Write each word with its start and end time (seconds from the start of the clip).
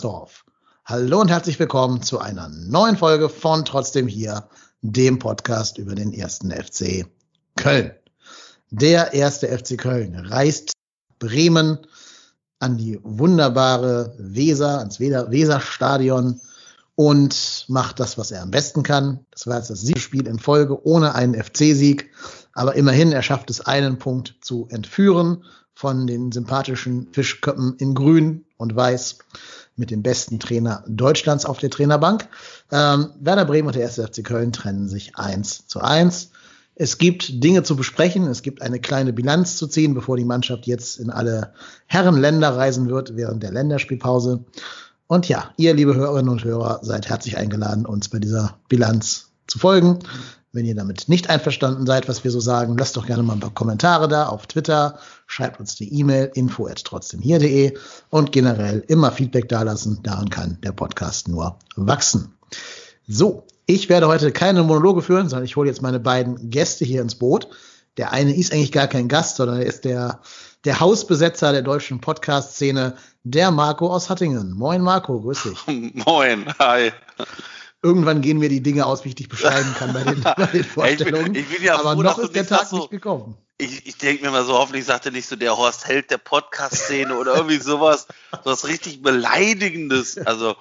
Müngersdorf. 0.00 0.44
Hallo 0.86 1.20
und 1.20 1.28
herzlich 1.28 1.58
willkommen 1.58 2.02
zu 2.02 2.18
einer 2.20 2.48
neuen 2.48 2.96
Folge 2.96 3.28
von 3.28 3.66
Trotzdem 3.66 4.06
hier, 4.06 4.48
dem 4.80 5.18
Podcast 5.18 5.76
über 5.76 5.94
den 5.94 6.14
ersten 6.14 6.50
FC 6.50 7.06
Köln. 7.56 7.92
Der 8.70 9.12
erste 9.12 9.46
FC 9.48 9.76
Köln 9.76 10.14
reist 10.16 10.72
Bremen 11.18 11.78
an 12.60 12.78
die 12.78 12.98
wunderbare 13.02 14.14
Weser, 14.18 14.78
ans 14.78 15.00
Weserstadion 15.00 16.40
und 16.94 17.66
macht 17.68 18.00
das, 18.00 18.16
was 18.16 18.30
er 18.30 18.40
am 18.40 18.50
besten 18.50 18.82
kann. 18.82 19.26
Das 19.32 19.46
war 19.46 19.58
jetzt 19.58 19.68
das 19.68 19.82
Siegspiel 19.82 20.26
in 20.26 20.38
Folge 20.38 20.82
ohne 20.86 21.14
einen 21.14 21.34
FC-Sieg. 21.34 22.10
Aber 22.54 22.74
immerhin, 22.74 23.12
er 23.12 23.22
schafft 23.22 23.50
es, 23.50 23.60
einen 23.60 23.98
Punkt 23.98 24.36
zu 24.40 24.66
entführen 24.70 25.44
von 25.74 26.06
den 26.06 26.32
sympathischen 26.32 27.08
Fischköppen 27.12 27.74
in 27.76 27.94
Grün 27.94 28.46
und 28.56 28.76
Weiß 28.76 29.18
mit 29.80 29.90
dem 29.90 30.02
besten 30.02 30.38
Trainer 30.38 30.84
Deutschlands 30.86 31.44
auf 31.44 31.58
der 31.58 31.70
Trainerbank. 31.70 32.28
Ähm, 32.70 33.08
Werder 33.18 33.44
Bremen 33.44 33.66
und 33.66 33.74
der 33.74 33.86
1. 33.86 33.96
FC 33.96 34.22
Köln 34.22 34.52
trennen 34.52 34.88
sich 34.88 35.16
eins 35.16 35.66
zu 35.66 35.80
eins. 35.80 36.30
Es 36.76 36.98
gibt 36.98 37.42
Dinge 37.42 37.62
zu 37.62 37.76
besprechen, 37.76 38.26
es 38.26 38.42
gibt 38.42 38.62
eine 38.62 38.78
kleine 38.78 39.12
Bilanz 39.12 39.56
zu 39.56 39.66
ziehen, 39.66 39.94
bevor 39.94 40.16
die 40.16 40.24
Mannschaft 40.24 40.66
jetzt 40.66 40.98
in 41.00 41.10
alle 41.10 41.52
Herrenländer 41.86 42.56
reisen 42.56 42.88
wird 42.88 43.16
während 43.16 43.42
der 43.42 43.52
Länderspielpause. 43.52 44.44
Und 45.06 45.28
ja, 45.28 45.50
ihr, 45.56 45.74
liebe 45.74 45.96
Hörerinnen 45.96 46.30
und 46.30 46.44
Hörer, 46.44 46.80
seid 46.82 47.08
herzlich 47.08 47.36
eingeladen, 47.36 47.84
uns 47.84 48.08
bei 48.08 48.18
dieser 48.18 48.58
Bilanz 48.68 49.32
zu 49.48 49.58
folgen. 49.58 49.98
Wenn 50.52 50.66
ihr 50.66 50.74
damit 50.74 51.08
nicht 51.08 51.30
einverstanden 51.30 51.86
seid, 51.86 52.08
was 52.08 52.24
wir 52.24 52.32
so 52.32 52.40
sagen, 52.40 52.76
lasst 52.76 52.96
doch 52.96 53.06
gerne 53.06 53.22
mal 53.22 53.34
ein 53.34 53.40
paar 53.40 53.54
Kommentare 53.54 54.08
da 54.08 54.26
auf 54.26 54.48
Twitter, 54.48 54.98
schreibt 55.28 55.60
uns 55.60 55.76
die 55.76 55.94
E-Mail 55.94 56.32
info 56.34 56.66
at 56.66 56.84
trotzdem 56.84 57.20
hier.de 57.20 57.78
und 58.10 58.32
generell 58.32 58.82
immer 58.88 59.12
Feedback 59.12 59.48
dalassen. 59.48 60.00
Daran 60.02 60.28
kann 60.28 60.58
der 60.62 60.72
Podcast 60.72 61.28
nur 61.28 61.56
wachsen. 61.76 62.34
So, 63.06 63.46
ich 63.66 63.88
werde 63.88 64.08
heute 64.08 64.32
keine 64.32 64.64
Monologe 64.64 65.02
führen, 65.02 65.28
sondern 65.28 65.44
ich 65.44 65.54
hole 65.54 65.68
jetzt 65.68 65.82
meine 65.82 66.00
beiden 66.00 66.50
Gäste 66.50 66.84
hier 66.84 67.00
ins 67.00 67.14
Boot. 67.14 67.48
Der 67.96 68.12
eine 68.12 68.34
ist 68.34 68.52
eigentlich 68.52 68.72
gar 68.72 68.88
kein 68.88 69.06
Gast, 69.06 69.36
sondern 69.36 69.58
er 69.58 69.66
ist 69.66 69.84
der, 69.84 70.20
der 70.64 70.80
Hausbesetzer 70.80 71.52
der 71.52 71.62
deutschen 71.62 72.00
Podcast-Szene, 72.00 72.96
der 73.22 73.52
Marco 73.52 73.86
aus 73.86 74.10
Hattingen. 74.10 74.52
Moin 74.52 74.82
Marco, 74.82 75.20
grüß 75.20 75.44
dich. 75.44 75.94
Moin, 76.04 76.46
hi 76.58 76.90
irgendwann 77.82 78.20
gehen 78.20 78.38
mir 78.38 78.48
die 78.48 78.62
Dinge 78.62 78.86
aus, 78.86 79.04
wie 79.04 79.10
ich 79.10 79.14
dich 79.14 79.28
beschreiben 79.28 79.74
kann 79.78 79.92
bei 79.92 80.04
den, 80.04 80.22
bei 80.36 80.46
den 80.46 80.64
Vorstellungen. 80.64 81.26
ich, 81.26 81.32
bin, 81.32 81.42
ich 81.42 81.56
bin 81.56 81.64
ja 81.64 81.78
Aber 81.78 81.94
froh, 81.94 82.02
noch 82.02 82.18
ist 82.18 82.34
der 82.34 82.46
Tag 82.46 82.66
so, 82.66 82.78
nicht 82.78 82.90
gekommen. 82.90 83.36
Ich, 83.58 83.86
ich 83.86 83.96
denke 83.98 84.24
mir 84.24 84.30
mal 84.30 84.44
so, 84.44 84.54
hoffentlich 84.54 84.84
sagt 84.84 85.06
er 85.06 85.12
nicht 85.12 85.26
so 85.26 85.36
der 85.36 85.56
Horst 85.56 85.86
Held 85.86 86.10
der 86.10 86.18
Podcast-Szene 86.18 87.16
oder 87.16 87.34
irgendwie 87.36 87.58
sowas, 87.58 88.06
was 88.44 88.66
richtig 88.66 89.02
Beleidigendes. 89.02 90.18
Also 90.18 90.56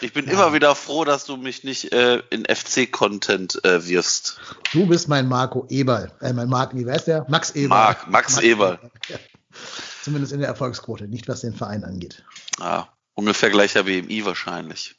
ich 0.00 0.12
bin 0.12 0.26
ja. 0.26 0.32
immer 0.32 0.52
wieder 0.52 0.74
froh, 0.74 1.04
dass 1.04 1.24
du 1.24 1.36
mich 1.36 1.64
nicht 1.64 1.92
äh, 1.92 2.22
in 2.30 2.44
FC-Content 2.44 3.64
äh, 3.64 3.86
wirfst. 3.86 4.40
Du 4.72 4.86
bist 4.86 5.08
mein 5.08 5.28
Marco 5.28 5.66
Eberl. 5.68 6.12
Äh, 6.20 6.32
mein 6.32 6.48
Marco, 6.48 6.76
wie 6.76 6.90
heißt 6.90 7.06
der? 7.06 7.26
Max 7.28 7.50
Eberl. 7.50 7.68
Mark, 7.68 8.08
Max, 8.08 8.34
Max 8.34 8.44
Eberl. 8.44 8.78
Ja. 9.08 9.16
Zumindest 10.02 10.32
in 10.32 10.40
der 10.40 10.48
Erfolgsquote, 10.48 11.06
nicht 11.06 11.28
was 11.28 11.42
den 11.42 11.54
Verein 11.54 11.84
angeht. 11.84 12.24
Ja, 12.58 12.88
ungefähr 13.14 13.50
gleicher 13.50 13.84
BMI 13.84 14.24
wahrscheinlich. 14.24 14.96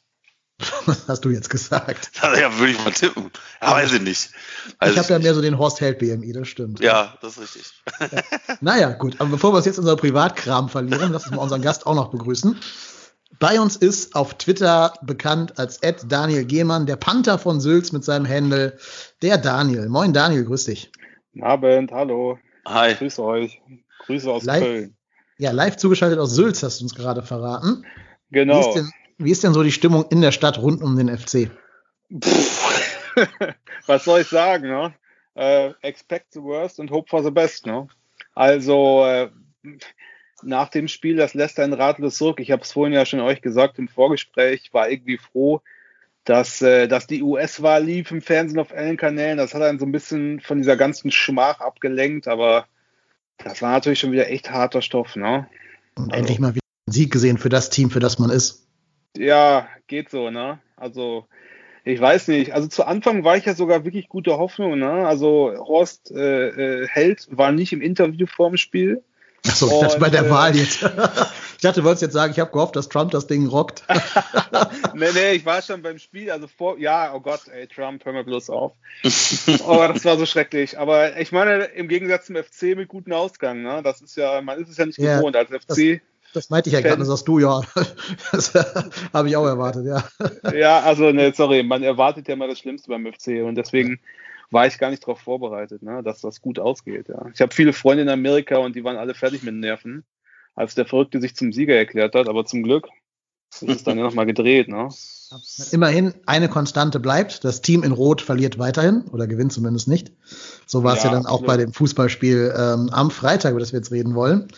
Was 0.86 1.08
hast 1.08 1.24
du 1.24 1.30
jetzt 1.30 1.50
gesagt? 1.50 2.10
Ja, 2.22 2.58
würde 2.58 2.72
ich 2.72 2.84
mal 2.84 2.92
tippen. 2.92 3.30
Ja, 3.60 3.72
weiß 3.72 3.92
ich 3.94 4.02
nicht. 4.02 4.30
Weiß 4.78 4.92
ich 4.92 4.98
habe 4.98 5.08
ja 5.08 5.18
mehr 5.18 5.34
so 5.34 5.42
den 5.42 5.58
Horst 5.58 5.80
Held 5.80 5.98
BMI, 5.98 6.32
das 6.32 6.48
stimmt. 6.48 6.80
Ja, 6.80 7.16
das 7.20 7.36
ist 7.36 7.56
richtig. 7.56 7.72
Ja. 8.00 8.22
Naja, 8.60 8.92
gut. 8.92 9.20
Aber 9.20 9.30
bevor 9.30 9.52
wir 9.52 9.58
uns 9.58 9.66
jetzt 9.66 9.78
unser 9.78 9.96
Privatkram 9.96 10.68
verlieren, 10.68 11.12
lass 11.12 11.26
uns 11.26 11.36
mal 11.36 11.42
unseren 11.42 11.62
Gast 11.62 11.86
auch 11.86 11.94
noch 11.94 12.10
begrüßen. 12.10 12.58
Bei 13.40 13.60
uns 13.60 13.76
ist 13.76 14.14
auf 14.14 14.34
Twitter 14.34 14.94
bekannt 15.02 15.58
als 15.58 15.78
Ed 15.78 16.04
Daniel 16.08 16.44
Gehmann, 16.44 16.86
der 16.86 16.96
Panther 16.96 17.38
von 17.38 17.60
Sülz 17.60 17.90
mit 17.90 18.04
seinem 18.04 18.24
Händel, 18.24 18.78
der 19.22 19.38
Daniel. 19.38 19.88
Moin 19.88 20.12
Daniel, 20.12 20.44
grüß 20.44 20.64
dich. 20.66 20.92
Guten 21.32 21.44
Abend, 21.44 21.90
hallo. 21.90 22.38
Hi. 22.66 22.94
Grüße 22.94 23.22
euch. 23.22 23.60
Grüße 24.06 24.30
aus 24.30 24.44
live, 24.44 24.62
Köln. 24.62 24.96
Ja, 25.38 25.50
live 25.50 25.76
zugeschaltet 25.76 26.18
aus 26.20 26.34
Sülz 26.34 26.62
hast 26.62 26.80
du 26.80 26.84
uns 26.84 26.94
gerade 26.94 27.22
verraten. 27.22 27.84
Genau. 28.30 28.54
Wie 28.54 28.68
ist 28.68 28.74
denn, 28.76 28.92
wie 29.18 29.30
ist 29.30 29.44
denn 29.44 29.54
so 29.54 29.62
die 29.62 29.72
Stimmung 29.72 30.06
in 30.10 30.20
der 30.20 30.32
Stadt 30.32 30.58
rund 30.58 30.82
um 30.82 30.96
den 30.96 31.16
FC? 31.16 31.50
Was 33.86 34.04
soll 34.04 34.20
ich 34.20 34.28
sagen? 34.28 34.68
Ne? 34.68 34.94
Uh, 35.36 35.74
expect 35.82 36.32
the 36.32 36.42
worst 36.42 36.80
and 36.80 36.90
hope 36.90 37.08
for 37.08 37.22
the 37.22 37.30
best. 37.30 37.66
Ne? 37.66 37.88
Also 38.34 39.04
äh, 39.04 39.30
nach 40.42 40.68
dem 40.68 40.88
Spiel, 40.88 41.16
das 41.16 41.34
lässt 41.34 41.58
einen 41.58 41.72
ratlos 41.72 42.16
zurück. 42.16 42.40
Ich 42.40 42.50
habe 42.50 42.62
es 42.62 42.72
vorhin 42.72 42.92
ja 42.92 43.06
schon 43.06 43.20
euch 43.20 43.40
gesagt 43.40 43.78
im 43.78 43.88
Vorgespräch, 43.88 44.72
war 44.72 44.88
irgendwie 44.88 45.18
froh, 45.18 45.60
dass, 46.24 46.62
äh, 46.62 46.88
dass 46.88 47.06
die 47.06 47.22
US-Wahl 47.22 47.84
lief 47.84 48.10
im 48.10 48.22
Fernsehen 48.22 48.58
auf 48.58 48.72
allen 48.72 48.96
Kanälen. 48.96 49.38
Das 49.38 49.54
hat 49.54 49.62
einen 49.62 49.78
so 49.78 49.86
ein 49.86 49.92
bisschen 49.92 50.40
von 50.40 50.58
dieser 50.58 50.76
ganzen 50.76 51.10
Schmach 51.10 51.60
abgelenkt, 51.60 52.28
aber 52.28 52.66
das 53.38 53.62
war 53.62 53.72
natürlich 53.72 53.98
schon 53.98 54.12
wieder 54.12 54.28
echt 54.30 54.50
harter 54.50 54.82
Stoff. 54.82 55.16
Ne? 55.16 55.48
Und 55.96 56.12
also, 56.12 56.18
endlich 56.18 56.38
mal 56.38 56.54
wieder 56.54 56.64
einen 56.86 56.92
Sieg 56.92 57.12
gesehen 57.12 57.38
für 57.38 57.48
das 57.48 57.70
Team, 57.70 57.90
für 57.90 58.00
das 58.00 58.18
man 58.18 58.30
ist. 58.30 58.66
Ja, 59.16 59.68
geht 59.86 60.10
so, 60.10 60.30
ne? 60.30 60.58
Also, 60.76 61.26
ich 61.84 62.00
weiß 62.00 62.28
nicht. 62.28 62.52
Also 62.52 62.68
zu 62.68 62.84
Anfang 62.84 63.24
war 63.24 63.36
ich 63.36 63.44
ja 63.44 63.54
sogar 63.54 63.84
wirklich 63.84 64.08
gute 64.08 64.38
Hoffnung, 64.38 64.78
ne? 64.78 65.06
Also 65.06 65.54
Horst 65.58 66.10
äh, 66.10 66.48
äh, 66.82 66.88
Held 66.88 67.28
war 67.30 67.52
nicht 67.52 67.72
im 67.72 67.82
Interview 67.82 68.26
vorm 68.26 68.56
Spiel. 68.56 69.02
Achso, 69.46 69.66
ich 69.66 69.80
dachte 69.80 69.98
bei 69.98 70.08
der 70.08 70.24
äh, 70.24 70.30
Wahl 70.30 70.56
jetzt. 70.56 70.82
ich 71.56 71.60
dachte, 71.60 71.80
du 71.80 71.84
wolltest 71.84 72.00
jetzt 72.00 72.14
sagen, 72.14 72.32
ich 72.32 72.40
habe 72.40 72.50
gehofft, 72.50 72.76
dass 72.76 72.88
Trump 72.88 73.10
das 73.10 73.26
Ding 73.26 73.46
rockt. 73.46 73.84
nee, 74.94 75.08
nee, 75.12 75.32
ich 75.32 75.44
war 75.44 75.60
schon 75.60 75.82
beim 75.82 75.98
Spiel, 75.98 76.30
also 76.30 76.46
vor, 76.46 76.78
ja, 76.78 77.12
oh 77.14 77.20
Gott, 77.20 77.42
ey, 77.48 77.66
Trump, 77.66 78.02
hör 78.06 78.14
mal 78.14 78.24
bloß 78.24 78.48
auf. 78.48 78.72
oh, 79.66 79.86
das 79.92 80.06
war 80.06 80.16
so 80.16 80.24
schrecklich. 80.24 80.78
Aber 80.78 81.18
ich 81.20 81.30
meine, 81.30 81.64
im 81.64 81.88
Gegensatz 81.88 82.26
zum 82.26 82.36
FC 82.36 82.74
mit 82.74 82.88
gutem 82.88 83.12
Ausgang, 83.12 83.60
ne? 83.60 83.82
Das 83.84 84.00
ist 84.00 84.16
ja, 84.16 84.40
man 84.40 84.58
ist 84.58 84.70
es 84.70 84.78
ja 84.78 84.86
nicht 84.86 84.98
ja, 84.98 85.18
gewohnt 85.18 85.36
als 85.36 85.50
FC. 85.50 86.00
Das 86.34 86.50
meinte 86.50 86.68
ich 86.68 86.74
ja 86.74 86.80
gerade, 86.80 86.98
das 86.98 87.08
sagst 87.08 87.28
du 87.28 87.38
ja. 87.38 87.62
Das 88.32 88.52
habe 89.12 89.28
ich 89.28 89.36
auch 89.36 89.46
erwartet, 89.46 89.86
ja. 89.86 90.04
Ja, 90.52 90.80
also, 90.80 91.12
ne, 91.12 91.32
sorry, 91.34 91.62
man 91.62 91.82
erwartet 91.82 92.28
ja 92.28 92.36
mal 92.36 92.48
das 92.48 92.58
Schlimmste 92.58 92.88
beim 92.88 93.06
FC 93.06 93.44
und 93.44 93.54
deswegen 93.54 94.00
war 94.50 94.66
ich 94.66 94.78
gar 94.78 94.90
nicht 94.90 95.02
darauf 95.04 95.20
vorbereitet, 95.20 95.82
ne, 95.82 96.02
dass 96.02 96.20
das 96.20 96.40
gut 96.40 96.58
ausgeht. 96.58 97.08
Ja. 97.08 97.26
Ich 97.32 97.40
habe 97.40 97.54
viele 97.54 97.72
Freunde 97.72 98.02
in 98.02 98.08
Amerika 98.08 98.58
und 98.58 98.74
die 98.76 98.84
waren 98.84 98.96
alle 98.96 99.14
fertig 99.14 99.42
mit 99.42 99.52
den 99.52 99.60
Nerven, 99.60 100.04
als 100.54 100.74
der 100.74 100.86
Verrückte 100.86 101.20
sich 101.20 101.36
zum 101.36 101.52
Sieger 101.52 101.76
erklärt 101.76 102.14
hat, 102.14 102.28
aber 102.28 102.44
zum 102.44 102.62
Glück 102.62 102.88
ist 103.62 103.62
es 103.62 103.84
dann 103.84 103.98
ja 103.98 104.04
nochmal 104.04 104.26
gedreht. 104.26 104.68
Ne. 104.68 104.88
Immerhin 105.70 106.14
eine 106.26 106.48
Konstante 106.48 106.98
bleibt. 107.00 107.44
Das 107.44 107.62
Team 107.62 107.82
in 107.82 107.92
Rot 107.92 108.20
verliert 108.20 108.58
weiterhin 108.58 109.04
oder 109.12 109.26
gewinnt 109.26 109.52
zumindest 109.52 109.88
nicht. 109.88 110.12
So 110.66 110.82
war 110.82 110.96
es 110.96 111.04
ja, 111.04 111.10
ja, 111.10 111.16
dann 111.16 111.26
auch 111.26 111.42
bei 111.42 111.56
dem 111.56 111.72
Fußballspiel 111.72 112.52
ähm, 112.56 112.90
am 112.90 113.10
Freitag, 113.10 113.52
über 113.52 113.60
das 113.60 113.72
wir 113.72 113.78
jetzt 113.78 113.92
reden 113.92 114.14
wollen. 114.14 114.48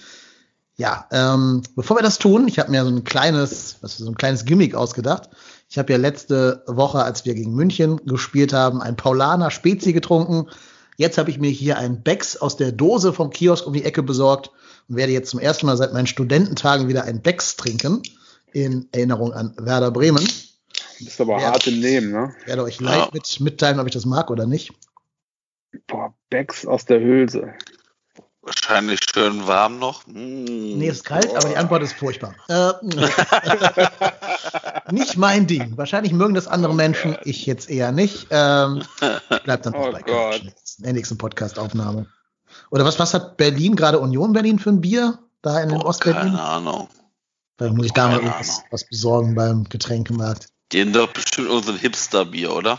Ja, 0.78 1.06
ähm, 1.10 1.62
bevor 1.75 1.97
wir 1.97 2.03
das 2.03 2.19
tun, 2.19 2.48
ich 2.48 2.59
habe 2.59 2.70
mir 2.70 2.84
so 2.84 2.91
ein 2.91 3.04
kleines, 3.04 3.78
was 3.81 3.97
so 3.97 4.10
ein 4.10 4.14
kleines 4.14 4.44
Gimmick 4.44 4.75
ausgedacht. 4.75 5.31
Ich 5.70 5.78
habe 5.78 5.92
ja 5.92 5.98
letzte 5.98 6.62
Woche, 6.66 7.03
als 7.03 7.25
wir 7.25 7.34
gegen 7.34 7.54
München 7.54 8.04
gespielt 8.04 8.53
haben, 8.53 8.82
ein 8.82 8.97
Paulaner 8.97 9.50
Spezi 9.50 9.94
getrunken. 9.94 10.50
Jetzt 10.97 11.16
habe 11.16 11.31
ich 11.31 11.38
mir 11.38 11.50
hier 11.50 11.78
ein 11.78 12.03
Becks 12.03 12.36
aus 12.36 12.56
der 12.56 12.72
Dose 12.72 13.15
vom 13.15 13.31
Kiosk 13.31 13.66
um 13.66 13.72
die 13.72 13.84
Ecke 13.84 14.03
besorgt 14.03 14.50
und 14.88 14.97
werde 14.97 15.12
jetzt 15.12 15.30
zum 15.30 15.41
ersten 15.41 15.66
Mal 15.66 15.78
seit 15.78 15.95
meinen 15.95 16.06
Studententagen 16.06 16.89
wieder 16.89 17.04
ein 17.04 17.22
Becks 17.22 17.56
trinken 17.56 18.03
in 18.53 18.89
Erinnerung 18.92 19.33
an 19.33 19.54
Werder 19.59 19.91
Bremen. 19.91 20.24
Du 20.98 21.04
bist 21.04 21.21
aber 21.21 21.36
werde, 21.36 21.47
hart 21.47 21.66
im 21.66 21.80
Nehmen, 21.80 22.10
ne? 22.10 22.34
Werde 22.45 22.62
euch 22.62 22.80
live 22.80 23.06
ja. 23.06 23.10
mit, 23.12 23.41
mitteilen, 23.41 23.80
ob 23.80 23.86
ich 23.86 23.92
das 23.92 24.06
mag 24.06 24.30
oder 24.30 24.47
nicht. 24.47 24.72
Boah, 25.86 26.15
Becks 26.30 26.66
aus 26.66 26.84
der 26.84 27.01
Hülse. 27.01 27.54
Wahrscheinlich 28.47 29.01
schön 29.13 29.47
warm 29.48 29.81
noch. 29.81 30.07
Mm. 30.07 30.78
Nee, 30.78 30.87
ist 30.87 31.04
kalt, 31.04 31.28
oh. 31.33 31.37
aber 31.37 31.48
die 31.48 31.57
Antwort 31.57 31.83
ist 31.83 31.95
furchtbar. 31.95 32.33
Äh, 32.48 32.72
nicht 34.93 35.16
mein 35.16 35.48
Ding. 35.48 35.77
Wahrscheinlich 35.77 36.13
mögen 36.13 36.34
das 36.34 36.47
andere 36.47 36.72
Menschen, 36.72 37.16
ich 37.25 37.45
jetzt 37.45 37.69
eher 37.69 37.91
nicht. 37.91 38.28
Ähm, 38.31 38.84
bleibt 39.43 39.66
dann 39.66 39.75
oh 39.75 39.91
bei 39.91 40.01
Gott. 40.01 40.43
in 40.78 40.84
der 40.84 40.93
nächsten 40.93 41.19
Podcast-Aufnahme. 41.19 42.07
Oder 42.71 42.84
was, 42.84 43.01
was 43.01 43.15
hat 43.15 43.37
Berlin, 43.37 43.75
gerade 43.75 43.98
Union 43.98 44.33
Berlin 44.33 44.60
für 44.60 44.71
ein 44.71 44.81
Bier? 44.81 45.19
Da 45.42 45.60
in 45.60 45.71
den 45.71 45.83
Ostberlin? 45.83 46.31
Keine 46.31 46.41
Ahnung. 46.41 46.89
Da 47.57 47.72
muss 47.72 47.87
ich 47.87 47.92
da 47.95 48.07
mal 48.07 48.33
was, 48.39 48.63
was 48.71 48.89
besorgen 48.89 49.34
beim 49.34 49.65
Getränkemarkt. 49.65 50.47
Die 50.71 50.83
haben 50.83 50.92
doch 50.92 51.13
bestimmt 51.13 51.49
irgendein 51.49 51.78
Hipster-Bier, 51.78 52.54
oder? 52.54 52.78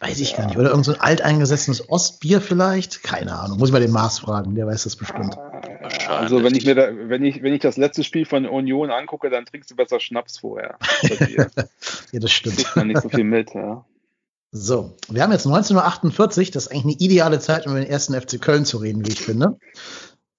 Weiß 0.00 0.20
ich 0.20 0.32
ja. 0.32 0.38
gar 0.38 0.46
nicht. 0.46 0.56
Oder 0.56 0.70
irgendein 0.70 0.94
so 0.94 1.00
alteingesessenes 1.00 1.88
Ostbier 1.88 2.40
vielleicht? 2.40 3.02
Keine 3.02 3.38
Ahnung. 3.38 3.58
Muss 3.58 3.68
ich 3.68 3.72
mal 3.72 3.80
den 3.80 3.92
Mars 3.92 4.18
fragen, 4.18 4.54
der 4.54 4.66
weiß 4.66 4.84
das 4.84 4.96
bestimmt. 4.96 5.36
Also 6.08 6.42
wenn 6.42 6.54
ich 6.54 6.64
mir 6.64 6.74
da, 6.74 6.88
wenn 6.92 7.24
ich, 7.24 7.42
wenn 7.42 7.52
ich 7.52 7.60
das 7.60 7.76
letzte 7.76 8.04
Spiel 8.04 8.24
von 8.26 8.46
Union 8.46 8.90
angucke, 8.90 9.30
dann 9.30 9.46
trinkst 9.46 9.70
du 9.70 9.76
besser 9.76 10.00
Schnaps 10.00 10.38
vorher. 10.38 10.76
ja, 12.12 12.20
das 12.20 12.32
stimmt. 12.32 12.56
Kriegt 12.56 12.76
man 12.76 12.88
nicht 12.88 13.02
so 13.02 13.08
viel 13.08 13.24
mit, 13.24 13.54
ja. 13.54 13.84
So, 14.50 14.94
wir 15.08 15.22
haben 15.22 15.32
jetzt 15.32 15.46
19.48 15.46 16.20
Uhr, 16.20 16.52
das 16.52 16.66
ist 16.66 16.68
eigentlich 16.68 16.84
eine 16.84 16.92
ideale 16.92 17.40
Zeit, 17.40 17.66
um 17.66 17.72
über 17.72 17.80
den 17.80 17.90
ersten 17.90 18.14
FC 18.14 18.40
Köln 18.40 18.64
zu 18.64 18.78
reden, 18.78 19.04
wie 19.04 19.10
ich 19.10 19.20
finde. 19.20 19.58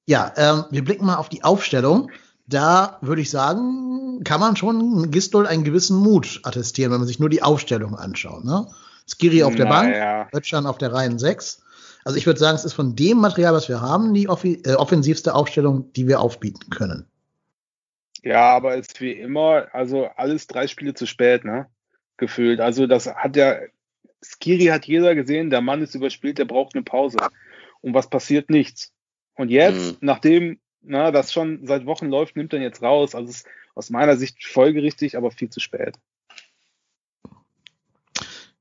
Ja, 0.06 0.32
ähm, 0.38 0.66
wir 0.72 0.84
blicken 0.84 1.06
mal 1.06 1.18
auf 1.18 1.30
die 1.30 1.44
Aufstellung. 1.44 2.10
da 2.48 2.98
würde 3.02 3.22
ich 3.22 3.30
sagen, 3.30 4.24
kann 4.24 4.40
man 4.40 4.56
schon 4.56 5.12
Gistol 5.12 5.48
einen 5.48 5.64
gewissen 5.64 5.98
Mut 5.98 6.42
attestieren, 6.44 6.92
wenn 6.92 7.00
man 7.00 7.08
sich 7.08 7.20
nur 7.20 7.30
die 7.30 7.44
Aufstellung 7.44 7.96
anschaut. 7.96 8.46
Ne? 8.46 8.68
Skiri 9.08 9.44
auf 9.44 9.56
der 9.56 9.66
Bank, 9.66 9.92
Naja. 9.92 10.28
Ötschan 10.34 10.66
auf 10.66 10.78
der 10.78 10.92
Reihen 10.94 11.20
6. 11.20 11.64
Also 12.04 12.18
ich 12.18 12.26
würde 12.26 12.40
sagen, 12.40 12.56
es 12.56 12.66
ist 12.66 12.74
von 12.74 12.96
dem 12.96 13.18
Material, 13.20 13.54
was 13.54 13.68
wir 13.70 13.82
haben, 13.82 14.14
die 14.14 14.30
offi 14.30 14.62
äh, 14.66 14.74
offensivste 14.74 15.34
Aufstellung, 15.34 15.92
die 15.94 16.08
wir 16.08 16.20
aufbieten 16.20 16.70
können. 16.70 17.08
Ja, 18.24 18.52
aber 18.56 18.76
ist 18.76 19.02
wie 19.02 19.12
immer, 19.12 19.68
also 19.74 20.08
alles 20.16 20.48
drei 20.48 20.68
Spiele 20.68 20.94
zu 20.94 21.06
spät, 21.06 21.46
ne? 21.46 21.68
Gefühlt. 22.18 22.60
Also 22.60 22.88
das 22.88 23.08
hat 23.08 23.36
ja, 23.36 23.58
Skiri 24.24 24.66
hat 24.66 24.86
jeder 24.86 25.14
gesehen, 25.16 25.50
der 25.50 25.62
Mann 25.62 25.82
ist 25.84 25.94
überspielt, 25.96 26.38
der 26.38 26.46
braucht 26.46 26.74
eine 26.76 26.84
Pause. 26.84 27.18
Und 27.82 27.94
was 27.94 28.10
passiert? 28.10 28.50
Nichts. 28.50 28.92
Und 29.36 29.50
jetzt, 29.50 29.94
Mhm. 29.94 29.98
nachdem 30.02 30.60
na, 30.82 31.12
das 31.12 31.34
schon 31.34 31.66
seit 31.66 31.86
Wochen 31.86 32.08
läuft, 32.08 32.36
nimmt 32.36 32.54
er 32.54 32.62
jetzt 32.62 32.82
raus. 32.82 33.16
Also 33.16 33.30
es 33.30 33.38
ist 33.38 33.48
aus 33.74 33.90
meiner 33.90 34.18
Sicht 34.18 34.44
folgerichtig, 34.46 35.18
aber 35.18 35.32
viel 35.32 35.50
zu 35.50 35.60
spät. 35.60 35.96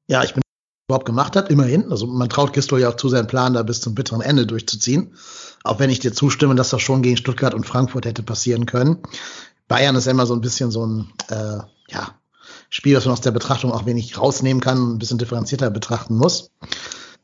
Ja, 0.06 0.22
ich 0.22 0.34
bin 0.34 0.42
überhaupt 0.88 1.06
gemacht 1.06 1.36
hat, 1.36 1.50
immerhin. 1.50 1.90
Also 1.90 2.06
man 2.06 2.28
traut 2.28 2.52
Gistol 2.52 2.80
ja 2.80 2.90
auch 2.90 2.96
zu, 2.96 3.08
seinen 3.08 3.26
Plan 3.26 3.54
da 3.54 3.62
bis 3.62 3.80
zum 3.80 3.94
bitteren 3.94 4.20
Ende 4.20 4.46
durchzuziehen. 4.46 5.14
Auch 5.62 5.78
wenn 5.78 5.90
ich 5.90 6.00
dir 6.00 6.12
zustimme, 6.12 6.54
dass 6.54 6.70
das 6.70 6.82
schon 6.82 7.02
gegen 7.02 7.16
Stuttgart 7.16 7.54
und 7.54 7.66
Frankfurt 7.66 8.04
hätte 8.04 8.22
passieren 8.22 8.66
können. 8.66 8.98
Bayern 9.66 9.96
ist 9.96 10.04
ja 10.04 10.10
immer 10.10 10.26
so 10.26 10.34
ein 10.34 10.42
bisschen 10.42 10.70
so 10.70 10.84
ein 10.84 11.12
äh, 11.30 11.58
ja, 11.88 12.14
Spiel, 12.68 12.96
was 12.96 13.06
man 13.06 13.14
aus 13.14 13.22
der 13.22 13.30
Betrachtung 13.30 13.72
auch 13.72 13.86
wenig 13.86 14.18
rausnehmen 14.18 14.60
kann, 14.60 14.94
ein 14.94 14.98
bisschen 14.98 15.16
differenzierter 15.16 15.70
betrachten 15.70 16.16
muss. 16.16 16.50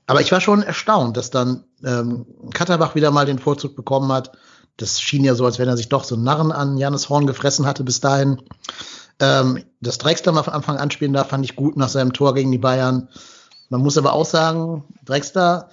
Aber 0.06 0.20
ich 0.20 0.32
war 0.32 0.40
schon 0.40 0.62
erstaunt, 0.62 1.16
dass 1.16 1.30
dann 1.30 1.64
ähm, 1.84 2.26
Katterbach 2.54 2.94
wieder 2.94 3.10
mal 3.10 3.26
den 3.26 3.38
Vorzug 3.38 3.76
bekommen 3.76 4.10
hat. 4.10 4.32
Das 4.76 5.00
schien 5.00 5.22
ja 5.22 5.34
so, 5.34 5.44
als 5.44 5.58
wenn 5.58 5.68
er 5.68 5.76
sich 5.76 5.88
doch 5.88 6.04
so 6.04 6.14
einen 6.14 6.24
Narren 6.24 6.50
an 6.50 6.78
Janis 6.78 7.10
Horn 7.10 7.26
gefressen 7.26 7.66
hatte 7.66 7.84
bis 7.84 8.00
dahin. 8.00 8.42
Ähm, 9.20 9.64
dass 9.80 9.98
Drexler 9.98 10.32
mal 10.32 10.42
von 10.42 10.54
Anfang 10.54 10.78
an 10.78 10.90
spielen 10.90 11.12
darf, 11.12 11.28
fand 11.28 11.44
ich 11.44 11.54
gut 11.54 11.76
nach 11.76 11.90
seinem 11.90 12.12
Tor 12.12 12.34
gegen 12.34 12.50
die 12.50 12.58
Bayern. 12.58 13.08
Man 13.68 13.82
muss 13.82 13.98
aber 13.98 14.14
auch 14.14 14.24
sagen, 14.24 14.84
Drexler 15.04 15.70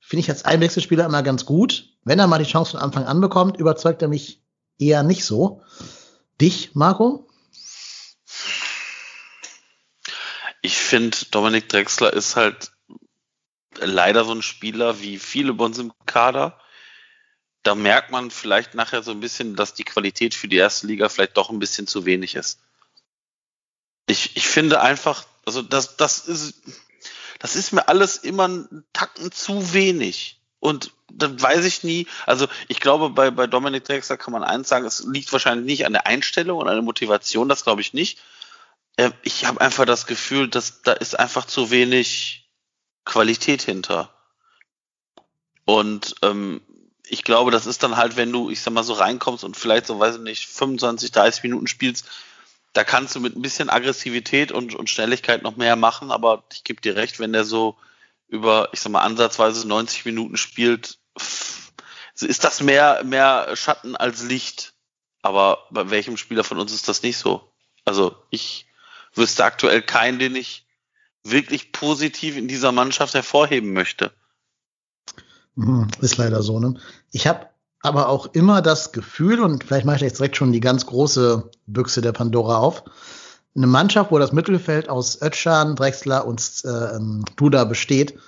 finde 0.00 0.20
ich 0.20 0.30
als 0.30 0.44
Einwechselspieler 0.44 1.06
immer 1.06 1.22
ganz 1.22 1.46
gut. 1.46 1.90
Wenn 2.04 2.18
er 2.18 2.26
mal 2.26 2.42
die 2.42 2.50
Chance 2.50 2.72
von 2.72 2.80
Anfang 2.80 3.04
an 3.04 3.20
bekommt, 3.20 3.58
überzeugt 3.58 4.02
er 4.02 4.08
mich 4.08 4.42
eher 4.78 5.02
nicht 5.02 5.24
so. 5.24 5.62
Dich, 6.40 6.74
Marco? 6.74 7.28
Ich 10.60 10.76
finde, 10.76 11.16
Dominik 11.30 11.68
Drexler 11.68 12.12
ist 12.12 12.36
halt 12.36 12.72
leider 13.80 14.24
so 14.24 14.32
ein 14.32 14.42
Spieler 14.42 15.00
wie 15.00 15.18
viele 15.18 15.54
bei 15.54 15.64
uns 15.64 15.78
im 15.78 15.92
Kader. 16.06 16.58
Da 17.62 17.74
merkt 17.74 18.10
man 18.10 18.30
vielleicht 18.30 18.74
nachher 18.74 19.02
so 19.02 19.10
ein 19.12 19.20
bisschen, 19.20 19.56
dass 19.56 19.74
die 19.74 19.84
Qualität 19.84 20.34
für 20.34 20.48
die 20.48 20.56
erste 20.56 20.86
Liga 20.86 21.08
vielleicht 21.08 21.36
doch 21.36 21.50
ein 21.50 21.58
bisschen 21.58 21.86
zu 21.86 22.04
wenig 22.04 22.34
ist. 22.34 22.60
Ich, 24.08 24.36
ich 24.36 24.48
finde 24.48 24.80
einfach, 24.80 25.24
also 25.44 25.62
das, 25.62 25.96
das 25.96 26.26
ist, 26.26 26.54
das 27.38 27.56
ist 27.56 27.72
mir 27.72 27.88
alles 27.88 28.16
immer 28.16 28.44
einen 28.44 28.84
Tacken 28.92 29.30
zu 29.30 29.72
wenig. 29.72 30.40
Und 30.60 30.92
dann 31.10 31.40
weiß 31.40 31.64
ich 31.64 31.84
nie, 31.84 32.06
also 32.26 32.48
ich 32.66 32.80
glaube, 32.80 33.10
bei, 33.10 33.30
bei 33.30 33.46
Dominik 33.46 33.84
Drexler 33.84 34.16
kann 34.16 34.32
man 34.32 34.42
eins 34.42 34.68
sagen, 34.68 34.84
es 34.84 35.04
liegt 35.04 35.32
wahrscheinlich 35.32 35.66
nicht 35.66 35.86
an 35.86 35.92
der 35.92 36.06
Einstellung 36.06 36.58
und 36.58 36.68
an 36.68 36.74
der 36.74 36.82
Motivation, 36.82 37.48
das 37.48 37.64
glaube 37.64 37.80
ich 37.80 37.94
nicht. 37.94 38.18
Äh, 38.96 39.12
Ich 39.22 39.44
habe 39.46 39.60
einfach 39.60 39.84
das 39.84 40.06
Gefühl, 40.06 40.48
dass 40.48 40.82
da 40.82 40.92
ist 40.92 41.18
einfach 41.18 41.46
zu 41.46 41.70
wenig 41.70 42.50
Qualität 43.04 43.62
hinter. 43.62 44.12
Und 45.64 46.16
ähm, 46.22 46.60
ich 47.06 47.24
glaube, 47.24 47.50
das 47.50 47.66
ist 47.66 47.82
dann 47.82 47.96
halt, 47.96 48.16
wenn 48.16 48.32
du, 48.32 48.50
ich 48.50 48.60
sag 48.60 48.72
mal, 48.72 48.82
so 48.82 48.94
reinkommst 48.94 49.44
und 49.44 49.56
vielleicht 49.56 49.86
so, 49.86 49.98
weiß 49.98 50.16
ich 50.16 50.22
nicht, 50.22 50.46
25, 50.46 51.12
30 51.12 51.42
Minuten 51.44 51.66
spielst, 51.66 52.06
da 52.78 52.84
kannst 52.84 53.16
du 53.16 53.18
mit 53.18 53.34
ein 53.34 53.42
bisschen 53.42 53.70
Aggressivität 53.70 54.52
und, 54.52 54.72
und 54.72 54.88
Schnelligkeit 54.88 55.42
noch 55.42 55.56
mehr 55.56 55.74
machen, 55.74 56.12
aber 56.12 56.44
ich 56.52 56.62
gebe 56.62 56.80
dir 56.80 56.94
recht, 56.94 57.18
wenn 57.18 57.32
der 57.32 57.42
so 57.42 57.76
über, 58.28 58.68
ich 58.70 58.78
sag 58.78 58.92
mal, 58.92 59.00
ansatzweise 59.00 59.66
90 59.66 60.04
Minuten 60.04 60.36
spielt, 60.36 60.96
ist 62.20 62.44
das 62.44 62.62
mehr, 62.62 63.02
mehr 63.02 63.56
Schatten 63.56 63.96
als 63.96 64.22
Licht. 64.22 64.74
Aber 65.22 65.66
bei 65.72 65.90
welchem 65.90 66.16
Spieler 66.16 66.44
von 66.44 66.60
uns 66.60 66.72
ist 66.72 66.86
das 66.86 67.02
nicht 67.02 67.16
so? 67.16 67.50
Also 67.84 68.14
ich 68.30 68.68
wüsste 69.12 69.44
aktuell 69.44 69.82
keinen, 69.82 70.20
den 70.20 70.36
ich 70.36 70.64
wirklich 71.24 71.72
positiv 71.72 72.36
in 72.36 72.46
dieser 72.46 72.70
Mannschaft 72.70 73.12
hervorheben 73.14 73.72
möchte. 73.72 74.12
Hm, 75.56 75.88
Ist 76.00 76.16
leider 76.16 76.44
so, 76.44 76.60
ne? 76.60 76.80
Ich 77.10 77.26
habe 77.26 77.48
aber 77.82 78.08
auch 78.08 78.26
immer 78.32 78.62
das 78.62 78.92
Gefühl, 78.92 79.40
und 79.40 79.64
vielleicht 79.64 79.86
mache 79.86 79.96
ich 79.96 80.02
jetzt 80.02 80.18
direkt 80.18 80.36
schon 80.36 80.52
die 80.52 80.60
ganz 80.60 80.86
große 80.86 81.50
Büchse 81.66 82.00
der 82.00 82.12
Pandora 82.12 82.58
auf, 82.58 82.84
eine 83.56 83.66
Mannschaft, 83.66 84.10
wo 84.10 84.18
das 84.18 84.32
Mittelfeld 84.32 84.88
aus 84.88 85.20
Özcan, 85.20 85.76
Drexler 85.76 86.26
und 86.26 86.40
äh, 86.64 86.68
ähm, 86.68 87.24
Duda 87.36 87.64
besteht, 87.64 88.18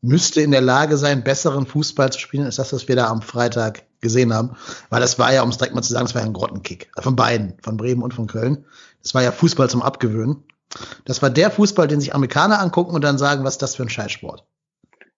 müsste 0.00 0.42
in 0.42 0.50
der 0.50 0.60
Lage 0.60 0.98
sein, 0.98 1.24
besseren 1.24 1.66
Fußball 1.66 2.12
zu 2.12 2.18
spielen, 2.18 2.44
als 2.44 2.56
das, 2.56 2.72
was 2.72 2.88
wir 2.88 2.96
da 2.96 3.08
am 3.08 3.22
Freitag 3.22 3.84
gesehen 4.00 4.34
haben. 4.34 4.56
Weil 4.90 5.00
das 5.00 5.18
war 5.18 5.32
ja, 5.32 5.42
um 5.42 5.48
es 5.48 5.56
direkt 5.56 5.74
mal 5.74 5.82
zu 5.82 5.92
sagen, 5.92 6.04
das 6.04 6.14
war 6.14 6.22
ja 6.22 6.26
ein 6.26 6.34
Grottenkick. 6.34 6.90
Von 7.00 7.16
beiden, 7.16 7.54
von 7.62 7.76
Bremen 7.76 8.02
und 8.02 8.12
von 8.12 8.26
Köln. 8.26 8.66
Das 9.02 9.14
war 9.14 9.22
ja 9.22 9.32
Fußball 9.32 9.70
zum 9.70 9.80
Abgewöhnen. 9.82 10.44
Das 11.04 11.22
war 11.22 11.30
der 11.30 11.50
Fußball, 11.50 11.88
den 11.88 12.00
sich 12.00 12.14
Amerikaner 12.14 12.60
angucken 12.60 12.94
und 12.94 13.02
dann 13.02 13.16
sagen, 13.16 13.44
was 13.44 13.54
ist 13.54 13.62
das 13.62 13.76
für 13.76 13.82
ein 13.82 13.88
Scheißsport. 13.88 14.44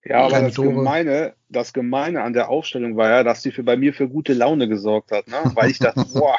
Ja, 0.08 0.20
aber 0.20 0.40
das 0.40 0.54
Tore. 0.54 0.68
Gemeine, 0.68 1.34
das 1.48 1.72
Gemeine 1.72 2.22
an 2.22 2.32
der 2.32 2.48
Aufstellung 2.48 2.96
war 2.96 3.10
ja, 3.10 3.24
dass 3.24 3.42
die 3.42 3.50
für 3.50 3.64
bei 3.64 3.76
mir 3.76 3.92
für 3.92 4.08
gute 4.08 4.34
Laune 4.34 4.68
gesorgt 4.68 5.10
hat, 5.10 5.26
ne? 5.26 5.38
Weil 5.54 5.70
ich 5.70 5.78
dachte, 5.78 6.04
boah, 6.14 6.38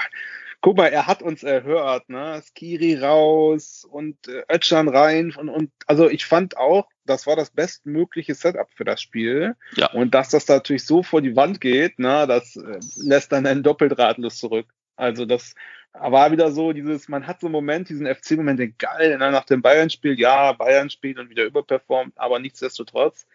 guck 0.61 0.77
mal, 0.77 0.87
er 0.87 1.07
hat 1.07 1.21
uns 1.21 1.43
erhört, 1.43 2.07
ne? 2.09 2.41
Skiri 2.41 2.95
raus 2.95 3.85
und 3.89 4.15
äh, 4.27 4.43
Özcan 4.53 4.87
rein 4.87 5.33
und, 5.35 5.49
und 5.49 5.71
also 5.85 6.09
ich 6.09 6.25
fand 6.25 6.55
auch, 6.55 6.87
das 7.05 7.27
war 7.27 7.35
das 7.35 7.49
bestmögliche 7.49 8.35
Setup 8.35 8.69
für 8.73 8.85
das 8.85 9.01
Spiel. 9.01 9.55
Ja. 9.75 9.91
Und 9.91 10.13
dass 10.13 10.29
das 10.29 10.47
natürlich 10.47 10.85
so 10.85 11.03
vor 11.03 11.21
die 11.21 11.35
Wand 11.35 11.59
geht, 11.59 11.99
ne, 11.99 12.25
das 12.27 12.55
äh, 12.55 12.79
lässt 12.97 13.31
dann 13.31 13.45
einen 13.45 13.63
doppelt 13.63 13.97
ratlos 13.97 14.37
zurück. 14.37 14.67
Also 14.95 15.25
das 15.25 15.55
war 15.93 16.31
wieder 16.31 16.51
so 16.51 16.73
dieses, 16.73 17.07
man 17.07 17.27
hat 17.27 17.39
so 17.39 17.47
einen 17.47 17.53
Moment, 17.53 17.89
diesen 17.89 18.07
FC-Moment, 18.07 18.79
geil, 18.79 19.17
ne, 19.17 19.31
nach 19.31 19.45
dem 19.45 19.61
Bayern-Spiel, 19.61 20.19
ja, 20.19 20.53
Bayern 20.53 20.89
spielt 20.89 21.17
und 21.17 21.29
wieder 21.29 21.45
überperformt, 21.45 22.13
aber 22.17 22.39
nichtsdestotrotz. 22.39 23.25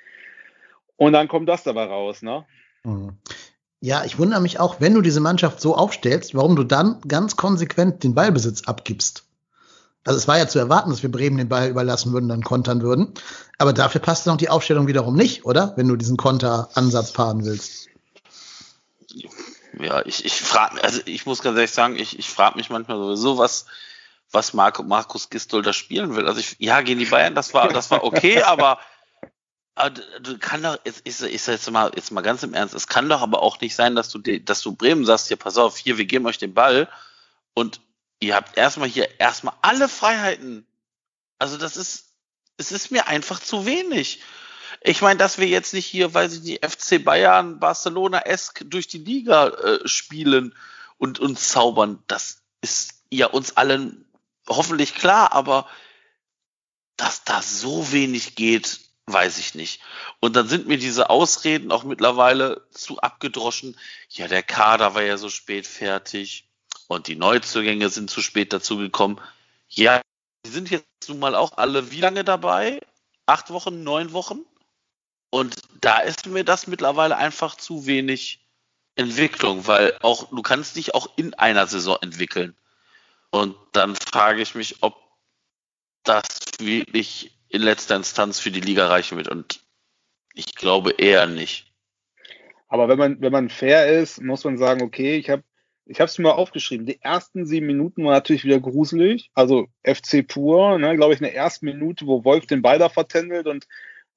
Und 0.97 1.13
dann 1.13 1.29
kommt 1.29 1.49
das 1.49 1.63
dabei 1.63 1.85
raus, 1.85 2.23
ne? 2.23 2.45
Mhm. 2.85 3.17
Ja, 3.81 4.05
ich 4.05 4.17
wundere 4.17 4.41
mich 4.41 4.61
auch, 4.61 4.81
wenn 4.81 4.95
du 4.95 5.01
diese 5.01 5.21
Mannschaft 5.21 5.61
so 5.61 5.77
aufstellst, 5.77 6.37
warum 6.37 6.55
du 6.55 6.63
dann 6.63 7.01
ganz 7.09 7.35
konsequent 7.35 8.05
den 8.05 8.15
Ballbesitz 8.15 8.63
abgibst. 8.69 9.25
Also 10.05 10.19
es 10.19 10.29
war 10.29 10.39
ja 10.39 10.49
zu 10.49 10.59
erwarten, 10.59 10.91
dass 10.91 11.03
wir 11.03 11.11
Bremen 11.11 11.37
den 11.37 11.49
Ball 11.49 11.69
überlassen 11.69 12.13
würden, 12.13 12.29
dann 12.29 12.43
kontern 12.43 12.83
würden. 12.83 13.15
Aber 13.59 13.73
dafür 13.73 14.01
passt 14.01 14.27
dann 14.27 14.35
auch 14.35 14.39
die 14.39 14.49
Aufstellung 14.49 14.87
wiederum 14.87 15.17
nicht, 15.17 15.45
oder? 15.45 15.73
Wenn 15.77 15.89
du 15.89 15.97
diesen 15.97 16.17
Konteransatz 16.17 17.11
fahren 17.11 17.45
willst. 17.45 17.89
Ja, 19.79 20.05
ich, 20.05 20.25
ich 20.25 20.35
frage, 20.35 20.83
also 20.83 21.01
ich 21.05 21.27
muss 21.27 21.43
ganz 21.43 21.57
ehrlich 21.57 21.71
sagen, 21.71 21.97
ich, 21.97 22.19
ich 22.19 22.29
frage 22.29 22.57
mich 22.57 22.71
manchmal 22.71 22.99
sowieso, 22.99 23.39
was, 23.39 23.67
was 24.31 24.55
Marco, 24.55 24.83
Markus 24.83 25.31
Gistol 25.31 25.63
da 25.63 25.73
spielen 25.73 26.15
will. 26.15 26.27
Also 26.27 26.41
ich, 26.41 26.57
ja, 26.59 26.81
gegen 26.83 26.99
die 26.99 27.07
Bayern, 27.07 27.35
das 27.35 27.55
war, 27.55 27.69
das 27.69 27.91
war 27.91 28.05
okay, 28.05 28.43
aber, 28.43 28.79
aber 28.79 28.81
du, 30.21 30.39
kann 30.39 30.63
doch, 30.63 30.79
ich, 30.85 30.95
ich, 31.05 31.17
sag 31.43 31.53
jetzt 31.53 31.71
mal, 31.71 31.93
jetzt 31.95 32.11
mal 32.11 32.21
ganz 32.21 32.43
im 32.43 32.55
Ernst, 32.55 32.75
es 32.75 32.87
kann 32.87 33.09
doch 33.09 33.23
aber 33.23 33.43
auch 33.43 33.61
nicht 33.61 33.75
sein, 33.75 33.95
dass 33.95 34.09
du, 34.11 34.19
dass 34.19 34.61
du 34.61 34.75
Bremen 34.75 35.05
sagst, 35.05 35.29
hier, 35.29 35.37
pass 35.37 35.57
auf, 35.57 35.77
hier, 35.77 35.99
wir 35.99 36.05
geben 36.05 36.27
euch 36.27 36.39
den 36.39 36.55
Ball 36.55 36.89
und 37.55 37.81
ihr 38.21 38.35
habt 38.35 38.57
erstmal 38.57 38.89
hier 38.89 39.21
erstmal 39.21 39.55
alle 39.63 39.89
Freiheiten. 39.89 40.67
Also 41.39 41.57
das 41.57 41.77
ist, 41.77 42.15
es 42.57 42.71
ist 42.71 42.91
mir 42.91 43.09
einfach 43.09 43.41
zu 43.41 43.67
wenig. 43.67 44.23
Ich 44.81 45.01
meine, 45.01 45.19
dass 45.19 45.39
wir 45.39 45.47
jetzt 45.47 45.75
nicht 45.75 45.87
hier, 45.87 46.13
weiß 46.13 46.35
ich 46.35 46.43
nicht, 46.43 46.65
FC 46.65 47.03
Bayern, 47.03 47.61
Barcelona-esk 47.61 48.65
durch 48.67 48.89
die 48.89 48.99
Liga 48.99 49.49
äh, 49.49 49.89
spielen 49.89 50.55
und 50.99 51.19
uns 51.19 51.49
zaubern, 51.49 52.03
das 52.07 52.43
ist 52.61 53.03
ja 53.11 53.27
uns 53.27 53.57
allen 53.57 54.05
hoffentlich 54.49 54.95
klar, 54.95 55.33
aber 55.33 55.69
dass 56.97 57.25
da 57.25 57.43
so 57.43 57.91
wenig 57.93 58.35
geht, 58.35 58.81
weiß 59.13 59.39
ich 59.39 59.55
nicht. 59.55 59.81
Und 60.21 60.37
dann 60.37 60.49
sind 60.49 60.67
mir 60.67 60.79
diese 60.79 61.11
Ausreden 61.11 61.73
auch 61.73 61.85
mittlerweile 61.85 62.67
zu 62.71 63.01
abgedroschen. 63.01 63.77
Ja, 64.09 64.29
der 64.29 64.43
Kader 64.43 64.95
war 64.95 65.03
ja 65.03 65.17
so 65.17 65.29
spät 65.29 65.67
fertig 65.67 66.49
und 66.89 67.07
die 67.07 67.17
Neuzugänge 67.17 67.89
sind 67.89 68.11
zu 68.11 68.23
spät 68.23 68.53
dazu 68.53 68.77
gekommen. 68.77 69.21
Ja, 69.69 70.01
die 70.45 70.51
sind 70.51 70.71
jetzt 70.71 70.87
nun 71.09 71.19
mal 71.19 71.35
auch 71.35 71.57
alle 71.57 71.91
wie 71.91 72.01
lange 72.01 72.25
dabei? 72.25 72.81
Acht 73.27 73.51
Wochen, 73.51 73.83
neun 73.83 74.13
Wochen? 74.13 74.41
Und 75.31 75.57
da 75.81 75.99
ist 75.99 76.27
mir 76.27 76.45
das 76.45 76.67
mittlerweile 76.67 77.17
einfach 77.17 77.57
zu 77.57 77.87
wenig 77.87 78.41
Entwicklung, 78.97 79.67
weil 79.67 79.97
auch 80.03 80.29
du 80.31 80.43
kannst 80.43 80.77
dich 80.77 80.95
auch 80.95 81.09
in 81.17 81.33
einer 81.35 81.67
Saison 81.67 81.97
entwickeln. 82.03 82.55
Und 83.31 83.57
dann 83.73 83.97
frage 83.97 84.43
ich 84.43 84.55
mich, 84.55 84.83
ob 84.83 85.01
das 86.03 86.23
wirklich 86.59 87.33
in 87.53 87.63
letzter 87.63 87.97
Instanz 87.97 88.41
für 88.41 88.51
die 88.51 88.61
Liga 88.61 88.89
reichen 88.89 89.17
wird. 89.17 89.29
Und 89.29 89.61
ich 90.35 90.55
glaube 90.55 90.93
eher 90.93 91.27
nicht. 91.27 91.73
Aber 92.69 92.89
wenn 92.89 92.99
man, 92.99 93.21
wenn 93.21 93.33
man 93.33 93.51
fair 93.51 94.01
ist, 94.01 94.21
muss 94.23 94.45
man 94.45 94.57
sagen, 94.57 94.83
okay, 94.83 95.17
ich 95.17 95.29
habe 95.29 95.45
Ich 95.85 96.01
habe 96.01 96.09
es 96.09 96.17
mir 96.17 96.29
mal 96.29 96.33
aufgeschrieben. 96.33 96.87
Die 96.87 97.03
ersten 97.03 97.45
sieben 97.45 97.67
Minuten 97.67 98.05
waren 98.05 98.15
natürlich 98.15 98.45
wieder 98.45 98.61
gruselig. 98.61 99.31
Also 99.35 99.67
FC 99.85 100.27
pur, 100.27 100.79
ne, 100.79 100.97
glaube 100.97 101.13
ich, 101.13 101.21
in 101.21 101.25
der 101.25 101.35
ersten 101.35 101.67
Minute, 101.67 102.07
wo 102.07 102.25
Wolf 102.25 102.47
den 102.47 102.63
Ball 102.63 102.79
da 102.79 102.89
vertändelt 102.89 103.47
und 103.47 103.67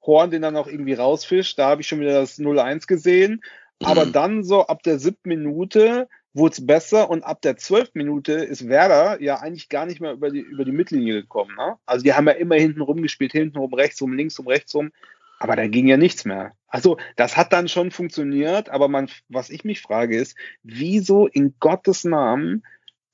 Horn 0.00 0.30
den 0.30 0.42
dann 0.42 0.56
auch 0.56 0.68
irgendwie 0.68 0.94
rausfischt. 0.94 1.58
Da 1.58 1.68
habe 1.68 1.82
ich 1.82 1.88
schon 1.88 2.00
wieder 2.00 2.20
das 2.20 2.38
0-1 2.38 2.86
gesehen. 2.86 3.42
Aber 3.82 4.06
mhm. 4.06 4.12
dann 4.12 4.44
so 4.44 4.66
ab 4.66 4.82
der 4.84 4.98
siebten 4.98 5.28
Minute 5.28 6.08
wurde 6.36 6.52
es 6.52 6.66
besser 6.66 7.08
und 7.08 7.24
ab 7.24 7.40
der 7.42 7.56
zwölften 7.56 7.98
Minute 7.98 8.32
ist 8.32 8.68
Werder 8.68 9.20
ja 9.22 9.40
eigentlich 9.40 9.68
gar 9.68 9.86
nicht 9.86 10.00
mehr 10.00 10.12
über 10.12 10.30
die, 10.30 10.40
über 10.40 10.64
die 10.64 10.72
Mittellinie 10.72 11.22
gekommen. 11.22 11.54
Ne? 11.56 11.76
Also 11.86 12.04
die 12.04 12.12
haben 12.12 12.26
ja 12.26 12.34
immer 12.34 12.56
hinten 12.56 12.82
rumgespielt, 12.82 13.32
hinten 13.32 13.58
rum, 13.58 13.72
rechts 13.72 14.00
rum, 14.02 14.12
links 14.12 14.38
rum, 14.38 14.46
rechts 14.46 14.74
rum. 14.74 14.92
Aber 15.38 15.56
da 15.56 15.66
ging 15.66 15.86
ja 15.86 15.96
nichts 15.96 16.24
mehr. 16.24 16.52
Also 16.68 16.98
das 17.16 17.36
hat 17.36 17.52
dann 17.52 17.68
schon 17.68 17.90
funktioniert, 17.90 18.68
aber 18.68 18.88
man, 18.88 19.08
was 19.28 19.50
ich 19.50 19.64
mich 19.64 19.80
frage 19.80 20.16
ist, 20.16 20.36
wieso 20.62 21.26
in 21.26 21.54
Gottes 21.58 22.04
Namen 22.04 22.64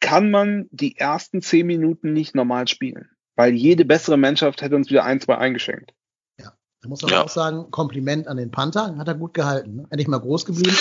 kann 0.00 0.31
man 0.31 0.67
die 0.71 0.97
ersten 0.99 1.43
zehn 1.43 1.67
Minuten 1.67 2.12
nicht 2.12 2.35
normal 2.35 2.67
spielen? 2.69 3.09
Weil 3.37 3.55
jede 3.55 3.85
bessere 3.85 4.17
Mannschaft 4.17 4.62
hätte 4.62 4.76
uns 4.76 4.91
wieder 4.91 5.05
ein, 5.05 5.21
zwei 5.21 5.38
eingeschenkt. 5.38 5.95
Ja, 6.41 6.52
da 6.81 6.88
muss 6.88 7.02
man 7.02 7.12
ja. 7.12 7.23
auch 7.23 7.29
sagen, 7.29 7.71
Kompliment 7.71 8.29
an 8.29 8.37
den 8.37 8.50
Panther, 8.50 8.97
hat 8.97 9.09
er 9.09 9.14
gut 9.14 9.35
gehalten. 9.35 9.76
Ne? 9.76 9.87
Endlich 9.91 10.09
mal 10.09 10.19
groß 10.19 10.45
geblieben, 10.45 10.76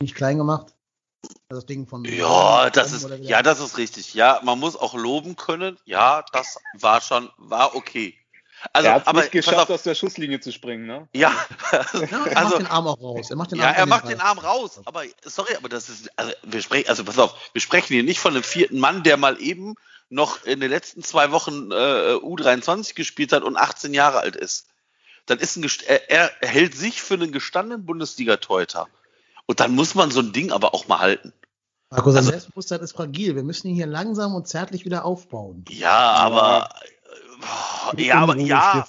nicht 0.00 0.14
klein 0.14 0.38
gemacht. 0.38 0.74
Das 1.48 1.66
Ding 1.66 1.86
von 1.86 2.04
ja, 2.04 2.70
das 2.70 2.92
ist 2.92 3.08
ja, 3.20 3.42
das 3.42 3.60
ist 3.60 3.78
richtig. 3.78 4.14
Ja, 4.14 4.40
man 4.42 4.58
muss 4.58 4.76
auch 4.76 4.94
loben 4.94 5.36
können. 5.36 5.78
Ja, 5.84 6.24
das 6.32 6.58
war 6.74 7.00
schon 7.00 7.30
war 7.36 7.74
okay. 7.74 8.14
Also, 8.72 8.88
er 8.88 8.94
hat 8.94 9.06
aber 9.06 9.20
nicht 9.20 9.32
geschafft, 9.32 9.56
auf, 9.56 9.70
aus 9.70 9.82
der 9.82 9.94
Schusslinie 9.94 10.40
zu 10.40 10.52
springen, 10.52 10.86
ne? 10.86 11.08
Ja, 11.14 11.32
also, 11.70 12.04
ja 12.04 12.26
er 12.26 12.36
also, 12.36 12.50
macht 12.50 12.58
den 12.58 12.66
Arm 12.66 12.86
auch 12.88 13.00
raus. 13.00 13.30
Er 13.30 13.36
macht 13.36 13.52
den 13.52 13.58
ja, 13.58 13.68
Arm 13.68 13.76
er 13.76 13.86
macht 13.86 14.08
den 14.08 14.20
Arm 14.20 14.38
raus. 14.38 14.80
Aber 14.84 15.04
sorry, 15.22 15.54
aber 15.54 15.68
das 15.68 15.88
ist, 15.88 16.10
also 16.18 16.32
wir 16.42 16.60
sprechen, 16.60 16.88
also 16.88 17.04
pass 17.04 17.18
auf, 17.18 17.34
wir 17.52 17.60
sprechen 17.60 17.94
hier 17.94 18.02
nicht 18.02 18.18
von 18.18 18.34
einem 18.34 18.42
vierten 18.42 18.80
Mann, 18.80 19.04
der 19.04 19.16
mal 19.16 19.40
eben 19.40 19.76
noch 20.10 20.44
in 20.44 20.60
den 20.60 20.70
letzten 20.70 21.02
zwei 21.02 21.30
Wochen 21.30 21.70
äh, 21.70 22.14
U23 22.14 22.94
gespielt 22.94 23.32
hat 23.32 23.42
und 23.42 23.56
18 23.56 23.94
Jahre 23.94 24.20
alt 24.20 24.36
ist. 24.36 24.66
Dann 25.26 25.38
ist 25.38 25.56
ein, 25.56 25.68
er, 25.86 26.10
er 26.42 26.48
hält 26.48 26.74
sich 26.74 27.02
für 27.02 27.14
einen 27.14 27.32
gestandenen 27.32 27.84
Bundesliga-Torhüter. 27.84 28.88
Und 29.48 29.60
dann 29.60 29.74
muss 29.74 29.94
man 29.94 30.10
so 30.10 30.20
ein 30.20 30.32
Ding 30.32 30.52
aber 30.52 30.74
auch 30.74 30.88
mal 30.88 30.98
halten. 30.98 31.32
Marco, 31.90 32.10
sein 32.10 32.18
also, 32.18 32.30
Selbstbewusstsein 32.30 32.80
ist 32.80 32.92
fragil. 32.92 33.34
Wir 33.34 33.42
müssen 33.42 33.68
ihn 33.68 33.74
hier 33.74 33.86
langsam 33.86 34.34
und 34.34 34.46
zärtlich 34.46 34.84
wieder 34.84 35.06
aufbauen. 35.06 35.64
Ja, 35.70 35.98
aber 35.98 36.68
ja, 37.96 38.16
aber 38.16 38.36
ja, 38.36 38.86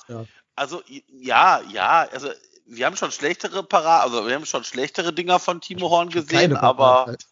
also 0.55 0.81
ja, 1.07 1.61
ja, 1.71 2.07
also 2.11 2.29
wir 2.65 2.85
haben 2.85 2.97
schon 2.97 3.11
schlechtere 3.11 3.63
Paraden, 3.63 4.11
also 4.11 4.27
wir 4.27 4.35
haben 4.35 4.45
schon 4.45 4.65
schlechtere 4.65 5.13
Dinger 5.13 5.39
von 5.39 5.61
Timo 5.61 5.89
Horn 5.89 6.09
gesehen, 6.09 6.57
aber 6.57 7.05
halt. 7.05 7.25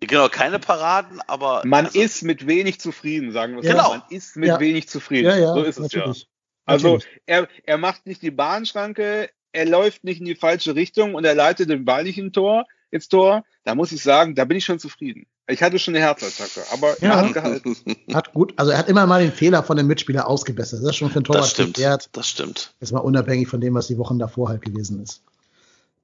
genau, 0.00 0.28
keine 0.28 0.58
Paraden, 0.58 1.20
aber 1.26 1.62
man 1.64 1.86
also, 1.86 1.98
ist 1.98 2.22
mit 2.22 2.46
wenig 2.46 2.78
zufrieden, 2.80 3.32
sagen 3.32 3.56
wir 3.56 3.64
ja, 3.64 3.72
genau. 3.72 3.88
Man 3.90 4.02
ist 4.10 4.36
mit 4.36 4.48
ja. 4.48 4.60
wenig 4.60 4.88
zufrieden. 4.88 5.30
Ja, 5.30 5.36
ja, 5.36 5.54
so 5.54 5.62
ist 5.62 5.78
natürlich. 5.78 6.18
es 6.18 6.22
ja. 6.22 6.28
Also 6.66 6.98
er, 7.24 7.48
er 7.64 7.78
macht 7.78 8.06
nicht 8.06 8.20
die 8.22 8.32
Bahnschranke, 8.32 9.30
er 9.56 9.64
läuft 9.64 10.04
nicht 10.04 10.20
in 10.20 10.26
die 10.26 10.34
falsche 10.34 10.74
Richtung 10.74 11.14
und 11.14 11.24
er 11.24 11.34
leitet 11.34 11.70
den 11.70 11.86
Ball 11.86 12.04
nicht 12.04 12.18
ins 12.18 12.32
Tor, 12.32 12.66
ins 12.90 13.08
Tor. 13.08 13.42
Da 13.64 13.74
muss 13.74 13.90
ich 13.90 14.02
sagen, 14.02 14.34
da 14.34 14.44
bin 14.44 14.58
ich 14.58 14.64
schon 14.64 14.78
zufrieden. 14.78 15.26
Ich 15.48 15.62
hatte 15.62 15.78
schon 15.78 15.94
eine 15.96 16.04
Herzattacke, 16.04 16.60
aber 16.72 16.88
ja. 17.00 17.10
er 17.10 17.16
hat 17.16 17.32
gehalten. 17.32 17.76
Hat 18.12 18.34
gut, 18.34 18.52
also 18.56 18.72
er 18.72 18.78
hat 18.78 18.88
immer 18.88 19.06
mal 19.06 19.22
den 19.22 19.32
Fehler 19.32 19.62
von 19.62 19.76
dem 19.76 19.86
Mitspieler 19.86 20.26
ausgebessert. 20.26 20.80
Das 20.80 20.90
ist 20.90 20.96
schon 20.96 21.10
für 21.10 21.20
ein 21.20 21.24
Torwart 21.24 21.44
das 21.44 21.50
stimmt, 21.52 21.78
wert. 21.78 22.08
Das 22.12 22.28
stimmt. 22.28 22.74
Ist 22.80 22.92
mal 22.92 22.98
unabhängig 22.98 23.48
von 23.48 23.60
dem, 23.60 23.74
was 23.74 23.86
die 23.86 23.96
Wochen 23.96 24.18
davor 24.18 24.48
halt 24.48 24.62
gewesen 24.62 25.02
ist. 25.02 25.22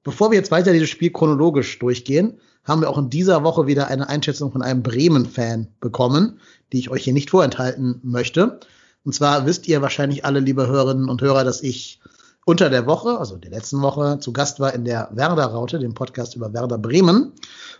Bevor 0.03 0.31
wir 0.31 0.37
jetzt 0.37 0.51
weiter 0.51 0.71
dieses 0.71 0.89
Spiel 0.89 1.11
chronologisch 1.11 1.77
durchgehen, 1.79 2.39
haben 2.63 2.81
wir 2.81 2.89
auch 2.89 2.97
in 2.97 3.09
dieser 3.09 3.43
Woche 3.43 3.67
wieder 3.67 3.87
eine 3.87 4.07
Einschätzung 4.07 4.51
von 4.51 4.61
einem 4.61 4.81
Bremen-Fan 4.81 5.67
bekommen, 5.81 6.39
die 6.71 6.79
ich 6.79 6.89
euch 6.89 7.03
hier 7.03 7.13
nicht 7.13 7.29
vorenthalten 7.29 7.99
möchte. 8.01 8.59
Und 9.03 9.13
zwar 9.13 9.45
wisst 9.45 9.67
ihr 9.67 9.81
wahrscheinlich 9.81 10.23
alle, 10.23 10.39
liebe 10.39 10.67
Hörerinnen 10.67 11.09
und 11.09 11.21
Hörer, 11.21 11.43
dass 11.43 11.61
ich 11.61 11.99
unter 12.45 12.69
der 12.69 12.85
Woche, 12.85 13.17
also 13.19 13.37
der 13.37 13.51
letzten 13.51 13.81
Woche, 13.81 14.19
zu 14.19 14.33
Gast 14.33 14.59
war 14.59 14.73
in 14.73 14.85
der 14.85 15.09
Werder-Raute, 15.13 15.79
dem 15.79 15.93
Podcast 15.93 16.35
über 16.35 16.53
Werder 16.53 16.77
Bremen. 16.77 17.33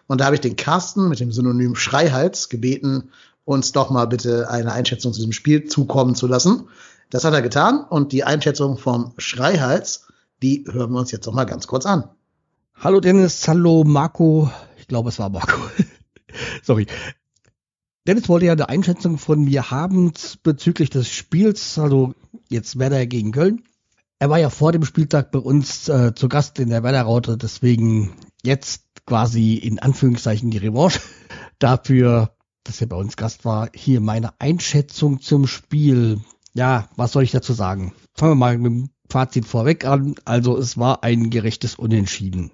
Und 0.08 0.22
da 0.22 0.26
habe 0.26 0.36
ich 0.36 0.42
den 0.42 0.56
Carsten 0.56 1.10
mit 1.10 1.20
dem 1.20 1.32
Synonym 1.32 1.76
Schreihals 1.76 2.50
gebeten, 2.50 3.10
uns 3.46 3.74
doch 3.74 3.90
mal 3.90 4.06
bitte 4.06 4.50
eine 4.50 4.72
Einschätzung 4.72 5.12
zu 5.12 5.20
diesem 5.20 5.34
Spiel 5.34 5.66
zukommen 5.66 6.16
zu 6.16 6.28
lassen. 6.28 6.70
Das 7.10 7.26
hat 7.26 7.34
er 7.34 7.42
getan 7.42 7.84
und 7.84 8.12
die 8.12 8.24
Einschätzung 8.24 8.78
vom 8.78 9.14
Schreihals, 9.18 10.08
die 10.42 10.66
hören 10.72 10.92
wir 10.92 11.00
uns 11.00 11.12
jetzt 11.12 11.26
noch 11.26 11.34
mal 11.34 11.46
ganz 11.46 11.68
kurz 11.68 11.86
an. 11.86 12.06
Hallo 12.76 13.00
Dennis, 13.00 13.48
hallo 13.48 13.84
Marco. 13.84 14.50
Ich 14.78 14.88
glaube, 14.88 15.10
es 15.10 15.20
war 15.20 15.30
Marco. 15.30 15.60
Sorry. 16.64 16.88
Dennis 18.08 18.28
wollte 18.28 18.48
ja 18.48 18.54
eine 18.54 18.68
Einschätzung 18.68 19.18
von 19.18 19.44
mir 19.44 19.72
haben 19.72 20.12
bezüglich 20.42 20.90
des 20.90 21.08
Spiels, 21.10 21.78
also 21.78 22.14
jetzt 22.50 22.80
Werder 22.80 23.06
gegen 23.06 23.32
Köln. 23.32 23.64
Er 24.24 24.30
war 24.30 24.40
ja 24.40 24.50
vor 24.50 24.72
dem 24.72 24.86
Spieltag 24.86 25.32
bei 25.32 25.40
uns 25.40 25.90
äh, 25.90 26.16
zu 26.16 26.30
Gast 26.30 26.58
in 26.58 26.70
der 26.70 26.82
Werder-Raute, 26.82 27.36
deswegen 27.36 28.14
jetzt 28.42 28.86
quasi 29.06 29.56
in 29.56 29.80
Anführungszeichen 29.80 30.50
die 30.50 30.60
Revanche 30.60 31.02
dafür, 31.60 32.34
dass 32.64 32.80
er 32.80 32.88
bei 32.88 32.96
uns 32.96 33.18
Gast 33.18 33.44
war. 33.44 33.68
Hier 33.76 34.00
meine 34.00 34.40
Einschätzung 34.40 35.20
zum 35.20 35.46
Spiel. 35.46 36.22
Ja, 36.54 36.88
was 36.96 37.12
soll 37.12 37.24
ich 37.24 37.32
dazu 37.32 37.52
sagen? 37.52 37.92
Fangen 38.16 38.32
wir 38.32 38.36
mal 38.36 38.58
mit 38.58 38.72
dem 38.72 38.90
Fazit 39.10 39.46
vorweg 39.46 39.84
an. 39.84 40.16
Also 40.24 40.58
es 40.58 40.78
war 40.78 41.04
ein 41.04 41.30
gerechtes 41.30 41.76
Unentschieden. 41.76 42.52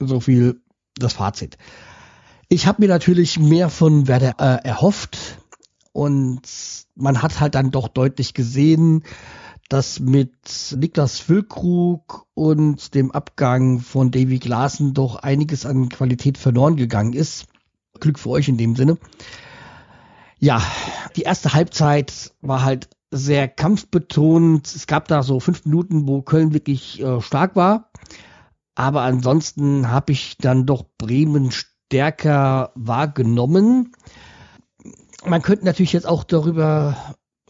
So 0.00 0.18
viel 0.18 0.60
das 0.96 1.12
Fazit. 1.12 1.56
Ich 2.48 2.66
habe 2.66 2.82
mir 2.82 2.88
natürlich 2.88 3.38
mehr 3.38 3.68
von 3.70 4.08
Werder 4.08 4.34
äh, 4.40 4.66
erhofft 4.66 5.38
und 5.92 6.40
man 6.96 7.22
hat 7.22 7.38
halt 7.38 7.54
dann 7.54 7.70
doch 7.70 7.86
deutlich 7.86 8.34
gesehen, 8.34 9.04
dass 9.70 10.00
mit 10.00 10.34
Niklas 10.76 11.20
Füllkrug 11.20 12.26
und 12.34 12.92
dem 12.94 13.12
Abgang 13.12 13.78
von 13.78 14.10
Davy 14.10 14.40
Glasen 14.40 14.94
doch 14.94 15.16
einiges 15.16 15.64
an 15.64 15.88
Qualität 15.88 16.38
verloren 16.38 16.74
gegangen 16.74 17.12
ist. 17.12 17.46
Glück 18.00 18.18
für 18.18 18.30
euch 18.30 18.48
in 18.48 18.58
dem 18.58 18.74
Sinne. 18.74 18.98
Ja, 20.40 20.60
die 21.14 21.22
erste 21.22 21.54
Halbzeit 21.54 22.32
war 22.40 22.64
halt 22.64 22.88
sehr 23.12 23.46
kampfbetont. 23.46 24.66
Es 24.66 24.88
gab 24.88 25.06
da 25.06 25.22
so 25.22 25.38
fünf 25.38 25.64
Minuten, 25.64 26.08
wo 26.08 26.22
Köln 26.22 26.52
wirklich 26.52 27.00
äh, 27.00 27.20
stark 27.20 27.54
war. 27.54 27.92
Aber 28.74 29.02
ansonsten 29.02 29.88
habe 29.88 30.10
ich 30.10 30.36
dann 30.36 30.66
doch 30.66 30.84
Bremen 30.98 31.52
stärker 31.52 32.72
wahrgenommen. 32.74 33.92
Man 35.24 35.42
könnte 35.42 35.64
natürlich 35.64 35.92
jetzt 35.92 36.08
auch 36.08 36.24
darüber 36.24 36.96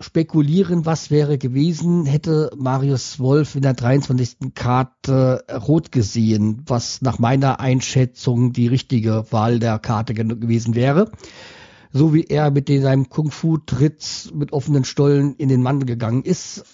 spekulieren, 0.00 0.86
was 0.86 1.10
wäre 1.10 1.36
gewesen, 1.36 2.06
hätte 2.06 2.50
Marius 2.56 3.20
Wolf 3.20 3.54
in 3.54 3.62
der 3.62 3.74
23. 3.74 4.54
Karte 4.54 5.44
rot 5.68 5.92
gesehen, 5.92 6.62
was 6.66 7.02
nach 7.02 7.18
meiner 7.18 7.60
Einschätzung 7.60 8.52
die 8.52 8.66
richtige 8.66 9.26
Wahl 9.30 9.58
der 9.58 9.78
Karte 9.78 10.14
gewesen 10.14 10.74
wäre. 10.74 11.10
So 11.92 12.14
wie 12.14 12.24
er 12.24 12.50
mit 12.50 12.68
seinem 12.68 13.08
Kung-Fu-Tritt 13.10 14.32
mit 14.34 14.52
offenen 14.52 14.84
Stollen 14.84 15.34
in 15.36 15.48
den 15.48 15.62
Mann 15.62 15.84
gegangen 15.84 16.22
ist. 16.22 16.64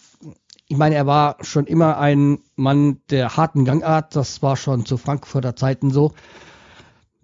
Ich 0.68 0.76
meine, 0.76 0.94
er 0.94 1.06
war 1.06 1.38
schon 1.40 1.66
immer 1.66 1.98
ein 1.98 2.38
Mann 2.54 2.98
der 3.10 3.36
harten 3.36 3.64
Gangart. 3.64 4.14
Das 4.14 4.42
war 4.42 4.56
schon 4.56 4.86
zu 4.86 4.98
Frankfurter 4.98 5.56
Zeiten 5.56 5.90
so. 5.90 6.12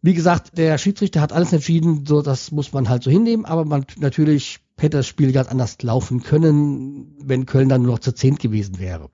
Wie 0.01 0.15
gesagt, 0.15 0.59
der 0.59 0.79
Schiedsrichter 0.79 1.21
hat 1.21 1.33
alles 1.33 1.53
entschieden, 1.53 2.07
so 2.07 2.23
das 2.23 2.51
muss 2.51 2.73
man 2.73 2.89
halt 2.89 3.05
so 3.05 3.11
hinnehmen, 3.11 3.45
aber 3.45 3.65
man 3.65 3.85
natürlich 3.99 4.59
hätte 4.83 4.99
das 4.99 5.07
Spiel 5.07 5.33
ganz 5.33 5.49
anders 5.49 5.81
laufen 5.83 6.23
können, 6.23 7.17
wenn 7.19 7.47
Köln 7.47 7.69
dann 7.69 7.83
nur 7.83 7.93
noch 7.93 7.99
zu 8.01 8.13
zehn 8.13 8.37
gewesen 8.37 8.79
wäre. 8.79 9.11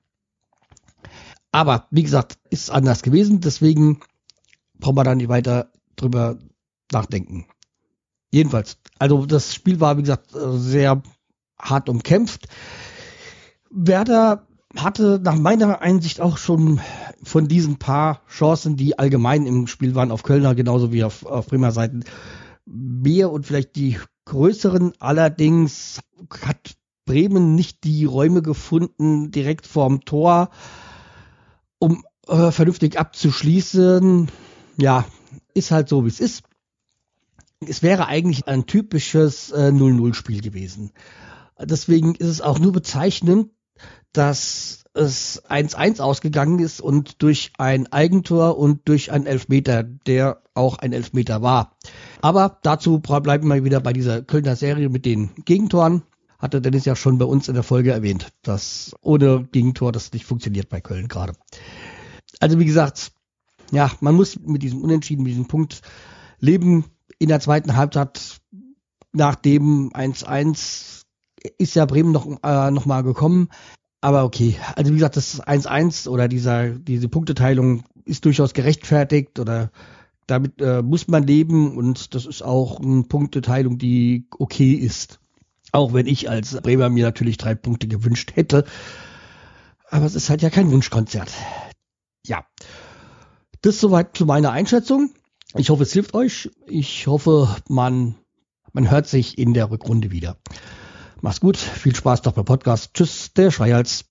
Aber 1.52 1.86
wie 1.90 2.02
gesagt, 2.02 2.38
ist 2.50 2.70
anders 2.70 3.02
gewesen, 3.02 3.40
deswegen 3.40 4.00
brauchen 4.78 4.96
wir 4.96 5.04
dann 5.04 5.18
nicht 5.18 5.28
weiter 5.28 5.72
drüber 5.96 6.38
nachdenken. 6.92 7.46
Jedenfalls, 8.30 8.78
also 8.98 9.26
das 9.26 9.54
Spiel 9.54 9.80
war, 9.80 9.96
wie 9.96 10.02
gesagt, 10.02 10.30
sehr 10.32 11.02
hart 11.58 11.88
umkämpft. 11.88 12.48
Werder 13.70 14.46
hatte 14.76 15.20
nach 15.22 15.36
meiner 15.36 15.80
Einsicht 15.80 16.20
auch 16.20 16.36
schon 16.36 16.80
von 17.22 17.48
diesen 17.48 17.78
paar 17.78 18.22
Chancen, 18.28 18.76
die 18.76 18.98
allgemein 18.98 19.46
im 19.46 19.66
Spiel 19.66 19.94
waren, 19.94 20.10
auf 20.10 20.22
Kölner 20.22 20.54
genauso 20.54 20.92
wie 20.92 21.04
auf, 21.04 21.24
auf 21.24 21.46
Bremer 21.46 21.72
Seiten, 21.72 22.04
mehr 22.66 23.32
und 23.32 23.46
vielleicht 23.46 23.76
die 23.76 23.98
größeren. 24.28 24.92
Allerdings 24.98 26.00
hat 26.42 26.76
Bremen 27.04 27.54
nicht 27.54 27.84
die 27.84 28.04
Räume 28.04 28.42
gefunden 28.42 29.30
direkt 29.30 29.66
vorm 29.66 30.04
Tor, 30.04 30.50
um 31.78 32.04
äh, 32.28 32.50
vernünftig 32.50 32.98
abzuschließen. 32.98 34.30
Ja, 34.76 35.06
ist 35.54 35.70
halt 35.70 35.88
so, 35.88 36.04
wie 36.04 36.08
es 36.08 36.20
ist. 36.20 36.42
Es 37.66 37.82
wäre 37.82 38.06
eigentlich 38.06 38.46
ein 38.46 38.66
typisches 38.66 39.50
äh, 39.50 39.70
0-0-Spiel 39.72 40.40
gewesen. 40.40 40.92
Deswegen 41.60 42.14
ist 42.14 42.28
es 42.28 42.40
auch 42.40 42.60
nur 42.60 42.72
bezeichnend, 42.72 43.50
dass 44.12 44.84
es 44.94 45.44
1-1 45.44 46.00
ausgegangen 46.00 46.58
ist 46.58 46.80
und 46.80 47.22
durch 47.22 47.52
ein 47.58 47.92
Eigentor 47.92 48.58
und 48.58 48.88
durch 48.88 49.12
ein 49.12 49.26
Elfmeter, 49.26 49.82
der 49.82 50.42
auch 50.54 50.78
ein 50.78 50.92
Elfmeter 50.92 51.42
war. 51.42 51.76
Aber 52.20 52.58
dazu 52.62 53.00
bleiben 53.00 53.48
wir 53.48 53.64
wieder 53.64 53.80
bei 53.80 53.92
dieser 53.92 54.22
Kölner 54.22 54.56
Serie 54.56 54.88
mit 54.88 55.06
den 55.06 55.30
Gegentoren. 55.44 56.02
Hatte 56.38 56.60
Dennis 56.60 56.84
ja 56.84 56.94
schon 56.94 57.18
bei 57.18 57.24
uns 57.24 57.48
in 57.48 57.54
der 57.54 57.62
Folge 57.62 57.92
erwähnt, 57.92 58.28
dass 58.42 58.94
ohne 59.00 59.48
Gegentor 59.50 59.92
das 59.92 60.12
nicht 60.12 60.24
funktioniert 60.24 60.68
bei 60.68 60.80
Köln 60.80 61.08
gerade. 61.08 61.34
Also 62.40 62.58
wie 62.58 62.64
gesagt, 62.64 63.12
ja, 63.72 63.90
man 64.00 64.14
muss 64.14 64.38
mit 64.38 64.62
diesem 64.62 64.82
Unentschieden, 64.82 65.22
mit 65.22 65.32
diesem 65.32 65.48
Punkt 65.48 65.82
leben. 66.38 66.84
In 67.18 67.28
der 67.28 67.40
zweiten 67.40 67.76
Halbzeit 67.76 68.40
nach 69.12 69.34
dem 69.34 69.90
1-1 69.90 71.02
ist 71.58 71.74
ja 71.74 71.84
Bremen 71.86 72.12
noch, 72.12 72.26
äh, 72.42 72.70
noch 72.70 72.86
mal 72.86 73.02
gekommen. 73.02 73.48
Aber 74.00 74.24
okay, 74.24 74.56
also 74.76 74.90
wie 74.92 74.96
gesagt, 74.96 75.16
das 75.16 75.42
1-1 75.42 76.08
oder 76.08 76.28
dieser, 76.28 76.70
diese 76.70 77.08
Punkteteilung 77.08 77.84
ist 78.04 78.24
durchaus 78.24 78.54
gerechtfertigt 78.54 79.38
oder 79.38 79.70
damit 80.26 80.60
äh, 80.60 80.82
muss 80.82 81.08
man 81.08 81.26
leben 81.26 81.76
und 81.76 82.14
das 82.14 82.26
ist 82.26 82.42
auch 82.42 82.80
eine 82.80 83.02
Punkteteilung, 83.02 83.78
die 83.78 84.26
okay 84.38 84.72
ist. 84.72 85.20
Auch 85.72 85.94
wenn 85.94 86.06
ich 86.06 86.30
als 86.30 86.60
Bremer 86.60 86.88
mir 86.90 87.04
natürlich 87.04 87.38
drei 87.38 87.54
Punkte 87.54 87.88
gewünscht 87.88 88.32
hätte. 88.34 88.64
Aber 89.90 90.06
es 90.06 90.14
ist 90.14 90.30
halt 90.30 90.42
ja 90.42 90.50
kein 90.50 90.70
Wunschkonzert. 90.70 91.32
Ja. 92.26 92.44
Das 93.62 93.80
soweit 93.80 94.16
zu 94.16 94.26
meiner 94.26 94.52
Einschätzung. 94.52 95.10
Ich 95.54 95.70
hoffe, 95.70 95.82
es 95.82 95.92
hilft 95.92 96.14
euch. 96.14 96.50
Ich 96.66 97.06
hoffe, 97.06 97.56
man, 97.68 98.14
man 98.72 98.90
hört 98.90 99.06
sich 99.06 99.38
in 99.38 99.54
der 99.54 99.70
Rückrunde 99.70 100.10
wieder. 100.10 100.36
Mach's 101.20 101.40
gut. 101.40 101.56
Viel 101.56 101.96
Spaß 101.96 102.22
doch 102.22 102.32
beim 102.32 102.44
Podcast. 102.44 102.94
Tschüss, 102.94 103.32
der 103.34 103.50
Schreihals. 103.50 104.04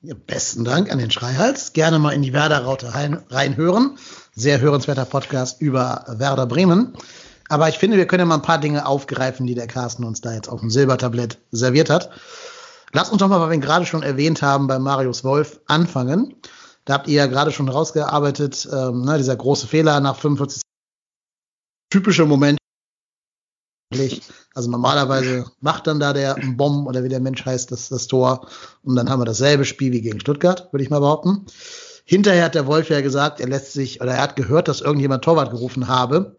Ja, 0.00 0.14
besten 0.14 0.64
Dank 0.64 0.92
an 0.92 0.98
den 0.98 1.10
Schreihals. 1.10 1.72
Gerne 1.72 1.98
mal 1.98 2.12
in 2.12 2.22
die 2.22 2.32
Werder-Raute 2.32 2.94
reinhören. 2.94 3.98
Sehr 4.34 4.60
hörenswerter 4.60 5.04
Podcast 5.04 5.60
über 5.60 6.04
Werder 6.08 6.46
Bremen. 6.46 6.96
Aber 7.48 7.68
ich 7.68 7.78
finde, 7.78 7.96
wir 7.96 8.06
können 8.06 8.20
ja 8.20 8.26
mal 8.26 8.36
ein 8.36 8.42
paar 8.42 8.60
Dinge 8.60 8.86
aufgreifen, 8.86 9.46
die 9.46 9.54
der 9.54 9.66
Carsten 9.66 10.04
uns 10.04 10.20
da 10.20 10.32
jetzt 10.32 10.48
auf 10.48 10.60
dem 10.60 10.70
Silbertablett 10.70 11.38
serviert 11.50 11.90
hat. 11.90 12.10
Lass 12.92 13.10
uns 13.10 13.18
doch 13.18 13.28
mal, 13.28 13.40
weil 13.40 13.48
wir 13.48 13.54
ihn 13.54 13.60
gerade 13.60 13.86
schon 13.86 14.02
erwähnt 14.02 14.42
haben, 14.42 14.68
bei 14.68 14.78
Marius 14.78 15.24
Wolf 15.24 15.60
anfangen. 15.66 16.36
Da 16.84 16.94
habt 16.94 17.08
ihr 17.08 17.14
ja 17.14 17.26
gerade 17.26 17.50
schon 17.50 17.68
rausgearbeitet, 17.68 18.68
ähm, 18.72 19.02
ne, 19.02 19.18
dieser 19.18 19.34
große 19.34 19.66
Fehler 19.66 19.98
nach 19.98 20.16
45 20.16 20.62
typische 21.90 22.26
Moment. 22.26 22.58
Also 24.54 24.70
normalerweise 24.70 25.46
macht 25.60 25.86
dann 25.86 26.00
da 26.00 26.12
der 26.12 26.36
Bomb 26.56 26.88
oder 26.88 27.04
wie 27.04 27.08
der 27.08 27.20
Mensch 27.20 27.44
heißt, 27.44 27.70
das, 27.70 27.88
das 27.88 28.06
Tor. 28.08 28.48
Und 28.82 28.96
dann 28.96 29.08
haben 29.08 29.20
wir 29.20 29.24
dasselbe 29.26 29.64
Spiel 29.64 29.92
wie 29.92 30.00
gegen 30.00 30.20
Stuttgart, 30.20 30.68
würde 30.72 30.82
ich 30.82 30.90
mal 30.90 31.00
behaupten. 31.00 31.46
Hinterher 32.04 32.44
hat 32.44 32.54
der 32.54 32.66
Wolf 32.66 32.88
ja 32.88 33.00
gesagt, 33.00 33.40
er 33.40 33.48
lässt 33.48 33.72
sich 33.72 34.00
oder 34.00 34.12
er 34.12 34.22
hat 34.22 34.36
gehört, 34.36 34.68
dass 34.68 34.80
irgendjemand 34.80 35.24
Torwart 35.24 35.50
gerufen 35.50 35.88
habe 35.88 36.36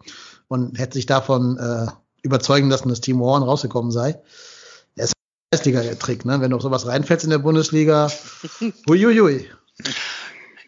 und 0.48 0.78
hätte 0.80 0.94
sich 0.94 1.06
davon 1.06 1.58
äh, 1.58 1.88
überzeugen 2.22 2.70
lassen, 2.70 2.90
dass 2.90 3.02
Timo 3.02 3.26
Horn 3.26 3.44
rausgekommen 3.44 3.92
sei. 3.92 4.20
Er 4.96 5.06
ist 5.06 5.14
ein 5.14 5.52
geistiger 5.52 6.00
Trick, 6.00 6.26
ne? 6.26 6.40
Wenn 6.42 6.52
du 6.52 6.58
auf 6.58 6.62
sowas 6.62 6.88
reinfällst 6.88 7.26
in 7.26 7.32
der 7.32 7.40
Bundesliga. 7.40 8.10
Huiuiui. 8.90 9.48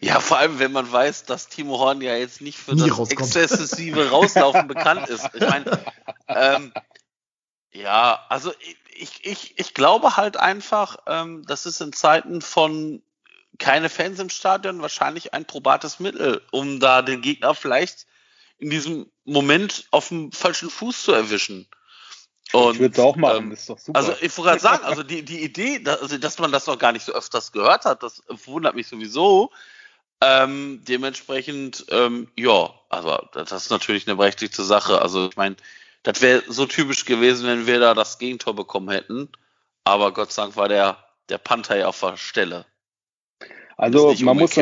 Ja, 0.00 0.18
vor 0.18 0.38
allem, 0.38 0.58
wenn 0.58 0.72
man 0.72 0.90
weiß, 0.90 1.24
dass 1.24 1.48
Timo 1.48 1.78
Horn 1.78 2.00
ja 2.00 2.16
jetzt 2.16 2.40
nicht 2.40 2.58
für 2.58 2.74
Nie 2.74 2.88
das 2.88 2.98
rauskommt. 2.98 3.36
exzessive 3.36 4.10
Rauslaufen 4.10 4.66
bekannt 4.66 5.08
ist. 5.08 5.28
Ich 5.34 5.40
meine, 5.40 5.84
ähm, 6.28 6.72
ja, 7.70 8.24
also 8.30 8.52
ich, 8.94 9.24
ich, 9.24 9.58
ich 9.58 9.74
glaube 9.74 10.16
halt 10.16 10.38
einfach, 10.38 10.96
ähm, 11.06 11.44
das 11.46 11.66
ist 11.66 11.80
in 11.82 11.92
Zeiten 11.92 12.40
von 12.40 13.02
keine 13.58 13.90
Fans 13.90 14.18
im 14.18 14.30
Stadion 14.30 14.80
wahrscheinlich 14.80 15.34
ein 15.34 15.44
probates 15.44 16.00
Mittel, 16.00 16.40
um 16.50 16.80
da 16.80 17.02
den 17.02 17.20
Gegner 17.20 17.54
vielleicht 17.54 18.06
in 18.58 18.70
diesem 18.70 19.10
Moment 19.24 19.84
auf 19.90 20.08
dem 20.08 20.32
falschen 20.32 20.70
Fuß 20.70 21.02
zu 21.02 21.12
erwischen. 21.12 21.68
Und, 22.52 22.74
ich 22.74 22.80
würde 22.80 22.94
es 22.94 22.98
auch 22.98 23.16
machen, 23.16 23.44
ähm, 23.44 23.52
ist 23.52 23.68
doch 23.68 23.78
super. 23.78 23.98
Also 23.98 24.12
ich 24.20 24.36
wollte 24.36 24.50
gerade 24.50 24.60
sagen, 24.60 24.84
also 24.84 25.02
die, 25.02 25.22
die 25.24 25.44
Idee, 25.44 25.78
dass, 25.78 26.00
also, 26.00 26.18
dass 26.18 26.38
man 26.38 26.50
das 26.50 26.66
noch 26.66 26.78
gar 26.78 26.92
nicht 26.92 27.04
so 27.04 27.12
öfters 27.12 27.52
gehört 27.52 27.84
hat, 27.84 28.02
das 28.02 28.22
wundert 28.46 28.74
mich 28.74 28.88
sowieso. 28.88 29.52
Ähm, 30.22 30.82
dementsprechend, 30.86 31.86
ähm, 31.90 32.28
ja, 32.36 32.74
also 32.90 33.18
das 33.32 33.52
ist 33.52 33.70
natürlich 33.70 34.06
eine 34.06 34.16
berechtigte 34.16 34.62
Sache. 34.62 35.00
Also 35.00 35.28
ich 35.28 35.36
meine, 35.36 35.56
das 36.02 36.20
wäre 36.20 36.42
so 36.46 36.66
typisch 36.66 37.04
gewesen, 37.06 37.46
wenn 37.46 37.66
wir 37.66 37.80
da 37.80 37.94
das 37.94 38.18
Gegentor 38.18 38.54
bekommen 38.54 38.90
hätten. 38.90 39.28
Aber 39.84 40.12
Gott 40.12 40.32
sei 40.32 40.42
Dank 40.42 40.56
war 40.56 40.68
der, 40.68 40.98
der 41.28 41.38
Panther 41.38 41.78
ja 41.78 41.88
auf 41.88 42.00
der 42.00 42.16
Stelle. 42.16 42.66
Also 43.76 44.14
man 44.20 44.36
muss, 44.36 44.56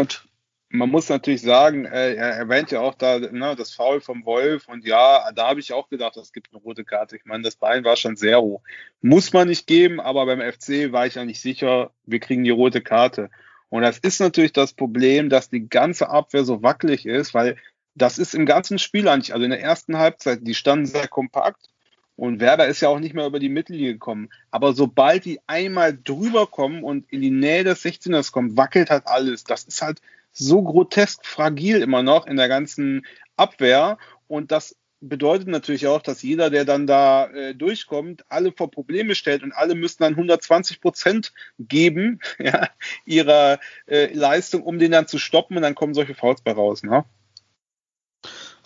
man 0.70 0.90
muss 0.90 1.08
natürlich 1.08 1.42
sagen, 1.42 1.86
äh, 1.86 2.14
er 2.14 2.34
erwähnt 2.34 2.70
ja 2.70 2.80
auch 2.80 2.94
da 2.94 3.18
ne, 3.18 3.56
das 3.56 3.72
Foul 3.72 4.00
vom 4.00 4.24
Wolf 4.24 4.68
und 4.68 4.84
ja, 4.84 5.32
da 5.32 5.48
habe 5.48 5.60
ich 5.60 5.72
auch 5.72 5.88
gedacht, 5.88 6.16
es 6.16 6.32
gibt 6.32 6.52
eine 6.52 6.60
rote 6.60 6.84
Karte. 6.84 7.16
Ich 7.16 7.24
meine, 7.24 7.42
das 7.42 7.56
Bein 7.56 7.84
war 7.84 7.96
schon 7.96 8.16
sehr 8.16 8.40
hoch. 8.40 8.62
Muss 9.00 9.32
man 9.32 9.48
nicht 9.48 9.66
geben, 9.66 9.98
aber 9.98 10.26
beim 10.26 10.40
FC 10.40 10.92
war 10.92 11.06
ich 11.06 11.14
ja 11.14 11.24
nicht 11.24 11.40
sicher, 11.40 11.90
wir 12.04 12.20
kriegen 12.20 12.44
die 12.44 12.50
rote 12.50 12.80
Karte. 12.80 13.30
Und 13.70 13.82
das 13.82 13.98
ist 13.98 14.20
natürlich 14.20 14.52
das 14.52 14.72
Problem, 14.72 15.28
dass 15.28 15.50
die 15.50 15.68
ganze 15.68 16.08
Abwehr 16.08 16.44
so 16.44 16.62
wackelig 16.62 17.06
ist, 17.06 17.34
weil 17.34 17.56
das 17.94 18.18
ist 18.18 18.34
im 18.34 18.46
ganzen 18.46 18.78
Spiel 18.78 19.08
eigentlich, 19.08 19.34
also 19.34 19.44
in 19.44 19.50
der 19.50 19.60
ersten 19.60 19.98
Halbzeit, 19.98 20.40
die 20.42 20.54
standen 20.54 20.86
sehr 20.86 21.08
kompakt 21.08 21.68
und 22.18 22.40
Werder 22.40 22.66
ist 22.66 22.80
ja 22.80 22.88
auch 22.88 22.98
nicht 22.98 23.14
mehr 23.14 23.26
über 23.26 23.38
die 23.38 23.48
Mittellinie 23.48 23.92
gekommen. 23.92 24.28
Aber 24.50 24.72
sobald 24.72 25.24
die 25.24 25.38
einmal 25.46 25.96
drüber 25.96 26.48
kommen 26.48 26.82
und 26.82 27.08
in 27.12 27.20
die 27.20 27.30
Nähe 27.30 27.62
des 27.62 27.84
16ers 27.84 28.32
kommen, 28.32 28.56
wackelt 28.56 28.90
halt 28.90 29.06
alles. 29.06 29.44
Das 29.44 29.62
ist 29.62 29.82
halt 29.82 30.00
so 30.32 30.60
grotesk 30.60 31.24
fragil 31.24 31.80
immer 31.80 32.02
noch 32.02 32.26
in 32.26 32.36
der 32.36 32.48
ganzen 32.48 33.06
Abwehr. 33.36 33.98
Und 34.26 34.50
das 34.50 34.74
bedeutet 35.00 35.48
natürlich 35.48 35.86
auch, 35.86 36.02
dass 36.02 36.22
jeder, 36.22 36.50
der 36.50 36.64
dann 36.64 36.86
da 36.86 37.26
äh, 37.26 37.54
durchkommt, 37.54 38.24
alle 38.28 38.52
vor 38.52 38.70
Probleme 38.70 39.14
stellt 39.14 39.42
und 39.42 39.52
alle 39.52 39.74
müssen 39.74 40.02
dann 40.02 40.14
120 40.14 40.80
Prozent 40.80 41.32
geben 41.58 42.20
ja, 42.38 42.68
ihrer 43.04 43.60
äh, 43.86 44.12
Leistung, 44.12 44.62
um 44.62 44.78
den 44.78 44.92
dann 44.92 45.06
zu 45.06 45.18
stoppen 45.18 45.56
und 45.56 45.62
dann 45.62 45.74
kommen 45.74 45.94
solche 45.94 46.14
Fouls 46.14 46.40
bei 46.42 46.52
raus. 46.52 46.82
Ne? 46.82 47.04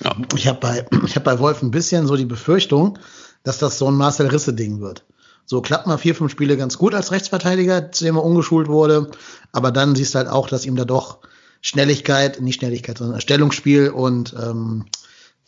Ja. 0.02 0.16
Ich 0.34 0.48
habe 0.48 0.60
bei, 0.60 0.86
hab 1.14 1.24
bei 1.24 1.38
Wolf 1.38 1.62
ein 1.62 1.70
bisschen 1.70 2.06
so 2.06 2.16
die 2.16 2.24
Befürchtung, 2.24 2.98
dass 3.42 3.58
das 3.58 3.78
so 3.78 3.88
ein 3.88 3.94
Marcel 3.94 4.28
Risse-Ding 4.28 4.80
wird. 4.80 5.04
So 5.44 5.60
klappt 5.60 5.86
mal 5.86 5.98
vier, 5.98 6.14
fünf 6.14 6.30
Spiele 6.30 6.56
ganz 6.56 6.78
gut 6.78 6.94
als 6.94 7.10
Rechtsverteidiger, 7.10 7.90
zu 7.92 8.04
dem 8.04 8.16
er 8.16 8.24
umgeschult 8.24 8.68
wurde. 8.68 9.10
Aber 9.50 9.72
dann 9.72 9.94
siehst 9.94 10.14
du 10.14 10.18
halt 10.18 10.28
auch, 10.28 10.48
dass 10.48 10.64
ihm 10.64 10.76
da 10.76 10.84
doch 10.84 11.18
Schnelligkeit, 11.60 12.40
nicht 12.40 12.60
Schnelligkeit, 12.60 12.98
sondern 12.98 13.20
Stellungsspiel 13.20 13.90
und 13.90 14.34
ähm, 14.40 14.86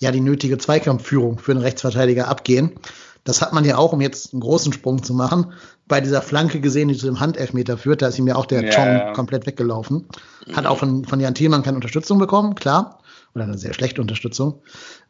ja 0.04 0.12
die 0.12 0.20
nötige 0.20 0.58
Zweikampfführung 0.58 1.38
für 1.38 1.52
einen 1.52 1.60
Rechtsverteidiger 1.60 2.28
abgehen. 2.28 2.72
Das 3.24 3.40
hat 3.40 3.52
man 3.52 3.64
ja 3.64 3.78
auch, 3.78 3.92
um 3.92 4.00
jetzt 4.00 4.32
einen 4.32 4.40
großen 4.40 4.72
Sprung 4.72 5.02
zu 5.02 5.14
machen, 5.14 5.52
bei 5.88 6.00
dieser 6.00 6.22
Flanke 6.22 6.60
gesehen, 6.60 6.88
die 6.88 6.96
zu 6.96 7.06
dem 7.06 7.20
Handelfmeter 7.20 7.78
führt. 7.78 8.02
Da 8.02 8.08
ist 8.08 8.18
ihm 8.18 8.26
ja 8.26 8.36
auch 8.36 8.46
der 8.46 8.64
ja, 8.64 8.70
Chong 8.70 8.86
ja. 8.86 9.12
komplett 9.12 9.46
weggelaufen. 9.46 10.06
Hat 10.52 10.66
auch 10.66 10.78
von, 10.78 11.04
von 11.04 11.20
Jan 11.20 11.34
Thielmann 11.34 11.62
keine 11.62 11.76
Unterstützung 11.76 12.18
bekommen, 12.18 12.54
klar. 12.54 13.00
Oder 13.34 13.44
eine 13.44 13.58
sehr 13.58 13.72
schlechte 13.72 14.00
Unterstützung. 14.00 14.62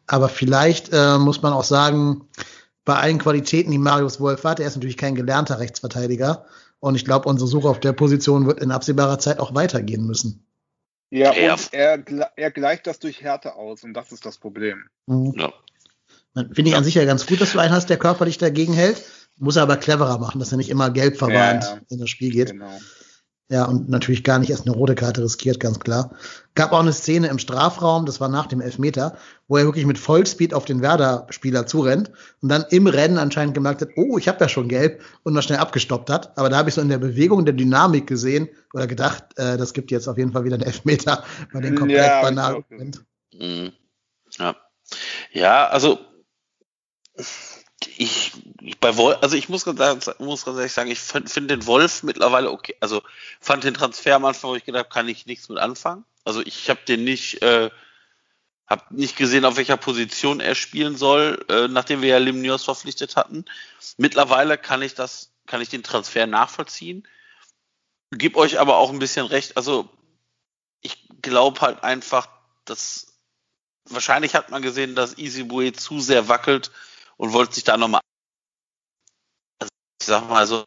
Aber 0.07 0.29
vielleicht 0.29 0.89
äh, 0.93 1.17
muss 1.17 1.41
man 1.41 1.53
auch 1.53 1.63
sagen, 1.63 2.21
bei 2.85 2.95
allen 2.95 3.19
Qualitäten, 3.19 3.71
die 3.71 3.77
Marius 3.77 4.19
Wolf 4.19 4.43
hat, 4.43 4.59
er 4.59 4.67
ist 4.67 4.75
natürlich 4.75 4.97
kein 4.97 5.15
gelernter 5.15 5.59
Rechtsverteidiger. 5.59 6.45
Und 6.79 6.95
ich 6.95 7.03
glaube, 7.03 7.27
unsere 7.27 7.49
Suche 7.49 7.67
auf 7.67 7.79
der 7.79 7.93
Position 7.93 8.47
wird 8.47 8.59
in 8.59 8.71
absehbarer 8.71 9.19
Zeit 9.19 9.39
auch 9.39 9.55
weitergehen 9.55 10.05
müssen. 10.05 10.45
Ja, 11.09 11.31
er, 11.31 11.53
und 11.53 11.73
er, 11.73 12.31
er 12.35 12.51
gleicht 12.51 12.87
das 12.87 12.99
durch 12.99 13.21
Härte 13.21 13.55
aus 13.55 13.83
und 13.83 13.93
das 13.93 14.11
ist 14.11 14.25
das 14.25 14.37
Problem. 14.37 14.85
Mhm. 15.05 15.33
Ja. 15.37 15.53
Finde 16.35 16.63
ich 16.63 16.71
ja. 16.71 16.77
an 16.77 16.83
sich 16.83 16.95
ja 16.95 17.05
ganz 17.05 17.25
gut, 17.25 17.39
dass 17.39 17.53
du 17.53 17.59
einen 17.59 17.73
hast, 17.73 17.89
der 17.89 17.97
körperlich 17.97 18.37
dagegen 18.37 18.73
hält. 18.73 19.03
Muss 19.37 19.55
er 19.55 19.63
aber 19.63 19.77
cleverer 19.77 20.17
machen, 20.17 20.39
dass 20.39 20.51
er 20.51 20.57
nicht 20.57 20.69
immer 20.69 20.89
gelb 20.91 21.17
verwarnt 21.17 21.63
ja, 21.63 21.79
in 21.89 21.99
das 21.99 22.09
Spiel 22.09 22.31
geht. 22.31 22.51
Genau. 22.51 22.79
Ja, 23.47 23.65
und 23.65 23.89
natürlich 23.89 24.23
gar 24.23 24.39
nicht 24.39 24.49
erst 24.49 24.65
eine 24.65 24.75
rote 24.75 24.95
Karte 24.95 25.23
riskiert, 25.23 25.59
ganz 25.59 25.79
klar. 25.79 26.15
Gab 26.55 26.71
auch 26.71 26.79
eine 26.79 26.93
Szene 26.93 27.27
im 27.27 27.37
Strafraum, 27.37 28.07
das 28.07 28.19
war 28.19 28.27
nach 28.27 28.47
dem 28.47 28.59
Elfmeter, 28.59 29.17
wo 29.47 29.57
er 29.57 29.65
wirklich 29.65 29.85
mit 29.85 29.99
Vollspeed 29.99 30.55
auf 30.55 30.65
den 30.65 30.81
Werder-Spieler 30.81 31.67
zurennt 31.67 32.09
und 32.41 32.49
dann 32.49 32.65
im 32.71 32.87
Rennen 32.87 33.19
anscheinend 33.19 33.53
gemerkt 33.53 33.81
hat, 33.81 33.89
oh, 33.97 34.17
ich 34.17 34.27
habe 34.27 34.39
ja 34.39 34.49
schon 34.49 34.67
gelb 34.67 35.03
und 35.21 35.33
noch 35.33 35.43
schnell 35.43 35.59
abgestoppt 35.59 36.09
hat. 36.09 36.35
Aber 36.39 36.49
da 36.49 36.57
habe 36.57 36.69
ich 36.69 36.75
so 36.75 36.81
in 36.81 36.89
der 36.89 36.97
Bewegung, 36.97 37.45
der 37.45 37.53
Dynamik 37.53 38.07
gesehen 38.07 38.49
oder 38.73 38.87
gedacht, 38.87 39.25
äh, 39.35 39.57
das 39.57 39.73
gibt 39.73 39.91
jetzt 39.91 40.07
auf 40.07 40.17
jeden 40.17 40.31
Fall 40.31 40.43
wieder 40.43 40.55
einen 40.55 40.65
Elfmeter, 40.65 41.23
weil 41.51 41.61
den 41.61 41.75
komplett 41.75 42.07
ja, 42.07 42.21
banal 42.23 42.63
mhm. 43.31 43.71
Ja. 44.39 44.55
ja, 45.33 45.67
also 45.67 45.99
ich, 47.97 48.31
ich 48.61 48.79
bei 48.79 48.97
Wolf, 48.97 49.17
also 49.21 49.35
ich 49.35 49.49
muss 49.49 49.65
ganz, 49.65 50.09
muss 50.19 50.45
ganz 50.45 50.57
ehrlich 50.57 50.73
sagen, 50.73 50.91
ich 50.91 50.99
finde 50.99 51.57
den 51.57 51.65
Wolf 51.65 52.03
mittlerweile 52.03 52.51
okay. 52.51 52.75
Also 52.79 53.01
fand 53.39 53.63
den 53.63 53.73
Transfer 53.73 54.15
am 54.15 54.25
Anfang, 54.25 54.51
wo 54.51 54.55
ich 54.55 54.65
gedacht, 54.65 54.89
kann 54.89 55.07
ich 55.07 55.25
nichts 55.25 55.49
mit 55.49 55.57
anfangen. 55.57 56.05
Also 56.23 56.41
ich 56.41 56.69
habe 56.69 56.81
den 56.87 57.03
nicht, 57.03 57.41
äh, 57.41 57.69
habe 58.67 58.83
nicht 58.89 59.15
gesehen, 59.15 59.45
auf 59.45 59.57
welcher 59.57 59.77
Position 59.77 60.39
er 60.39 60.55
spielen 60.55 60.97
soll, 60.97 61.45
äh, 61.49 61.67
nachdem 61.67 62.01
wir 62.01 62.09
ja 62.09 62.17
Limnios 62.17 62.63
verpflichtet 62.63 63.15
hatten. 63.15 63.45
Mittlerweile 63.97 64.57
kann 64.57 64.81
ich 64.81 64.95
das, 64.95 65.31
kann 65.45 65.61
ich 65.61 65.69
den 65.69 65.83
Transfer 65.83 66.25
nachvollziehen. 66.27 67.07
Gib 68.11 68.35
euch 68.37 68.59
aber 68.59 68.77
auch 68.77 68.91
ein 68.91 68.99
bisschen 68.99 69.25
recht. 69.25 69.57
Also 69.57 69.89
ich 70.81 71.07
glaube 71.21 71.61
halt 71.61 71.83
einfach, 71.83 72.27
dass 72.65 73.13
wahrscheinlich 73.85 74.35
hat 74.35 74.49
man 74.49 74.61
gesehen, 74.61 74.95
dass 74.95 75.17
Easy 75.17 75.47
zu 75.73 75.99
sehr 75.99 76.27
wackelt 76.27 76.71
und 77.17 77.33
wollte 77.33 77.55
sich 77.55 77.63
da 77.63 77.77
nochmal. 77.77 78.01
Also 79.59 79.69
ich 80.01 80.07
sag 80.07 80.29
mal 80.29 80.47
so, 80.47 80.65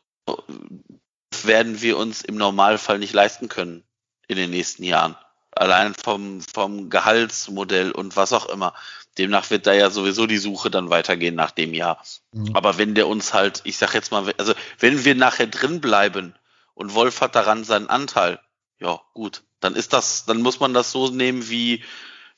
werden 1.44 1.80
wir 1.80 1.96
uns 1.96 2.22
im 2.22 2.36
Normalfall 2.36 2.98
nicht 2.98 3.12
leisten 3.12 3.48
können 3.48 3.84
in 4.26 4.36
den 4.36 4.50
nächsten 4.50 4.84
Jahren. 4.84 5.16
Allein 5.52 5.94
vom, 5.94 6.40
vom 6.40 6.90
Gehaltsmodell 6.90 7.90
und 7.90 8.16
was 8.16 8.32
auch 8.32 8.46
immer. 8.46 8.74
Demnach 9.16 9.50
wird 9.50 9.66
da 9.66 9.72
ja 9.72 9.90
sowieso 9.90 10.26
die 10.26 10.38
Suche 10.38 10.70
dann 10.70 10.90
weitergehen 10.90 11.34
nach 11.34 11.50
dem 11.50 11.74
Jahr. 11.74 12.02
Mhm. 12.32 12.54
Aber 12.54 12.78
wenn 12.78 12.94
der 12.94 13.08
uns 13.08 13.34
halt, 13.34 13.62
ich 13.64 13.78
sag 13.78 13.94
jetzt 13.94 14.12
mal, 14.12 14.32
also 14.38 14.54
wenn 14.78 15.04
wir 15.04 15.14
nachher 15.14 15.46
drin 15.46 15.80
bleiben 15.80 16.34
und 16.74 16.94
Wolf 16.94 17.20
hat 17.20 17.34
daran 17.34 17.64
seinen 17.64 17.88
Anteil, 17.88 18.38
ja 18.78 19.00
gut, 19.14 19.42
dann 19.60 19.74
ist 19.74 19.92
das, 19.92 20.24
dann 20.26 20.42
muss 20.42 20.60
man 20.60 20.74
das 20.74 20.92
so 20.92 21.08
nehmen 21.08 21.48
wie 21.48 21.82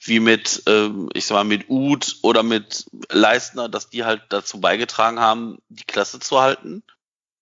wie 0.03 0.21
mit, 0.21 0.63
ähm, 0.67 1.11
ich 1.13 1.27
sag 1.27 1.35
mal, 1.37 1.45
mit 1.45 1.69
Uth 1.69 2.19
oder 2.23 2.43
mit 2.43 2.87
Leistner, 3.11 3.69
dass 3.69 3.91
die 3.91 4.05
halt 4.05 4.23
dazu 4.31 4.61
beigetragen 4.61 5.21
haben, 5.21 5.59
die 5.69 5.85
Klasse 5.85 6.21
zu 6.21 6.41
halten. 6.41 6.83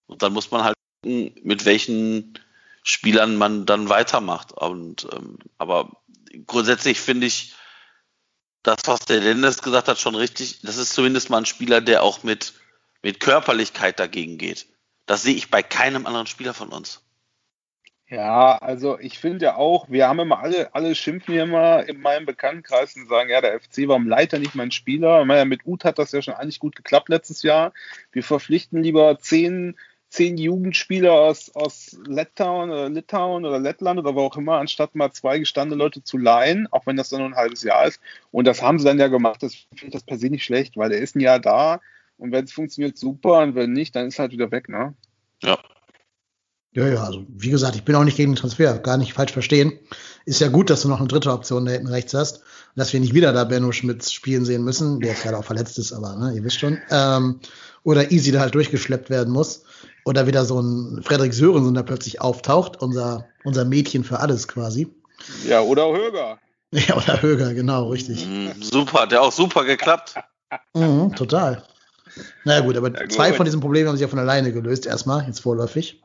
Und 0.07 0.23
dann 0.23 0.33
muss 0.33 0.51
man 0.51 0.65
halt 0.65 0.75
gucken, 1.03 1.35
mit 1.43 1.65
welchen 1.65 2.39
Spielern 2.83 3.37
man 3.37 3.65
dann 3.65 3.89
weitermacht. 3.89 4.53
Und 4.53 5.07
ähm, 5.13 5.39
aber 5.57 6.03
grundsätzlich 6.47 7.01
finde 7.01 7.29
ich 7.29 7.55
das, 8.65 8.79
was 8.87 9.01
der 9.01 9.21
Dennis 9.21 9.63
gesagt 9.63 9.89
hat, 9.89 10.01
schon 10.01 10.17
richtig. 10.17 10.61
Das 10.63 10.79
ist 10.79 10.93
zumindest 10.93 11.31
mal 11.31 11.39
ein 11.39 11.47
Spieler, 11.47 11.81
der 11.81 12.03
auch 12.03 12.25
mit, 12.25 12.55
mit 13.03 13.21
Körperlichkeit 13.21 14.01
dagegen 14.01 14.37
geht. 14.37 14.67
Das 15.07 15.23
sehe 15.23 15.35
ich 15.35 15.51
bei 15.51 15.63
keinem 15.63 16.07
anderen 16.07 16.27
Spieler 16.27 16.55
von 16.55 16.71
uns. 16.71 17.03
Ja, 18.11 18.57
also 18.57 18.99
ich 18.99 19.19
finde 19.19 19.45
ja 19.47 19.57
auch, 19.57 19.91
wir 19.91 20.09
haben 20.09 20.19
immer 20.21 20.39
alle, 20.39 20.75
alle 20.75 20.95
schimpfen 20.95 21.35
hier 21.35 21.43
immer 21.43 21.87
in 21.87 22.01
meinem 22.01 22.25
Bekanntenkreis 22.25 22.97
und 22.97 23.07
sagen, 23.07 23.29
ja, 23.29 23.43
der 23.43 23.61
FC, 23.61 23.87
warum 23.87 24.09
leitet 24.09 24.41
nicht 24.41 24.55
mein 24.55 24.71
Spieler? 24.71 25.27
Ja, 25.27 25.45
mit 25.45 25.67
Ut 25.67 25.85
hat 25.85 25.99
das 25.99 26.13
ja 26.13 26.23
schon 26.23 26.33
eigentlich 26.33 26.59
gut 26.59 26.75
geklappt 26.75 27.11
letztes 27.11 27.43
Jahr. 27.43 27.75
Wir 28.11 28.23
verpflichten 28.23 28.83
lieber 28.83 29.19
zehn, 29.19 29.77
zehn 30.09 30.39
Jugendspieler 30.39 31.13
aus, 31.13 31.55
aus 31.55 31.99
Litauen 32.07 32.71
oder 32.71 32.89
Litauen 32.89 33.45
oder 33.45 33.59
Lettland 33.59 34.01
oder 34.01 34.15
wo 34.15 34.23
auch 34.23 34.39
immer, 34.39 34.57
anstatt 34.57 34.95
mal 34.95 35.13
zwei 35.13 35.39
gestandene 35.39 35.79
Leute 35.79 36.03
zu 36.03 36.17
leihen, 36.17 36.67
auch 36.71 36.87
wenn 36.87 36.97
das 36.97 37.11
dann 37.11 37.21
nur 37.21 37.29
ein 37.29 37.37
halbes 37.37 37.63
Jahr 37.63 37.87
ist. 37.87 38.01
Und 38.31 38.47
das 38.47 38.63
haben 38.63 38.79
sie 38.79 38.87
dann 38.87 38.99
ja 38.99 39.09
gemacht. 39.09 39.43
Das 39.43 39.55
finde 39.55 39.87
ich 39.87 39.93
das 39.93 40.05
per 40.05 40.17
se 40.17 40.31
nicht 40.31 40.45
schlecht, 40.45 40.79
weil 40.79 40.93
er 40.93 41.01
ist 41.01 41.15
ein 41.15 41.21
Jahr 41.21 41.41
da 41.41 41.83
und 42.17 42.33
wenn 42.33 42.47
es 42.47 42.53
funktioniert, 42.53 42.97
super 42.97 43.41
und 43.41 43.55
wenn 43.55 43.75
nicht, 43.75 43.95
dann 43.95 44.07
ist 44.07 44.19
er 44.19 44.23
halt 44.23 44.33
wieder 44.33 44.51
weg, 44.51 44.71
ne? 44.71 44.95
Ja, 45.43 45.59
ja, 46.73 46.87
ja, 46.87 47.03
also 47.03 47.25
wie 47.29 47.51
gesagt, 47.51 47.77
ich 47.77 47.85
bin 47.85 47.95
auch 47.95 48.05
nicht 48.05 48.17
gegen 48.17 48.33
den 48.33 48.39
Transfer, 48.39 48.79
gar 48.79 48.97
nicht 48.99 49.15
falsch 49.15 49.33
verstehen. 49.33 49.79
Ist 50.27 50.41
ja 50.41 50.49
gut, 50.49 50.71
dass 50.71 50.83
du 50.83 50.89
noch 50.89 50.99
eine 50.99 51.09
dritte 51.09 51.33
Option 51.33 51.65
da 51.65 51.73
hinten 51.73 51.89
rechts 51.89 52.15
hast 52.15 52.37
und 52.39 52.77
dass 52.77 52.93
wir 52.93 53.01
nicht 53.01 53.15
wieder 53.15 53.33
da 53.33 53.45
Benno 53.45 53.73
Schmitz 53.73 54.13
spielen 54.13 54.45
sehen 54.45 54.65
müssen, 54.65 55.01
der 55.01 55.15
gerade 55.15 55.39
auch 55.39 55.45
verletzt 55.45 55.79
ist, 55.79 55.93
aber 55.93 56.17
ne, 56.17 56.35
ihr 56.35 56.45
wisst 56.45 56.61
schon. 56.61 56.79
Ähm, 56.91 57.41
oder 57.85 58.11
Easy 58.11 58.33
da 58.33 58.41
halt 58.41 58.55
durchgeschleppt 58.55 59.09
werden 59.09 59.33
muss. 59.33 59.63
Oder 60.05 60.27
wieder 60.27 60.45
so 60.45 60.61
ein 60.61 61.03
Frederik 61.03 61.33
Sörensen, 61.35 61.75
der 61.75 61.83
plötzlich 61.83 62.21
auftaucht, 62.21 62.81
unser, 62.81 63.27
unser 63.45 63.65
Mädchen 63.65 64.05
für 64.05 64.21
alles 64.21 64.49
quasi. 64.49 64.89
Ja, 65.47 65.61
oder 65.61 65.93
Höger. 65.93 66.39
Ja, 66.71 66.99
oder 66.99 67.23
Höger, 67.23 67.55
genau, 67.55 67.89
richtig. 67.89 68.27
Mhm, 68.27 68.53
super, 68.61 69.07
der 69.07 69.23
auch 69.23 69.33
super 69.33 69.65
geklappt. 69.65 70.17
Mhm, 70.75 71.17
total. 71.17 71.63
Naja 72.45 72.61
gut, 72.61 72.77
aber 72.77 72.93
ja, 72.93 73.01
gut. 73.01 73.13
zwei 73.13 73.33
von 73.33 73.47
diesen 73.47 73.61
Problemen 73.61 73.89
haben 73.89 73.97
sich 73.97 74.03
ja 74.03 74.09
von 74.09 74.19
alleine 74.19 74.53
gelöst, 74.53 74.85
erstmal, 74.85 75.27
jetzt 75.27 75.41
vorläufig. 75.41 76.03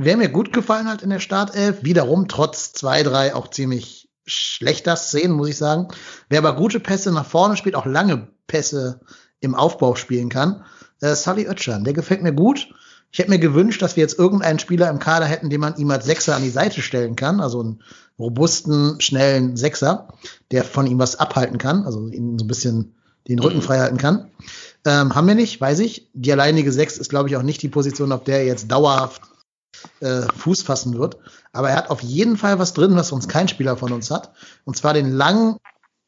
Wer 0.00 0.16
mir 0.16 0.28
gut 0.28 0.52
gefallen 0.52 0.86
hat 0.86 1.02
in 1.02 1.10
der 1.10 1.18
Startelf, 1.18 1.82
wiederum 1.82 2.28
trotz 2.28 2.72
zwei, 2.72 3.02
drei 3.02 3.34
auch 3.34 3.48
ziemlich 3.48 4.08
schlechter 4.24 4.94
Szenen, 4.94 5.36
muss 5.36 5.48
ich 5.48 5.56
sagen. 5.56 5.88
Wer 6.28 6.38
aber 6.38 6.54
gute 6.54 6.78
Pässe 6.78 7.10
nach 7.10 7.26
vorne 7.26 7.56
spielt, 7.56 7.74
auch 7.74 7.84
lange 7.84 8.28
Pässe 8.46 9.00
im 9.40 9.56
Aufbau 9.56 9.96
spielen 9.96 10.28
kann, 10.28 10.64
äh, 11.00 11.16
Sally 11.16 11.48
Oetschan. 11.48 11.82
Der 11.82 11.94
gefällt 11.94 12.22
mir 12.22 12.32
gut. 12.32 12.68
Ich 13.10 13.18
hätte 13.18 13.30
mir 13.30 13.40
gewünscht, 13.40 13.82
dass 13.82 13.96
wir 13.96 14.02
jetzt 14.02 14.20
irgendeinen 14.20 14.60
Spieler 14.60 14.88
im 14.88 15.00
Kader 15.00 15.26
hätten, 15.26 15.50
den 15.50 15.60
man 15.60 15.76
ihm 15.76 15.90
als 15.90 16.06
Sechser 16.06 16.36
an 16.36 16.42
die 16.42 16.50
Seite 16.50 16.80
stellen 16.80 17.16
kann. 17.16 17.40
Also 17.40 17.60
einen 17.60 17.82
robusten, 18.20 19.00
schnellen 19.00 19.56
Sechser, 19.56 20.14
der 20.52 20.62
von 20.62 20.86
ihm 20.86 21.00
was 21.00 21.16
abhalten 21.16 21.58
kann, 21.58 21.84
also 21.84 22.06
ihn 22.06 22.38
so 22.38 22.44
ein 22.44 22.48
bisschen 22.48 22.94
den 23.26 23.40
Rücken 23.40 23.62
frei 23.62 23.80
halten 23.80 23.98
kann. 23.98 24.30
Ähm, 24.84 25.16
haben 25.16 25.26
wir 25.26 25.34
nicht, 25.34 25.60
weiß 25.60 25.80
ich. 25.80 26.08
Die 26.14 26.30
alleinige 26.30 26.70
Sechs 26.70 26.98
ist, 26.98 27.10
glaube 27.10 27.28
ich, 27.28 27.36
auch 27.36 27.42
nicht 27.42 27.62
die 27.62 27.68
Position, 27.68 28.12
auf 28.12 28.22
der 28.22 28.38
er 28.38 28.46
jetzt 28.46 28.70
dauerhaft 28.70 29.22
äh, 30.00 30.22
Fuß 30.22 30.62
fassen 30.62 30.98
wird. 30.98 31.18
Aber 31.52 31.70
er 31.70 31.76
hat 31.76 31.90
auf 31.90 32.02
jeden 32.02 32.36
Fall 32.36 32.58
was 32.58 32.72
drin, 32.72 32.96
was 32.96 33.08
sonst 33.08 33.28
kein 33.28 33.48
Spieler 33.48 33.76
von 33.76 33.92
uns 33.92 34.10
hat. 34.10 34.32
Und 34.64 34.76
zwar 34.76 34.94
den 34.94 35.10
langen 35.10 35.56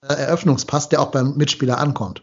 äh, 0.02 0.14
Eröffnungspass, 0.14 0.88
der 0.88 1.00
auch 1.00 1.10
beim 1.10 1.36
Mitspieler 1.36 1.78
ankommt. 1.78 2.22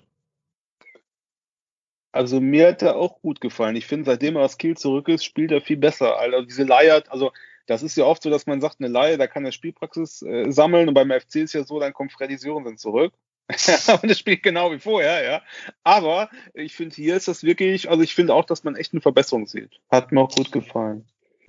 Also 2.11 2.41
mir 2.41 2.69
hat 2.69 2.81
er 2.81 2.95
auch 2.95 3.21
gut 3.21 3.41
gefallen. 3.41 3.75
Ich 3.75 3.85
finde, 3.85 4.05
seitdem 4.05 4.37
er 4.37 4.43
aus 4.43 4.57
Kiel 4.57 4.75
zurück 4.75 5.07
ist, 5.07 5.23
spielt 5.23 5.51
er 5.51 5.61
viel 5.61 5.77
besser. 5.77 6.17
Also 6.17 6.41
diese 6.41 6.63
Leihe, 6.63 7.03
also 7.09 7.31
das 7.67 7.83
ist 7.83 7.97
ja 7.97 8.05
oft 8.05 8.23
so, 8.23 8.29
dass 8.29 8.47
man 8.47 8.61
sagt, 8.61 8.77
eine 8.79 8.87
Leihe, 8.87 9.17
da 9.17 9.27
kann 9.27 9.45
er 9.45 9.51
Spielpraxis 9.51 10.21
äh, 10.23 10.49
sammeln 10.51 10.87
und 10.87 10.93
beim 10.93 11.11
FC 11.11 11.35
ist 11.35 11.53
ja 11.53 11.63
so, 11.63 11.79
dann 11.79 11.93
kommt 11.93 12.13
Freddy 12.13 12.37
Sörensen 12.37 12.77
zurück. 12.77 13.13
und 14.01 14.09
es 14.09 14.19
spielt 14.19 14.43
genau 14.43 14.71
wie 14.71 14.79
vorher, 14.79 15.23
ja. 15.23 15.41
Aber 15.83 16.29
ich 16.53 16.75
finde, 16.75 16.95
hier 16.95 17.15
ist 17.15 17.27
das 17.27 17.43
wirklich, 17.43 17.89
also 17.89 18.03
ich 18.03 18.15
finde 18.15 18.33
auch, 18.33 18.45
dass 18.45 18.63
man 18.63 18.75
echt 18.75 18.93
eine 18.93 19.01
Verbesserung 19.01 19.47
sieht. 19.47 19.79
Hat 19.89 20.11
mir 20.11 20.21
auch 20.21 20.33
gut 20.33 20.51
gefallen. 20.51 21.05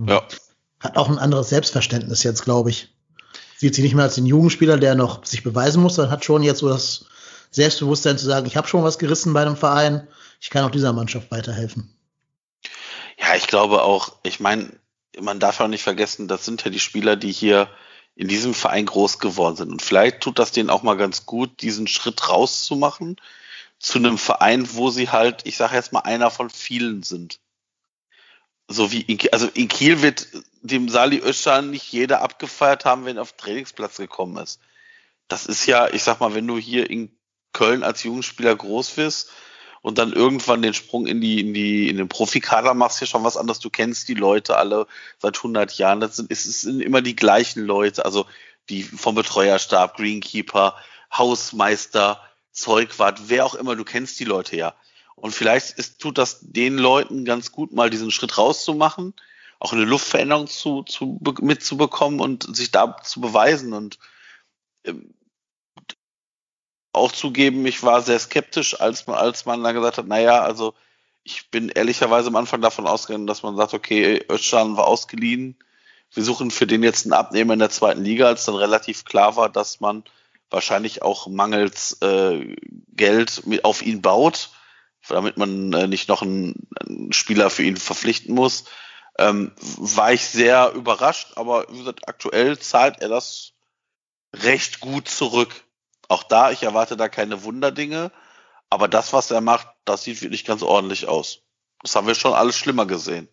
Ja. 0.07 0.27
Hat 0.81 0.97
auch 0.97 1.09
ein 1.09 1.19
anderes 1.19 1.49
Selbstverständnis 1.49 2.23
jetzt, 2.23 2.45
glaube 2.45 2.71
ich. 2.71 2.95
Sieht 3.57 3.75
sich 3.75 3.83
nicht 3.83 3.95
mehr 3.95 4.05
als 4.05 4.15
den 4.15 4.27
Jugendspieler, 4.27 4.77
der 4.77 4.95
noch 4.95 5.25
sich 5.25 5.43
beweisen 5.43 5.83
muss, 5.83 5.97
sondern 5.97 6.13
hat 6.13 6.25
schon 6.25 6.43
jetzt 6.43 6.61
so 6.61 6.69
das 6.69 7.07
Selbstbewusstsein 7.51 8.19
zu 8.19 8.27
sagen, 8.27 8.47
ich 8.47 8.57
habe 8.57 8.69
schon 8.69 8.85
was 8.85 8.99
gerissen 8.99 9.33
bei 9.33 9.43
einem 9.43 9.57
Verein, 9.57 10.07
ich 10.41 10.51
kann 10.51 10.65
auch 10.65 10.71
dieser 10.71 10.93
Mannschaft 10.93 11.31
weiterhelfen. 11.31 11.93
Ja, 13.19 13.35
ich 13.35 13.49
glaube 13.49 13.83
auch, 13.83 14.13
ich 14.23 14.39
meine, 14.39 14.71
man 15.21 15.41
darf 15.41 15.59
auch 15.61 15.67
nicht 15.67 15.83
vergessen, 15.83 16.29
das 16.29 16.45
sind 16.45 16.65
ja 16.65 16.71
die 16.71 16.79
Spieler, 16.79 17.17
die 17.17 17.33
hier 17.33 17.69
in 18.15 18.29
diesem 18.29 18.55
Verein 18.55 18.87
groß 18.87 19.19
geworden 19.19 19.57
sind. 19.57 19.73
Und 19.73 19.83
vielleicht 19.83 20.21
tut 20.21 20.39
das 20.39 20.53
denen 20.53 20.71
auch 20.71 20.85
mal 20.85 20.97
ganz 20.97 21.27
gut, 21.27 21.63
diesen 21.63 21.89
Schritt 21.89 22.29
rauszumachen 22.29 23.17
zu 23.81 23.99
einem 23.99 24.19
Verein, 24.19 24.69
wo 24.75 24.91
sie 24.91 25.09
halt, 25.09 25.41
ich 25.45 25.57
sage 25.57 25.75
jetzt 25.75 25.93
mal, 25.93 26.01
einer 26.01 26.31
von 26.31 26.51
vielen 26.51 27.03
sind 27.03 27.41
so 28.69 28.93
wie 28.93 29.01
in, 29.01 29.19
also 29.33 29.49
in 29.55 29.69
Kiel 29.69 30.03
wird 30.03 30.29
dem 30.61 30.89
Sali 30.89 31.19
Özcan 31.19 31.71
nicht 31.71 31.91
jeder 31.91 32.21
abgefeiert 32.21 32.85
haben, 32.85 33.05
wenn 33.05 33.17
er 33.17 33.23
auf 33.23 33.33
den 33.33 33.39
Trainingsplatz 33.39 33.97
gekommen 33.97 34.37
ist. 34.37 34.61
Das 35.27 35.47
ist 35.47 35.67
ja, 35.67 35.89
ich 35.89 36.03
sag 36.03 36.21
mal, 36.21 36.35
wenn 36.35 36.47
du 36.47 36.59
hier 36.59 36.89
in 36.89 37.11
Köln 37.53 37.83
als 37.83 38.03
Jugendspieler 38.03 38.55
groß 38.55 38.97
wirst 38.99 39.31
und 39.81 39.99
dann 39.99 40.13
irgendwann 40.13 40.63
den 40.63 40.75
Sprung 40.75 41.07
in 41.07 41.21
die, 41.21 41.41
in 41.41 41.55
die, 41.55 41.89
in 41.89 41.97
den 41.97 42.09
Profikader 42.09 42.75
machst, 42.75 43.01
ja 43.01 43.07
schon 43.07 43.25
was 43.25 43.37
anderes. 43.37 43.59
Du 43.59 43.71
kennst 43.71 44.09
die 44.09 44.15
Leute 44.15 44.57
alle 44.57 44.87
seit 45.19 45.37
100 45.37 45.77
Jahren. 45.79 46.01
Das 46.01 46.17
sind, 46.17 46.31
es 46.31 46.45
sind 46.45 46.81
immer 46.81 47.01
die 47.01 47.17
gleichen 47.17 47.65
Leute, 47.65 48.05
also 48.05 48.27
die 48.69 48.83
vom 48.83 49.15
Betreuerstab, 49.15 49.97
Greenkeeper, 49.97 50.77
Hausmeister, 51.13 52.21
Zeugwart, 52.53 53.29
wer 53.29 53.47
auch 53.47 53.55
immer, 53.55 53.77
du 53.77 53.85
kennst 53.85 54.19
die 54.21 54.25
Leute 54.25 54.57
ja. 54.57 54.75
Und 55.21 55.33
vielleicht 55.33 55.79
ist, 55.79 56.01
tut 56.01 56.19
das 56.19 56.39
den 56.41 56.79
Leuten 56.79 57.25
ganz 57.25 57.53
gut, 57.53 57.73
mal 57.73 57.91
diesen 57.91 58.11
Schritt 58.11 58.39
rauszumachen, 58.39 59.15
auch 59.59 59.73
eine 59.73 59.85
Luftveränderung 59.85 60.47
zu, 60.47 60.85
zu, 60.85 61.21
mitzubekommen 61.41 62.21
und 62.21 62.55
sich 62.57 62.71
da 62.71 62.97
zu 63.03 63.21
beweisen 63.21 63.73
und 63.73 63.99
ähm, 64.85 65.15
auch 66.93 67.13
zugeben, 67.13 67.67
ich 67.67 67.83
war 67.83 68.03
sehr 68.03 68.19
skeptisch, 68.19 68.81
als 68.81 69.07
man, 69.07 69.17
als 69.17 69.45
man 69.45 69.63
dann 69.63 69.75
gesagt 69.75 69.99
hat, 69.99 70.07
naja, 70.07 70.43
also 70.43 70.75
ich 71.23 71.51
bin 71.51 71.69
ehrlicherweise 71.69 72.29
am 72.29 72.37
Anfang 72.37 72.61
davon 72.61 72.87
ausgegangen, 72.87 73.27
dass 73.27 73.43
man 73.43 73.57
sagt, 73.57 73.75
okay, 73.75 74.25
Özcan 74.31 74.77
war 74.77 74.87
ausgeliehen, 74.87 75.57
wir 76.13 76.25
suchen 76.25 76.51
für 76.51 76.67
den 76.67 76.83
jetzt 76.83 77.05
einen 77.05 77.13
Abnehmer 77.13 77.53
in 77.53 77.59
der 77.59 77.71
zweiten 77.71 78.03
Liga, 78.03 78.27
als 78.27 78.47
dann 78.47 78.55
relativ 78.55 79.05
klar 79.05 79.37
war, 79.37 79.49
dass 79.49 79.81
man 79.81 80.05
wahrscheinlich 80.51 81.03
auch 81.03 81.27
mangels 81.27 82.01
äh, 82.01 82.57
Geld 82.97 83.47
mit 83.47 83.65
auf 83.65 83.83
ihn 83.83 84.01
baut 84.01 84.51
damit 85.09 85.37
man 85.37 85.73
äh, 85.73 85.87
nicht 85.87 86.09
noch 86.09 86.23
einen, 86.23 86.69
einen, 86.81 87.13
Spieler 87.13 87.51
für 87.51 87.63
ihn 87.63 87.77
verpflichten 87.77 88.35
muss, 88.35 88.65
ähm, 89.19 89.53
war 89.59 90.13
ich 90.13 90.27
sehr 90.27 90.73
überrascht. 90.73 91.33
Aber 91.37 91.67
wie 91.71 91.79
gesagt, 91.79 92.09
aktuell 92.09 92.59
zahlt 92.59 93.01
er 93.01 93.09
das 93.09 93.53
recht 94.35 94.81
gut 94.81 95.09
zurück. 95.09 95.65
Auch 96.09 96.23
da, 96.23 96.51
ich 96.51 96.63
erwarte 96.63 96.97
da 96.97 97.09
keine 97.09 97.43
Wunderdinge. 97.43 98.11
Aber 98.71 98.89
das, 98.89 99.13
was 99.13 99.31
er 99.31 99.41
macht, 99.41 99.69
das 99.85 100.05
sieht 100.05 100.23
wirklich 100.23 100.45
ganz 100.45 100.63
ordentlich 100.63 101.09
aus. 101.09 101.41
Das 101.83 101.95
haben 101.95 102.07
wir 102.07 102.15
schon 102.15 102.35
alles 102.35 102.57
schlimmer 102.57 102.87
gesehen. 102.87 103.29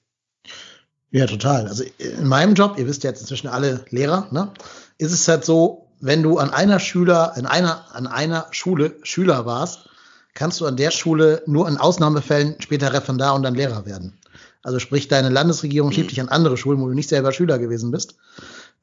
Ja, 1.11 1.25
total. 1.27 1.67
Also 1.67 1.83
in 1.97 2.27
meinem 2.27 2.55
Job, 2.55 2.77
ihr 2.77 2.88
wisst 2.88 3.03
ja 3.03 3.09
jetzt 3.09 3.21
inzwischen 3.21 3.47
alle 3.47 3.85
Lehrer, 3.89 4.27
ne, 4.31 4.53
ist 4.97 5.11
es 5.11 5.27
halt 5.27 5.45
so, 5.45 5.85
wenn 5.99 6.23
du 6.23 6.38
an 6.38 6.49
einer 6.49 6.79
Schüler, 6.79 7.33
in 7.38 7.45
einer, 7.45 7.85
an 7.95 8.07
einer 8.07 8.47
Schule 8.51 8.97
Schüler 9.03 9.45
warst, 9.45 9.89
kannst 10.36 10.62
du 10.62 10.67
an 10.67 10.78
der 10.78 10.91
Schule 10.91 11.41
nur 11.48 11.67
in 11.67 11.78
Ausnahmefällen 11.78 12.58
später 12.60 12.93
Referendar 12.93 13.34
und 13.34 13.41
dann 13.41 13.56
Lehrer 13.56 13.88
werden. 13.88 14.13
Also 14.62 14.80
sprich, 14.80 15.08
deine 15.08 15.30
Landesregierung 15.30 15.91
schiebt 15.91 16.12
dich 16.12 16.21
an 16.21 16.30
andere 16.30 16.58
Schulen, 16.58 16.80
wo 16.82 16.88
du 16.88 16.93
nicht 16.93 17.10
selber 17.10 17.32
Schüler 17.32 17.58
gewesen 17.58 17.91
bist. 17.91 18.15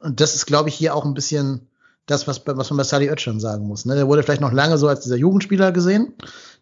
Und 0.01 0.21
das 0.21 0.35
ist, 0.35 0.47
glaube 0.47 0.69
ich, 0.69 0.75
hier 0.75 0.95
auch 0.97 1.05
ein 1.05 1.15
bisschen 1.15 1.69
das, 2.07 2.27
was, 2.27 2.43
was 2.47 2.71
man 2.71 2.79
bei 2.79 2.85
Sally 2.85 3.11
Oetschan 3.11 3.41
sagen 3.41 3.67
muss. 3.67 3.85
Ne? 3.85 3.95
Der 3.95 4.09
wurde 4.09 4.23
vielleicht 4.23 4.41
noch 4.41 4.53
lange 4.53 4.79
so 4.79 4.89
als 4.89 5.01
dieser 5.01 5.17
Jugendspieler 5.17 5.71
gesehen, 5.73 6.15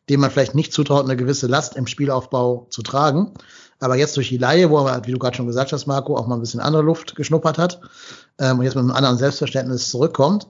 dem 0.09 0.21
man 0.21 0.31
vielleicht 0.31 0.55
nicht 0.55 0.73
zutraut, 0.73 1.05
eine 1.05 1.17
gewisse 1.17 1.47
Last 1.47 1.77
im 1.77 1.87
Spielaufbau 1.87 2.67
zu 2.71 2.83
tragen. 2.83 3.33
Aber 3.79 3.97
jetzt 3.97 4.17
durch 4.17 4.29
die 4.29 4.39
Laie, 4.39 4.69
wo 4.69 4.79
er, 4.87 5.07
wie 5.07 5.13
du 5.13 5.19
gerade 5.19 5.37
schon 5.37 5.47
gesagt 5.47 5.73
hast, 5.73 5.87
Marco, 5.87 6.17
auch 6.17 6.27
mal 6.27 6.35
ein 6.35 6.41
bisschen 6.41 6.61
andere 6.61 6.83
Luft 6.83 7.17
geschnuppert 7.17 7.57
hat 7.57 7.81
ähm, 8.39 8.59
und 8.59 8.65
jetzt 8.65 8.75
mit 8.75 8.83
einem 8.83 8.93
anderen 8.93 9.17
Selbstverständnis 9.17 9.89
zurückkommt, 9.89 10.47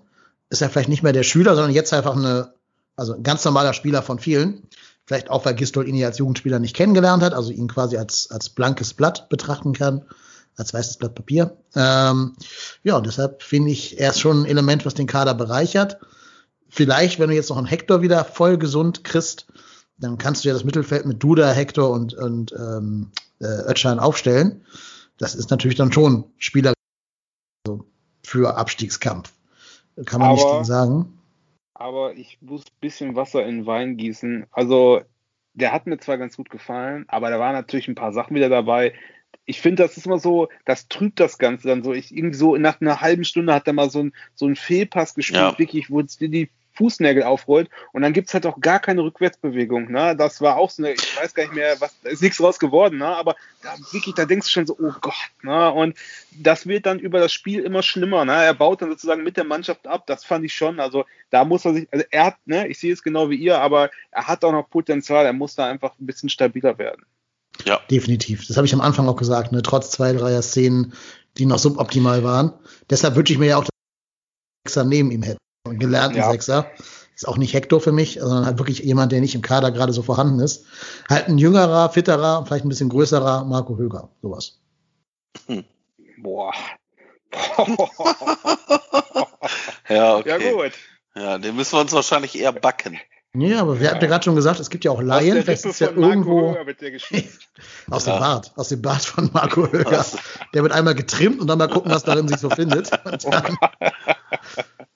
ist 0.48 0.62
er 0.62 0.70
vielleicht 0.70 0.88
nicht 0.88 1.05
mehr 1.05 1.12
der 1.12 1.22
Schüler, 1.22 1.55
sondern 1.55 1.72
jetzt 1.72 1.92
einfach 1.92 2.16
eine, 2.16 2.53
also 3.00 3.14
ein 3.14 3.22
ganz 3.22 3.44
normaler 3.44 3.72
Spieler 3.72 4.02
von 4.02 4.18
vielen. 4.18 4.62
Vielleicht 5.06 5.30
auch, 5.30 5.44
weil 5.46 5.54
Gistol 5.54 5.88
ihn 5.88 5.96
ja 5.96 6.08
als 6.08 6.18
Jugendspieler 6.18 6.58
nicht 6.58 6.76
kennengelernt 6.76 7.22
hat, 7.22 7.32
also 7.32 7.50
ihn 7.50 7.66
quasi 7.66 7.96
als, 7.96 8.30
als 8.30 8.50
blankes 8.50 8.92
Blatt 8.92 9.28
betrachten 9.30 9.72
kann, 9.72 10.04
als 10.56 10.74
weißes 10.74 10.98
Blatt 10.98 11.14
Papier. 11.14 11.56
Ähm, 11.74 12.36
ja, 12.84 13.00
deshalb 13.00 13.42
finde 13.42 13.70
ich, 13.70 13.98
er 13.98 14.10
ist 14.10 14.20
schon 14.20 14.42
ein 14.42 14.44
Element, 14.44 14.84
was 14.84 14.94
den 14.94 15.06
Kader 15.06 15.34
bereichert. 15.34 15.98
Vielleicht, 16.68 17.18
wenn 17.18 17.30
du 17.30 17.34
jetzt 17.34 17.48
noch 17.48 17.56
einen 17.56 17.66
Hector 17.66 18.02
wieder 18.02 18.24
voll 18.24 18.58
gesund 18.58 19.02
kriegst, 19.02 19.46
dann 19.98 20.18
kannst 20.18 20.44
du 20.44 20.48
ja 20.48 20.54
das 20.54 20.64
Mittelfeld 20.64 21.06
mit 21.06 21.22
Duda, 21.22 21.50
Hector 21.50 21.90
und, 21.90 22.12
und 22.14 22.52
ähm, 22.52 23.10
äh, 23.40 23.46
Ötschan 23.46 23.98
aufstellen. 23.98 24.64
Das 25.16 25.34
ist 25.34 25.50
natürlich 25.50 25.76
dann 25.76 25.92
schon 25.92 26.24
Spieler 26.36 26.74
für 28.22 28.56
Abstiegskampf. 28.56 29.32
Kann 30.04 30.20
man 30.20 30.38
Aber- 30.38 30.58
nicht 30.58 30.66
sagen. 30.66 31.16
Aber 31.80 32.14
ich 32.14 32.38
muss 32.42 32.62
ein 32.66 32.80
bisschen 32.80 33.16
Wasser 33.16 33.44
in 33.46 33.60
den 33.60 33.66
Wein 33.66 33.96
gießen. 33.96 34.46
Also, 34.52 35.00
der 35.54 35.72
hat 35.72 35.86
mir 35.86 35.98
zwar 35.98 36.18
ganz 36.18 36.36
gut 36.36 36.50
gefallen, 36.50 37.06
aber 37.08 37.30
da 37.30 37.40
waren 37.40 37.54
natürlich 37.54 37.88
ein 37.88 37.94
paar 37.94 38.12
Sachen 38.12 38.36
wieder 38.36 38.50
dabei. 38.50 38.92
Ich 39.46 39.60
finde, 39.60 39.82
das 39.82 39.96
ist 39.96 40.06
immer 40.06 40.18
so, 40.18 40.48
das 40.66 40.88
trübt 40.88 41.18
das 41.18 41.38
Ganze 41.38 41.68
dann 41.68 41.82
so. 41.82 41.94
Ich 41.94 42.14
irgendwie 42.14 42.36
so 42.36 42.56
nach 42.56 42.80
einer 42.80 43.00
halben 43.00 43.24
Stunde 43.24 43.54
hat 43.54 43.66
er 43.66 43.72
mal 43.72 43.88
so 43.88 44.02
ein, 44.02 44.12
so 44.34 44.46
ein 44.46 44.56
Fehlpass 44.56 45.14
gespielt, 45.14 45.40
Ja. 45.40 45.58
wirklich, 45.58 45.90
wo 45.90 46.02
die 46.02 46.50
Fußnägel 46.80 47.22
aufrollt 47.24 47.68
und 47.92 48.00
dann 48.00 48.14
gibt's 48.14 48.32
halt 48.32 48.46
auch 48.46 48.58
gar 48.58 48.80
keine 48.80 49.02
Rückwärtsbewegung. 49.02 49.90
Ne? 49.90 50.16
Das 50.16 50.40
war 50.40 50.56
auch 50.56 50.70
so 50.70 50.82
eine, 50.82 50.94
ich 50.94 51.16
weiß 51.20 51.34
gar 51.34 51.42
nicht 51.42 51.54
mehr, 51.54 51.78
was, 51.78 51.94
da 52.02 52.08
ist 52.08 52.22
nichts 52.22 52.42
raus 52.42 52.58
geworden, 52.58 52.98
ne? 52.98 53.06
aber 53.06 53.36
da, 53.62 53.76
wirklich, 53.92 54.14
da 54.14 54.24
denkst 54.24 54.46
du 54.46 54.52
schon 54.52 54.66
so, 54.66 54.76
oh 54.80 54.92
Gott. 55.02 55.12
Ne? 55.42 55.70
Und 55.72 55.94
das 56.32 56.66
wird 56.66 56.86
dann 56.86 56.98
über 56.98 57.20
das 57.20 57.32
Spiel 57.34 57.60
immer 57.60 57.82
schlimmer. 57.82 58.24
Ne? 58.24 58.32
Er 58.32 58.54
baut 58.54 58.80
dann 58.80 58.88
sozusagen 58.88 59.22
mit 59.22 59.36
der 59.36 59.44
Mannschaft 59.44 59.86
ab, 59.86 60.06
das 60.06 60.24
fand 60.24 60.46
ich 60.46 60.54
schon. 60.54 60.80
Also 60.80 61.04
da 61.28 61.44
muss 61.44 61.66
er 61.66 61.74
sich, 61.74 61.88
also 61.90 62.04
er 62.10 62.24
hat, 62.24 62.36
ne, 62.46 62.66
ich 62.68 62.78
sehe 62.78 62.94
es 62.94 63.02
genau 63.02 63.28
wie 63.28 63.36
ihr, 63.36 63.60
aber 63.60 63.90
er 64.10 64.26
hat 64.26 64.42
auch 64.42 64.52
noch 64.52 64.70
Potenzial, 64.70 65.26
er 65.26 65.34
muss 65.34 65.54
da 65.54 65.66
einfach 65.66 65.92
ein 66.00 66.06
bisschen 66.06 66.30
stabiler 66.30 66.78
werden. 66.78 67.04
Definitiv. 67.90 68.46
Das 68.46 68.56
habe 68.56 68.66
ich 68.66 68.72
am 68.72 68.80
Anfang 68.80 69.06
auch 69.06 69.16
gesagt, 69.16 69.52
ne? 69.52 69.60
trotz 69.60 69.90
zwei, 69.90 70.14
dreier 70.14 70.40
Szenen, 70.40 70.94
die 71.36 71.44
noch 71.44 71.58
suboptimal 71.58 72.24
waren. 72.24 72.54
Deshalb 72.88 73.16
wünsche 73.16 73.34
ich 73.34 73.38
mir 73.38 73.48
ja 73.48 73.56
auch, 73.58 73.66
dass 74.64 74.76
wir 74.76 74.84
neben 74.84 75.10
ihm 75.10 75.22
hätten. 75.22 75.40
Einen 75.66 75.78
gelernten 75.78 76.18
Ja. 76.18 76.30
Sechser. 76.30 76.70
Ist 77.14 77.28
auch 77.28 77.36
nicht 77.36 77.52
Hector 77.52 77.80
für 77.82 77.92
mich, 77.92 78.18
sondern 78.20 78.46
halt 78.46 78.58
wirklich 78.58 78.78
jemand, 78.78 79.12
der 79.12 79.20
nicht 79.20 79.34
im 79.34 79.42
Kader 79.42 79.70
gerade 79.72 79.92
so 79.92 80.02
vorhanden 80.02 80.40
ist. 80.40 80.64
Halt 81.08 81.28
ein 81.28 81.36
jüngerer, 81.36 81.90
fitterer, 81.90 82.46
vielleicht 82.46 82.64
ein 82.64 82.70
bisschen 82.70 82.88
größerer 82.88 83.44
Marco 83.44 83.76
Höger. 83.76 84.08
Sowas. 84.22 84.58
Boah. 86.18 86.52
Ja, 89.88 90.16
okay. 90.16 90.28
ja, 90.28 90.52
gut. 90.52 90.72
Ja, 91.16 91.38
den 91.38 91.56
müssen 91.56 91.72
wir 91.76 91.80
uns 91.80 91.92
wahrscheinlich 91.92 92.38
eher 92.38 92.52
backen. 92.52 92.98
Ja, 93.34 93.60
aber 93.62 93.80
wir 93.80 93.90
hatten 93.90 94.00
ja 94.02 94.06
gerade 94.08 94.22
schon 94.24 94.34
gesagt, 94.36 94.60
es 94.60 94.70
gibt 94.70 94.84
ja 94.84 94.90
auch 94.92 94.98
Aus 94.98 95.04
Laien. 95.04 95.34
der 95.34 95.42
Vielleicht 95.44 95.64
Rippe 95.64 95.70
ist 95.70 95.80
ja 95.80 95.90
irgendwo 95.90 96.52
der 96.80 96.90
geschnitten. 96.90 97.38
aus 97.90 98.06
Ja. 98.06 98.14
dem 98.16 98.20
Bart, 98.20 98.52
aus 98.56 98.68
dem 98.68 98.82
Bart 98.82 99.02
von 99.02 99.30
Marco 99.32 99.66
Höger. 99.70 100.04
Der 100.54 100.62
wird 100.62 100.72
einmal 100.72 100.94
getrimmt 100.94 101.40
und 101.40 101.46
dann 101.48 101.58
mal 101.58 101.68
gucken, 101.68 101.90
was 101.90 102.02
darin 102.04 102.28
sich 102.28 102.38
so 102.38 102.50
findet. 102.50 102.90
Und 103.04 103.24
dann, 103.24 103.56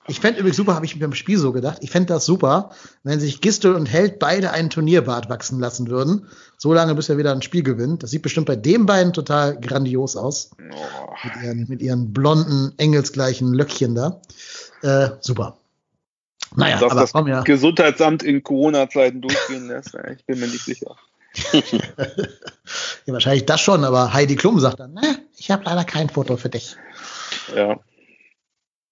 ich 0.07 0.21
fände 0.21 0.41
übrigens 0.41 0.57
super, 0.57 0.75
habe 0.75 0.85
ich 0.85 0.95
mir 0.95 1.01
beim 1.01 1.15
Spiel 1.15 1.39
so 1.39 1.53
gedacht, 1.53 1.79
ich 1.81 1.91
fände 1.91 2.13
das 2.13 2.27
super, 2.27 2.71
wenn 3.05 3.21
sich 3.21 3.41
Gistel 3.41 3.75
und 3.75 3.87
Held 3.87 4.19
beide 4.19 4.51
einen 4.51 4.69
Turnierbart 4.69 5.31
wachsen 5.31 5.61
lassen 5.61 5.89
würden. 5.89 6.29
So 6.59 6.75
lange, 6.75 6.95
bis 6.95 7.09
er 7.09 7.17
wieder 7.17 7.33
ein 7.33 7.43
Spiel 7.43 7.63
gewinnt. 7.63 8.03
Das 8.03 8.11
sieht 8.11 8.23
bestimmt 8.23 8.47
bei 8.47 8.57
den 8.57 8.87
beiden 8.87 9.13
total 9.13 9.59
grandios 9.59 10.17
aus. 10.17 10.51
Oh. 10.59 11.15
Mit 11.25 11.43
ihren, 11.43 11.67
mit 11.69 11.83
ihren 11.83 12.13
blonden, 12.13 12.75
engelsgleichen 12.77 13.55
Löckchen 13.55 13.95
da. 13.95 14.21
Äh, 14.83 15.11
super. 15.21 15.57
Naja, 16.55 16.79
Dass 16.79 16.93
aber 16.93 17.01
das 17.01 17.13
komm 17.13 17.27
ja. 17.27 17.43
Gesundheitsamt 17.43 18.23
in 18.23 18.43
Corona-Zeiten 18.43 19.23
durchgehen 19.23 19.69
lässt, 19.69 19.95
ich 20.17 20.25
bin 20.27 20.39
mir 20.39 20.47
nicht 20.47 20.65
sicher. 20.65 20.97
ja, 23.07 23.13
wahrscheinlich 23.13 23.47
das 23.47 23.61
schon, 23.61 23.85
aber 23.85 24.13
Heidi 24.13 24.37
Klum 24.37 24.61
sagt 24.61 24.79
dann, 24.79 24.95
ne, 24.95 25.19
ich 25.37 25.51
habe 25.51 25.65
leider 25.65 25.85
kein 25.85 26.09
Foto 26.09 26.37
für 26.37 26.49
dich. 26.49 26.77
Ja. 27.57 27.81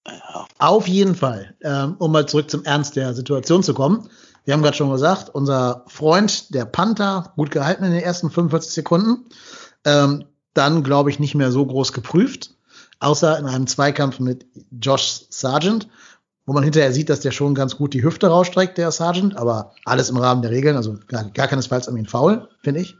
Ja. 0.06 0.46
Auf 0.58 0.88
jeden 0.88 1.14
Fall, 1.14 1.54
ähm, 1.62 1.96
um 1.98 2.12
mal 2.12 2.26
zurück 2.26 2.50
zum 2.50 2.64
Ernst 2.64 2.96
der 2.96 3.14
Situation 3.14 3.62
zu 3.62 3.74
kommen. 3.74 4.08
Wir 4.44 4.54
haben 4.54 4.62
gerade 4.62 4.76
schon 4.76 4.90
gesagt, 4.90 5.30
unser 5.32 5.84
Freund, 5.86 6.52
der 6.54 6.64
Panther, 6.64 7.32
gut 7.36 7.50
gehalten 7.50 7.84
in 7.84 7.92
den 7.92 8.02
ersten 8.02 8.30
45 8.30 8.72
Sekunden. 8.72 9.26
Ähm, 9.84 10.24
dann, 10.54 10.82
glaube 10.82 11.10
ich, 11.10 11.18
nicht 11.18 11.34
mehr 11.34 11.52
so 11.52 11.64
groß 11.64 11.92
geprüft, 11.92 12.54
außer 12.98 13.38
in 13.38 13.46
einem 13.46 13.66
Zweikampf 13.66 14.18
mit 14.18 14.46
Josh 14.70 15.22
Sargent, 15.30 15.88
wo 16.44 16.52
man 16.52 16.64
hinterher 16.64 16.92
sieht, 16.92 17.08
dass 17.08 17.20
der 17.20 17.30
schon 17.30 17.54
ganz 17.54 17.76
gut 17.76 17.94
die 17.94 18.02
Hüfte 18.02 18.26
rausstreckt, 18.26 18.76
der 18.78 18.90
Sargent, 18.90 19.36
aber 19.36 19.74
alles 19.84 20.10
im 20.10 20.16
Rahmen 20.16 20.42
der 20.42 20.50
Regeln, 20.50 20.76
also 20.76 20.96
gar, 21.06 21.24
gar 21.30 21.46
keinesfalls 21.46 21.88
an 21.88 21.96
ihn 21.96 22.06
faul, 22.06 22.48
finde 22.62 22.80
ich. 22.80 22.96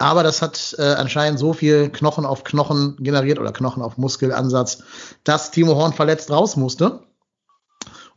Aber 0.00 0.22
das 0.22 0.40
hat 0.40 0.74
äh, 0.78 0.94
anscheinend 0.94 1.38
so 1.38 1.52
viel 1.52 1.90
Knochen 1.90 2.24
auf 2.24 2.42
Knochen 2.42 2.96
generiert 3.00 3.38
oder 3.38 3.52
Knochen 3.52 3.82
auf 3.82 3.98
Muskelansatz, 3.98 4.82
dass 5.24 5.50
Timo 5.50 5.74
Horn 5.76 5.92
verletzt 5.92 6.30
raus 6.30 6.56
musste. 6.56 7.04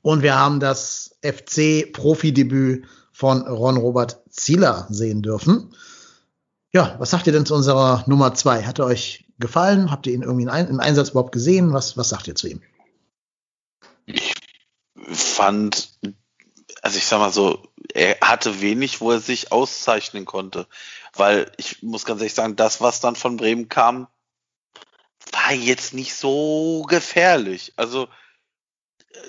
Und 0.02 0.22
wir 0.24 0.38
haben 0.38 0.60
das 0.60 1.18
FC-Profidebüt 1.24 2.86
von 3.12 3.42
Ron 3.48 3.78
Robert 3.78 4.22
Zieler 4.30 4.88
sehen 4.90 5.22
dürfen. 5.22 5.76
Ja, 6.72 6.96
was 7.00 7.12
sagt 7.12 7.28
ihr 7.28 7.34
denn 7.34 7.46
zu 7.46 7.54
unserer 7.54 8.04
Nummer 8.08 8.34
zwei? 8.34 8.64
Hat 8.64 8.80
er 8.80 8.86
euch 8.86 9.26
gefallen? 9.38 9.92
Habt 9.92 10.08
ihr 10.08 10.14
ihn 10.14 10.24
irgendwie 10.24 10.44
im 10.44 10.80
Einsatz 10.80 11.10
überhaupt 11.10 11.34
gesehen? 11.34 11.74
Was, 11.74 11.98
was 11.98 12.10
sagt 12.10 12.28
ihr 12.28 12.36
zu 12.36 12.48
ihm? 12.48 12.62
fand, 15.10 15.94
also 16.82 16.98
ich 16.98 17.06
sag 17.06 17.20
mal 17.20 17.32
so, 17.32 17.62
er 17.94 18.18
hatte 18.22 18.62
wenig, 18.62 19.02
wo 19.02 19.12
er 19.12 19.20
sich 19.20 19.52
auszeichnen 19.52 20.26
konnte. 20.26 20.68
Weil 21.16 21.52
ich 21.58 21.84
muss 21.84 22.06
ganz 22.06 22.22
ehrlich 22.22 22.34
sagen, 22.34 22.56
das, 22.56 22.82
was 22.82 23.00
dann 23.00 23.16
von 23.16 23.38
Bremen 23.38 23.70
kam, 23.70 24.08
war 25.32 25.54
jetzt 25.54 25.94
nicht 25.94 26.16
so 26.16 26.84
gefährlich. 26.88 27.74
Also, 27.76 28.08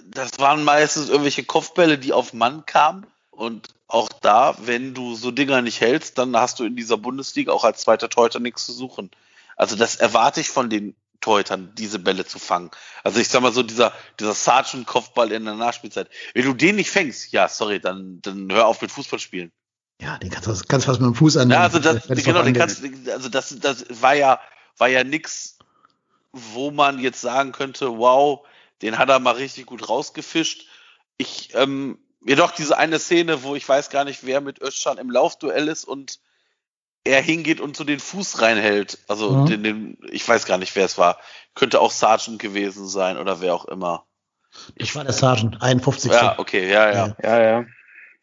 das 0.05 0.39
waren 0.39 0.65
meistens 0.65 1.09
irgendwelche 1.09 1.45
Kopfbälle, 1.45 1.99
die 1.99 2.13
auf 2.13 2.33
Mann 2.33 2.65
kamen. 2.67 3.07
Und 3.31 3.69
auch 3.87 4.09
da, 4.09 4.57
wenn 4.61 4.95
du 4.95 5.15
so 5.15 5.31
Dinger 5.31 5.61
nicht 5.61 5.81
hältst, 5.81 6.19
dann 6.19 6.37
hast 6.37 6.59
du 6.59 6.65
in 6.65 6.77
dieser 6.77 6.97
Bundesliga 6.97 7.53
auch 7.53 7.65
als 7.65 7.83
zweiter 7.83 8.09
Torhüter 8.09 8.41
nichts 8.41 8.65
zu 8.67 8.73
suchen. 8.73 9.11
Also 9.57 9.77
das 9.77 9.97
erwarte 9.97 10.41
ich 10.41 10.49
von 10.49 10.71
den 10.71 10.97
Torhütern, 11.21 11.73
diese 11.75 11.99
Bälle 11.99 12.27
zu 12.27 12.39
fangen. 12.39 12.71
Also 13.03 13.19
ich 13.19 13.29
sag 13.29 13.41
mal 13.43 13.53
so, 13.53 13.63
dieser, 13.63 13.93
dieser 14.21 14.35
Sergeant-Kopfball 14.35 15.33
in 15.33 15.45
der 15.45 15.55
Nachspielzeit. 15.55 16.11
Wenn 16.35 16.45
du 16.45 16.55
den 16.55 16.77
nicht 16.77 16.91
fängst, 16.91 17.33
ja, 17.33 17.49
sorry, 17.49 17.81
dann, 17.81 18.21
dann 18.23 18.53
hör 18.53 18.67
auf 18.67 18.83
mit 18.83 18.91
Fußball 18.91 19.19
spielen. 19.19 19.53
Ja, 20.05 20.19
den 20.19 20.29
kannst 20.29 20.47
du 20.49 20.67
kannst 20.69 20.87
fast 20.87 21.01
mit 21.01 21.09
dem 21.09 21.15
Fuß 21.15 21.39
an. 21.39 21.51
Ja, 21.51 21.63
also 21.63 21.79
das, 21.79 22.07
genau, 22.09 22.43
den 22.43 22.53
kannst, 22.53 22.83
also 23.09 23.31
das, 23.31 23.59
das 23.59 23.87
war 24.03 24.15
ja, 24.15 24.39
war 24.77 24.89
ja 24.89 25.03
nix, 25.03 25.59
wo 26.33 26.71
man 26.71 26.99
jetzt 26.99 27.23
sagen 27.23 27.53
könnte, 27.53 27.99
wow, 27.99 28.47
den 28.83 28.99
hat 28.99 29.09
er 29.09 29.19
mal 29.19 29.35
richtig 29.35 29.65
gut 29.65 29.89
rausgefischt. 29.89 30.67
Ich, 31.17 31.55
ähm, 31.55 31.99
jedoch 32.27 32.51
diese 32.51 32.77
eine 32.77 32.99
Szene, 32.99 33.45
wo 33.45 33.55
ich 33.55 33.67
weiß 33.67 33.89
gar 33.89 34.05
nicht, 34.05 34.27
wer 34.27 34.43
mit 34.43 34.61
Özcan 34.61 34.99
im 34.99 35.11
Laufduell 35.11 35.69
ist 35.69 35.85
und 35.85 36.19
er 37.05 37.23
hingeht 37.23 37.61
und 37.61 37.75
so 37.77 37.85
den 37.85 38.01
Fuß 38.01 38.43
reinhält. 38.43 38.99
Also 39.09 39.31
Mhm. 39.31 39.47
den, 39.47 39.63
den, 39.63 39.99
ich 40.11 40.29
weiß 40.29 40.45
gar 40.45 40.59
nicht, 40.59 40.77
wer 40.77 40.85
es 40.85 40.99
war. 40.99 41.19
Könnte 41.55 41.81
auch 41.81 41.91
Sargent 41.91 42.41
gewesen 42.41 42.87
sein 42.89 43.17
oder 43.17 43.41
wer 43.41 43.55
auch 43.55 43.65
immer. 43.67 44.05
Ich 44.75 44.95
war 44.95 45.05
der 45.05 45.13
Sergeant, 45.15 45.63
51. 45.63 46.13
Ja, 46.13 46.39
okay, 46.39 46.71
ja, 46.71 46.91
ja. 46.91 47.07
Ja. 47.07 47.17
Ja, 47.23 47.43
ja. 47.43 47.65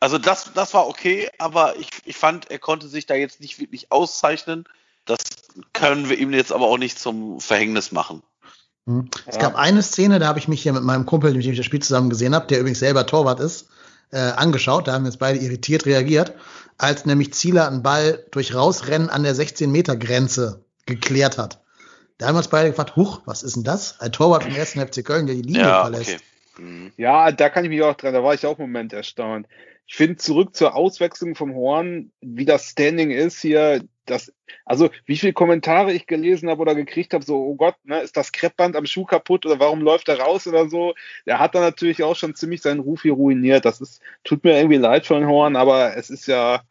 Also 0.01 0.17
das, 0.17 0.51
das 0.53 0.73
war 0.73 0.87
okay, 0.87 1.29
aber 1.37 1.75
ich, 1.77 1.89
ich 2.05 2.17
fand, 2.17 2.49
er 2.49 2.59
konnte 2.59 2.87
sich 2.87 3.05
da 3.05 3.13
jetzt 3.13 3.39
nicht 3.39 3.59
wirklich 3.59 3.91
auszeichnen. 3.91 4.65
Das 5.05 5.19
können 5.73 6.09
wir 6.09 6.17
ihm 6.17 6.33
jetzt 6.33 6.51
aber 6.51 6.65
auch 6.65 6.77
nicht 6.79 6.99
zum 6.99 7.39
Verhängnis 7.39 7.91
machen. 7.91 8.23
Hm. 8.87 9.09
Es 9.27 9.35
Ja. 9.35 9.41
gab 9.43 9.55
eine 9.55 9.83
Szene, 9.83 10.17
da 10.17 10.27
habe 10.27 10.39
ich 10.39 10.47
mich 10.47 10.63
hier 10.63 10.73
mit 10.73 10.83
meinem 10.83 11.05
Kumpel, 11.05 11.33
mit 11.33 11.45
dem 11.45 11.51
ich 11.51 11.57
das 11.57 11.65
Spiel 11.67 11.81
zusammen 11.83 12.09
gesehen 12.09 12.33
habe, 12.33 12.47
der 12.47 12.59
übrigens 12.59 12.79
selber 12.79 13.05
Torwart 13.05 13.39
ist, 13.39 13.67
äh, 14.11 14.17
angeschaut. 14.17 14.87
Da 14.87 14.93
haben 14.93 15.03
wir 15.03 15.09
jetzt 15.09 15.19
beide 15.19 15.37
irritiert 15.39 15.85
reagiert, 15.85 16.33
als 16.79 17.05
nämlich 17.05 17.33
Zieler 17.35 17.67
einen 17.67 17.83
Ball 17.83 18.25
durch 18.31 18.55
Rausrennen 18.55 19.09
an 19.09 19.21
der 19.21 19.35
16-Meter-Grenze 19.35 20.65
geklärt 20.87 21.37
hat. 21.37 21.61
Da 22.17 22.25
haben 22.27 22.33
wir 22.33 22.39
uns 22.39 22.47
beide 22.47 22.69
gefragt, 22.69 22.95
huch, 22.95 23.21
was 23.25 23.43
ist 23.43 23.55
denn 23.55 23.63
das? 23.63 23.99
Ein 23.99 24.11
Torwart 24.11 24.43
vom 24.45 24.53
1. 24.55 24.71
FC 24.71 25.03
Köln, 25.05 25.27
der 25.27 25.35
die 25.35 25.43
Linie 25.43 25.61
Ja, 25.61 25.81
verlässt. 25.81 26.09
okay. 26.09 26.19
Mhm. 26.57 26.91
Ja, 26.97 27.31
da 27.31 27.49
kann 27.49 27.63
ich 27.65 27.69
mich 27.69 27.81
auch 27.83 27.95
dran, 27.95 28.13
da 28.13 28.23
war 28.23 28.33
ich 28.33 28.45
auch 28.47 28.57
im 28.57 28.65
Moment 28.65 28.93
erstaunt. 28.93 29.47
Ich 29.87 29.95
finde 29.95 30.17
zurück 30.17 30.55
zur 30.55 30.75
Auswechslung 30.75 31.35
vom 31.35 31.53
Horn, 31.53 32.11
wie 32.21 32.45
das 32.45 32.69
Standing 32.69 33.11
ist 33.11 33.41
hier, 33.41 33.83
das, 34.05 34.33
also 34.65 34.89
wie 35.05 35.17
viele 35.17 35.33
Kommentare 35.33 35.93
ich 35.93 36.07
gelesen 36.07 36.49
habe 36.49 36.61
oder 36.61 36.75
gekriegt 36.75 37.13
habe, 37.13 37.25
so, 37.25 37.37
oh 37.37 37.55
Gott, 37.55 37.75
ne, 37.83 37.99
ist 37.99 38.15
das 38.15 38.31
Kreppband 38.31 38.75
am 38.75 38.85
Schuh 38.85 39.05
kaputt 39.05 39.45
oder 39.45 39.59
warum 39.59 39.81
läuft 39.81 40.07
er 40.09 40.19
raus 40.19 40.47
oder 40.47 40.69
so. 40.69 40.93
Der 41.25 41.39
hat 41.39 41.55
dann 41.55 41.61
natürlich 41.61 42.03
auch 42.03 42.15
schon 42.15 42.35
ziemlich 42.35 42.61
seinen 42.61 42.79
Ruf 42.79 43.01
hier 43.01 43.13
ruiniert. 43.13 43.65
Das 43.65 43.81
ist, 43.81 44.01
tut 44.23 44.43
mir 44.43 44.57
irgendwie 44.57 44.77
leid 44.77 45.05
für 45.05 45.15
den 45.15 45.27
Horn, 45.27 45.55
aber 45.55 45.95
es 45.97 46.09
ist 46.09 46.27
ja, 46.27 46.61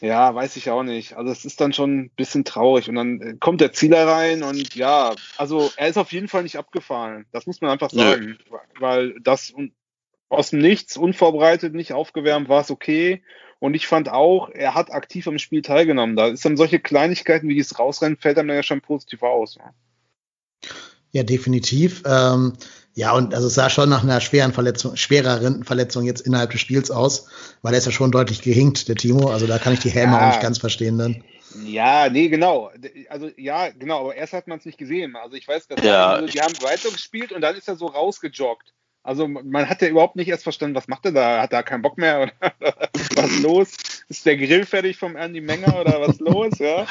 ja, 0.00 0.34
weiß 0.34 0.56
ich 0.56 0.70
auch 0.70 0.82
nicht. 0.82 1.14
Also 1.14 1.30
es 1.30 1.44
ist 1.44 1.60
dann 1.60 1.72
schon 1.72 2.00
ein 2.00 2.10
bisschen 2.10 2.44
traurig. 2.44 2.88
Und 2.88 2.96
dann 2.96 3.20
äh, 3.20 3.36
kommt 3.38 3.60
der 3.60 3.72
Zieler 3.72 4.06
rein 4.06 4.42
und 4.42 4.74
ja, 4.74 5.14
also 5.36 5.70
er 5.76 5.88
ist 5.88 5.96
auf 5.96 6.12
jeden 6.12 6.28
Fall 6.28 6.42
nicht 6.42 6.58
abgefallen. 6.58 7.26
Das 7.30 7.46
muss 7.46 7.60
man 7.60 7.70
einfach 7.70 7.90
sagen. 7.90 8.38
Ja. 8.50 8.58
Weil 8.80 9.14
das 9.20 9.52
aus 10.32 10.50
dem 10.50 10.60
Nichts, 10.60 10.96
unvorbereitet, 10.96 11.74
nicht 11.74 11.92
aufgewärmt, 11.92 12.48
war 12.48 12.62
es 12.62 12.70
okay. 12.70 13.22
Und 13.58 13.74
ich 13.74 13.86
fand 13.86 14.08
auch, 14.08 14.48
er 14.50 14.74
hat 14.74 14.90
aktiv 14.90 15.28
am 15.28 15.38
Spiel 15.38 15.62
teilgenommen. 15.62 16.16
Da 16.16 16.28
ist 16.28 16.44
dann 16.44 16.56
solche 16.56 16.80
Kleinigkeiten 16.80 17.48
wie 17.48 17.54
dieses 17.54 17.78
Rausrennen, 17.78 18.16
fällt 18.16 18.38
einem 18.38 18.48
dann 18.48 18.56
ja 18.56 18.62
schon 18.62 18.80
positiv 18.80 19.22
aus. 19.22 19.58
Ja, 21.12 21.22
definitiv. 21.22 22.02
Ähm, 22.06 22.54
ja, 22.94 23.12
und 23.12 23.34
also 23.34 23.46
es 23.46 23.54
sah 23.54 23.70
schon 23.70 23.88
nach 23.88 24.02
einer 24.02 24.20
schweren 24.20 24.52
Verletzung, 24.52 24.96
schwereren 24.96 25.64
Verletzung 25.64 26.04
jetzt 26.04 26.22
innerhalb 26.22 26.50
des 26.50 26.60
Spiels 26.60 26.90
aus, 26.90 27.28
weil 27.60 27.74
er 27.74 27.78
ist 27.78 27.86
ja 27.86 27.92
schon 27.92 28.10
deutlich 28.10 28.42
gehinkt, 28.42 28.88
der 28.88 28.96
Timo. 28.96 29.30
Also 29.30 29.46
da 29.46 29.58
kann 29.58 29.74
ich 29.74 29.80
die 29.80 29.90
Helme 29.90 30.14
ja. 30.14 30.22
auch 30.22 30.26
nicht 30.28 30.42
ganz 30.42 30.58
verstehen 30.58 30.98
dann. 30.98 31.22
Ja, 31.64 32.08
nee, 32.08 32.28
genau. 32.28 32.70
Also 33.10 33.30
ja, 33.36 33.68
genau, 33.70 34.00
aber 34.00 34.14
erst 34.14 34.32
hat 34.32 34.48
man 34.48 34.58
es 34.58 34.64
nicht 34.64 34.78
gesehen. 34.78 35.14
Also 35.16 35.36
ich 35.36 35.46
weiß, 35.46 35.68
dass 35.68 35.84
ja. 35.84 36.22
die 36.22 36.40
haben 36.40 36.54
weiter 36.62 36.90
gespielt 36.90 37.32
und 37.32 37.42
dann 37.42 37.54
ist 37.54 37.68
er 37.68 37.76
so 37.76 37.86
rausgejoggt. 37.86 38.72
Also 39.04 39.26
man 39.26 39.68
hat 39.68 39.82
ja 39.82 39.88
überhaupt 39.88 40.14
nicht 40.14 40.28
erst 40.28 40.44
verstanden, 40.44 40.76
was 40.76 40.86
macht 40.86 41.04
er 41.04 41.12
da? 41.12 41.42
Hat 41.42 41.52
er 41.52 41.64
keinen 41.64 41.82
Bock 41.82 41.98
mehr? 41.98 42.30
Oder 42.60 42.74
was 43.16 43.40
los? 43.40 43.72
Ist 44.08 44.26
der 44.26 44.36
Grill 44.36 44.64
fertig 44.64 44.96
vom 44.96 45.16
Andy 45.16 45.40
Menger 45.40 45.80
oder 45.80 46.00
was 46.00 46.20
los? 46.20 46.58
Ja. 46.58 46.86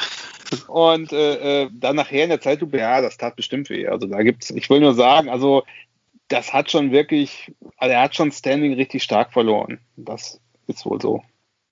Und 0.68 1.12
äh, 1.12 1.62
äh, 1.62 1.70
dann 1.72 1.96
nachher 1.96 2.24
in 2.24 2.30
der 2.30 2.40
Zeitlupe, 2.40 2.78
ja, 2.78 3.00
das 3.00 3.16
tat 3.16 3.36
bestimmt 3.36 3.70
weh. 3.70 3.86
Also 3.86 4.06
da 4.06 4.22
gibt's, 4.22 4.50
ich 4.50 4.68
will 4.68 4.80
nur 4.80 4.94
sagen, 4.94 5.28
also 5.28 5.62
das 6.28 6.52
hat 6.52 6.70
schon 6.70 6.90
wirklich, 6.90 7.52
also 7.76 7.92
er 7.92 8.02
hat 8.02 8.14
schon 8.14 8.32
Standing 8.32 8.74
richtig 8.74 9.02
stark 9.02 9.32
verloren. 9.32 9.78
Das 9.96 10.40
ist 10.66 10.84
wohl 10.84 11.00
so. 11.00 11.22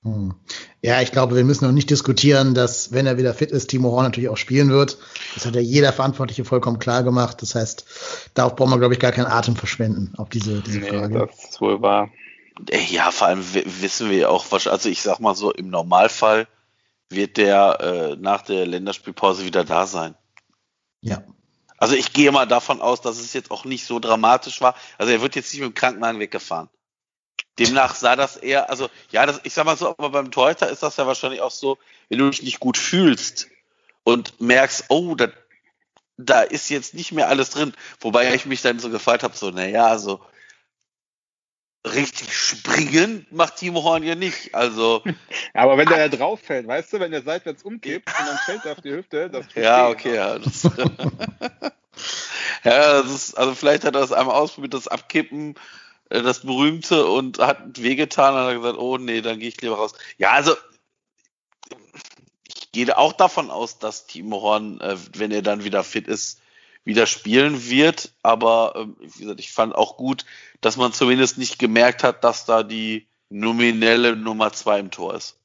Hm. 0.02 0.34
Ja, 0.80 1.02
ich 1.02 1.12
glaube, 1.12 1.36
wir 1.36 1.44
müssen 1.44 1.66
noch 1.66 1.72
nicht 1.72 1.90
diskutieren, 1.90 2.54
dass, 2.54 2.92
wenn 2.92 3.06
er 3.06 3.18
wieder 3.18 3.34
fit 3.34 3.50
ist, 3.50 3.68
Timo 3.68 3.90
Horn 3.90 4.04
natürlich 4.04 4.30
auch 4.30 4.38
spielen 4.38 4.70
wird. 4.70 4.98
Das 5.34 5.44
hat 5.44 5.54
ja 5.54 5.60
jeder 5.60 5.92
Verantwortliche 5.92 6.44
vollkommen 6.44 6.78
klar 6.78 7.02
gemacht. 7.02 7.42
Das 7.42 7.54
heißt, 7.54 8.30
darauf 8.32 8.56
brauchen 8.56 8.70
wir, 8.70 8.78
glaube 8.78 8.94
ich, 8.94 9.00
gar 9.00 9.12
keinen 9.12 9.26
Atem 9.26 9.56
verschwenden, 9.56 10.14
auf 10.16 10.30
diese, 10.30 10.62
diese 10.62 10.78
nee, 10.78 10.88
Frage. 10.88 11.28
Das 11.28 11.50
ist 11.50 11.60
wohl 11.60 11.82
wahr. 11.82 12.10
Äh, 12.70 12.84
ja, 12.88 13.10
vor 13.10 13.26
allem 13.26 13.44
wissen 13.52 14.08
wir 14.08 14.16
ja 14.16 14.28
auch, 14.28 14.46
also 14.50 14.88
ich 14.88 15.02
sag 15.02 15.20
mal 15.20 15.34
so, 15.34 15.52
im 15.52 15.68
Normalfall 15.68 16.48
wird 17.10 17.36
der 17.36 17.80
äh, 17.80 18.16
nach 18.16 18.42
der 18.42 18.66
Länderspielpause 18.66 19.44
wieder 19.44 19.64
da 19.64 19.86
sein. 19.86 20.14
Ja. 21.02 21.24
Also 21.76 21.94
ich 21.94 22.12
gehe 22.12 22.32
mal 22.32 22.46
davon 22.46 22.80
aus, 22.80 23.00
dass 23.02 23.18
es 23.18 23.32
jetzt 23.32 23.50
auch 23.50 23.64
nicht 23.64 23.84
so 23.84 23.98
dramatisch 23.98 24.60
war. 24.60 24.74
Also 24.96 25.12
er 25.12 25.20
wird 25.20 25.34
jetzt 25.34 25.52
nicht 25.52 25.62
mit 25.62 25.70
dem 25.70 25.74
Krankenwagen 25.74 26.20
weggefahren. 26.20 26.68
Demnach 27.58 27.94
sah 27.94 28.16
das 28.16 28.36
eher, 28.36 28.70
also 28.70 28.88
ja, 29.10 29.26
das, 29.26 29.40
ich 29.44 29.52
sag 29.52 29.64
mal 29.64 29.76
so, 29.76 29.88
aber 29.88 30.10
beim 30.10 30.30
Torhüter 30.30 30.68
ist 30.68 30.82
das 30.82 30.96
ja 30.96 31.06
wahrscheinlich 31.06 31.40
auch 31.40 31.50
so, 31.50 31.78
wenn 32.08 32.18
du 32.18 32.30
dich 32.30 32.42
nicht 32.42 32.60
gut 32.60 32.78
fühlst 32.78 33.48
und 34.04 34.40
merkst, 34.40 34.86
oh, 34.88 35.14
da, 35.14 35.28
da 36.16 36.42
ist 36.42 36.70
jetzt 36.70 36.94
nicht 36.94 37.12
mehr 37.12 37.28
alles 37.28 37.50
drin. 37.50 37.74
Wobei 38.00 38.34
ich 38.34 38.46
mich 38.46 38.62
dann 38.62 38.78
so 38.78 38.90
gefragt 38.90 39.22
habe, 39.22 39.36
so, 39.36 39.50
naja, 39.50 39.86
also 39.86 40.20
richtig 41.86 42.36
springen 42.36 43.26
macht 43.30 43.56
Timo 43.56 43.82
Horn 43.82 44.02
ja 44.02 44.14
nicht. 44.14 44.54
Also. 44.54 45.02
aber 45.54 45.78
wenn 45.78 45.88
der 45.88 46.08
da 46.08 46.16
drauf 46.16 46.40
fällt, 46.40 46.66
weißt 46.66 46.92
du, 46.92 47.00
wenn 47.00 47.10
der 47.10 47.22
seitwärts 47.22 47.62
umkippt 47.62 48.08
und 48.08 48.26
dann 48.26 48.38
fällt 48.38 48.64
er 48.64 48.72
auf 48.72 48.80
die 48.80 48.92
Hüfte, 48.92 49.30
das 49.30 49.46
Ja, 49.54 49.88
okay, 49.88 50.14
ja. 50.14 50.38
Das, 50.38 50.62
ja, 52.64 53.02
das 53.02 53.10
ist, 53.10 53.38
also 53.38 53.54
vielleicht 53.54 53.84
hat 53.84 53.94
er 53.94 54.00
das 54.00 54.12
einmal 54.12 54.36
ausprobiert, 54.36 54.74
das 54.74 54.88
Abkippen, 54.88 55.54
das 56.10 56.40
berühmte 56.40 57.06
und 57.06 57.38
hat 57.38 57.80
wehgetan 57.80 58.34
und 58.34 58.40
hat 58.40 58.56
gesagt, 58.56 58.78
oh 58.78 58.98
nee, 58.98 59.20
dann 59.20 59.38
gehe 59.38 59.48
ich 59.48 59.60
lieber 59.60 59.76
raus. 59.76 59.94
Ja, 60.18 60.32
also 60.32 60.54
ich 62.46 62.72
gehe 62.72 62.98
auch 62.98 63.12
davon 63.12 63.50
aus, 63.50 63.78
dass 63.78 64.06
Timo 64.06 64.42
Horn, 64.42 64.80
äh, 64.80 64.96
wenn 65.16 65.30
er 65.30 65.42
dann 65.42 65.64
wieder 65.64 65.84
fit 65.84 66.08
ist, 66.08 66.40
wieder 66.84 67.06
spielen 67.06 67.68
wird. 67.68 68.12
Aber 68.22 68.74
ähm, 68.76 68.96
wie 69.00 69.22
gesagt, 69.22 69.40
ich 69.40 69.52
fand 69.52 69.74
auch 69.74 69.96
gut, 69.96 70.24
dass 70.60 70.76
man 70.76 70.92
zumindest 70.92 71.38
nicht 71.38 71.58
gemerkt 71.58 72.02
hat, 72.02 72.24
dass 72.24 72.44
da 72.44 72.62
die 72.62 73.06
nominelle 73.28 74.16
Nummer 74.16 74.52
zwei 74.52 74.80
im 74.80 74.90
Tor 74.90 75.14
ist. 75.14 75.39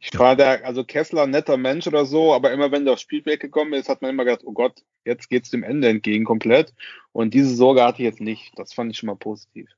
Ich 0.00 0.16
war 0.16 0.36
da, 0.36 0.54
also 0.56 0.84
Kessler 0.84 1.26
netter 1.26 1.56
Mensch 1.56 1.86
oder 1.86 2.06
so, 2.06 2.32
aber 2.32 2.52
immer 2.52 2.70
wenn 2.70 2.84
der 2.84 2.94
aufs 2.94 3.02
Spielfeld 3.02 3.40
gekommen 3.40 3.72
ist, 3.72 3.88
hat 3.88 4.00
man 4.00 4.12
immer 4.12 4.24
gedacht, 4.24 4.42
oh 4.44 4.52
Gott, 4.52 4.84
jetzt 5.04 5.28
geht's 5.28 5.50
dem 5.50 5.64
Ende 5.64 5.88
entgegen 5.88 6.24
komplett. 6.24 6.72
Und 7.12 7.34
diese 7.34 7.54
Sorge 7.54 7.82
hatte 7.82 8.02
ich 8.02 8.08
jetzt 8.08 8.20
nicht. 8.20 8.52
Das 8.56 8.72
fand 8.72 8.92
ich 8.92 8.98
schon 8.98 9.08
mal 9.08 9.16
positiv. 9.16 9.68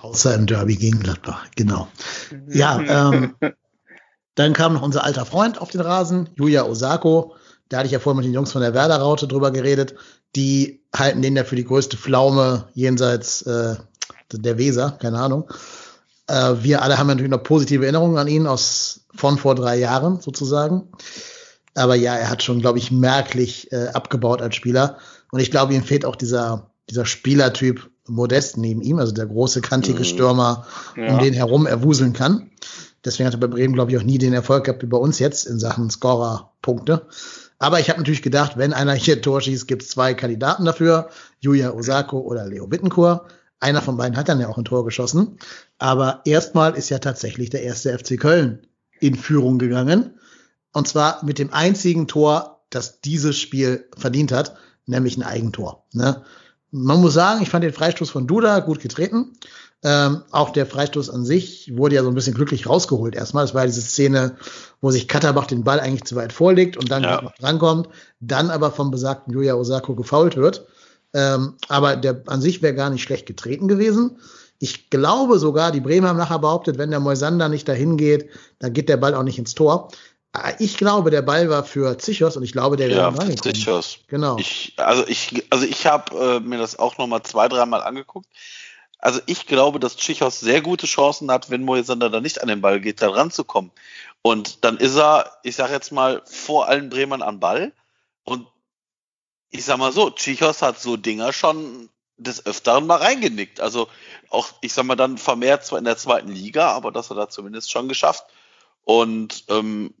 Außer 0.00 0.34
im 0.34 0.46
Derby 0.46 0.76
gegen 0.76 1.00
Gladbach, 1.00 1.46
genau. 1.54 1.88
Ja, 2.48 2.80
ähm, 3.12 3.34
dann 4.34 4.54
kam 4.54 4.72
noch 4.72 4.82
unser 4.82 5.04
alter 5.04 5.26
Freund 5.26 5.60
auf 5.60 5.70
den 5.70 5.82
Rasen, 5.82 6.30
Julia 6.36 6.64
Osako. 6.64 7.34
Da 7.68 7.78
hatte 7.78 7.86
ich 7.86 7.92
ja 7.92 7.98
vorhin 7.98 8.16
mit 8.16 8.26
den 8.26 8.32
Jungs 8.32 8.52
von 8.52 8.62
der 8.62 8.72
Werder-Raute 8.72 9.28
drüber 9.28 9.50
geredet. 9.50 9.94
Die 10.34 10.82
halten 10.94 11.20
den 11.20 11.36
ja 11.36 11.44
für 11.44 11.56
die 11.56 11.64
größte 11.64 11.96
Pflaume 11.96 12.68
jenseits 12.72 13.42
äh, 13.42 13.76
der 14.32 14.58
Weser, 14.58 14.96
keine 15.00 15.18
Ahnung. 15.18 15.50
Äh, 16.30 16.62
wir 16.62 16.82
alle 16.82 16.98
haben 16.98 17.08
natürlich 17.08 17.30
noch 17.30 17.42
positive 17.42 17.84
Erinnerungen 17.84 18.16
an 18.16 18.28
ihn 18.28 18.46
aus 18.46 19.06
von 19.14 19.36
vor 19.36 19.54
drei 19.54 19.76
Jahren 19.76 20.20
sozusagen. 20.20 20.88
Aber 21.74 21.94
ja, 21.94 22.16
er 22.16 22.30
hat 22.30 22.42
schon, 22.42 22.60
glaube 22.60 22.78
ich, 22.78 22.90
merklich 22.90 23.70
äh, 23.72 23.88
abgebaut 23.88 24.42
als 24.42 24.54
Spieler. 24.54 24.98
Und 25.32 25.40
ich 25.40 25.50
glaube, 25.50 25.74
ihm 25.74 25.82
fehlt 25.82 26.04
auch 26.04 26.16
dieser, 26.16 26.70
dieser 26.88 27.06
Spielertyp 27.06 27.90
Modest 28.06 28.56
neben 28.56 28.80
ihm, 28.82 28.98
also 28.98 29.12
der 29.12 29.26
große, 29.26 29.60
kantige 29.60 30.00
mhm. 30.00 30.04
Stürmer, 30.04 30.66
ja. 30.96 31.12
um 31.12 31.18
den 31.20 31.32
herum 31.32 31.66
er 31.66 31.82
wuseln 31.82 32.12
kann. 32.12 32.50
Deswegen 33.04 33.26
hat 33.26 33.34
er 33.34 33.40
bei 33.40 33.46
Bremen, 33.46 33.74
glaube 33.74 33.92
ich, 33.92 33.98
auch 33.98 34.02
nie 34.02 34.18
den 34.18 34.32
Erfolg 34.32 34.64
gehabt 34.64 34.82
wie 34.82 34.86
bei 34.86 34.98
uns 34.98 35.18
jetzt 35.20 35.46
in 35.46 35.58
Sachen 35.58 35.90
Scorer-Punkte. 35.90 37.06
Aber 37.58 37.78
ich 37.78 37.88
habe 37.88 38.00
natürlich 38.00 38.22
gedacht, 38.22 38.56
wenn 38.56 38.72
einer 38.72 38.94
hier 38.94 39.22
Tor 39.22 39.40
schießt, 39.40 39.68
gibt 39.68 39.82
es 39.82 39.90
zwei 39.90 40.14
Kandidaten 40.14 40.64
dafür, 40.64 41.08
Julia 41.40 41.72
Osako 41.72 42.18
oder 42.18 42.46
Leo 42.46 42.70
Wittenkur. 42.70 43.26
Einer 43.60 43.82
von 43.82 43.96
beiden 43.96 44.16
hat 44.16 44.28
dann 44.28 44.40
ja 44.40 44.48
auch 44.48 44.58
ein 44.58 44.64
Tor 44.64 44.84
geschossen. 44.84 45.38
Aber 45.78 46.22
erstmal 46.24 46.74
ist 46.74 46.88
ja 46.88 46.98
tatsächlich 46.98 47.50
der 47.50 47.62
erste 47.62 47.96
FC 47.96 48.18
Köln 48.18 48.66
in 49.00 49.14
Führung 49.14 49.58
gegangen. 49.58 50.18
Und 50.72 50.88
zwar 50.88 51.24
mit 51.24 51.38
dem 51.38 51.52
einzigen 51.52 52.08
Tor, 52.08 52.62
das 52.70 53.00
dieses 53.00 53.36
Spiel 53.38 53.88
verdient 53.96 54.32
hat, 54.32 54.56
nämlich 54.86 55.16
ein 55.16 55.22
Eigentor. 55.22 55.84
Ne? 55.92 56.22
Man 56.70 57.00
muss 57.00 57.14
sagen, 57.14 57.42
ich 57.42 57.50
fand 57.50 57.64
den 57.64 57.72
Freistoß 57.72 58.10
von 58.10 58.26
Duda 58.26 58.60
gut 58.60 58.80
getreten. 58.80 59.32
Ähm, 59.82 60.22
auch 60.30 60.50
der 60.50 60.66
Freistoß 60.66 61.08
an 61.08 61.24
sich 61.24 61.72
wurde 61.74 61.96
ja 61.96 62.02
so 62.02 62.08
ein 62.08 62.14
bisschen 62.14 62.34
glücklich 62.34 62.68
rausgeholt 62.68 63.14
erstmal. 63.14 63.44
Das 63.44 63.54
war 63.54 63.64
diese 63.66 63.80
Szene, 63.80 64.36
wo 64.80 64.90
sich 64.90 65.08
Katterbach 65.08 65.46
den 65.46 65.64
Ball 65.64 65.80
eigentlich 65.80 66.04
zu 66.04 66.16
weit 66.16 66.32
vorlegt 66.32 66.76
und 66.76 66.90
dann 66.90 67.02
ja. 67.02 67.22
noch 67.22 67.34
drankommt, 67.34 67.88
dann 68.20 68.50
aber 68.50 68.72
vom 68.72 68.90
besagten 68.90 69.32
Julia 69.32 69.54
Osako 69.54 69.94
gefault 69.94 70.36
wird. 70.36 70.66
Ähm, 71.14 71.54
aber 71.68 71.96
der 71.96 72.22
an 72.26 72.40
sich 72.40 72.62
wäre 72.62 72.74
gar 72.74 72.90
nicht 72.90 73.02
schlecht 73.02 73.26
getreten 73.26 73.68
gewesen. 73.68 74.18
Ich 74.58 74.90
glaube 74.90 75.38
sogar, 75.38 75.72
die 75.72 75.80
Bremer 75.80 76.08
haben 76.08 76.18
nachher 76.18 76.38
behauptet, 76.38 76.78
wenn 76.78 76.90
der 76.90 77.00
Moisander 77.00 77.48
nicht 77.48 77.66
dahin 77.66 77.96
geht, 77.96 78.28
dann 78.58 78.72
geht 78.72 78.88
der 78.88 78.98
Ball 78.98 79.14
auch 79.14 79.22
nicht 79.22 79.38
ins 79.38 79.54
Tor. 79.54 79.90
Äh, 80.36 80.52
ich 80.58 80.76
glaube, 80.76 81.10
der 81.10 81.22
Ball 81.22 81.48
war 81.48 81.64
für 81.64 81.98
Zichos 81.98 82.36
und 82.36 82.42
ich 82.42 82.52
glaube, 82.52 82.76
der 82.76 82.88
wäre 82.88 83.00
ja, 83.00 83.08
reingekommen. 83.08 83.54
Zichos. 83.54 83.98
Genau. 84.08 84.36
Ich, 84.38 84.74
also 84.76 85.04
ich, 85.06 85.44
also 85.50 85.64
ich 85.64 85.86
habe 85.86 86.36
äh, 86.36 86.40
mir 86.40 86.58
das 86.58 86.78
auch 86.78 86.98
noch 86.98 87.06
mal 87.06 87.22
zwei, 87.22 87.48
dreimal 87.48 87.82
angeguckt. 87.82 88.28
Also 88.98 89.20
ich 89.26 89.46
glaube, 89.46 89.80
dass 89.80 89.96
Tschichos 89.96 90.40
sehr 90.40 90.60
gute 90.60 90.86
Chancen 90.86 91.30
hat, 91.30 91.50
wenn 91.50 91.64
Moisander 91.64 92.10
da 92.10 92.20
nicht 92.20 92.42
an 92.42 92.48
den 92.48 92.60
Ball 92.60 92.80
geht, 92.80 93.00
da 93.00 93.08
ranzukommen. 93.08 93.70
Und 94.22 94.64
dann 94.64 94.76
ist 94.76 94.96
er, 94.96 95.32
ich 95.42 95.56
sage 95.56 95.72
jetzt 95.72 95.90
mal, 95.90 96.22
vor 96.26 96.68
allen 96.68 96.90
Bremern 96.90 97.22
an 97.22 97.40
Ball. 97.40 97.72
Und 98.24 98.46
ich 99.50 99.64
sag 99.64 99.78
mal 99.78 99.92
so, 99.92 100.10
Tschichos 100.10 100.62
hat 100.62 100.80
so 100.80 100.96
Dinger 100.96 101.32
schon 101.32 101.88
des 102.16 102.44
Öfteren 102.46 102.86
mal 102.86 102.96
reingenickt. 102.96 103.60
Also 103.60 103.88
auch, 104.28 104.50
ich 104.60 104.72
sag 104.72 104.84
mal, 104.84 104.96
dann 104.96 105.18
vermehrt 105.18 105.64
zwar 105.64 105.78
in 105.78 105.84
der 105.84 105.96
zweiten 105.96 106.28
Liga, 106.28 106.70
aber 106.72 106.92
das 106.92 107.10
hat 107.10 107.16
er 107.16 107.28
zumindest 107.28 107.70
schon 107.70 107.88
geschafft. 107.88 108.24
Und 108.84 109.44
ähm, 109.48 109.94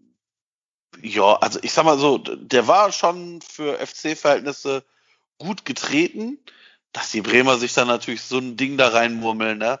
ja, 1.02 1.36
also 1.36 1.58
ich 1.62 1.72
sag 1.72 1.84
mal 1.84 1.98
so, 1.98 2.18
der 2.18 2.66
war 2.66 2.92
schon 2.92 3.40
für 3.42 3.78
FC-Verhältnisse 3.78 4.84
gut 5.38 5.64
getreten 5.64 6.38
dass 6.92 7.10
die 7.10 7.20
Bremer 7.20 7.56
sich 7.58 7.72
dann 7.72 7.88
natürlich 7.88 8.22
so 8.22 8.38
ein 8.38 8.56
Ding 8.56 8.76
da 8.76 8.88
reinmurmeln, 8.88 9.58
ne? 9.58 9.80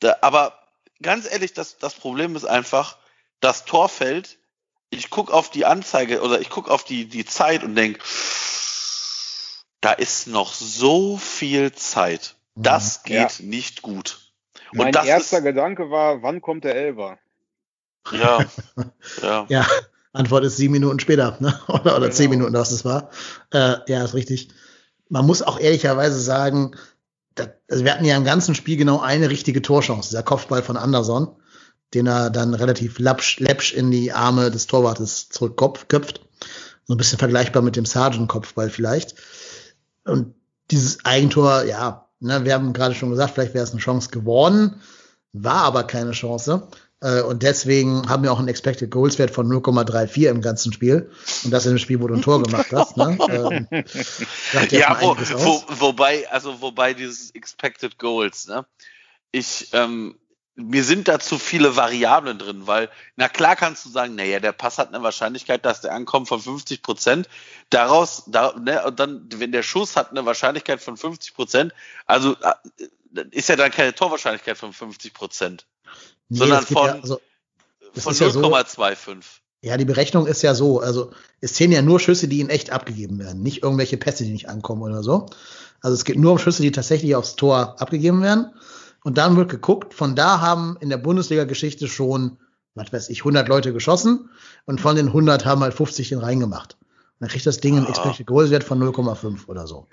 Da, 0.00 0.16
aber 0.22 0.58
ganz 1.02 1.30
ehrlich, 1.30 1.52
das, 1.52 1.78
das 1.78 1.94
Problem 1.94 2.36
ist 2.36 2.44
einfach, 2.44 2.96
das 3.40 3.64
Tor 3.64 3.88
fällt, 3.88 4.38
ich 4.90 5.10
guck 5.10 5.30
auf 5.30 5.50
die 5.50 5.64
Anzeige 5.64 6.22
oder 6.22 6.40
ich 6.40 6.50
guck 6.50 6.70
auf 6.70 6.84
die, 6.84 7.06
die 7.06 7.24
Zeit 7.24 7.64
und 7.64 7.74
denk, 7.74 7.98
da 9.80 9.92
ist 9.92 10.26
noch 10.26 10.52
so 10.54 11.16
viel 11.16 11.72
Zeit. 11.72 12.36
Das 12.54 13.00
Mhm. 13.06 13.12
Ja. 13.14 13.26
geht 13.26 13.40
nicht 13.46 13.82
gut. 13.82 14.18
Und 14.72 14.78
Mein 14.78 14.92
das 14.92 15.06
erster 15.06 15.38
ist, 15.38 15.44
Gedanke 15.44 15.90
war, 15.90 16.22
wann 16.22 16.40
kommt 16.40 16.64
der 16.64 16.74
Elber? 16.74 17.18
ja, 18.12 18.38
ja. 19.22 19.46
Ja, 19.48 19.66
Antwort 20.12 20.44
ist 20.44 20.56
sieben 20.56 20.72
Minuten 20.72 20.98
später, 21.00 21.36
ne? 21.40 21.58
oder, 21.68 21.96
oder 21.96 22.10
zehn 22.10 22.30
Genau. 22.30 22.40
Minuten, 22.44 22.58
was 22.58 22.70
es 22.72 22.84
war. 22.84 23.10
Äh, 23.52 23.76
ja, 23.88 24.04
ist 24.04 24.14
richtig. 24.14 24.48
Man 25.08 25.26
muss 25.26 25.42
auch 25.42 25.58
ehrlicherweise 25.60 26.18
sagen, 26.20 26.74
das, 27.34 27.48
also 27.70 27.84
wir 27.84 27.92
hatten 27.92 28.04
ja 28.04 28.16
im 28.16 28.24
ganzen 28.24 28.54
Spiel 28.54 28.76
genau 28.76 29.00
eine 29.00 29.28
richtige 29.30 29.62
Torchance, 29.62 30.08
dieser 30.08 30.22
Kopfball 30.22 30.62
von 30.62 30.76
Anderson, 30.76 31.36
den 31.94 32.06
er 32.06 32.30
dann 32.30 32.54
relativ 32.54 32.98
lapsch, 32.98 33.38
läppsch 33.38 33.72
in 33.72 33.90
die 33.90 34.12
Arme 34.12 34.50
des 34.50 34.66
Torwartes 34.66 35.28
zurückköpft. 35.28 36.20
So 36.86 36.94
ein 36.94 36.98
bisschen 36.98 37.18
vergleichbar 37.18 37.62
mit 37.62 37.76
dem 37.76 37.84
Sargent-Kopfball 37.84 38.70
vielleicht. 38.70 39.14
Und 40.06 40.34
dieses 40.70 41.04
Eigentor, 41.04 41.64
ja, 41.64 42.08
ne, 42.20 42.44
wir 42.44 42.54
haben 42.54 42.72
gerade 42.72 42.94
schon 42.94 43.10
gesagt, 43.10 43.34
vielleicht 43.34 43.54
wäre 43.54 43.64
es 43.64 43.72
eine 43.72 43.80
Chance 43.80 44.10
geworden, 44.10 44.80
war 45.32 45.64
aber 45.64 45.84
keine 45.84 46.12
Chance. 46.12 46.68
Äh, 47.00 47.20
Und 47.20 47.42
deswegen 47.42 48.08
haben 48.08 48.22
wir 48.22 48.32
auch 48.32 48.38
einen 48.38 48.48
Expected 48.48 48.90
Goals 48.90 49.18
Wert 49.18 49.30
von 49.30 49.46
0,34 49.48 50.28
im 50.30 50.40
ganzen 50.40 50.72
Spiel. 50.72 51.10
Und 51.44 51.50
das 51.50 51.66
in 51.66 51.72
dem 51.72 51.78
Spiel, 51.78 52.00
wo 52.00 52.06
du 52.06 52.14
ein 52.14 52.22
Tor 52.22 52.42
gemacht 52.42 52.72
hast. 52.72 52.96
Ne? 52.96 53.18
Ähm, 53.28 53.68
Ja, 54.70 54.98
wo, 55.00 55.14
wo, 55.16 55.64
wobei, 55.80 56.28
also 56.30 56.60
wobei 56.60 56.94
dieses 56.94 57.30
Expected 57.32 57.98
Goals, 57.98 58.46
ne? 58.48 58.64
Ich, 59.32 59.68
ähm, 59.72 60.16
mir 60.56 60.84
sind 60.84 61.06
da 61.06 61.18
zu 61.18 61.38
viele 61.38 61.76
Variablen 61.76 62.38
drin, 62.38 62.62
weil, 62.66 62.88
na 63.16 63.28
klar 63.28 63.56
kannst 63.56 63.84
du 63.84 63.90
sagen, 63.90 64.14
naja, 64.14 64.40
der 64.40 64.52
Pass 64.52 64.78
hat 64.78 64.88
eine 64.92 65.02
Wahrscheinlichkeit, 65.02 65.64
dass 65.66 65.82
der 65.82 65.92
ankommt 65.92 66.28
von 66.28 66.40
50 66.40 66.82
Prozent. 66.82 67.28
Daraus, 67.68 68.24
da, 68.26 68.54
ne, 68.58 68.82
und 68.86 68.98
dann, 68.98 69.28
wenn 69.36 69.52
der 69.52 69.62
Schuss 69.62 69.96
hat 69.96 70.10
eine 70.10 70.24
Wahrscheinlichkeit 70.24 70.80
von 70.80 70.96
50 70.96 71.34
Prozent, 71.34 71.74
also 72.06 72.34
äh, 72.40 73.24
ist 73.30 73.48
ja 73.50 73.56
dann 73.56 73.70
keine 73.70 73.94
Torwahrscheinlichkeit 73.94 74.56
von 74.56 74.72
50 74.72 75.12
Prozent, 75.12 75.66
Nee, 76.28 76.38
sondern 76.38 76.64
von- 76.66 76.86
ja, 76.86 76.92
also, 76.94 77.20
von 77.94 78.12
ist 78.12 78.20
ja 78.20 78.30
so, 78.30 78.40
0,25. 78.40 79.24
Ja, 79.62 79.76
die 79.76 79.84
Berechnung 79.84 80.26
ist 80.26 80.42
ja 80.42 80.54
so, 80.54 80.80
also 80.80 81.12
es 81.40 81.54
zählen 81.54 81.72
ja 81.72 81.82
nur 81.82 82.00
Schüsse, 82.00 82.28
die 82.28 82.40
in 82.40 82.50
echt 82.50 82.70
abgegeben 82.70 83.18
werden, 83.18 83.42
nicht 83.42 83.62
irgendwelche 83.62 83.96
Pässe, 83.96 84.24
die 84.24 84.32
nicht 84.32 84.48
ankommen 84.48 84.82
oder 84.82 85.02
so. 85.02 85.26
Also 85.80 85.94
es 85.94 86.04
geht 86.04 86.16
nur 86.18 86.32
um 86.32 86.38
Schüsse, 86.38 86.62
die 86.62 86.72
tatsächlich 86.72 87.14
aufs 87.14 87.36
Tor 87.36 87.80
abgegeben 87.80 88.22
werden. 88.22 88.52
Und 89.06 89.18
dann 89.18 89.36
wird 89.36 89.50
geguckt, 89.50 89.94
von 89.94 90.16
da 90.16 90.40
haben 90.40 90.76
in 90.80 90.88
der 90.90 90.96
Bundesliga-Geschichte 90.96 91.86
schon, 91.86 92.38
was 92.74 92.92
weiß 92.92 93.08
ich, 93.08 93.20
100 93.20 93.46
Leute 93.46 93.72
geschossen 93.72 94.30
und 94.64 94.80
von 94.80 94.96
den 94.96 95.06
100 95.06 95.44
haben 95.46 95.60
halt 95.60 95.74
50 95.74 96.08
den 96.08 96.18
reingemacht. 96.18 96.76
Und 96.80 97.20
dann 97.20 97.28
kriegt 97.28 97.46
das 97.46 97.58
Ding 97.58 97.76
einen 97.76 97.86
Ah. 97.86 97.90
Expected 97.90 98.26
Goals 98.26 98.50
Wert 98.50 98.64
von 98.64 98.80
0,5 98.80 99.46
oder 99.46 99.68
so. 99.68 99.86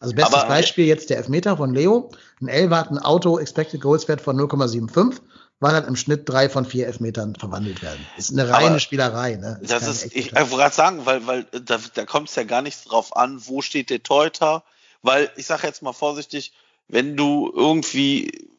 Also 0.00 0.14
bestes 0.14 0.34
Aber- 0.34 0.48
Beispiel 0.48 0.86
jetzt 0.86 1.10
der 1.10 1.18
Elfmeter 1.18 1.58
von 1.58 1.74
Leo. 1.74 2.10
Ein 2.40 2.48
Elfer 2.48 2.76
hat 2.78 2.90
ein 2.90 2.96
Auto 2.96 3.38
Expected 3.38 3.82
Goals 3.82 4.08
Wert 4.08 4.22
von 4.22 4.34
0,75, 4.34 5.20
weil 5.60 5.74
halt 5.74 5.86
im 5.86 5.94
Schnitt 5.96 6.26
drei 6.26 6.48
von 6.48 6.64
vier 6.64 6.86
Elfmetern 6.86 7.34
verwandelt 7.34 7.82
werden. 7.82 8.00
Ist 8.16 8.32
eine 8.32 8.48
reine 8.48 8.70
Aber 8.70 8.80
Spielerei, 8.80 9.36
ne? 9.36 9.58
Das 9.60 9.80
keine 9.80 9.90
ist, 9.92 10.16
ich, 10.16 10.34
wollte 10.34 10.48
gerade 10.56 10.74
sagen, 10.74 11.04
weil, 11.04 11.26
weil 11.26 11.44
da, 11.66 11.78
da 11.92 12.06
kommt 12.06 12.30
es 12.30 12.34
ja 12.36 12.44
gar 12.44 12.62
nicht 12.62 12.90
drauf 12.90 13.14
an, 13.14 13.42
wo 13.44 13.60
steht 13.60 13.90
der 13.90 14.02
Torhüter, 14.02 14.64
weil 15.02 15.30
ich 15.36 15.44
sage 15.44 15.66
jetzt 15.66 15.82
mal 15.82 15.92
vorsichtig, 15.92 16.54
wenn 16.88 17.16
du 17.16 17.52
irgendwie, 17.54 18.50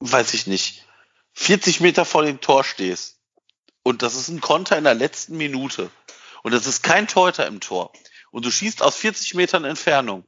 weiß 0.00 0.34
ich 0.34 0.46
nicht, 0.46 0.86
40 1.34 1.80
Meter 1.80 2.04
vor 2.04 2.24
dem 2.24 2.40
Tor 2.40 2.64
stehst 2.64 3.18
und 3.82 4.02
das 4.02 4.14
ist 4.14 4.28
ein 4.28 4.40
Konter 4.40 4.76
in 4.78 4.84
der 4.84 4.94
letzten 4.94 5.36
Minute 5.36 5.90
und 6.42 6.52
es 6.52 6.66
ist 6.66 6.82
kein 6.82 7.08
Torhüter 7.08 7.46
im 7.46 7.60
Tor 7.60 7.92
und 8.30 8.44
du 8.44 8.50
schießt 8.50 8.82
aus 8.82 8.96
40 8.96 9.34
Metern 9.34 9.64
Entfernung, 9.64 10.24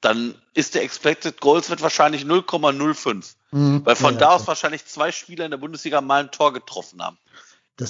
dann 0.00 0.40
ist 0.54 0.74
der 0.74 0.82
Expected 0.82 1.40
Goals 1.40 1.70
wird 1.70 1.82
wahrscheinlich 1.82 2.22
0,05, 2.24 3.34
Mhm. 3.52 3.86
weil 3.86 3.96
von 3.96 4.14
Ja, 4.14 4.20
da 4.20 4.26
ja, 4.30 4.34
aus 4.36 4.46
wahrscheinlich 4.46 4.84
zwei 4.86 5.12
Spieler 5.12 5.44
in 5.44 5.50
der 5.50 5.58
Bundesliga 5.58 6.00
mal 6.00 6.24
ein 6.24 6.30
Tor 6.30 6.52
getroffen 6.52 7.02
haben. 7.02 7.18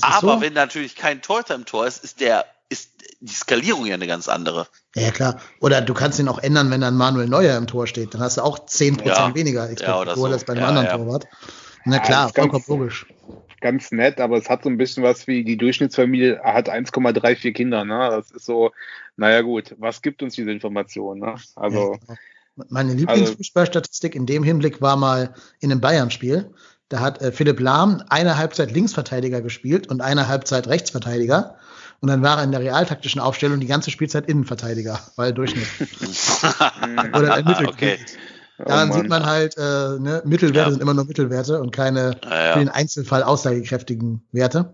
Aber 0.01 0.35
so. 0.35 0.41
wenn 0.41 0.53
natürlich 0.53 0.97
kein 0.97 1.23
Torhüter 1.23 1.55
im 1.55 1.65
Tor 1.65 1.87
ist, 1.87 2.03
ist 2.05 2.21
der, 2.21 2.45
ist 2.69 2.91
die 3.21 3.35
Skalierung 3.35 3.87
ja 3.87 3.95
eine 3.95 4.07
ganz 4.07 4.29
andere. 4.29 4.67
Ja, 4.95 5.03
ja, 5.03 5.11
klar. 5.11 5.41
Oder 5.61 5.81
du 5.81 5.95
kannst 5.95 6.19
ihn 6.19 6.29
auch 6.29 6.39
ändern, 6.39 6.71
wenn 6.71 6.81
dann 6.81 6.97
Manuel 6.97 7.29
Neuer 7.29 7.57
im 7.57 7.67
Tor 7.67 7.87
steht. 7.87 8.15
Dann 8.15 8.21
hast 8.21 8.37
du 8.39 8.43
auch 8.43 8.59
10% 8.67 9.07
Ja. 9.07 9.35
weniger 9.35 9.65
Ja, 9.65 9.71
Expected 9.71 9.95
oder 10.03 10.15
Goal 10.15 10.29
so. 10.31 10.35
als 10.35 10.45
bei 10.45 10.53
einem 10.53 10.63
Ja, 10.63 10.69
anderen 10.69 10.87
ja. 10.87 10.97
Torwart. 10.97 11.27
Na 11.85 11.97
Ja, 11.97 12.03
klar, 12.03 12.23
das 12.23 12.31
ist 12.31 12.35
ganz- 12.35 12.51
vollkommen 12.53 12.81
logisch. 12.81 13.07
Ganz 13.61 13.91
nett, 13.91 14.21
aber 14.21 14.37
es 14.37 14.51
hat 14.51 14.65
so 14.65 14.69
ein 14.69 14.77
bisschen 14.77 15.03
was 15.03 15.27
wie 15.27 15.43
die 15.43 15.57
Durchschnittsfamilie 15.57 16.41
hat 16.45 16.69
1,34 16.69 17.53
Kinder. 17.55 17.85
Ne? 17.85 18.09
Das 18.11 18.31
ist 18.31 18.45
so, 18.45 18.73
naja 19.17 19.41
gut, 19.41 19.75
was 19.79 20.03
gibt 20.03 20.23
uns 20.23 20.35
diese 20.35 20.51
Information? 20.51 21.21
Ne? 21.21 21.37
Also, 21.55 21.93
Ja, 21.95 21.99
genau. 21.99 22.19
Meine 22.71 22.95
Lieblingsfußballstatistik 22.95 24.15
in 24.15 24.25
dem 24.27 24.43
Hinblick 24.43 24.81
war 24.81 24.97
mal 24.97 25.35
in 25.61 25.71
einem 25.71 25.81
Bayern-Spiel. 25.81 26.51
Da 26.89 27.01
hat 27.01 27.21
äh, 27.21 27.33
Philipp 27.33 27.61
Lahm 27.61 28.03
eine 28.09 28.39
Halbzeit 28.39 28.71
Linksverteidiger 28.71 29.41
gespielt 29.43 29.89
und 29.89 30.01
eine 30.01 30.29
Halbzeit 30.29 30.67
Rechtsverteidiger. 30.69 31.57
Und 32.01 32.09
dann 32.09 32.23
war 32.23 32.39
er 32.39 32.45
in 32.45 32.53
der 32.53 32.61
realtaktischen 32.61 33.21
Aufstellung 33.21 33.61
die 33.61 33.67
ganze 33.67 33.91
Spielzeit 33.91 34.29
Innenverteidiger, 34.29 35.01
weil 35.17 35.33
Durchschnitt. 35.33 35.67
Oder 37.15 37.35
ein 37.35 37.45
Mittel. 37.45 37.67
okay. 37.69 37.99
Daran 38.59 38.91
oh 38.91 38.95
sieht 38.95 39.09
man 39.09 39.27
halt, 39.27 39.57
äh, 39.59 39.61
ne, 39.61 40.23
Mittelwerte 40.25 40.69
Ja. 40.69 40.71
sind 40.71 40.81
immer 40.81 40.95
nur 40.95 41.05
Mittelwerte 41.05 41.61
und 41.61 41.73
keine 41.73 42.19
Ja, 42.25 42.45
ja. 42.45 42.53
für 42.55 42.59
den 42.61 42.69
Einzelfall 42.71 43.23
aussagekräftigen 43.23 44.27
Werte. 44.33 44.73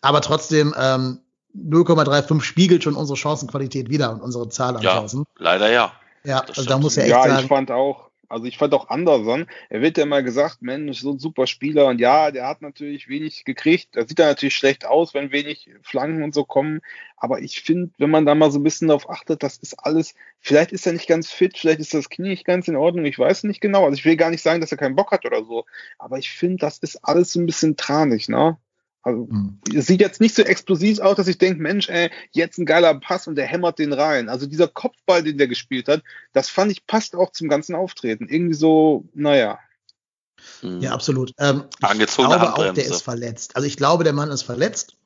Aber 0.00 0.20
trotzdem, 0.20 0.74
ähm, 0.76 1.20
0,35 1.54 2.40
spiegelt 2.42 2.82
schon 2.82 2.94
unsere 2.94 3.16
Chancenqualität 3.16 3.90
wieder 3.90 4.10
und 4.12 4.22
unsere 4.22 4.48
Zahl 4.48 4.76
an 4.76 4.82
Ja, 4.82 4.94
Chancen. 4.94 5.24
leider 5.38 5.70
ja. 5.70 5.92
Ja, 6.24 6.40
das 6.46 6.58
also 6.58 6.68
da 6.68 6.78
muss 6.78 6.96
ja 6.96 7.02
echt 7.02 7.10
ja, 7.10 7.22
sagen, 7.22 7.40
ich 7.42 7.46
fand 7.48 7.70
auch, 7.70 8.08
also 8.32 8.46
ich 8.46 8.58
fand 8.58 8.74
auch 8.74 8.88
Anderson, 8.88 9.46
er 9.68 9.82
wird 9.82 9.98
ja 9.98 10.04
immer 10.04 10.22
gesagt, 10.22 10.62
Mensch, 10.62 11.00
so 11.00 11.12
ein 11.12 11.18
super 11.18 11.46
Spieler 11.46 11.86
und 11.86 12.00
ja, 12.00 12.30
der 12.30 12.46
hat 12.46 12.62
natürlich 12.62 13.08
wenig 13.08 13.44
gekriegt, 13.44 13.90
da 13.92 14.06
sieht 14.06 14.18
er 14.18 14.28
natürlich 14.28 14.56
schlecht 14.56 14.86
aus, 14.86 15.14
wenn 15.14 15.32
wenig 15.32 15.70
Flanken 15.82 16.22
und 16.22 16.34
so 16.34 16.44
kommen, 16.44 16.80
aber 17.16 17.40
ich 17.40 17.60
finde, 17.60 17.92
wenn 17.98 18.10
man 18.10 18.26
da 18.26 18.34
mal 18.34 18.50
so 18.50 18.58
ein 18.58 18.62
bisschen 18.62 18.88
darauf 18.88 19.08
achtet, 19.10 19.42
das 19.42 19.58
ist 19.58 19.74
alles, 19.78 20.14
vielleicht 20.40 20.72
ist 20.72 20.86
er 20.86 20.94
nicht 20.94 21.08
ganz 21.08 21.30
fit, 21.30 21.58
vielleicht 21.58 21.80
ist 21.80 21.94
das 21.94 22.08
Knie 22.08 22.30
nicht 22.30 22.44
ganz 22.46 22.66
in 22.68 22.76
Ordnung, 22.76 23.04
ich 23.04 23.18
weiß 23.18 23.44
nicht 23.44 23.60
genau, 23.60 23.84
also 23.84 23.94
ich 23.94 24.04
will 24.04 24.16
gar 24.16 24.30
nicht 24.30 24.42
sagen, 24.42 24.60
dass 24.60 24.72
er 24.72 24.78
keinen 24.78 24.96
Bock 24.96 25.12
hat 25.12 25.26
oder 25.26 25.44
so, 25.44 25.66
aber 25.98 26.18
ich 26.18 26.30
finde, 26.30 26.56
das 26.56 26.78
ist 26.78 27.04
alles 27.04 27.32
so 27.32 27.40
ein 27.40 27.46
bisschen 27.46 27.76
tranig, 27.76 28.28
ne? 28.28 28.56
Also, 29.02 29.28
Hm. 29.28 29.58
es 29.74 29.86
sieht 29.86 30.00
jetzt 30.00 30.20
nicht 30.20 30.34
so 30.34 30.42
explosiv 30.42 31.00
aus, 31.00 31.16
dass 31.16 31.26
ich 31.26 31.38
denke, 31.38 31.60
Mensch, 31.60 31.88
ey, 31.88 32.10
jetzt 32.30 32.58
ein 32.58 32.66
geiler 32.66 32.94
Pass 32.94 33.26
und 33.26 33.34
der 33.34 33.46
hämmert 33.46 33.78
den 33.78 33.92
rein. 33.92 34.28
Also 34.28 34.46
dieser 34.46 34.68
Kopfball, 34.68 35.24
den 35.24 35.38
der 35.38 35.48
gespielt 35.48 35.88
hat, 35.88 36.02
das 36.32 36.48
fand 36.48 36.70
ich 36.70 36.86
passt 36.86 37.16
auch 37.16 37.32
zum 37.32 37.48
ganzen 37.48 37.74
Auftreten. 37.74 38.28
Irgendwie 38.28 38.54
so, 38.54 39.04
naja. 39.14 39.58
Hm. 40.60 40.80
Ja, 40.80 40.92
absolut. 40.92 41.32
Ähm, 41.38 41.64
ich 41.80 42.06
glaube 42.14 42.54
auch, 42.54 42.72
der 42.72 42.84
ist 42.84 43.02
verletzt. 43.02 43.56
Also 43.56 43.66
ich 43.66 43.76
glaube, 43.76 44.04
der 44.04 44.12
Mann 44.12 44.30
ist 44.30 44.42
verletzt. 44.42 44.96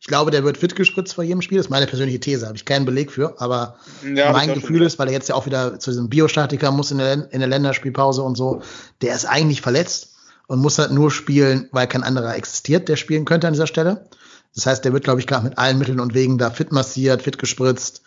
Ich 0.00 0.06
glaube, 0.06 0.30
der 0.30 0.44
wird 0.44 0.58
fit 0.58 0.76
gespritzt 0.76 1.14
vor 1.14 1.24
jedem 1.24 1.42
Spiel. 1.42 1.58
Das 1.58 1.66
ist 1.66 1.70
meine 1.70 1.86
persönliche 1.86 2.20
These, 2.20 2.46
habe 2.46 2.56
ich 2.56 2.64
keinen 2.64 2.84
Beleg 2.84 3.10
für. 3.10 3.40
Aber 3.40 3.76
Ja, 4.04 4.32
mein 4.32 4.52
Gefühl 4.52 4.82
ist, 4.82 4.98
weil 4.98 5.08
er 5.08 5.14
jetzt 5.14 5.28
ja 5.28 5.34
auch 5.34 5.46
wieder 5.46 5.78
zu 5.78 5.90
diesem 5.90 6.08
Biostatiker 6.08 6.70
muss 6.70 6.90
in 6.90 6.98
der, 6.98 7.32
in 7.32 7.40
der 7.40 7.48
Länderspielpause 7.48 8.22
und 8.22 8.36
so, 8.36 8.62
der 9.00 9.14
ist 9.14 9.24
eigentlich 9.24 9.62
verletzt 9.62 10.13
und 10.46 10.60
muss 10.60 10.78
halt 10.78 10.90
nur 10.90 11.10
spielen, 11.10 11.68
weil 11.72 11.86
kein 11.86 12.02
anderer 12.02 12.34
existiert, 12.34 12.88
der 12.88 12.96
spielen 12.96 13.24
könnte 13.24 13.46
an 13.46 13.54
dieser 13.54 13.66
Stelle. 13.66 14.08
Das 14.54 14.66
heißt, 14.66 14.84
der 14.84 14.92
wird, 14.92 15.04
glaube 15.04 15.20
ich, 15.20 15.26
gerade 15.26 15.44
mit 15.44 15.58
allen 15.58 15.78
Mitteln 15.78 15.98
und 15.98 16.14
Wegen 16.14 16.38
da 16.38 16.50
fit 16.50 16.70
massiert, 16.70 17.22
fit 17.22 17.38
gespritzt. 17.38 18.02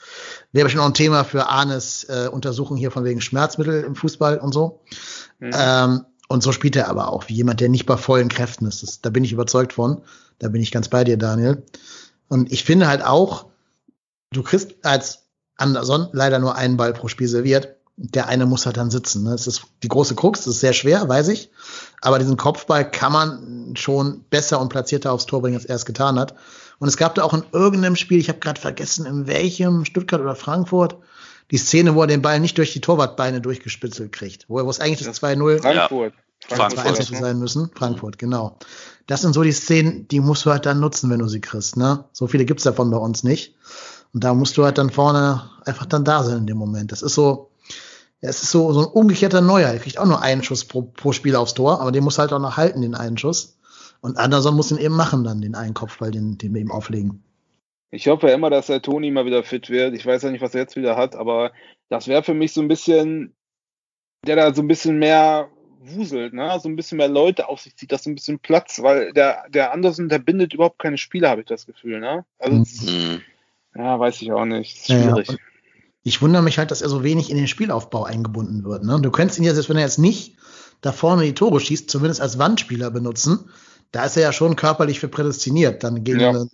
Wäre 0.54 0.66
bestimmt 0.66 0.84
noch 0.84 0.90
ein 0.90 0.94
Thema 0.94 1.26
für 1.26 1.48
Arnes 1.48 2.06
äh, 2.06 2.30
Untersuchung 2.32 2.78
hier 2.78 2.92
von 2.92 3.04
wegen 3.04 3.20
Schmerzmittel 3.20 3.84
im 3.84 3.96
Fußball 3.96 4.38
und 4.38 4.54
so. 4.54 4.82
Mhm. 5.40 5.52
Ähm, 5.54 6.06
und 6.30 6.44
so 6.44 6.52
spielt 6.52 6.76
er 6.76 6.90
aber 6.90 7.12
auch, 7.12 7.28
wie 7.28 7.36
jemand, 7.36 7.60
der 7.60 7.70
nicht 7.70 7.86
bei 7.86 7.98
vollen 7.98 8.30
Kräften 8.30 8.66
ist. 8.66 8.84
Das, 8.84 9.02
da 9.02 9.10
bin 9.10 9.24
ich 9.24 9.34
überzeugt 9.34 9.74
von. 9.74 10.02
Da 10.40 10.50
bin 10.50 10.62
ich 10.62 10.72
ganz 10.72 10.88
bei 10.88 11.04
dir, 11.04 11.18
Daniel. 11.18 11.64
Und 12.28 12.52
ich 12.52 12.64
finde 12.64 12.88
halt 12.88 13.04
auch, 13.04 13.48
du 14.32 14.44
kriegst 14.44 14.76
als 14.84 15.24
Anderson 15.58 16.10
leider 16.12 16.40
nur 16.40 16.56
einen 16.56 16.78
Ball 16.78 16.94
pro 16.94 17.08
Spiel 17.08 17.28
serviert. 17.28 17.77
Der 18.00 18.28
eine 18.28 18.46
muss 18.46 18.66
halt 18.66 18.78
dann 18.78 18.92
sitzen. 18.92 19.24
Ne? 19.24 19.32
Das 19.32 19.48
ist 19.48 19.64
die 19.82 19.88
große 19.88 20.14
Krux, 20.16 20.42
das 20.42 20.56
ist 20.56 20.60
sehr 20.60 20.74
schwer, 20.74 21.10
weiß 21.10 21.30
ich. 21.30 21.50
Aber 22.02 22.20
diesen 22.20 22.38
Kopfball 22.38 22.90
kann 22.90 23.12
man 23.12 23.74
schon 23.76 24.24
besser 24.30 24.62
und 24.62 24.70
platzierter 24.70 25.12
aufs 25.12 25.26
Tor 25.26 25.42
bringen, 25.42 25.56
als 25.56 25.66
er 25.66 25.76
es 25.76 25.86
getan 25.86 26.20
hat. 26.20 26.36
Und 26.80 26.88
es 26.88 26.98
gab 26.98 27.16
da 27.16 27.24
auch 27.24 27.34
in 27.34 27.44
irgendeinem 27.52 27.96
Spiel, 27.96 28.20
ich 28.20 28.30
habe 28.30 28.40
gerade 28.40 28.62
vergessen, 28.62 29.08
in 29.08 29.26
welchem, 29.26 29.84
Stuttgart 29.84 30.22
oder 30.22 30.36
Frankfurt, 30.36 30.96
die 31.50 31.58
Szene, 31.58 31.96
wo 31.96 32.02
er 32.02 32.08
den 32.08 32.22
Ball 32.22 32.40
nicht 32.40 32.58
durch 32.58 32.74
die 32.74 32.82
Torwartbeine 32.82 33.42
durchgespitzelt 33.42 34.12
kriegt, 34.12 34.46
wo 34.48 34.60
er 34.60 34.66
wo 34.66 34.70
es 34.70 34.80
eigentlich 34.80 35.08
das 35.08 35.22
2-0 35.22 35.62
Frankfurt. 35.62 36.14
Frankfurt. 36.48 37.12
ne? 37.12 37.18
sein 37.20 37.40
müssen. 37.40 37.72
Frankfurt, 37.74 38.20
genau. 38.20 38.58
Das 39.08 39.22
sind 39.22 39.34
so 39.34 39.42
die 39.42 39.52
Szenen, 39.52 40.08
die 40.08 40.20
musst 40.20 40.46
du 40.46 40.52
halt 40.52 40.66
dann 40.66 40.80
nutzen, 40.80 41.10
wenn 41.10 41.20
du 41.20 41.28
sie 41.28 41.42
kriegst. 41.42 41.78
Ne? 41.78 42.06
So 42.12 42.28
viele 42.28 42.46
gibt's 42.46 42.64
davon 42.64 42.92
bei 42.92 42.98
uns 42.98 43.24
nicht. 43.24 43.56
Und 44.14 44.24
da 44.24 44.34
musst 44.34 44.58
du 44.58 44.64
halt 44.64 44.78
dann 44.78 44.90
vorne 44.90 45.50
einfach 45.66 45.86
dann 45.86 46.04
da 46.06 46.24
sein 46.24 46.40
in 46.40 46.48
dem 46.48 46.58
Moment. 46.58 46.92
Das 46.92 47.02
ist 47.02 47.16
so, 47.16 47.50
es 48.22 48.44
ist 48.44 48.52
so, 48.52 48.74
so 48.74 48.82
ein 48.82 48.86
umgekehrter 48.86 49.42
Neuer. 49.42 49.70
Er 49.70 49.80
kriegt 49.80 50.00
auch 50.00 50.06
nur 50.06 50.22
einen 50.22 50.44
Schuss 50.44 50.66
pro, 50.66 50.82
pro 50.82 51.12
Spiel 51.12 51.36
aufs 51.36 51.54
Tor, 51.54 51.82
aber 51.82 51.92
den 51.92 52.04
muss 52.04 52.18
halt 52.18 52.34
auch 52.34 52.40
noch 52.40 52.58
halten, 52.58 52.82
den 52.82 52.96
einen 52.96 53.18
Schuss. 53.18 53.60
Und 54.02 54.18
Anderson 54.18 54.56
muss 54.56 54.72
ihn 54.72 54.78
eben 54.78 54.96
machen, 54.96 55.24
dann 55.24 55.42
den 55.42 55.56
einen 55.56 55.74
Kopfball, 55.74 56.12
den, 56.12 56.38
den 56.38 56.54
wir 56.54 56.62
ihm 56.62 56.72
auflegen. 56.72 57.24
Ich 57.90 58.08
hoffe 58.08 58.30
immer, 58.30 58.50
dass 58.50 58.68
der 58.68 58.82
Toni 58.82 59.12
mal 59.12 59.26
wieder 59.26 59.44
fit 59.44 59.70
wird. 59.70 59.94
Ich 59.96 60.06
weiß 60.06 60.24
ja 60.24 60.32
nicht, 60.32 60.42
was 60.42 60.54
er 60.54 60.62
jetzt 60.62 60.76
wieder 60.76 60.98
hat, 60.98 61.16
aber 61.16 61.52
das 61.90 62.08
wäre 62.08 62.24
für 62.24 62.34
mich 62.34 62.54
so 62.54 62.62
ein 62.62 62.68
bisschen, 62.68 63.34
der 64.26 64.36
da 64.36 64.54
so 64.54 64.62
ein 64.62 64.68
bisschen 64.68 65.00
mehr 65.00 65.50
wuselt, 65.80 66.34
ne? 66.34 66.60
so 66.62 66.68
ein 66.68 66.76
bisschen 66.76 66.98
mehr 66.98 67.08
Leute 67.08 67.48
auf 67.48 67.62
sich 67.62 67.76
zieht, 67.76 67.92
das 67.92 68.04
so 68.04 68.10
ein 68.10 68.16
bisschen 68.16 68.40
Platz, 68.40 68.82
weil 68.82 69.14
der, 69.14 69.46
der 69.50 69.72
Andersen, 69.72 70.10
der 70.10 70.20
bindet 70.20 70.54
überhaupt 70.54 70.80
keine 70.80 70.98
Spieler, 70.98 71.30
habe 71.30 71.42
ich 71.42 71.48
das 71.48 71.66
Gefühl. 71.66 72.00
Ne? 72.00 72.26
Also, 72.40 72.58
Mhm. 72.58 73.22
ja, 73.76 74.00
weiß 74.00 74.22
ich 74.22 74.32
auch 74.32 74.46
nicht. 74.46 74.76
Ist 74.76 74.90
Ja, 74.90 75.18
ja. 75.18 75.24
Ich 76.08 76.22
wundere 76.22 76.42
mich 76.42 76.58
halt, 76.58 76.72
dass 76.72 76.82
er 76.82 76.88
so 76.90 77.04
wenig 77.04 77.30
in 77.30 77.36
den 77.38 77.48
Spielaufbau 77.48 78.06
eingebunden 78.06 78.64
wird. 78.64 78.84
Ne? 78.84 79.00
Du 79.02 79.12
könntest 79.12 79.40
ihn 79.40 79.44
ja, 79.44 79.54
selbst 79.54 79.68
wenn 79.70 79.76
er 79.78 79.84
jetzt 79.84 80.00
nicht 80.00 80.38
da 80.82 80.92
vorne 80.94 81.24
die 81.24 81.34
Tore 81.34 81.60
schießt, 81.60 81.90
zumindest 81.90 82.22
als 82.22 82.38
Wandspieler 82.40 82.92
benutzen. 82.92 83.50
Da 83.92 84.06
ist 84.06 84.16
er 84.16 84.24
ja 84.24 84.32
schon 84.32 84.56
körperlich 84.56 85.00
für 85.02 85.10
prädestiniert. 85.10 85.84
Dann 85.84 86.04
gegen 86.06 86.20
Ja. 86.22 86.30
einen- 86.30 86.50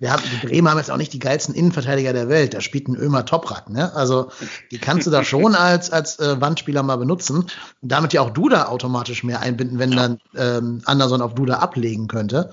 wir 0.00 0.10
haben, 0.12 0.22
die 0.32 0.46
Bremer 0.46 0.70
haben 0.70 0.78
jetzt 0.78 0.90
auch 0.90 0.96
nicht 0.96 1.12
die 1.12 1.18
geilsten 1.18 1.54
Innenverteidiger 1.54 2.12
der 2.14 2.28
Welt. 2.30 2.54
Da 2.54 2.60
spielt 2.62 2.88
ein 2.88 2.96
Ömer 2.96 3.26
Toprak, 3.26 3.68
ne? 3.68 3.94
Also, 3.94 4.30
die 4.70 4.78
kannst 4.78 5.06
du 5.06 5.10
da 5.10 5.22
schon 5.24 5.54
als, 5.54 5.90
als 5.90 6.18
äh, 6.18 6.40
Wandspieler 6.40 6.82
mal 6.82 6.96
benutzen. 6.96 7.36
Und 7.82 7.92
damit 7.92 8.12
ja 8.14 8.22
auch 8.22 8.30
Duda 8.30 8.66
automatisch 8.68 9.22
mehr 9.24 9.40
einbinden, 9.40 9.78
wenn 9.78 9.90
dann 9.90 10.18
ähm, 10.36 10.80
Anderson 10.86 11.20
auf 11.20 11.34
Duda 11.34 11.56
ablegen 11.58 12.08
könnte. 12.08 12.50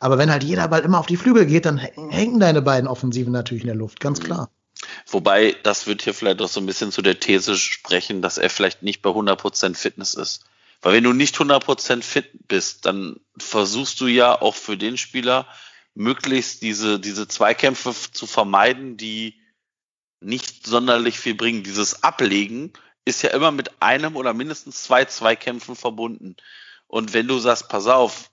Aber 0.00 0.18
wenn 0.18 0.30
halt 0.30 0.42
jeder 0.44 0.66
Ball 0.68 0.80
immer 0.80 0.98
auf 0.98 1.06
die 1.06 1.16
Flügel 1.16 1.46
geht, 1.46 1.64
dann 1.66 1.78
hängen 1.78 2.10
hängen 2.10 2.40
deine 2.40 2.60
beiden 2.62 2.88
Offensiven 2.88 3.32
natürlich 3.32 3.62
in 3.62 3.68
der 3.68 3.76
Luft, 3.76 4.00
ganz 4.00 4.18
klar. 4.20 4.50
Wobei, 5.06 5.56
das 5.62 5.86
wird 5.86 6.02
hier 6.02 6.14
vielleicht 6.14 6.40
auch 6.40 6.48
so 6.48 6.60
ein 6.60 6.66
bisschen 6.66 6.92
zu 6.92 7.02
der 7.02 7.18
These 7.18 7.56
sprechen, 7.56 8.22
dass 8.22 8.38
er 8.38 8.50
vielleicht 8.50 8.82
nicht 8.82 9.02
bei 9.02 9.10
100% 9.10 9.74
Fitness 9.74 10.14
ist. 10.14 10.44
Weil 10.80 10.94
wenn 10.94 11.04
du 11.04 11.12
nicht 11.12 11.36
100% 11.36 12.02
fit 12.02 12.30
bist, 12.46 12.86
dann 12.86 13.18
versuchst 13.36 14.00
du 14.00 14.06
ja 14.06 14.40
auch 14.40 14.54
für 14.54 14.76
den 14.76 14.96
Spieler 14.96 15.48
möglichst 15.94 16.62
diese, 16.62 17.00
diese 17.00 17.26
Zweikämpfe 17.26 17.92
zu 18.12 18.26
vermeiden, 18.26 18.96
die 18.96 19.40
nicht 20.20 20.66
sonderlich 20.66 21.18
viel 21.18 21.34
bringen. 21.34 21.64
Dieses 21.64 22.04
Ablegen 22.04 22.72
ist 23.04 23.22
ja 23.22 23.30
immer 23.30 23.50
mit 23.50 23.82
einem 23.82 24.14
oder 24.16 24.34
mindestens 24.34 24.84
zwei 24.84 25.04
Zweikämpfen 25.04 25.74
verbunden. 25.74 26.36
Und 26.86 27.14
wenn 27.14 27.26
du 27.26 27.38
sagst, 27.38 27.68
pass 27.68 27.86
auf, 27.86 28.30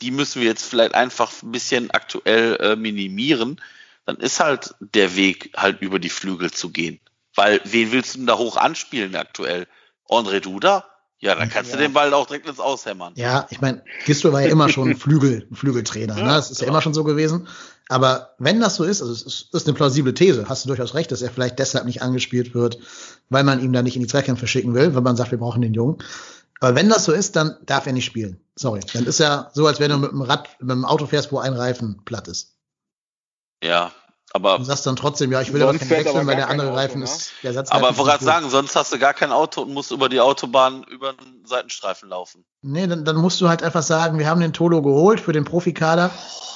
die 0.00 0.10
müssen 0.10 0.42
wir 0.42 0.48
jetzt 0.48 0.64
vielleicht 0.64 0.94
einfach 0.94 1.32
ein 1.42 1.52
bisschen 1.52 1.90
aktuell 1.90 2.56
äh, 2.56 2.76
minimieren, 2.76 3.60
dann 4.06 4.16
ist 4.16 4.40
halt 4.40 4.74
der 4.80 5.16
Weg 5.16 5.52
halt 5.56 5.82
über 5.82 5.98
die 5.98 6.08
Flügel 6.10 6.50
zu 6.50 6.70
gehen. 6.70 7.00
Weil 7.34 7.60
wen 7.64 7.92
willst 7.92 8.14
du 8.14 8.18
denn 8.18 8.26
da 8.26 8.38
hoch 8.38 8.56
anspielen 8.56 9.14
aktuell? 9.16 9.66
André 10.08 10.40
Duda? 10.40 10.84
Ja, 11.18 11.34
dann 11.34 11.48
kannst 11.48 11.70
Ja. 11.70 11.76
du 11.76 11.82
den 11.82 11.92
Ball 11.92 12.12
auch 12.14 12.26
direkt 12.26 12.46
ins 12.46 12.60
Aushämmern. 12.60 13.14
Ja, 13.16 13.46
ich 13.50 13.60
meine, 13.60 13.82
Gisto 14.04 14.32
war 14.32 14.42
ja 14.42 14.48
immer 14.48 14.68
schon 14.68 14.96
Flügel, 14.96 15.48
Flügeltrainer. 15.52 16.14
Ne? 16.14 16.20
Ja, 16.20 16.36
Das 16.36 16.50
ist 16.50 16.60
ja 16.60 16.66
genau. 16.66 16.74
immer 16.76 16.82
schon 16.82 16.94
so 16.94 17.04
gewesen. 17.04 17.48
Aber 17.88 18.34
wenn 18.38 18.60
das 18.60 18.76
so 18.76 18.84
ist, 18.84 19.00
also 19.00 19.12
es 19.12 19.48
ist, 19.52 19.66
eine 19.66 19.74
plausible 19.74 20.12
These, 20.12 20.48
hast 20.48 20.64
du 20.64 20.68
durchaus 20.68 20.94
recht, 20.94 21.10
dass 21.12 21.22
er 21.22 21.30
vielleicht 21.30 21.58
deshalb 21.58 21.84
nicht 21.86 22.02
angespielt 22.02 22.54
wird, 22.54 22.78
weil 23.30 23.44
man 23.44 23.62
ihm 23.62 23.72
da 23.72 23.82
nicht 23.82 23.96
in 23.96 24.02
die 24.02 24.08
Zweikämpfe 24.08 24.46
schicken 24.46 24.74
will, 24.74 24.94
weil 24.94 25.02
man 25.02 25.16
sagt, 25.16 25.30
wir 25.30 25.38
brauchen 25.38 25.62
den 25.62 25.72
Jungen. 25.74 25.98
Aber 26.60 26.74
wenn 26.74 26.88
das 26.88 27.04
so 27.04 27.12
ist, 27.12 27.36
dann 27.36 27.56
darf 27.64 27.86
er 27.86 27.92
nicht 27.92 28.04
spielen. 28.06 28.40
Sorry. 28.54 28.80
Dann 28.92 29.06
ist 29.06 29.20
er 29.20 29.50
so, 29.54 29.66
als 29.66 29.78
wenn 29.80 29.90
du 29.90 29.98
mit 29.98 30.10
dem 30.10 30.22
Rad, 30.22 30.48
mit 30.60 30.70
dem 30.70 30.84
Auto 30.84 31.06
fährst, 31.06 31.30
wo 31.32 31.38
ein 31.38 31.52
Reifen 31.54 32.02
platt 32.04 32.28
ist. 32.28 32.55
Ja, 33.62 33.92
aber, 34.32 34.58
Du 34.58 34.64
sagst 34.64 34.86
dann 34.86 34.96
trotzdem, 34.96 35.32
ja, 35.32 35.40
ich 35.40 35.52
will 35.52 35.62
aber 35.62 35.78
keinen 35.78 35.88
wechseln, 35.88 36.26
weil 36.26 36.36
der 36.36 36.50
andere 36.50 36.68
Auto, 36.68 36.76
Reifen 36.76 36.98
ne? 36.98 37.04
ist, 37.04 37.32
der 37.42 37.54
Satz. 37.54 37.70
aber 37.70 37.90
ich 37.90 37.96
wollte 37.96 38.10
gerade 38.10 38.24
sagen, 38.24 38.50
sonst 38.50 38.76
hast 38.76 38.92
du 38.92 38.98
gar 38.98 39.14
kein 39.14 39.32
Auto 39.32 39.62
und 39.62 39.72
musst 39.72 39.92
über 39.92 40.10
die 40.10 40.20
Autobahn 40.20 40.84
über 40.84 41.10
einen 41.10 41.46
Seitenstreifen 41.46 42.08
laufen. 42.10 42.44
Nee, 42.60 42.86
dann, 42.86 43.04
dann 43.04 43.16
musst 43.16 43.40
du 43.40 43.48
halt 43.48 43.62
einfach 43.62 43.82
sagen, 43.82 44.18
wir 44.18 44.28
haben 44.28 44.40
den 44.40 44.52
Tolo 44.52 44.82
geholt 44.82 45.20
für 45.20 45.32
den 45.32 45.44
Profikader, 45.44 46.10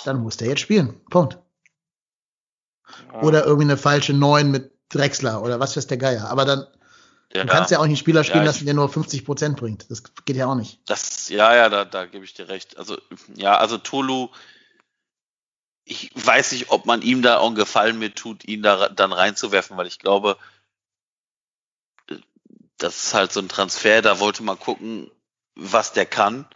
dann 0.05 0.21
muss 0.21 0.37
der 0.37 0.49
jetzt 0.49 0.61
spielen. 0.61 1.01
Punkt. 1.11 1.39
Ja. 3.13 3.23
Oder 3.23 3.45
irgendwie 3.45 3.65
eine 3.65 3.77
falsche 3.77 4.13
Neun 4.13 4.51
mit 4.51 4.73
Drexler 4.91 5.43
oder 5.43 5.61
was 5.61 5.77
weiß 5.77 5.87
der 5.87 5.97
Geier. 5.97 6.29
Aber 6.29 6.45
dann 6.45 6.67
Ja, 7.33 7.45
du 7.45 7.49
kannst 7.49 7.71
ja 7.71 7.79
auch 7.79 7.85
nicht 7.85 7.91
einen 7.91 7.97
Spieler 7.97 8.25
spielen 8.25 8.45
Ja, 8.45 8.51
lassen, 8.51 8.65
der 8.67 8.75
nur 8.75 8.89
50 8.89 9.25
Prozent 9.25 9.57
bringt. 9.57 9.91
Das 9.91 10.03
geht 10.25 10.37
ja 10.37 10.47
auch 10.47 10.57
nicht. 10.57 10.81
Das, 10.87 11.29
ja, 11.29 11.55
ja, 11.55 11.69
da, 11.69 11.85
da 11.85 12.07
gebe 12.07 12.25
ich 12.25 12.35
dir 12.35 12.49
recht. 12.49 12.77
Also, 12.77 12.99
ja, 13.37 13.57
also 13.57 13.79
Tolu, 13.79 14.29
ich 15.91 16.13
weiß 16.15 16.53
nicht, 16.53 16.71
ob 16.71 16.87
man 16.87 17.03
ihm 17.03 17.21
da 17.21 17.39
auch 17.39 17.49
einen 17.49 17.57
Gefallen 17.57 17.99
mit 17.99 18.15
tut, 18.15 18.45
ihn 18.45 18.63
da 18.63 18.89
dann 18.89 19.13
reinzuwerfen, 19.13 19.77
weil 19.77 19.89
ich 19.89 19.99
glaube, 19.99 20.37
das 22.79 23.05
ist 23.05 23.15
halt 23.15 23.33
so 23.33 23.41
ein 23.41 23.49
Transfer, 23.49 24.01
da 24.01 24.21
wollte 24.21 24.45
man 24.45 24.59
gucken, 24.59 25.11
was 25.57 25.93
der 25.93 26.07
kann. 26.07 26.47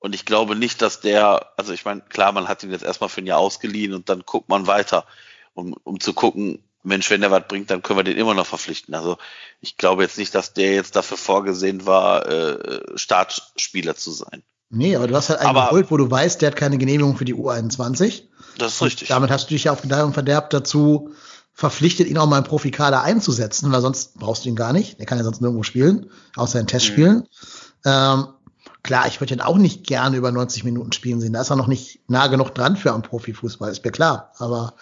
Und 0.00 0.14
ich 0.14 0.26
glaube 0.26 0.56
nicht, 0.56 0.82
dass 0.82 1.00
der, 1.00 1.52
also 1.56 1.72
ich 1.72 1.84
meine, 1.84 2.00
klar, 2.02 2.32
man 2.32 2.48
hat 2.48 2.64
ihn 2.64 2.72
jetzt 2.72 2.84
erstmal 2.84 3.08
für 3.08 3.22
ein 3.22 3.26
Jahr 3.26 3.38
ausgeliehen 3.38 3.94
und 3.94 4.08
dann 4.08 4.24
guckt 4.26 4.48
man 4.48 4.66
weiter, 4.66 5.06
um, 5.54 5.74
um 5.84 6.00
zu 6.00 6.12
gucken, 6.12 6.62
Mensch, 6.82 7.08
wenn 7.10 7.20
der 7.20 7.30
was 7.30 7.46
bringt, 7.46 7.70
dann 7.70 7.80
können 7.80 8.00
wir 8.00 8.04
den 8.04 8.18
immer 8.18 8.34
noch 8.34 8.46
verpflichten. 8.46 8.94
Also 8.94 9.18
ich 9.60 9.76
glaube 9.76 10.02
jetzt 10.02 10.18
nicht, 10.18 10.34
dass 10.34 10.52
der 10.52 10.74
jetzt 10.74 10.96
dafür 10.96 11.16
vorgesehen 11.16 11.86
war, 11.86 12.26
äh, 12.26 12.98
Startspieler 12.98 13.94
zu 13.94 14.10
sein. 14.10 14.42
Nee, 14.74 14.96
aber 14.96 15.06
du 15.06 15.14
hast 15.16 15.28
halt 15.30 15.40
einen 15.40 15.50
Aber- 15.50 15.68
geholt, 15.68 15.90
wo 15.90 15.96
du 15.96 16.10
weißt, 16.10 16.42
der 16.42 16.50
hat 16.50 16.56
keine 16.56 16.78
Genehmigung 16.78 17.16
für 17.16 17.24
die 17.24 17.34
U21. 17.34 18.24
Das 18.58 18.74
ist 18.74 18.80
Und 18.80 18.86
richtig. 18.86 19.08
Damit 19.08 19.30
hast 19.30 19.46
du 19.50 19.54
dich 19.54 19.64
ja 19.64 19.72
auf 19.72 19.82
Gedeih 19.82 20.04
und 20.04 20.12
Verderb 20.14 20.50
dazu 20.50 21.10
verpflichtet, 21.54 22.08
ihn 22.08 22.18
auch 22.18 22.26
mal 22.26 22.38
im 22.38 22.44
Profikader 22.44 23.02
einzusetzen, 23.02 23.70
weil 23.70 23.80
sonst 23.80 24.18
brauchst 24.18 24.44
du 24.44 24.48
ihn 24.48 24.56
gar 24.56 24.72
nicht. 24.72 24.98
Der 24.98 25.06
kann 25.06 25.18
ja 25.18 25.24
sonst 25.24 25.40
nirgendwo 25.40 25.62
spielen, 25.62 26.10
außer 26.36 26.58
in 26.58 26.66
Testspielen. 26.66 27.28
Ähm, 27.84 28.26
klar, 28.82 29.06
ich 29.06 29.20
würde 29.20 29.34
ihn 29.34 29.40
auch 29.40 29.56
nicht 29.56 29.86
gerne 29.86 30.16
über 30.16 30.32
90 30.32 30.64
Minuten 30.64 30.92
spielen 30.92 31.20
sehen. 31.20 31.32
Da 31.32 31.40
ist 31.42 31.50
er 31.50 31.56
noch 31.56 31.68
nicht 31.68 32.00
nah 32.08 32.26
genug 32.26 32.54
dran 32.54 32.76
für 32.76 32.92
einen 32.92 33.02
Profifußball, 33.02 33.70
ist 33.70 33.84
mir 33.84 33.92
klar. 33.92 34.32
Aber 34.38 34.74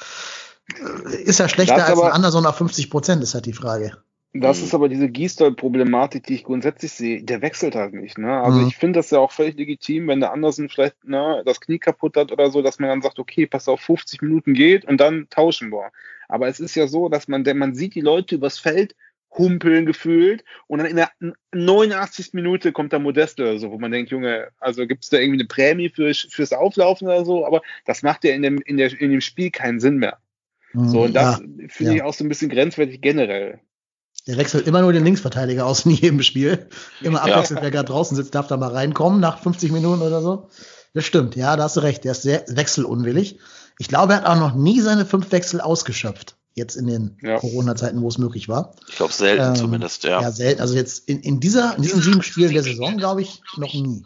äh, 1.10 1.16
ist 1.22 1.40
er 1.40 1.48
schlechter 1.48 1.84
als 1.86 2.00
ein 2.00 2.12
Anderson 2.12 2.46
auf 2.46 2.56
50 2.56 2.90
Prozent, 2.90 3.22
ist 3.22 3.34
halt 3.34 3.46
die 3.46 3.52
Frage. 3.52 3.98
Das 4.34 4.60
Mhm. 4.60 4.64
ist 4.64 4.74
aber 4.74 4.88
diese 4.88 5.10
Gisdol-Problematik, 5.10 6.24
die 6.24 6.34
ich 6.34 6.44
grundsätzlich 6.44 6.92
sehe. 6.92 7.22
Der 7.22 7.42
wechselt 7.42 7.74
halt 7.74 7.92
nicht. 7.92 8.16
Ne? 8.16 8.40
Also 8.40 8.60
Mhm. 8.60 8.66
ich 8.66 8.76
finde 8.76 8.98
das 8.98 9.10
ja 9.10 9.18
auch 9.18 9.30
völlig 9.30 9.56
legitim, 9.56 10.08
wenn 10.08 10.20
der 10.20 10.32
Andersen 10.32 10.70
vielleicht 10.70 11.04
ne, 11.04 11.42
das 11.44 11.60
Knie 11.60 11.78
kaputt 11.78 12.16
hat 12.16 12.32
oder 12.32 12.50
so, 12.50 12.62
dass 12.62 12.78
man 12.78 12.88
dann 12.88 13.02
sagt, 13.02 13.18
okay, 13.18 13.46
pass 13.46 13.68
auf, 13.68 13.80
50 13.80 14.22
Minuten 14.22 14.54
geht 14.54 14.86
und 14.86 14.98
dann 15.00 15.26
tauschen 15.28 15.70
wir. 15.70 15.90
Aber 16.28 16.48
es 16.48 16.60
ist 16.60 16.74
ja 16.74 16.86
so, 16.86 17.10
dass 17.10 17.28
man, 17.28 17.44
denn 17.44 17.58
man 17.58 17.74
sieht 17.74 17.94
die 17.94 18.00
Leute 18.00 18.36
übers 18.36 18.58
Feld 18.58 18.96
humpeln 19.36 19.86
gefühlt 19.86 20.44
und 20.66 20.78
dann 20.78 20.88
in 20.88 20.96
der 20.96 21.10
89. 21.52 22.30
Minute 22.32 22.72
kommt 22.72 22.92
der 22.92 22.98
Modest 23.00 23.40
oder 23.40 23.58
so, 23.58 23.70
wo 23.70 23.78
man 23.78 23.90
denkt, 23.90 24.10
Junge, 24.10 24.48
also 24.58 24.86
gibt 24.86 25.04
es 25.04 25.10
da 25.10 25.18
irgendwie 25.18 25.40
eine 25.40 25.48
Prämie 25.48 25.88
für, 25.88 26.12
fürs 26.14 26.52
Auflaufen 26.52 27.06
oder 27.08 27.24
so, 27.24 27.46
aber 27.46 27.62
das 27.86 28.02
macht 28.02 28.24
ja 28.24 28.34
in 28.34 28.42
dem, 28.42 28.58
in 28.64 28.76
der, 28.76 28.98
in 28.98 29.10
dem 29.10 29.22
Spiel 29.22 29.50
keinen 29.50 29.80
Sinn 29.80 29.96
mehr. 29.96 30.18
So, 30.74 31.02
und 31.02 31.14
das. 31.14 31.38
Ja, 31.38 31.46
finde 31.68 31.92
ja. 31.92 31.96
ich 31.96 32.02
auch 32.02 32.14
so 32.14 32.24
ein 32.24 32.28
bisschen 32.28 32.48
grenzwertig 32.48 33.00
generell. 33.00 33.60
Der 34.26 34.36
wechselt 34.36 34.66
immer 34.66 34.82
nur 34.82 34.92
den 34.92 35.04
Linksverteidiger 35.04 35.66
aus 35.66 35.84
in 35.84 35.92
jedem 35.92 36.22
Spiel. 36.22 36.68
Immer 37.00 37.18
Ja. 37.26 37.34
abwechselnd, 37.34 37.62
wer 37.62 37.70
gerade 37.70 37.86
draußen 37.88 38.16
sitzt, 38.16 38.34
darf 38.34 38.46
da 38.46 38.56
mal 38.56 38.70
reinkommen 38.72 39.20
nach 39.20 39.38
50 39.40 39.72
Minuten 39.72 40.02
oder 40.02 40.22
so. 40.22 40.48
Das 40.94 41.04
stimmt, 41.04 41.36
ja, 41.36 41.56
da 41.56 41.64
hast 41.64 41.76
du 41.76 41.80
recht. 41.80 42.04
Der 42.04 42.12
ist 42.12 42.22
sehr 42.22 42.44
wechselunwillig. 42.48 43.38
Ich 43.78 43.88
glaube, 43.88 44.12
er 44.12 44.18
hat 44.20 44.26
auch 44.26 44.36
noch 44.38 44.54
nie 44.54 44.80
seine 44.80 45.06
fünf 45.06 45.32
Wechsel 45.32 45.60
ausgeschöpft. 45.60 46.36
Jetzt 46.54 46.76
in 46.76 46.86
den 46.86 47.16
Ja. 47.22 47.38
Corona-Zeiten, 47.38 48.02
wo 48.02 48.08
es 48.08 48.18
möglich 48.18 48.46
war. 48.48 48.74
Ich 48.88 48.96
glaube 48.96 49.12
selten 49.12 49.42
Ähm, 49.42 49.54
zumindest, 49.54 50.04
ja. 50.04 50.20
Ja, 50.20 50.30
selten. 50.30 50.60
Also 50.60 50.74
jetzt 50.74 51.08
in, 51.08 51.20
in 51.20 51.40
dieser, 51.40 51.76
in 51.76 51.82
diesen 51.82 52.02
sieben 52.02 52.22
Spielen 52.22 52.52
der 52.52 52.62
Saison, 52.62 52.98
glaube 52.98 53.22
ich, 53.22 53.40
noch 53.56 53.72
nie. 53.72 54.04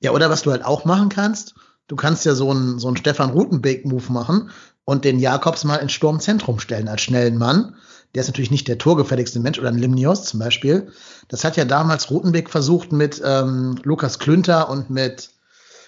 Ja, 0.00 0.10
oder 0.10 0.30
was 0.30 0.42
du 0.42 0.50
halt 0.50 0.64
auch 0.64 0.84
machen 0.84 1.08
kannst, 1.08 1.54
du 1.86 1.94
kannst 1.96 2.24
ja 2.24 2.34
so 2.34 2.50
einen, 2.50 2.78
so 2.80 2.88
einen 2.88 2.96
Stefan 2.96 3.30
Rutenbeek-Move 3.30 4.12
machen 4.12 4.50
und 4.84 5.04
den 5.04 5.18
Jakobs 5.20 5.62
mal 5.64 5.76
ins 5.76 5.92
Sturmzentrum 5.92 6.58
stellen 6.58 6.88
als 6.88 7.02
schnellen 7.02 7.38
Mann. 7.38 7.76
Der 8.14 8.22
ist 8.22 8.28
natürlich 8.28 8.50
nicht 8.50 8.68
der 8.68 8.78
torgefährlichste 8.78 9.40
Mensch 9.40 9.58
oder 9.58 9.68
ein 9.68 9.78
Limnios 9.78 10.24
zum 10.24 10.40
Beispiel. 10.40 10.90
Das 11.28 11.44
hat 11.44 11.56
ja 11.56 11.64
damals 11.64 12.10
Rutenbeek 12.10 12.48
versucht 12.50 12.92
mit 12.92 13.20
ähm, 13.24 13.78
Lukas 13.82 14.18
Klünter 14.18 14.70
und 14.70 14.90
mit 14.90 15.30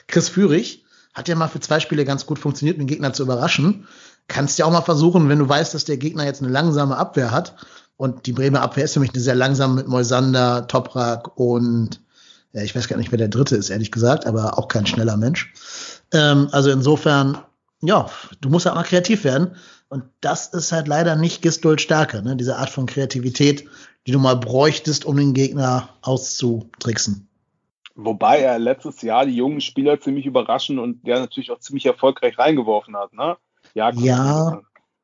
Chris 0.06 0.28
Führig. 0.28 0.84
Hat 1.14 1.28
ja 1.28 1.34
mal 1.34 1.48
für 1.48 1.60
zwei 1.60 1.80
Spiele 1.80 2.04
ganz 2.04 2.26
gut 2.26 2.38
funktioniert, 2.38 2.78
den 2.78 2.86
Gegner 2.86 3.12
zu 3.12 3.22
überraschen. 3.22 3.88
Kannst 4.28 4.58
ja 4.58 4.66
auch 4.66 4.70
mal 4.70 4.82
versuchen, 4.82 5.28
wenn 5.28 5.38
du 5.38 5.48
weißt, 5.48 5.74
dass 5.74 5.84
der 5.84 5.96
Gegner 5.96 6.24
jetzt 6.24 6.42
eine 6.42 6.52
langsame 6.52 6.96
Abwehr 6.96 7.30
hat. 7.30 7.56
Und 7.96 8.26
die 8.26 8.32
Bremer 8.32 8.62
Abwehr 8.62 8.84
ist 8.84 8.94
für 8.94 9.00
mich 9.00 9.12
eine 9.12 9.22
sehr 9.22 9.34
langsame 9.34 9.74
mit 9.74 9.88
Moisander, 9.88 10.66
Toprak 10.68 11.36
und 11.36 12.00
ja, 12.52 12.62
ich 12.62 12.74
weiß 12.74 12.88
gar 12.88 12.96
nicht, 12.96 13.12
wer 13.12 13.18
der 13.18 13.28
dritte 13.28 13.56
ist, 13.56 13.70
ehrlich 13.70 13.92
gesagt, 13.92 14.26
aber 14.26 14.58
auch 14.58 14.68
kein 14.68 14.86
schneller 14.86 15.16
Mensch. 15.16 15.52
Ähm, 16.12 16.48
also 16.50 16.70
insofern, 16.70 17.38
ja, 17.80 18.10
du 18.40 18.48
musst 18.48 18.66
halt 18.66 18.74
mal 18.74 18.82
kreativ 18.82 19.24
werden. 19.24 19.54
Und 19.90 20.04
das 20.20 20.46
ist 20.46 20.70
halt 20.70 20.86
leider 20.86 21.16
nicht 21.16 21.42
Gistol 21.42 21.78
Stärke, 21.80 22.22
ne? 22.22 22.36
diese 22.36 22.56
Art 22.56 22.70
von 22.70 22.86
Kreativität, 22.86 23.68
die 24.06 24.12
du 24.12 24.20
mal 24.20 24.36
bräuchtest, 24.36 25.04
um 25.04 25.16
den 25.16 25.34
Gegner 25.34 25.88
auszutricksen. 26.02 27.28
Wobei 27.96 28.38
er 28.38 28.60
letztes 28.60 29.02
Jahr 29.02 29.26
die 29.26 29.34
jungen 29.34 29.60
Spieler 29.60 30.00
ziemlich 30.00 30.26
überraschend 30.26 30.78
und 30.78 31.04
der 31.04 31.18
natürlich 31.18 31.50
auch 31.50 31.58
ziemlich 31.58 31.86
erfolgreich 31.86 32.38
reingeworfen 32.38 32.96
hat, 32.96 33.12
ne? 33.12 33.36
Ja, 33.74 33.90
Ja. 33.90 34.62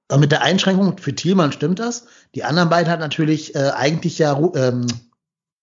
Aber 0.09 0.21
mit 0.21 0.31
der 0.31 0.43
Einschränkung 0.43 0.99
für 0.99 1.13
Thielmann 1.13 1.51
stimmt 1.51 1.81
das. 1.81 2.07
Die 2.37 2.45
anderen 2.45 2.69
beiden 2.69 2.89
hat 2.91 3.01
natürlich 3.01 3.57
äh, 3.57 3.71
eigentlich 3.75 4.19
ja, 4.19 4.39
ähm, 4.55 4.87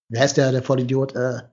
wie 0.09 0.19
heißt 0.19 0.35
der, 0.35 0.51
der 0.51 0.61
Vollidiot? 0.61 1.15
Äh, 1.15 1.43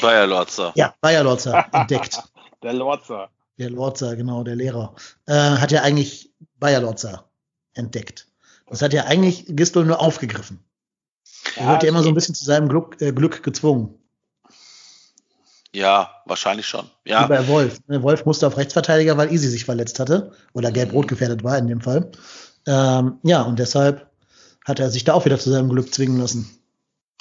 Bayer 0.00 0.26
Lorzer. 0.26 0.72
ja, 0.74 0.92
Bayer 1.00 1.22
Lotzer 1.22 1.66
entdeckt. 1.72 2.20
Der 2.62 2.74
Lorzer. 2.74 3.30
Der 3.58 3.70
Lorzer, 3.70 4.16
genau, 4.16 4.42
der 4.44 4.54
Lehrer. 4.54 4.94
Äh, 5.24 5.32
hat 5.32 5.72
ja 5.72 5.80
eigentlich 5.80 6.29
Bayer 6.60 6.80
Lorzer 6.80 7.24
entdeckt. 7.74 8.28
Das 8.68 8.82
hat 8.82 8.92
ja 8.92 9.04
eigentlich 9.04 9.46
Gistol 9.48 9.84
nur 9.84 10.00
aufgegriffen. 10.00 10.60
Er 11.56 11.64
Ja, 11.64 11.70
wird 11.72 11.82
ja 11.82 11.88
immer 11.88 12.02
so 12.02 12.08
ein 12.08 12.14
bisschen 12.14 12.34
zu 12.34 12.44
seinem 12.44 12.68
Glück, 12.68 13.00
äh, 13.00 13.12
Glück 13.12 13.42
gezwungen. 13.42 13.94
Ja, 15.72 16.10
wahrscheinlich 16.26 16.66
schon. 16.66 16.90
Wie 17.04 17.10
Ja, 17.10 17.26
bei 17.26 17.46
Wolf. 17.46 17.78
Ne, 17.86 18.02
Wolf 18.02 18.24
musste 18.26 18.46
auf 18.46 18.56
Rechtsverteidiger, 18.56 19.16
weil 19.16 19.32
Easy 19.32 19.48
sich 19.48 19.64
verletzt 19.64 19.98
hatte. 20.00 20.32
Oder 20.52 20.70
Mhm. 20.70 20.74
gelb-rot 20.74 21.08
gefährdet 21.08 21.44
war 21.44 21.58
in 21.58 21.68
dem 21.68 21.80
Fall. 21.80 22.10
Ähm, 22.66 23.18
ja, 23.22 23.42
und 23.42 23.58
deshalb 23.58 24.10
hat 24.64 24.80
er 24.80 24.90
sich 24.90 25.04
da 25.04 25.14
auch 25.14 25.24
wieder 25.24 25.38
zu 25.38 25.50
seinem 25.50 25.68
Glück 25.68 25.92
zwingen 25.94 26.18
lassen. 26.18 26.50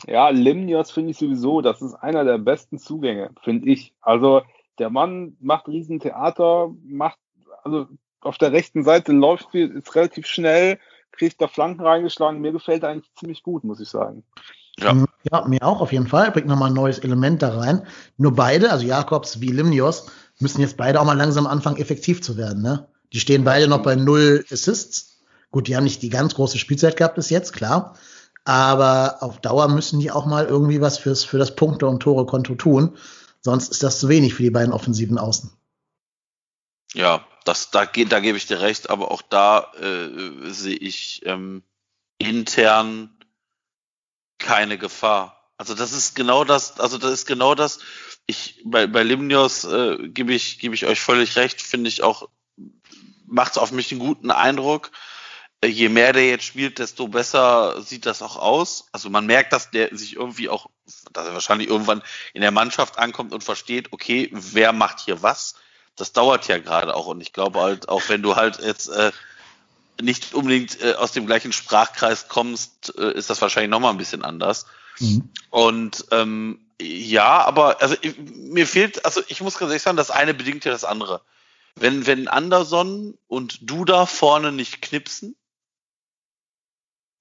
Ja, 0.07 0.29
Limnios 0.29 0.91
finde 0.91 1.11
ich 1.11 1.17
sowieso, 1.17 1.61
das 1.61 1.81
ist 1.81 1.93
einer 1.93 2.23
der 2.23 2.37
besten 2.37 2.79
Zugänge, 2.79 3.31
finde 3.43 3.69
ich. 3.69 3.93
Also 4.01 4.41
der 4.79 4.89
Mann 4.89 5.35
macht 5.41 5.67
Riesentheater, 5.67 6.69
macht, 6.83 7.19
also 7.63 7.87
auf 8.21 8.37
der 8.37 8.51
rechten 8.51 8.83
Seite 8.83 9.11
läuft 9.11 9.53
ist 9.53 9.95
relativ 9.95 10.27
schnell, 10.27 10.79
kriegt 11.11 11.41
da 11.41 11.47
Flanken 11.47 11.85
reingeschlagen. 11.85 12.41
Mir 12.41 12.51
gefällt 12.51 12.83
er 12.83 12.89
eigentlich 12.89 13.13
ziemlich 13.15 13.43
gut, 13.43 13.63
muss 13.63 13.79
ich 13.79 13.89
sagen. 13.89 14.23
Ja. 14.77 14.93
Ja, 15.29 15.45
mir 15.45 15.61
auch 15.63 15.81
auf 15.81 15.91
jeden 15.91 16.07
Fall. 16.07 16.31
Bringt 16.31 16.47
nochmal 16.47 16.69
ein 16.69 16.75
neues 16.75 16.99
Element 16.99 17.41
da 17.41 17.57
rein. 17.57 17.85
Nur 18.17 18.33
beide, 18.35 18.71
also 18.71 18.85
Jakobs 18.85 19.41
wie 19.41 19.51
Limnios, 19.51 20.09
müssen 20.39 20.61
jetzt 20.61 20.77
beide 20.77 21.01
auch 21.01 21.05
mal 21.05 21.17
langsam 21.17 21.45
anfangen, 21.45 21.77
effektiv 21.77 22.21
zu 22.21 22.37
werden. 22.37 22.61
Ne? 22.61 22.87
Die 23.11 23.19
stehen 23.19 23.43
beide 23.43 23.67
noch 23.67 23.83
bei 23.83 23.95
null 23.95 24.45
Assists. 24.49 25.19
Gut, 25.51 25.67
die 25.67 25.75
haben 25.75 25.83
nicht 25.83 26.01
die 26.01 26.09
ganz 26.09 26.35
große 26.35 26.57
Spielzeit 26.57 26.95
gehabt 26.95 27.15
bis 27.15 27.29
jetzt, 27.29 27.53
klar. 27.53 27.95
Aber 28.45 29.17
auf 29.21 29.41
Dauer 29.41 29.67
müssen 29.67 29.99
die 29.99 30.11
auch 30.11 30.25
mal 30.25 30.45
irgendwie 30.45 30.79
was 30.79 30.97
fürs, 30.97 31.25
für 31.25 31.37
das 31.37 31.55
Punkte- 31.55 31.87
und 31.87 31.99
Tore-Konto 31.99 32.55
tun. 32.55 32.95
Sonst 33.41 33.71
ist 33.71 33.83
das 33.83 33.99
zu 33.99 34.07
wenig 34.07 34.33
für 34.33 34.43
die 34.43 34.51
beiden 34.51 34.73
offensiven 34.73 35.17
Außen. 35.17 35.51
ja, 36.93 37.25
das, 37.45 37.71
da, 37.71 37.85
da 37.85 38.19
gebe 38.19 38.37
ich 38.37 38.47
dir 38.47 38.61
recht, 38.61 38.89
aber 38.89 39.11
auch 39.11 39.21
da 39.21 39.71
äh, 39.79 40.51
sehe 40.51 40.75
ich 40.75 41.21
ähm, 41.25 41.63
intern 42.17 43.15
keine 44.37 44.77
Gefahr. 44.77 45.51
Also 45.57 45.75
das 45.75 45.91
ist 45.91 46.15
genau 46.15 46.45
das, 46.45 46.79
also 46.79 46.97
das 46.97 47.11
ist 47.11 47.25
genau 47.25 47.55
das. 47.55 47.79
Ich 48.25 48.61
bei, 48.63 48.87
bei 48.87 49.03
Limnios 49.03 49.65
äh, 49.65 49.97
gebe 50.09 50.33
ich 50.33 50.59
gebe 50.59 50.75
ich 50.75 50.85
euch 50.85 51.01
völlig 51.01 51.35
recht, 51.35 51.61
finde 51.61 51.89
ich 51.89 52.03
auch 52.03 52.29
macht 53.29 53.51
es 53.51 53.57
auf 53.57 53.71
mich 53.71 53.91
einen 53.91 53.99
guten 53.99 54.31
Eindruck. 54.31 54.91
Äh, 55.61 55.67
Je 55.67 55.89
mehr 55.89 56.13
der 56.13 56.27
jetzt 56.27 56.45
spielt, 56.45 56.79
desto 56.79 57.07
besser 57.07 57.81
sieht 57.81 58.05
das 58.05 58.21
auch 58.21 58.37
aus. 58.37 58.87
Also 58.91 59.09
man 59.09 59.25
merkt, 59.25 59.53
dass 59.53 59.71
der 59.71 59.95
sich 59.95 60.15
irgendwie 60.15 60.49
auch, 60.49 60.69
dass 61.11 61.27
er 61.27 61.33
wahrscheinlich 61.33 61.69
irgendwann 61.69 62.03
in 62.33 62.41
der 62.41 62.51
Mannschaft 62.51 62.97
ankommt 62.97 63.33
und 63.33 63.43
versteht, 63.43 63.91
okay, 63.91 64.29
wer 64.31 64.73
macht 64.73 65.01
hier 65.01 65.21
was? 65.21 65.55
Das 65.99 66.13
dauert 66.13 66.47
ja 66.47 66.57
gerade 66.59 66.95
auch. 66.95 67.07
Und 67.07 67.21
ich 67.21 67.33
glaube 67.33 67.59
halt, 67.61 67.89
auch 67.89 68.03
wenn 68.07 68.21
du 68.21 68.35
halt 68.35 68.59
jetzt 68.59 68.89
äh, 68.89 69.11
nicht 70.01 70.33
unbedingt 70.33 70.81
äh, 70.81 70.93
aus 70.93 71.11
dem 71.11 71.25
gleichen 71.25 71.51
Sprachkreis 71.51 72.27
kommst, 72.27 72.97
äh, 72.97 73.11
ist 73.13 73.29
das 73.29 73.41
wahrscheinlich 73.41 73.69
nochmal 73.69 73.91
ein 73.91 73.97
bisschen 73.97 74.23
anders. 74.23 74.65
Mhm. 74.99 75.29
Und 75.49 76.05
ähm, 76.11 76.59
ja, 76.81 77.43
aber 77.43 77.81
also 77.81 77.95
ich- 78.01 78.17
mir 78.17 78.65
fehlt, 78.67 79.03
also 79.05 79.21
ich 79.27 79.41
muss 79.41 79.57
ganz 79.57 79.69
ehrlich 79.69 79.83
sagen, 79.83 79.97
das 79.97 80.11
eine 80.11 80.33
bedingt 80.33 80.65
ja 80.65 80.71
das 80.71 80.85
andere. 80.85 81.21
Wenn, 81.75 82.07
wenn 82.07 82.27
Anderson 82.27 83.17
und 83.27 83.69
Duda 83.69 84.05
vorne 84.05 84.51
nicht 84.51 84.81
knipsen, 84.81 85.35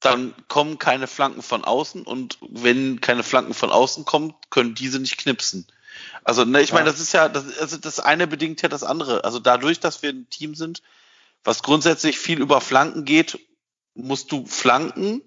dann 0.01 0.35
kommen 0.47 0.79
keine 0.79 1.09
Flanken 1.09 1.43
von 1.43 1.65
außen 1.65 2.03
und 2.03 2.39
wenn 2.41 3.01
keine 3.01 3.25
Flanken 3.25 3.55
von 3.55 3.71
außen 3.71 4.05
kommen, 4.05 4.35
können 4.51 4.75
diese 4.75 5.01
nicht 5.01 5.19
knipsen. 5.19 5.67
Also, 6.25 6.45
ne, 6.45 6.61
ich 6.61 6.71
Ja. 6.71 6.77
meine, 6.77 6.91
das 6.91 7.01
ist 7.01 7.13
ja, 7.13 7.29
das, 7.29 7.59
also 7.59 7.77
das 7.77 8.01
eine 8.01 8.27
bedingt 8.27 8.63
ja 8.63 8.69
das 8.69 8.85
andere. 8.85 9.25
Also 9.25 9.39
dadurch, 9.39 9.81
dass 9.81 10.03
wir 10.03 10.11
ein 10.11 10.29
Team 10.31 10.55
sind, 10.55 10.83
was 11.45 11.63
grundsätzlich 11.63 12.19
viel 12.19 12.41
über 12.41 12.61
Flanken 12.61 13.05
geht, 13.05 13.39
musst 13.95 14.31
du 14.33 14.47
Flanken, 14.47 15.23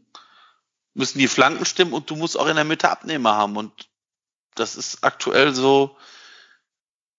müssen 0.93 1.19
die 1.19 1.27
Flanken 1.27 1.65
stimmen 1.65 1.93
und 1.93 2.09
du 2.09 2.15
musst 2.15 2.37
auch 2.37 2.47
in 2.47 2.55
der 2.55 2.65
Mitte 2.65 2.89
Abnehmer 2.89 3.35
haben 3.35 3.57
und 3.57 3.89
das 4.55 4.75
ist 4.75 5.03
aktuell 5.03 5.53
so, 5.55 5.97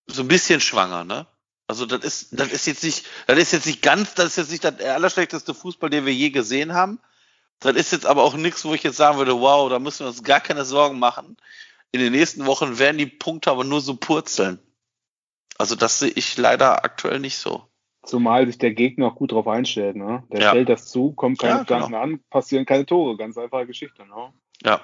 so 0.07 0.23
ein 0.23 0.29
bisschen 0.29 0.61
schwanger, 0.61 1.05
ne? 1.05 1.27
Also 1.67 1.87
das 1.87 2.05
ist, 2.05 2.29
das 2.33 2.49
ist 2.53 2.67
jetzt 2.67 2.83
nicht, 2.85 3.07
das 3.27 3.39
ist 3.39 3.53
jetzt 3.53 3.67
nicht 3.67 3.81
ganz, 3.81 4.15
das 4.15 4.27
ist 4.27 4.37
jetzt 4.37 4.51
nicht 4.51 4.65
der 4.65 4.95
allerschlechteste 4.95 5.55
Fußball, 5.55 5.89
den 5.89 6.05
wir 6.05 6.13
je 6.13 6.29
gesehen 6.31 6.75
haben. 6.75 7.01
Das 7.61 7.77
ist 7.77 7.93
jetzt 7.93 8.05
aber 8.05 8.25
auch 8.25 8.35
nichts, 8.35 8.65
wo 8.65 8.75
ich 8.75 8.83
jetzt 8.83 8.97
sagen 8.97 9.17
würde, 9.17 9.41
wow, 9.41 9.71
da 9.71 9.79
müssen 9.79 10.01
wir 10.01 10.09
uns 10.09 10.23
gar 10.23 10.41
keine 10.41 10.65
Sorgen 10.65 10.99
machen. 10.99 11.37
In 11.93 12.01
den 12.01 12.13
nächsten 12.13 12.47
Wochen 12.47 12.79
werden 12.79 12.99
die 12.99 13.07
Punkte 13.07 13.51
aber 13.51 13.65
nur 13.65 13.81
so 13.81 13.97
purzeln. 13.97 14.59
Also 15.59 15.77
das 15.77 15.99
sehe 15.99 16.11
ich 16.11 16.37
leider 16.39 16.85
aktuell 16.85 17.21
nicht 17.21 17.37
so. 17.37 17.65
Zumal 18.05 18.47
sich 18.47 18.59
der 18.59 18.73
Gegner 18.73 19.09
auch 19.09 19.15
gut 19.15 19.33
drauf 19.33 19.47
einstellt. 19.47 19.95
Ne? 19.97 20.25
Der 20.33 20.41
Ja. 20.41 20.49
stellt 20.49 20.69
das 20.69 20.87
zu, 20.87 21.13
kommt 21.13 21.39
keine 21.39 21.59
Ja, 21.59 21.65
Flanken 21.65 21.95
an, 21.95 22.21
passieren 22.31 22.67
keine 22.67 22.87
Tore. 22.87 23.17
Ganz 23.17 23.37
einfache 23.39 23.67
Geschichte. 23.67 24.05
Ne? 24.07 24.33
Ja. 24.65 24.81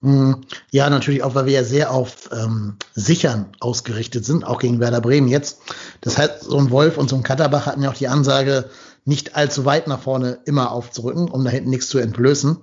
Mhm. 0.00 0.42
Ja, 0.70 0.88
natürlich 0.88 1.24
auch, 1.24 1.34
weil 1.34 1.46
wir 1.46 1.52
ja 1.52 1.64
sehr 1.64 1.90
auf 1.90 2.30
ähm, 2.32 2.76
Sichern 2.94 3.50
ausgerichtet 3.58 4.24
sind, 4.24 4.44
auch 4.44 4.60
gegen 4.60 4.78
Werder 4.78 5.00
Bremen 5.00 5.26
jetzt. 5.28 5.60
Das 6.00 6.16
heißt, 6.16 6.42
so 6.44 6.56
ein 6.56 6.70
Wolf 6.70 6.96
und 6.98 7.10
so 7.10 7.16
ein 7.16 7.24
Katterbach 7.24 7.66
hatten 7.66 7.82
ja 7.82 7.90
auch 7.90 7.94
die 7.94 8.08
Ansage, 8.08 8.70
nicht 9.08 9.36
allzu 9.36 9.64
weit 9.64 9.88
nach 9.88 10.00
vorne 10.00 10.38
immer 10.44 10.70
aufzurücken, 10.70 11.30
um 11.30 11.42
da 11.42 11.50
hinten 11.50 11.70
nichts 11.70 11.88
zu 11.88 11.98
entblößen. 11.98 12.58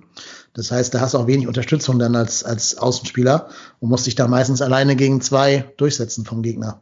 Das 0.54 0.70
heißt, 0.70 0.94
da 0.94 1.00
hast 1.00 1.14
du 1.14 1.18
auch 1.18 1.26
wenig 1.26 1.48
Unterstützung 1.48 1.98
dann 1.98 2.14
als, 2.14 2.44
als 2.44 2.78
Außenspieler 2.78 3.48
und 3.80 3.88
musst 3.88 4.06
dich 4.06 4.14
da 4.14 4.28
meistens 4.28 4.62
alleine 4.62 4.94
gegen 4.94 5.20
zwei 5.20 5.64
durchsetzen 5.76 6.24
vom 6.24 6.42
Gegner. 6.42 6.80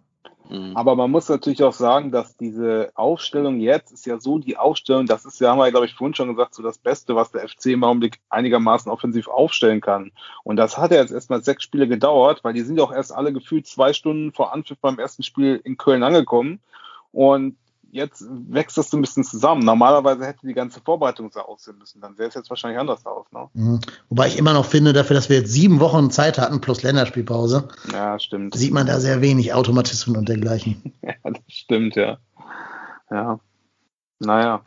Mhm. 0.51 0.77
Aber 0.77 0.95
man 0.97 1.11
muss 1.11 1.31
natürlich 1.31 1.63
auch 1.63 1.73
sagen, 1.73 2.13
dass 2.13 2.37
diese 2.37 2.91
Aufstellung 2.95 3.59
jetzt 3.59 3.91
ist 3.91 4.05
ja 4.05 4.21
so 4.21 4.39
die 4.39 4.59
Aufstellung, 4.59 5.07
das 5.07 5.25
ist 5.25 5.41
ja, 5.41 5.51
haben 5.51 5.59
wir, 5.59 5.71
glaube 5.71 5.87
ich, 5.87 5.95
vorhin 5.95 6.15
schon 6.15 6.29
gesagt, 6.29 6.55
so 6.55 6.63
das 6.63 6.77
Beste, 6.77 7.17
was 7.17 7.33
der 7.33 7.49
FC 7.49 7.67
im 7.67 7.85
Augenblick 7.85 8.21
einigermaßen 8.29 8.93
offensiv 8.93 9.29
aufstellen 9.29 9.81
kann. 9.81 10.13
Und 10.43 10.57
das 10.57 10.77
hat 10.77 10.91
ja 10.91 10.99
jetzt 10.99 11.13
erstmal 11.13 11.43
sechs 11.43 11.63
Spiele 11.63 11.89
gedauert, 11.89 12.45
weil 12.45 12.53
die 12.53 12.61
sind 12.61 12.77
ja 12.77 12.85
auch 12.85 12.93
erst 12.93 13.15
alle 13.15 13.33
gefühlt 13.33 13.67
zwei 13.67 13.95
Stunden 13.95 14.31
vor 14.33 14.53
Anpfiff 14.53 14.79
beim 14.79 14.99
ersten 14.99 15.23
Spiel 15.23 15.59
in 15.65 15.79
Köln 15.79 16.03
angekommen. 16.03 16.61
Und 17.13 17.57
jetzt 17.95 18.25
wächst 18.29 18.77
das 18.77 18.91
so 18.91 18.97
ein 18.97 19.01
bisschen 19.01 19.25
zusammen. 19.25 19.65
Normalerweise 19.65 20.27
hätte 20.27 20.47
die 20.47 20.53
ganze 20.55 20.81
Vorbereitung 20.81 21.31
so 21.33 21.41
aussehen 21.41 21.79
müssen. 21.79 22.01
Dann 22.01 22.17
sähe 22.17 22.27
es 22.27 22.35
jetzt 22.35 22.51
wahrscheinlich 22.51 22.79
anders 22.81 23.07
aus. 23.07 23.27
Ne? 23.33 23.49
Mhm. 23.55 23.81
Wobei 24.09 24.27
ich 24.29 24.37
immer 24.37 24.53
noch 24.53 24.67
finde, 24.67 24.93
dafür, 24.93 25.15
dass 25.15 25.29
wir 25.29 25.39
jetzt 25.39 25.53
sieben 25.53 25.81
Wochen 25.81 26.11
Zeit 26.11 26.39
hatten 26.39 26.61
plus 26.61 26.83
Länderspielpause, 26.83 27.69
Ja, 27.93 28.19
stimmt. 28.19 28.55
sieht 28.57 28.73
man 28.73 28.87
da 28.87 29.01
sehr 29.01 29.21
wenig 29.23 29.55
Automatismen 29.55 30.17
und 30.17 30.29
dergleichen. 30.29 30.93
Ja, 31.03 31.15
das 31.31 31.43
stimmt, 31.49 31.97
ja. 31.97 32.19
Ja. 33.11 33.39
Naja. 34.19 34.63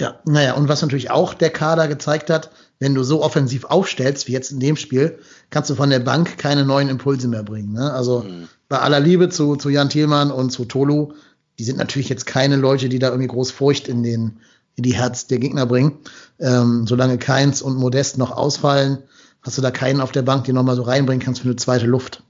Ja, 0.00 0.18
naja, 0.24 0.54
und 0.54 0.68
was 0.68 0.82
natürlich 0.82 1.10
auch 1.12 1.34
der 1.34 1.50
Kader 1.50 1.86
gezeigt 1.86 2.28
hat, 2.28 2.50
wenn 2.80 2.94
du 2.94 3.04
so 3.04 3.22
offensiv 3.22 3.64
aufstellst, 3.66 4.26
wie 4.26 4.32
jetzt 4.32 4.50
in 4.50 4.58
dem 4.58 4.76
Spiel, 4.76 5.20
kannst 5.50 5.70
du 5.70 5.76
von 5.76 5.88
der 5.90 6.00
Bank 6.00 6.36
keine 6.36 6.64
neuen 6.64 6.88
Impulse 6.88 7.28
mehr 7.28 7.44
bringen. 7.44 7.72
Ne? 7.72 7.92
Also 7.92 8.20
Mhm. 8.22 8.48
Bei 8.74 8.80
aller 8.80 8.98
Liebe 8.98 9.28
zu, 9.28 9.54
zu 9.54 9.68
Jan 9.68 9.88
Thielmann 9.88 10.32
und 10.32 10.50
zu 10.50 10.64
Tolu, 10.64 11.12
die 11.60 11.64
sind 11.64 11.78
natürlich 11.78 12.08
jetzt 12.08 12.26
keine 12.26 12.56
Leute, 12.56 12.88
die 12.88 12.98
da 12.98 13.10
irgendwie 13.10 13.28
groß 13.28 13.52
Furcht 13.52 13.86
in 13.86 14.02
den 14.02 14.40
in 14.74 14.82
die 14.82 14.94
Herz 14.94 15.28
der 15.28 15.38
Gegner 15.38 15.64
bringen. 15.64 15.98
Ähm, 16.40 16.84
solange 16.88 17.16
Keins 17.18 17.62
und 17.62 17.76
Modest 17.76 18.18
noch 18.18 18.32
ausfallen, 18.36 18.98
hast 19.42 19.56
du 19.56 19.62
da 19.62 19.70
keinen 19.70 20.00
auf 20.00 20.10
der 20.10 20.22
Bank, 20.22 20.42
den 20.42 20.56
nochmal 20.56 20.74
so 20.74 20.82
reinbringen 20.82 21.24
kannst 21.24 21.42
für 21.42 21.46
eine 21.46 21.54
zweite 21.54 21.86
Luft. 21.86 22.24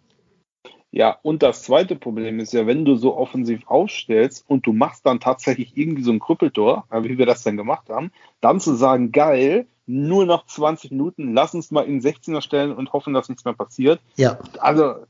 Ja, 0.91 1.17
und 1.23 1.43
das 1.43 1.63
zweite 1.63 1.97
Problem 1.97 2.39
ist 2.39 2.53
ja, 2.53 2.67
wenn 2.67 2.85
du 2.85 2.97
so 2.97 3.17
offensiv 3.17 3.63
aufstellst 3.65 4.45
und 4.47 4.67
du 4.67 4.75
machst 4.75 5.07
dann 5.07 5.21
tatsächlich 5.21 5.79
irgendwie 5.79 6.03
so 6.03 6.13
ein 6.13 6.21
Krüppeltor, 6.21 6.85
wie 7.01 7.17
wir 7.17 7.25
das 7.25 7.43
dann 7.43 7.57
gemacht 7.57 7.89
haben, 7.89 8.13
dann 8.43 8.61
zu 8.61 8.75
sagen, 8.75 9.13
geil, 9.13 9.67
nur 9.87 10.27
noch 10.27 10.45
20 10.45 10.91
Minuten, 10.91 11.33
lass 11.33 11.55
uns 11.55 11.71
mal 11.71 11.87
in 11.87 12.03
16er 12.03 12.43
stellen 12.43 12.73
und 12.73 12.93
hoffen, 12.93 13.15
dass 13.15 13.31
nichts 13.31 13.47
mehr 13.47 13.55
passiert. 13.55 14.01
Ja, 14.17 14.39
Also, 14.59 15.07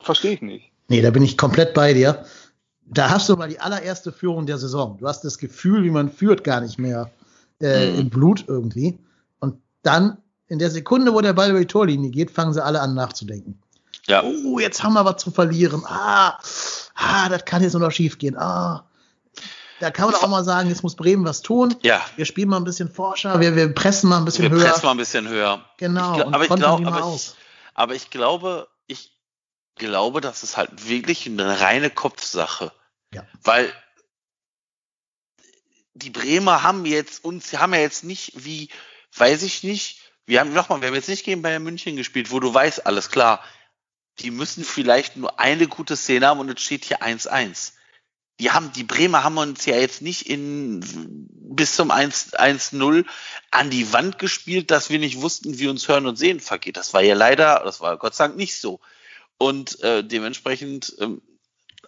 verstehe 0.00 0.32
ich 0.32 0.42
nicht. 0.42 0.70
Nee, 0.88 1.02
da 1.02 1.10
bin 1.10 1.22
ich 1.22 1.36
komplett 1.38 1.74
bei 1.74 1.92
dir. 1.94 2.24
Da 2.86 3.10
hast 3.10 3.28
du 3.28 3.36
mal 3.36 3.48
die 3.48 3.60
allererste 3.60 4.10
Führung 4.12 4.46
der 4.46 4.58
Saison. 4.58 4.98
Du 4.98 5.06
hast 5.06 5.22
das 5.22 5.38
Gefühl, 5.38 5.84
wie 5.84 5.90
man 5.90 6.10
führt, 6.10 6.42
gar 6.42 6.60
nicht 6.60 6.78
mehr 6.78 7.10
äh, 7.62 7.92
Mhm. 7.92 7.98
im 8.00 8.10
Blut 8.10 8.44
irgendwie. 8.48 8.98
Und 9.38 9.56
dann, 9.82 10.16
in 10.48 10.58
der 10.58 10.70
Sekunde, 10.70 11.14
wo 11.14 11.20
der 11.20 11.32
Ball 11.34 11.50
über 11.50 11.60
die 11.60 11.66
Torlinie 11.66 12.10
geht, 12.10 12.30
fangen 12.30 12.52
sie 12.52 12.64
alle 12.64 12.80
an 12.80 12.94
nachzudenken. 12.94 13.60
Ja. 14.08 14.24
Oh, 14.24 14.58
jetzt 14.58 14.82
haben 14.82 14.94
wir 14.94 15.04
was 15.04 15.22
zu 15.22 15.30
verlieren. 15.30 15.82
Ah, 15.86 16.38
ah 16.96 17.28
das 17.28 17.44
kann 17.44 17.62
jetzt 17.62 17.74
nur 17.74 17.82
noch 17.82 17.92
schief 17.92 18.18
gehen. 18.18 18.36
Ah. 18.36 18.84
Da 19.78 19.90
kann 19.90 20.06
man 20.10 20.14
auch 20.16 20.28
mal 20.28 20.42
sagen, 20.44 20.68
jetzt 20.68 20.82
muss 20.82 20.96
Bremen 20.96 21.24
was 21.24 21.42
tun. 21.42 21.74
Ja. 21.82 22.00
Wir 22.16 22.24
spielen 22.24 22.48
mal 22.48 22.56
ein 22.56 22.64
bisschen 22.64 22.90
forscher, 22.90 23.38
wir, 23.40 23.54
wir 23.56 23.72
pressen 23.74 24.10
mal 24.10 24.18
ein 24.18 24.24
bisschen 24.24 24.44
Wir 24.44 24.50
höher. 24.50 24.64
pressen 24.70 24.84
mal 24.86 24.90
ein 24.90 24.96
bisschen 24.96 25.28
höher. 25.28 25.60
genau, 25.78 26.18
Ich 26.18 26.24
aber 26.26 26.42
ich 26.44 26.50
glaub- 26.50 26.84
aber 26.86 27.14
ich-. 27.14 27.34
Aber 27.74 27.94
ich 27.94 28.10
glaube, 28.10 28.66
glaube, 29.80 30.20
das 30.20 30.44
ist 30.44 30.56
halt 30.56 30.88
wirklich 30.88 31.26
eine 31.26 31.60
reine 31.60 31.90
Kopfsache. 31.90 32.72
Ja. 33.12 33.26
Weil 33.42 33.72
die 35.94 36.10
Bremer 36.10 36.62
haben 36.62 36.86
jetzt 36.86 37.24
uns, 37.24 37.52
haben 37.54 37.74
ja 37.74 37.80
jetzt 37.80 38.04
nicht 38.04 38.32
wie, 38.44 38.68
weiß 39.16 39.42
ich 39.42 39.64
nicht, 39.64 39.98
wir 40.26 40.38
haben 40.38 40.52
nochmal, 40.52 40.80
wir 40.80 40.88
haben 40.88 40.94
jetzt 40.94 41.08
nicht 41.08 41.24
gegen 41.24 41.42
Bayern 41.42 41.64
München 41.64 41.96
gespielt, 41.96 42.30
wo 42.30 42.38
du 42.38 42.54
weißt, 42.54 42.86
alles 42.86 43.10
klar, 43.10 43.42
die 44.20 44.30
müssen 44.30 44.62
vielleicht 44.62 45.16
nur 45.16 45.40
eine 45.40 45.66
gute 45.66 45.96
Szene 45.96 46.28
haben 46.28 46.38
und 46.38 46.50
es 46.50 46.62
steht 46.62 46.84
hier 46.84 47.02
1-1. 47.02 47.72
Die 48.38 48.52
haben, 48.52 48.72
die 48.72 48.84
Bremer 48.84 49.24
haben 49.24 49.36
uns 49.38 49.66
ja 49.66 49.76
jetzt 49.76 50.02
nicht 50.02 50.28
in 50.28 50.80
bis 51.32 51.74
zum 51.74 51.90
1-0 51.90 53.04
an 53.50 53.70
die 53.70 53.92
Wand 53.92 54.18
gespielt, 54.18 54.70
dass 54.70 54.88
wir 54.88 54.98
nicht 54.98 55.20
wussten, 55.20 55.58
wie 55.58 55.68
uns 55.68 55.88
Hören 55.88 56.06
und 56.06 56.16
Sehen 56.16 56.40
vergeht. 56.40 56.76
Das 56.76 56.94
war 56.94 57.02
ja 57.02 57.14
leider, 57.14 57.62
das 57.64 57.80
war 57.80 57.98
Gott 57.98 58.14
sei 58.14 58.28
Dank 58.28 58.36
nicht 58.36 58.58
so. 58.58 58.80
Und 59.40 59.82
äh, 59.82 60.04
dementsprechend, 60.04 60.94
ähm, 60.98 61.22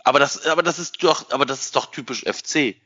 aber 0.05 0.19
das, 0.19 0.47
aber 0.47 0.63
das 0.63 0.79
ist 0.79 1.03
doch, 1.05 1.31
aber 1.33 1.45
das 1.45 1.61
ist 1.61 1.77
doch 1.77 1.85
typisch 1.91 2.23
FC. 2.25 2.81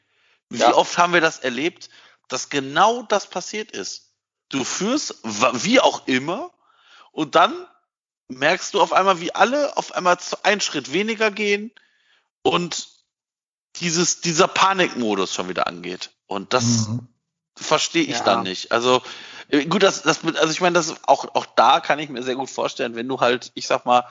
Wie 0.49 0.59
Ja. 0.59 0.75
oft 0.75 0.99
haben 0.99 1.13
wir 1.13 1.21
das 1.21 1.39
erlebt, 1.39 1.89
dass 2.27 2.49
genau 2.49 3.03
das 3.03 3.31
passiert 3.31 3.71
ist? 3.71 4.11
Du 4.49 4.65
führst, 4.65 5.19
wie 5.23 5.79
auch 5.79 6.09
immer, 6.09 6.51
und 7.13 7.37
dann 7.37 7.55
merkst 8.27 8.75
du 8.75 8.81
auf 8.81 8.93
einmal, 8.93 9.21
wie 9.21 9.33
alle 9.33 9.77
auf 9.77 9.93
einmal 9.95 10.19
zu- 10.19 10.45
einen 10.45 10.61
Schritt 10.61 10.93
weniger 10.93 11.31
gehen 11.31 11.71
und 12.43 12.89
dieses, 13.77 14.21
dieser 14.21 14.49
Panikmodus 14.49 15.33
schon 15.33 15.49
wieder 15.49 15.69
angeht. 15.69 16.11
Und 16.27 16.53
das 16.53 16.89
Mhm. 16.89 17.07
verstehe 17.55 18.03
ich 18.03 18.19
Ja. 18.19 18.25
dann 18.25 18.43
nicht. 18.43 18.73
Also 18.73 19.01
äh, 19.49 19.65
gut, 19.67 19.85
das, 19.85 20.03
das, 20.03 20.25
also 20.25 20.51
ich 20.51 20.61
meine, 20.61 20.75
das 20.75 21.05
auch, 21.05 21.37
auch 21.37 21.47
da 21.55 21.79
kann 21.79 22.01
ich 22.01 22.09
mir 22.09 22.25
sehr 22.25 22.35
gut 22.35 22.51
vorstellen, 22.51 22.97
wenn 22.97 23.07
du 23.07 23.21
halt, 23.21 23.53
ich 23.55 23.69
sag 23.69 23.87
mal, 23.87 24.03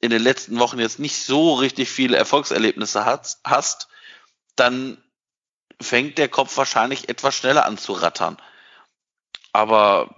in 0.00 0.10
den 0.10 0.22
letzten 0.22 0.58
Wochen 0.58 0.78
jetzt 0.78 0.98
nicht 0.98 1.24
so 1.24 1.54
richtig 1.54 1.90
viele 1.90 2.16
Erfolgserlebnisse 2.16 3.04
hast, 3.04 3.40
hast 3.44 3.88
dann 4.56 4.98
fängt 5.80 6.18
der 6.18 6.28
Kopf 6.28 6.56
wahrscheinlich 6.56 7.08
etwas 7.08 7.34
schneller 7.34 7.66
an 7.66 7.78
zu 7.78 7.92
rattern. 7.92 8.36
Aber 9.52 10.14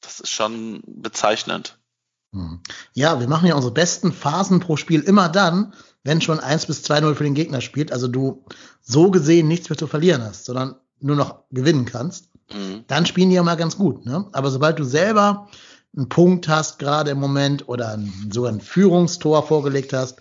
das 0.00 0.20
ist 0.20 0.30
schon 0.30 0.82
bezeichnend. 0.86 1.78
Mhm. 2.32 2.60
Ja, 2.94 3.20
wir 3.20 3.28
machen 3.28 3.46
ja 3.46 3.54
unsere 3.54 3.74
besten 3.74 4.12
Phasen 4.12 4.60
pro 4.60 4.76
Spiel 4.76 5.00
immer 5.00 5.28
dann, 5.28 5.74
wenn 6.02 6.20
schon 6.20 6.40
1 6.40 6.66
bis 6.66 6.84
2-0 6.84 7.14
für 7.14 7.24
den 7.24 7.34
Gegner 7.34 7.60
spielt. 7.60 7.92
Also 7.92 8.08
du 8.08 8.44
so 8.80 9.10
gesehen 9.10 9.48
nichts 9.48 9.68
mehr 9.68 9.78
zu 9.78 9.86
verlieren 9.86 10.22
hast, 10.22 10.44
sondern 10.44 10.76
nur 11.00 11.16
noch 11.16 11.44
gewinnen 11.50 11.84
kannst. 11.84 12.30
Mhm. 12.52 12.84
Dann 12.86 13.06
spielen 13.06 13.30
die 13.30 13.36
ja 13.36 13.42
mal 13.42 13.56
ganz 13.56 13.76
gut. 13.76 14.04
Ne? 14.06 14.28
Aber 14.32 14.50
sobald 14.50 14.78
du 14.78 14.84
selber 14.84 15.48
einen 15.96 16.08
Punkt 16.08 16.48
hast, 16.48 16.78
gerade 16.78 17.10
im 17.10 17.20
Moment, 17.20 17.68
oder 17.68 17.92
ein, 17.92 18.12
sogar 18.32 18.52
ein 18.52 18.60
Führungstor 18.60 19.46
vorgelegt 19.46 19.92
hast, 19.92 20.20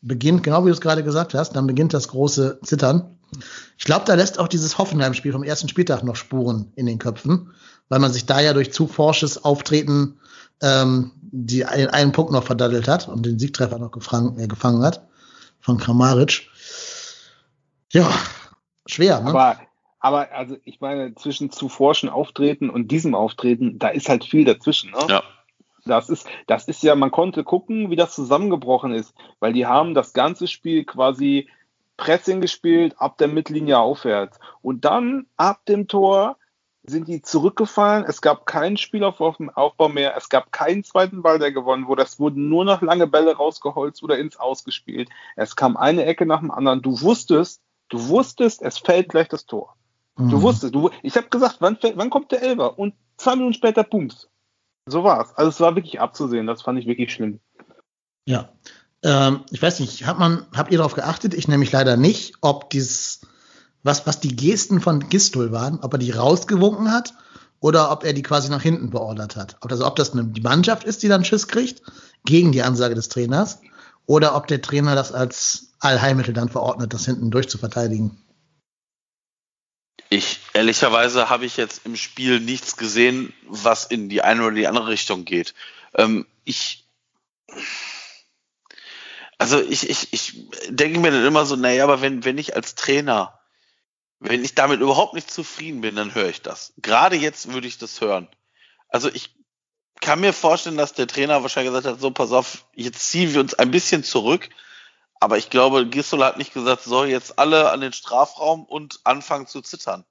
beginnt, 0.00 0.42
genau 0.42 0.62
wie 0.64 0.68
du 0.68 0.74
es 0.74 0.80
gerade 0.80 1.04
gesagt 1.04 1.34
hast, 1.34 1.54
dann 1.54 1.66
beginnt 1.66 1.94
das 1.94 2.08
große 2.08 2.60
Zittern. 2.64 3.18
Ich 3.78 3.84
glaube, 3.84 4.04
da 4.06 4.14
lässt 4.14 4.38
auch 4.38 4.48
dieses 4.48 4.78
Hoffenheim-Spiel 4.78 5.32
vom 5.32 5.44
ersten 5.44 5.68
Spieltag 5.68 6.02
noch 6.02 6.16
Spuren 6.16 6.72
in 6.76 6.86
den 6.86 6.98
Köpfen, 6.98 7.52
weil 7.88 7.98
man 7.98 8.12
sich 8.12 8.26
da 8.26 8.40
ja 8.40 8.52
durch 8.52 8.72
zu 8.72 8.86
forsches 8.86 9.44
Auftreten 9.44 10.18
ähm, 10.60 11.12
die 11.20 11.64
einen, 11.64 11.88
einen 11.88 12.12
Punkt 12.12 12.32
noch 12.32 12.44
verdaddelt 12.44 12.88
hat 12.88 13.08
und 13.08 13.24
den 13.24 13.38
Siegtreffer 13.38 13.78
noch 13.78 13.90
gefangen, 13.90 14.38
äh, 14.38 14.46
gefangen 14.46 14.82
hat 14.82 15.06
von 15.60 15.78
Kramaric. 15.78 16.48
Ja, 17.90 18.10
schwer, 18.86 19.20
ne? 19.20 19.30
Aber, 19.30 19.60
aber 20.02 20.32
also 20.32 20.56
ich 20.64 20.80
meine, 20.80 21.14
zwischen 21.14 21.50
zu 21.50 21.68
forschen 21.68 22.08
Auftreten 22.08 22.70
und 22.70 22.90
diesem 22.90 23.14
Auftreten, 23.14 23.78
da 23.78 23.88
ist 23.88 24.08
halt 24.08 24.24
viel 24.24 24.44
dazwischen. 24.44 24.90
Ne? 24.90 24.98
Ja. 25.08 25.22
Das 25.84 26.10
ist, 26.10 26.26
das 26.48 26.66
ist 26.66 26.82
ja, 26.82 26.96
man 26.96 27.12
konnte 27.12 27.44
gucken, 27.44 27.88
wie 27.88 27.96
das 27.96 28.14
zusammengebrochen 28.14 28.92
ist, 28.92 29.14
weil 29.38 29.52
die 29.52 29.66
haben 29.66 29.94
das 29.94 30.12
ganze 30.12 30.48
Spiel 30.48 30.84
quasi 30.84 31.48
Pressing 31.96 32.40
gespielt, 32.40 32.96
ab 32.98 33.16
der 33.18 33.28
Mittellinie 33.28 33.78
aufwärts. 33.78 34.40
Und 34.60 34.84
dann, 34.84 35.26
ab 35.36 35.64
dem 35.66 35.86
Tor, 35.86 36.36
sind 36.82 37.06
die 37.06 37.22
zurückgefallen. 37.22 38.04
Es 38.04 38.20
gab 38.20 38.44
keinen 38.44 38.76
Spielaufbau 38.76 39.88
mehr. 39.88 40.16
Es 40.16 40.28
gab 40.28 40.50
keinen 40.50 40.82
zweiten 40.82 41.22
Ball, 41.22 41.38
der 41.38 41.52
gewonnen 41.52 41.86
wurde. 41.86 42.02
Es 42.02 42.18
wurden 42.18 42.48
nur 42.48 42.64
noch 42.64 42.82
lange 42.82 43.06
Bälle 43.06 43.36
rausgeholzt 43.36 44.02
oder 44.02 44.18
ins 44.18 44.36
Ausgespielt. 44.36 45.10
Es 45.36 45.54
kam 45.54 45.76
eine 45.76 46.06
Ecke 46.06 46.26
nach 46.26 46.40
dem 46.40 46.50
anderen. 46.50 46.82
Du 46.82 47.00
wusstest, 47.02 47.62
du 47.88 48.08
wusstest, 48.08 48.62
es 48.62 48.78
fällt 48.78 49.10
gleich 49.10 49.28
das 49.28 49.46
Tor. 49.46 49.76
Du 50.16 50.24
Mhm. 50.24 50.42
wusstest, 50.42 50.74
du, 50.74 50.90
ich 51.02 51.16
habe 51.16 51.28
gesagt, 51.28 51.56
wann, 51.60 51.78
wann 51.94 52.10
kommt 52.10 52.32
der 52.32 52.42
Elfer? 52.42 52.78
Und 52.78 52.94
zwei 53.16 53.36
Minuten 53.36 53.54
später, 53.54 53.82
bums. 53.82 54.28
So 54.86 55.04
war's. 55.04 55.34
Also 55.36 55.48
es 55.48 55.60
war 55.60 55.74
wirklich 55.74 56.00
abzusehen. 56.00 56.46
Das 56.46 56.62
fand 56.62 56.78
ich 56.78 56.86
wirklich 56.86 57.12
schlimm. 57.12 57.40
Ja. 58.26 58.50
Ähm, 59.02 59.40
ich 59.50 59.62
weiß 59.62 59.80
nicht, 59.80 60.06
hat 60.06 60.18
man, 60.18 60.46
habt 60.54 60.70
ihr 60.70 60.78
darauf 60.78 60.94
geachtet? 60.94 61.34
Ich 61.34 61.48
nämlich 61.48 61.72
leider 61.72 61.96
nicht, 61.96 62.34
ob 62.40 62.70
dieses, 62.70 63.20
was, 63.82 64.06
was 64.06 64.20
die 64.20 64.36
Gesten 64.36 64.80
von 64.80 65.08
Gistol 65.08 65.50
waren, 65.50 65.80
ob 65.80 65.94
er 65.94 65.98
die 65.98 66.10
rausgewunken 66.10 66.92
hat 66.92 67.14
oder 67.60 67.90
ob 67.90 68.04
er 68.04 68.12
die 68.12 68.22
quasi 68.22 68.50
nach 68.50 68.62
hinten 68.62 68.90
beordert 68.90 69.36
hat. 69.36 69.56
Also 69.60 69.86
ob 69.86 69.96
das 69.96 70.12
eine, 70.12 70.24
die 70.24 70.40
Mannschaft 70.40 70.84
ist, 70.84 71.02
die 71.02 71.08
dann 71.08 71.24
Schiss 71.24 71.48
kriegt, 71.48 71.82
gegen 72.24 72.52
die 72.52 72.62
Ansage 72.62 72.94
des 72.94 73.08
Trainers, 73.08 73.60
oder 74.06 74.36
ob 74.36 74.46
der 74.46 74.60
Trainer 74.62 74.94
das 74.94 75.12
als 75.12 75.72
Allheilmittel 75.80 76.34
dann 76.34 76.48
verordnet, 76.48 76.92
das 76.92 77.04
hinten 77.04 77.30
durchzuverteidigen. 77.30 78.18
Ich, 80.12 80.40
ehrlicherweise 80.52 81.30
habe 81.30 81.46
ich 81.46 81.56
jetzt 81.56 81.86
im 81.86 81.96
Spiel 81.96 82.38
nichts 82.38 82.76
gesehen, 82.76 83.32
was 83.46 83.86
in 83.86 84.10
die 84.10 84.20
eine 84.20 84.42
oder 84.42 84.54
die 84.54 84.66
andere 84.66 84.88
Richtung 84.88 85.24
geht. 85.24 85.54
Ähm, 85.94 86.26
ich, 86.44 86.84
also 89.38 89.58
ich, 89.58 89.88
ich, 89.88 90.12
ich 90.12 90.48
denke 90.68 91.00
mir 91.00 91.12
dann 91.12 91.24
immer 91.24 91.46
so, 91.46 91.56
naja, 91.56 91.84
aber 91.84 92.02
wenn, 92.02 92.26
wenn 92.26 92.36
ich 92.36 92.54
als 92.54 92.74
Trainer, 92.74 93.40
wenn 94.20 94.44
ich 94.44 94.54
damit 94.54 94.82
überhaupt 94.82 95.14
nicht 95.14 95.30
zufrieden 95.30 95.80
bin, 95.80 95.96
dann 95.96 96.14
höre 96.14 96.28
ich 96.28 96.42
das. 96.42 96.74
Gerade 96.76 97.16
jetzt 97.16 97.54
würde 97.54 97.66
ich 97.66 97.78
das 97.78 98.02
hören. 98.02 98.28
Also 98.90 99.08
ich 99.08 99.34
kann 100.02 100.20
mir 100.20 100.34
vorstellen, 100.34 100.76
dass 100.76 100.92
der 100.92 101.06
Trainer 101.06 101.40
wahrscheinlich 101.40 101.72
gesagt 101.72 101.86
hat, 101.86 102.02
so 102.02 102.10
pass 102.10 102.32
auf, 102.32 102.66
jetzt 102.74 103.08
ziehen 103.08 103.32
wir 103.32 103.40
uns 103.40 103.54
ein 103.54 103.70
bisschen 103.70 104.04
zurück. 104.04 104.50
Aber 105.22 105.38
ich 105.38 105.50
glaube, 105.50 105.86
Gisdol 105.86 106.24
hat 106.24 106.36
nicht 106.36 106.52
gesagt, 106.52 106.82
so 106.82 107.04
jetzt 107.04 107.38
alle 107.38 107.70
an 107.70 107.80
den 107.80 107.92
Strafraum 107.92 108.64
und 108.64 108.98
anfangen 109.04 109.46
zu 109.46 109.62
zittern. 109.62 110.04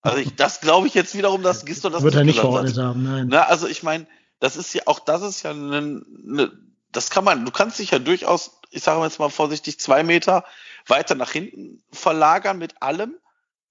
Also 0.00 0.16
ich, 0.16 0.36
das 0.36 0.62
glaube 0.62 0.86
ich 0.86 0.94
jetzt 0.94 1.14
wiederum, 1.14 1.42
dass 1.42 1.66
Gisdol 1.66 1.90
das 1.90 2.02
Wird 2.02 2.14
er 2.14 2.24
nicht 2.24 2.36
gesagt 2.36 2.48
verordnet 2.48 2.78
hat. 2.78 2.82
haben, 2.82 3.02
nein. 3.02 3.26
Na, 3.28 3.42
also 3.42 3.66
ich 3.66 3.82
meine, 3.82 4.06
das 4.40 4.56
ist 4.56 4.72
ja 4.72 4.84
auch 4.86 5.00
das 5.00 5.20
ist 5.20 5.42
ja 5.42 5.50
eine, 5.50 5.76
eine, 5.76 6.52
das 6.90 7.10
kann 7.10 7.24
man, 7.24 7.44
du 7.44 7.50
kannst 7.50 7.78
dich 7.78 7.90
ja 7.90 7.98
durchaus, 7.98 8.58
ich 8.70 8.82
sage 8.82 9.04
jetzt 9.04 9.18
mal 9.18 9.28
vorsichtig, 9.28 9.78
zwei 9.78 10.02
Meter 10.02 10.46
weiter 10.86 11.14
nach 11.14 11.32
hinten 11.32 11.84
verlagern 11.92 12.56
mit 12.56 12.80
allem, 12.80 13.18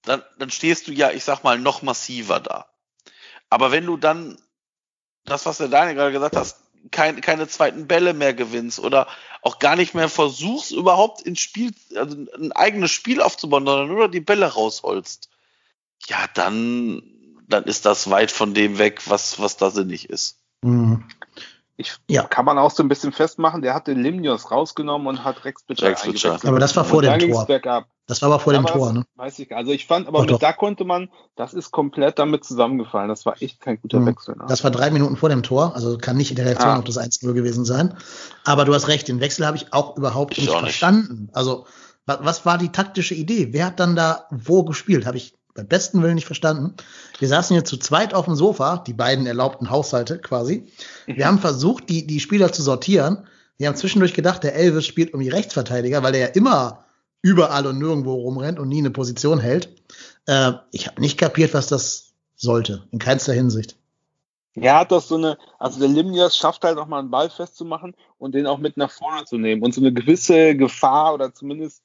dann, 0.02 0.22
dann 0.38 0.52
stehst 0.52 0.86
du 0.86 0.92
ja, 0.92 1.10
ich 1.10 1.24
sag 1.24 1.42
mal, 1.42 1.58
noch 1.58 1.82
massiver 1.82 2.38
da. 2.38 2.66
Aber 3.50 3.72
wenn 3.72 3.84
du 3.84 3.96
dann 3.96 4.38
das, 5.24 5.44
was 5.44 5.58
der 5.58 5.66
Daniel 5.66 5.96
gerade 5.96 6.12
gesagt 6.12 6.36
hast, 6.36 6.63
kein, 6.90 7.20
keine 7.20 7.48
zweiten 7.48 7.86
Bälle 7.86 8.14
mehr 8.14 8.34
gewinnst 8.34 8.78
oder 8.78 9.06
auch 9.42 9.58
gar 9.58 9.76
nicht 9.76 9.94
mehr 9.94 10.08
versuchst, 10.08 10.72
überhaupt 10.72 11.22
ins 11.22 11.40
Spiel, 11.40 11.72
also 11.96 12.16
ein 12.36 12.52
eigenes 12.52 12.90
Spiel 12.90 13.20
aufzubauen, 13.20 13.66
sondern 13.66 13.88
nur 13.88 14.08
die 14.08 14.20
Bälle 14.20 14.46
rausholst, 14.46 15.28
ja, 16.06 16.18
dann, 16.34 17.02
dann 17.48 17.64
ist 17.64 17.86
das 17.86 18.10
weit 18.10 18.30
von 18.30 18.54
dem 18.54 18.78
weg, 18.78 19.02
was, 19.06 19.40
was 19.40 19.56
da 19.56 19.70
sinnig 19.70 20.08
ist. 20.10 20.38
Mhm. 20.62 21.04
Ich, 21.76 21.96
Ja. 22.08 22.24
Kann 22.24 22.44
man 22.44 22.58
auch 22.58 22.70
so 22.70 22.82
ein 22.82 22.88
bisschen 22.88 23.12
festmachen, 23.12 23.62
der 23.62 23.74
hatte 23.74 23.92
Limnios 23.92 24.50
rausgenommen 24.50 25.08
und 25.08 25.24
hat 25.24 25.44
Rex 25.44 25.64
Bitcher. 25.64 25.88
Aber 26.44 26.58
das 26.58 26.76
war 26.76 26.84
vor 26.84 26.98
und 26.98 27.04
dem 27.04 27.30
Tor. 27.30 27.90
Das 28.06 28.20
war 28.20 28.28
aber 28.30 28.38
vor 28.38 28.52
dem 28.52 28.66
Aber 28.66 28.72
Tor, 28.74 28.86
das 28.88 28.94
ne? 28.94 29.06
Weiß 29.16 29.38
ich 29.38 29.48
gar 29.48 29.56
nicht. 29.56 29.62
Also 29.66 29.72
ich 29.72 29.86
fand, 29.86 30.06
aber 30.08 30.18
Doch, 30.18 30.24
mit, 30.26 30.34
doch. 30.34 30.38
da 30.40 30.52
konnte 30.52 30.84
man, 30.84 31.08
das 31.36 31.54
ist 31.54 31.70
komplett 31.70 32.18
damit 32.18 32.44
zusammengefallen. 32.44 33.08
Das 33.08 33.24
war 33.24 33.40
echt 33.40 33.60
kein 33.60 33.80
guter 33.80 34.00
Mhm. 34.00 34.06
Wechsel. 34.06 34.36
Ne? 34.36 34.44
Das 34.46 34.62
war 34.62 34.70
drei 34.70 34.90
Minuten 34.90 35.16
vor 35.16 35.30
dem 35.30 35.42
Tor, 35.42 35.74
also 35.74 35.96
kann 35.96 36.16
nicht 36.18 36.30
in 36.30 36.36
der 36.36 36.44
Reaktion 36.46 36.70
Ah. 36.70 36.78
auf 36.78 36.84
das 36.84 36.98
1-0 36.98 37.32
gewesen 37.32 37.64
sein. 37.64 37.94
Aber 38.44 38.64
du 38.66 38.74
hast 38.74 38.88
recht, 38.88 39.08
den 39.08 39.20
Wechsel 39.20 39.46
habe 39.46 39.56
ich 39.56 39.72
auch 39.72 39.96
überhaupt 39.96 40.32
Ich 40.36 40.44
nicht 40.44 40.50
auch 40.50 40.56
nicht. 40.60 40.70
verstanden. 40.78 41.30
Also, 41.32 41.66
wa- 42.04 42.18
was 42.22 42.44
war 42.44 42.58
die 42.58 42.70
taktische 42.70 43.14
Idee? 43.14 43.48
Wer 43.52 43.66
hat 43.66 43.80
dann 43.80 43.96
da 43.96 44.26
wo 44.30 44.64
gespielt? 44.64 45.06
Habe 45.06 45.16
ich 45.16 45.34
beim 45.54 45.68
besten 45.68 46.02
Willen 46.02 46.16
nicht 46.16 46.26
verstanden. 46.26 46.74
Wir 47.20 47.28
saßen 47.28 47.54
hier 47.54 47.64
zu 47.64 47.76
zweit 47.78 48.12
auf 48.12 48.24
dem 48.26 48.34
Sofa, 48.34 48.78
die 48.78 48.92
beiden 48.92 49.24
erlaubten 49.24 49.70
Haushalte 49.70 50.18
quasi. 50.18 50.66
Wir 51.06 51.26
haben 51.26 51.38
versucht, 51.38 51.88
die, 51.88 52.06
die 52.06 52.20
Spieler 52.20 52.52
zu 52.52 52.60
sortieren. 52.62 53.26
Wir 53.56 53.68
haben 53.68 53.76
zwischendurch 53.76 54.14
gedacht, 54.14 54.42
der 54.42 54.56
Elvis 54.56 54.84
spielt 54.84 55.14
um 55.14 55.20
die 55.20 55.28
Rechtsverteidiger, 55.28 56.02
weil 56.02 56.10
der 56.12 56.20
ja 56.22 56.26
immer 56.26 56.83
überall 57.24 57.66
und 57.66 57.78
nirgendwo 57.78 58.12
rumrennt 58.12 58.58
und 58.58 58.68
nie 58.68 58.80
eine 58.80 58.90
Position 58.90 59.40
hält. 59.40 59.70
Äh, 60.26 60.52
ich 60.72 60.86
habe 60.86 61.00
nicht 61.00 61.16
kapiert, 61.18 61.54
was 61.54 61.66
das 61.68 62.12
sollte, 62.36 62.86
in 62.92 62.98
keinster 62.98 63.32
Hinsicht. 63.32 63.76
Er 64.52 64.78
hat 64.78 64.92
doch 64.92 65.00
so 65.00 65.16
eine, 65.16 65.38
also 65.58 65.80
der 65.80 65.88
Limnios 65.88 66.36
schafft 66.36 66.64
halt 66.64 66.76
auch 66.76 66.86
mal 66.86 66.98
einen 66.98 67.10
Ball 67.10 67.30
festzumachen 67.30 67.96
und 68.18 68.34
den 68.34 68.46
auch 68.46 68.58
mit 68.58 68.76
nach 68.76 68.90
vorne 68.90 69.24
zu 69.24 69.38
nehmen 69.38 69.62
und 69.62 69.72
so 69.72 69.80
eine 69.80 69.92
gewisse 69.92 70.54
Gefahr 70.54 71.14
oder 71.14 71.32
zumindest 71.32 71.82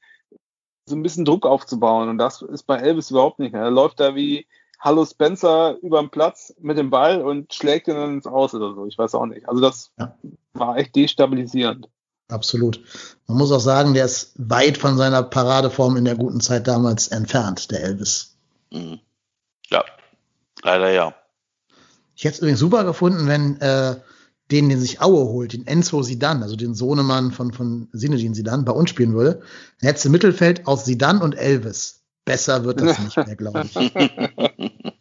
so 0.85 0.95
ein 0.97 1.03
bisschen 1.03 1.23
Druck 1.23 1.45
aufzubauen. 1.45 2.09
Und 2.09 2.17
das 2.17 2.41
ist 2.41 2.63
bei 2.63 2.77
Elvis 2.77 3.09
überhaupt 3.09 3.39
nicht. 3.39 3.53
Er 3.55 3.71
läuft 3.71 4.01
da 4.01 4.15
wie 4.15 4.45
Hallo 4.77 5.05
Spencer 5.05 5.77
über 5.81 6.01
den 6.01 6.09
Platz 6.09 6.53
mit 6.59 6.77
dem 6.77 6.89
Ball 6.89 7.21
und 7.21 7.53
schlägt 7.53 7.87
ihn 7.87 7.95
dann 7.95 8.13
ins 8.15 8.27
Aus 8.27 8.53
oder 8.53 8.75
so. 8.75 8.85
Ich 8.87 8.97
weiß 8.97 9.15
auch 9.15 9.25
nicht. 9.25 9.47
Also 9.47 9.61
das 9.61 9.91
Ja. 9.97 10.17
war 10.53 10.77
echt 10.77 10.95
destabilisierend. 10.97 11.87
Absolut. 12.29 12.79
Man 13.27 13.37
muss 13.37 13.51
auch 13.51 13.59
sagen, 13.59 13.93
der 13.93 14.05
ist 14.05 14.33
weit 14.37 14.77
von 14.77 14.97
seiner 14.97 15.23
Paradeform 15.23 15.97
in 15.97 16.05
der 16.05 16.15
guten 16.15 16.39
Zeit 16.39 16.67
damals 16.67 17.07
entfernt, 17.09 17.71
der 17.71 17.83
Elvis. 17.83 18.35
Mhm. 18.71 18.99
Ja, 19.69 19.83
leider 20.63 20.91
ja. 20.91 21.13
Ich 22.15 22.23
hätte 22.23 22.35
es 22.35 22.39
übrigens 22.39 22.59
super 22.59 22.83
gefunden, 22.83 23.27
wenn 23.27 23.59
äh, 23.61 23.95
den, 24.51 24.69
den 24.69 24.79
sich 24.79 25.01
Aue 25.01 25.25
holt, 25.25 25.53
den 25.53 25.65
Enzo 25.65 26.03
Sidan, 26.03 26.43
also 26.43 26.55
den 26.55 26.75
Sohnemann 26.75 27.31
von, 27.31 27.51
von 27.51 27.87
Sinedin 27.93 28.33
Sidan, 28.33 28.65
bei 28.65 28.73
uns 28.73 28.89
spielen 28.91 29.13
würde, 29.13 29.41
dann 29.79 29.87
hättest 29.87 30.05
du 30.05 30.09
Mittelfeld 30.09 30.67
aus 30.67 30.85
Sidan 30.85 31.21
und 31.21 31.35
Elvis. 31.35 32.03
Besser 32.25 32.63
wird 32.63 32.81
das 32.81 32.99
nicht 32.99 33.17
mehr, 33.17 33.35
glaube 33.35 33.63
ich. 33.63 33.75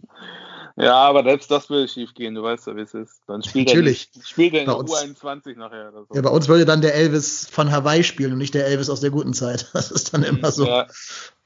Ja, 0.80 0.94
aber 0.94 1.24
selbst 1.24 1.50
das 1.50 1.68
würde 1.70 1.88
schief 1.88 2.14
gehen, 2.14 2.34
du 2.34 2.42
weißt 2.42 2.68
ja, 2.68 2.76
wie 2.76 2.82
es 2.82 2.94
ist. 2.94 3.20
Dann 3.26 3.42
spielt 3.42 3.68
Natürlich. 3.68 4.10
er, 4.14 4.22
spielt 4.24 4.54
er 4.54 4.60
in 4.60 4.66
Bei 4.66 4.72
der 4.72 4.78
uns- 4.80 4.92
U21 4.92 5.56
nachher 5.56 5.90
so. 5.92 6.06
Ja, 6.14 6.22
bei 6.22 6.30
uns 6.30 6.46
würde 6.48 6.64
dann 6.64 6.80
der 6.80 6.94
Elvis 6.94 7.48
von 7.50 7.72
Hawaii 7.72 8.04
spielen 8.04 8.32
und 8.32 8.38
nicht 8.38 8.54
der 8.54 8.66
Elvis 8.66 8.88
aus 8.88 9.00
der 9.00 9.10
guten 9.10 9.34
Zeit. 9.34 9.68
Das 9.72 9.90
ist 9.90 10.14
dann 10.14 10.22
immer 10.22 10.52
so. 10.52 10.66
Ja, 10.66 10.86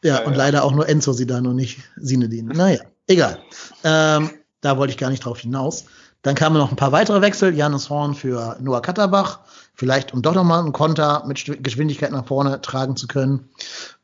Ja, 0.05 0.23
und 0.25 0.33
ja. 0.33 0.39
leider 0.39 0.65
auch 0.65 0.73
nur 0.73 0.89
Enzo 0.89 1.13
Sidan 1.13 1.47
und 1.47 1.57
nicht 1.57 1.81
Sinedin. 1.97 2.47
Naja, 2.55 2.81
egal. 3.07 3.39
Ähm, 3.85 4.31
da 4.61 4.77
wollte 4.77 4.91
ich 4.93 4.99
gar 4.99 5.11
nicht 5.11 5.25
drauf 5.25 5.39
hinaus. 5.39 5.87
Dann 6.23 6.35
kamen 6.37 6.57
noch 6.57 6.71
ein 6.71 6.77
paar 6.77 6.93
weitere 6.93 7.21
Wechsel. 7.21 7.55
Janis 7.55 7.89
Horn 7.91 8.15
für 8.15 8.57
Noah 8.61 8.83
Katterbach. 8.83 9.41
Vielleicht, 9.75 10.13
um 10.15 10.23
doch 10.23 10.35
nochmal 10.35 10.61
einen 10.61 10.73
Konter 10.73 11.25
mit 11.27 11.43
Geschwindigkeit 11.65 12.13
nach 12.13 12.27
vorne 12.27 12.61
tragen 12.61 12.97
zu 12.97 13.09
können. 13.09 13.49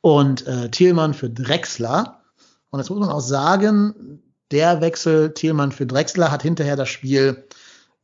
Und 0.01 0.47
äh, 0.47 0.69
Thielmann 0.71 1.15
für 1.15 1.31
Drexler. 1.31 2.23
Und 2.71 2.81
jetzt 2.81 2.91
muss 2.91 2.99
man 2.99 3.11
auch 3.11 3.21
sagen, 3.21 4.21
der 4.51 4.81
Wechsel 4.81 5.33
Thielmann 5.35 5.73
für 5.73 5.87
Drexler 5.87 6.31
hat 6.31 6.43
hinterher 6.43 6.77
das 6.77 6.89
Spiel 6.89 7.45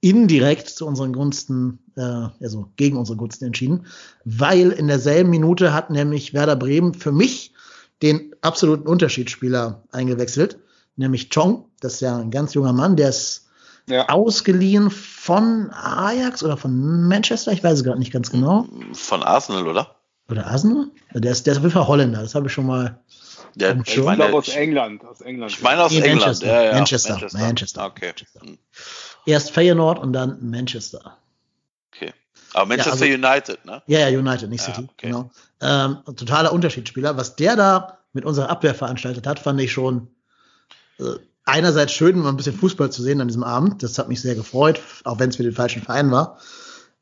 indirekt 0.01 0.69
zu 0.69 0.87
unseren 0.87 1.15
Gunsten, 1.15 1.79
äh, 1.97 2.29
also 2.43 2.71
gegen 2.77 2.99
unsere 2.99 3.17
Gunsten 3.17 3.47
entschieden, 3.47 3.87
weil 4.25 4.71
in 4.71 4.87
derselben 4.87 5.31
Minute 5.31 5.73
hat 5.73 5.89
nämlich 5.89 6.35
Werder 6.35 6.57
Bremen 6.57 6.93
für 6.93 7.13
mich 7.13 7.55
den 8.03 8.35
absoluten 8.43 8.87
Unterschiedsspieler 8.87 9.83
eingewechselt, 9.93 10.59
nämlich 10.97 11.31
Chong. 11.31 11.71
Das 11.81 11.95
ist 11.95 12.01
ja 12.01 12.19
ein 12.19 12.31
ganz 12.31 12.53
junger 12.53 12.75
Mann, 12.75 12.97
der 12.97 13.09
ist 13.09 13.47
ja. 13.89 14.09
ausgeliehen 14.11 14.91
von 14.91 15.71
Ajax 15.73 16.43
oder 16.43 16.59
von 16.59 17.09
Manchester, 17.09 17.53
ich 17.53 17.65
weiß 17.65 17.79
es 17.79 17.85
gerade 17.85 17.99
nicht 17.99 18.13
ganz 18.13 18.31
genau. 18.31 18.67
Von 18.93 19.23
Arsenal, 19.23 19.67
oder? 19.67 19.97
Oder 20.29 20.47
Arsenal? 20.47 20.89
Der 21.15 21.33
ist, 21.33 21.47
der 21.47 21.53
ist 21.53 21.59
auf 21.59 21.65
jeden 21.65 21.75
Fall 21.75 21.89
Holländer, 21.89 22.21
das 22.21 22.35
habe 22.35 22.49
ich 22.49 22.53
schon 22.53 22.67
mal. 22.67 23.01
Ja, 23.57 23.73
Komm 23.73 23.83
ich 23.87 23.93
schon. 23.93 24.01
Ich 24.03 24.07
meine, 24.07 24.17
glaube 24.17 24.35
aus 24.39 24.49
ich, 24.49 24.57
England. 24.57 25.05
Aus 25.05 25.21
England. 25.21 25.53
ich 25.53 25.63
meine 25.63 25.83
aus 25.85 25.93
Nee, 25.93 25.99
England. 25.99 26.21
Manchester. 26.21 26.47
Ja, 26.47 26.63
ja, 26.63 26.73
Manchester. 26.75 27.29
Manchester. 27.39 27.87
Okay. 27.87 28.07
Manchester. 28.07 28.41
Erst 29.27 29.51
Feyenoord 29.53 29.99
und 29.99 30.13
dann 30.13 30.39
Manchester. 30.51 31.17
okay. 31.95 32.13
Aber 32.53 32.67
Manchester 32.67 32.93
also- 32.93 33.05
United, 33.05 33.65
ne? 33.65 33.83
Ja, 33.87 34.09
ja, 34.09 34.19
United, 34.19 34.49
nicht 34.51 34.67
Ja, 34.67 34.75
City. 34.75 34.89
okay. 34.91 35.07
Genau. 35.09 35.31
Ähm, 35.61 35.99
totaler 36.17 36.53
Unterschiedsspieler. 36.53 37.17
Was 37.17 37.37
der 37.37 37.57
da 37.57 37.99
mit 38.13 38.25
unserer 38.25 38.51
Abwehr 38.51 38.75
veranstaltet 38.75 39.27
hat, 39.27 39.39
fand 39.39 39.61
ich 39.61 39.73
schon 39.73 40.09
äh, 41.01 41.05
einerseits 41.45 41.93
schön, 41.93 42.19
mal 42.19 42.29
ein 42.29 42.37
bisschen 42.37 42.57
Fußball 42.57 42.91
zu 42.91 43.03
sehen 43.03 43.21
an 43.21 43.29
diesem 43.29 43.43
Abend. 43.45 43.83
Das 43.83 43.99
hat 43.99 44.09
mich 44.09 44.21
sehr 44.21 44.35
gefreut, 44.35 44.81
auch 45.05 45.19
wenn 45.19 45.31
es 45.31 45.37
für 45.37 45.43
den 45.43 45.53
falschen 45.53 45.83
Verein 45.83 46.11
war. 46.11 46.39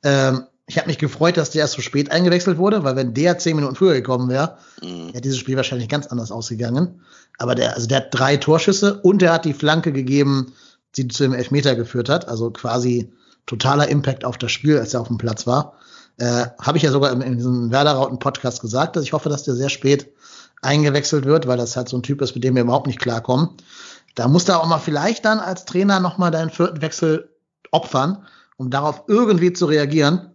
Ähm, 0.03 0.47
ich 0.67 0.79
habe 0.79 0.87
mich 0.89 0.99
gefreut, 0.99 1.37
dass 1.37 1.51
der 1.51 1.63
erst 1.63 1.75
so 1.75 1.83
spät 1.83 2.11
eingewechselt 2.11 2.57
wurde, 2.57 2.85
weil 2.85 2.97
wenn 2.97 3.15
der 3.15 3.39
zehn 3.39 3.57
Minuten 3.57 3.75
früher 3.75 3.95
gekommen 3.95 4.29
wäre, 4.29 4.57
Mhm. 4.83 5.09
wäre 5.13 5.21
dieses 5.21 5.39
Spiel 5.39 5.57
wahrscheinlich 5.57 5.89
ganz 5.89 6.07
anders 6.07 6.31
ausgegangen. 6.31 7.01
Aber 7.39 7.55
der, 7.55 7.75
also 7.75 7.87
der 7.89 7.99
hat 7.99 8.09
drei 8.13 8.37
Torschüsse 8.37 9.01
und 9.01 9.23
er 9.23 9.33
hat 9.33 9.45
die 9.45 9.55
Flanke 9.55 9.93
gegeben, 9.93 10.53
die 10.97 11.09
zu 11.09 11.25
dem 11.25 11.33
Elfmeter 11.35 11.75
geführt 11.75 12.09
hat. 12.09 12.29
Also 12.29 12.51
quasi 12.51 13.13
totaler 13.47 13.89
Impact 13.89 14.25
auf 14.25 14.39
das 14.39 14.53
Spiel, 14.53 14.79
als 14.79 14.95
er 14.95 15.01
auf 15.01 15.09
dem 15.09 15.19
Platz 15.19 15.47
war. 15.47 15.75
Äh, 16.19 16.47
Habe 16.61 16.77
ich 16.77 16.85
ja 16.85 16.91
sogar 16.93 17.11
in, 17.13 17.23
in 17.23 17.37
diesem 17.39 17.73
Werder-Rauten-Podcast 17.73 18.61
gesagt, 18.61 18.95
dass 18.97 19.03
ich 19.05 19.13
hoffe, 19.13 19.29
dass 19.29 19.43
der 19.45 19.55
sehr 19.55 19.71
spät 19.71 20.13
eingewechselt 20.61 21.25
wird, 21.25 21.47
weil 21.47 21.57
das 21.59 21.77
halt 21.77 21.89
so 21.89 21.97
ein 21.97 22.03
Typ 22.03 22.21
ist, 22.23 22.35
mit 22.35 22.45
dem 22.45 22.55
wir 22.55 22.63
überhaupt 22.63 22.87
nicht 22.87 23.01
klarkommen. 23.01 23.49
Da 24.15 24.29
musst 24.29 24.49
du 24.49 24.53
auch 24.53 24.67
mal 24.67 24.79
vielleicht 24.79 25.25
dann 25.25 25.41
als 25.41 25.65
Trainer 25.65 25.99
noch 25.99 26.19
mal 26.19 26.31
deinen 26.31 26.51
vierten 26.51 26.83
Wechsel 26.83 27.31
opfern, 27.73 28.27
um 28.59 28.71
darauf 28.71 29.05
irgendwie 29.09 29.53
zu 29.55 29.67
reagieren. 29.67 30.32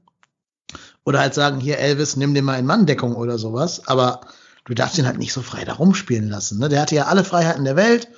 Oder 1.08 1.22
halt 1.22 1.34
sagen, 1.34 1.62
hier 1.62 1.78
Elvis, 1.78 2.18
nimm 2.18 2.34
den 2.34 2.44
mal 2.44 2.60
in 2.60 2.66
Manndeckung 2.66 3.16
oder 3.16 3.38
sowas. 3.38 3.88
Aber 3.88 4.20
du 4.66 4.74
darfst 4.74 4.98
ihn 4.98 5.06
halt 5.06 5.18
nicht 5.18 5.32
so 5.32 5.42
frei 5.42 5.64
da 5.64 5.72
rumspielen 5.72 6.28
lassen. 6.28 6.60
Ne? 6.60 6.68
Der 6.68 6.82
hatte 6.82 6.96
ja 6.96 7.06
alle 7.06 7.24
Freiheiten 7.24 7.64
der 7.64 7.78
Welt. 7.78 8.10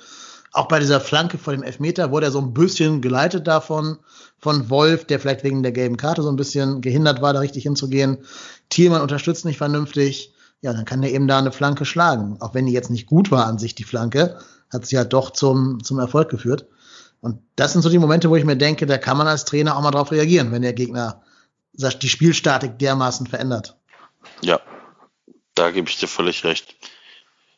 Auch 0.50 0.66
bei 0.66 0.80
dieser 0.80 1.00
Flanke 1.00 1.38
vor 1.38 1.52
dem 1.52 1.62
Elfmeter 1.62 2.10
wurde 2.10 2.26
er 2.26 2.32
so 2.32 2.40
ein 2.40 2.52
bisschen 2.52 3.00
geleitet 3.00 3.46
davon, 3.46 3.98
von 4.40 4.70
Wolf, 4.70 5.04
der 5.04 5.20
vielleicht 5.20 5.44
wegen 5.44 5.62
der 5.62 5.70
gelben 5.70 5.98
Karte 5.98 6.22
so 6.22 6.30
ein 6.30 6.34
bisschen 6.34 6.80
gehindert 6.80 7.22
war, 7.22 7.32
da 7.32 7.38
richtig 7.38 7.62
hinzugehen. 7.62 8.18
Thielmann 8.70 9.02
unterstützt 9.02 9.44
nicht 9.44 9.58
vernünftig. 9.58 10.32
Ja, 10.60 10.72
dann 10.72 10.84
kann 10.84 11.00
der 11.00 11.12
eben 11.12 11.28
da 11.28 11.38
eine 11.38 11.52
Flanke 11.52 11.84
schlagen. 11.84 12.38
Auch 12.40 12.54
wenn 12.54 12.66
die 12.66 12.72
jetzt 12.72 12.90
nicht 12.90 13.06
gut 13.06 13.30
war 13.30 13.46
an 13.46 13.58
sich, 13.58 13.76
die 13.76 13.84
Flanke, 13.84 14.36
hat 14.68 14.84
sie 14.84 14.96
ja 14.96 15.04
doch 15.04 15.30
zum, 15.30 15.80
zum 15.84 16.00
Erfolg 16.00 16.28
geführt. 16.28 16.66
Und 17.20 17.38
das 17.54 17.72
sind 17.72 17.82
so 17.82 17.88
die 17.88 18.00
Momente, 18.00 18.30
wo 18.30 18.34
ich 18.34 18.44
mir 18.44 18.56
denke, 18.56 18.86
da 18.86 18.98
kann 18.98 19.16
man 19.16 19.28
als 19.28 19.44
Trainer 19.44 19.76
auch 19.76 19.82
mal 19.82 19.92
drauf 19.92 20.10
reagieren, 20.10 20.50
wenn 20.50 20.62
der 20.62 20.72
Gegner 20.72 21.22
die 21.88 22.08
Spielstatik 22.08 22.78
dermaßen 22.78 23.26
verändert. 23.26 23.76
Ja, 24.42 24.60
da 25.54 25.70
gebe 25.70 25.88
ich 25.88 25.98
dir 25.98 26.08
völlig 26.08 26.44
recht. 26.44 26.76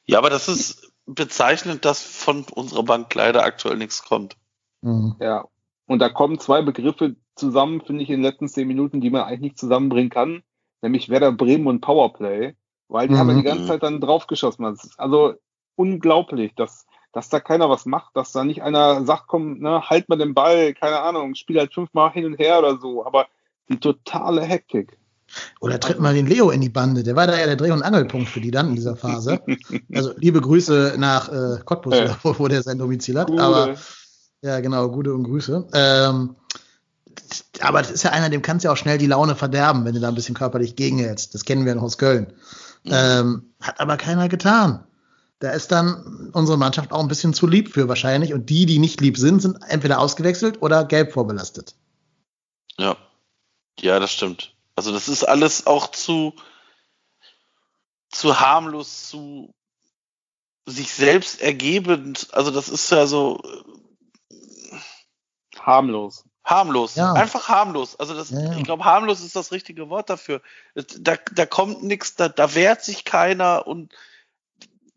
Ja, 0.04 0.18
aber 0.18 0.30
das 0.30 0.48
ist 0.48 0.92
bezeichnend, 1.06 1.84
dass 1.84 2.02
von 2.02 2.44
unserer 2.52 2.82
Bank 2.82 3.14
leider 3.14 3.44
aktuell 3.44 3.76
nichts 3.76 4.04
kommt. 4.04 4.36
Mhm. 4.82 5.16
Ja. 5.20 5.46
Und 5.86 5.98
da 5.98 6.08
kommen 6.08 6.38
zwei 6.38 6.62
Begriffe 6.62 7.16
zusammen, 7.34 7.82
finde 7.84 8.02
ich, 8.02 8.10
in 8.10 8.16
den 8.16 8.30
letzten 8.30 8.48
zehn 8.48 8.68
Minuten, 8.68 9.00
die 9.00 9.10
man 9.10 9.22
eigentlich 9.22 9.40
nicht 9.40 9.58
zusammenbringen 9.58 10.10
kann, 10.10 10.42
nämlich 10.80 11.08
Werder 11.08 11.32
Bremen 11.32 11.66
und 11.66 11.80
Powerplay, 11.80 12.54
weil 12.88 13.08
die 13.08 13.14
Mhm. 13.14 13.18
haben 13.18 13.28
ja 13.30 13.34
die 13.36 13.42
ganze 13.42 13.66
Zeit 13.66 13.82
dann 13.82 14.00
draufgeschossen. 14.00 14.64
Das 14.64 14.84
ist 14.84 14.98
also 14.98 15.34
unglaublich, 15.76 16.54
dass, 16.54 16.86
dass 17.12 17.28
da 17.28 17.40
keiner 17.40 17.68
was 17.68 17.86
macht, 17.86 18.16
dass 18.16 18.32
da 18.32 18.44
nicht 18.44 18.62
einer 18.62 19.04
sagt, 19.04 19.26
komm, 19.26 19.58
ne, 19.58 19.88
halt 19.88 20.08
mal 20.08 20.16
den 20.18 20.34
Ball, 20.34 20.74
keine 20.74 21.00
Ahnung, 21.00 21.34
spiel 21.34 21.58
halt 21.58 21.74
fünfmal 21.74 22.12
hin 22.12 22.26
und 22.26 22.38
her 22.38 22.58
oder 22.58 22.78
so, 22.78 23.04
aber 23.04 23.26
die 23.72 23.80
totale 23.80 24.42
Hektik. 24.42 24.96
Oder 25.60 25.80
tritt 25.80 25.98
mal 25.98 26.12
den 26.14 26.26
Leo 26.26 26.50
in 26.50 26.60
die 26.60 26.68
Bande. 26.68 27.02
Der 27.02 27.16
war 27.16 27.26
da 27.26 27.38
ja 27.38 27.46
der 27.46 27.56
Dreh- 27.56 27.70
und 27.70 27.82
Angelpunkt 27.82 28.28
für 28.28 28.40
die 28.40 28.50
dann 28.50 28.68
in 28.70 28.74
dieser 28.76 28.96
Phase. 28.96 29.40
Also 29.94 30.12
liebe 30.18 30.40
Grüße 30.40 30.94
nach 30.98 31.28
äh, 31.30 31.58
Cottbus, 31.64 31.94
Ja. 31.96 32.16
wo, 32.22 32.34
wo 32.38 32.48
der 32.48 32.62
sein 32.62 32.78
Domizil 32.78 33.18
hat. 33.18 33.28
Coole- 33.28 33.42
Aber 33.42 33.74
ja, 34.42 34.60
genau, 34.60 34.88
gute 34.90 35.14
und 35.14 35.24
Grüße. 35.24 35.68
Ähm, 35.72 36.36
aber 37.60 37.80
das 37.80 37.90
ist 37.90 38.02
ja 38.02 38.10
einer, 38.10 38.28
dem 38.28 38.42
kannst 38.42 38.64
du 38.64 38.68
ja 38.68 38.72
auch 38.72 38.76
schnell 38.76 38.98
die 38.98 39.06
Laune 39.06 39.34
verderben, 39.34 39.84
wenn 39.84 39.94
du 39.94 40.00
da 40.00 40.08
ein 40.08 40.14
bisschen 40.14 40.34
körperlich 40.34 40.76
gegenhältst. 40.76 41.34
Das 41.34 41.44
kennen 41.44 41.64
wir 41.64 41.74
noch 41.74 41.82
aus 41.82 41.96
Köln. 41.98 42.32
Ähm, 42.84 43.52
hat 43.60 43.80
aber 43.80 43.96
keiner 43.96 44.28
getan. 44.28 44.84
Da 45.38 45.50
ist 45.50 45.72
dann 45.72 46.30
unsere 46.34 46.58
Mannschaft 46.58 46.92
auch 46.92 47.00
ein 47.00 47.08
bisschen 47.08 47.32
zu 47.32 47.46
lieb 47.46 47.72
für 47.72 47.88
wahrscheinlich. 47.88 48.34
Und 48.34 48.50
die, 48.50 48.66
die 48.66 48.78
nicht 48.78 49.00
lieb 49.00 49.16
sind, 49.16 49.40
sind 49.40 49.58
entweder 49.68 49.98
ausgewechselt 49.98 50.60
oder 50.62 50.84
gelb 50.84 51.12
vorbelastet. 51.12 51.74
Ja. 52.78 52.96
Ja, 53.80 53.98
das 53.98 54.12
stimmt. 54.12 54.54
Also 54.76 54.92
das 54.92 55.08
ist 55.08 55.24
alles 55.24 55.66
auch 55.66 55.90
zu, 55.90 56.34
zu 58.10 58.40
harmlos, 58.40 59.08
zu 59.08 59.54
sich 60.66 60.92
selbst 60.92 61.40
ergebend. 61.40 62.28
Also 62.32 62.50
das 62.50 62.68
ist 62.68 62.90
ja 62.90 63.06
so 63.06 63.40
äh, 64.30 64.76
harmlos. 65.58 66.24
harmlos. 66.44 66.94
Ja. 66.94 67.12
Einfach 67.14 67.48
harmlos. 67.48 67.98
Also 67.98 68.14
das, 68.14 68.30
Ja, 68.30 68.40
ja. 68.40 68.56
ich 68.56 68.64
glaube, 68.64 68.84
harmlos 68.84 69.20
ist 69.20 69.36
das 69.36 69.52
richtige 69.52 69.88
Wort 69.88 70.10
dafür. 70.10 70.40
Da, 70.74 71.16
da 71.32 71.46
kommt 71.46 71.82
nichts, 71.82 72.14
da, 72.14 72.28
da 72.28 72.54
wehrt 72.54 72.82
sich 72.84 73.04
keiner 73.04 73.66
und 73.66 73.92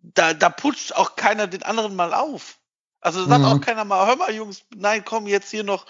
da, 0.02 0.34
da 0.34 0.50
putscht 0.50 0.94
auch 0.96 1.16
keiner 1.16 1.48
den 1.48 1.64
anderen 1.64 1.96
mal 1.96 2.14
auf. 2.14 2.60
Also 3.02 3.26
sagt 3.26 3.42
Mhm. 3.42 3.46
auch 3.46 3.62
keiner 3.62 3.86
mal, 3.86 4.06
hör 4.08 4.16
mal, 4.16 4.34
Jungs, 4.34 4.64
nein, 4.76 5.04
komm 5.06 5.28
jetzt 5.28 5.50
hier 5.52 5.64
noch 5.64 5.86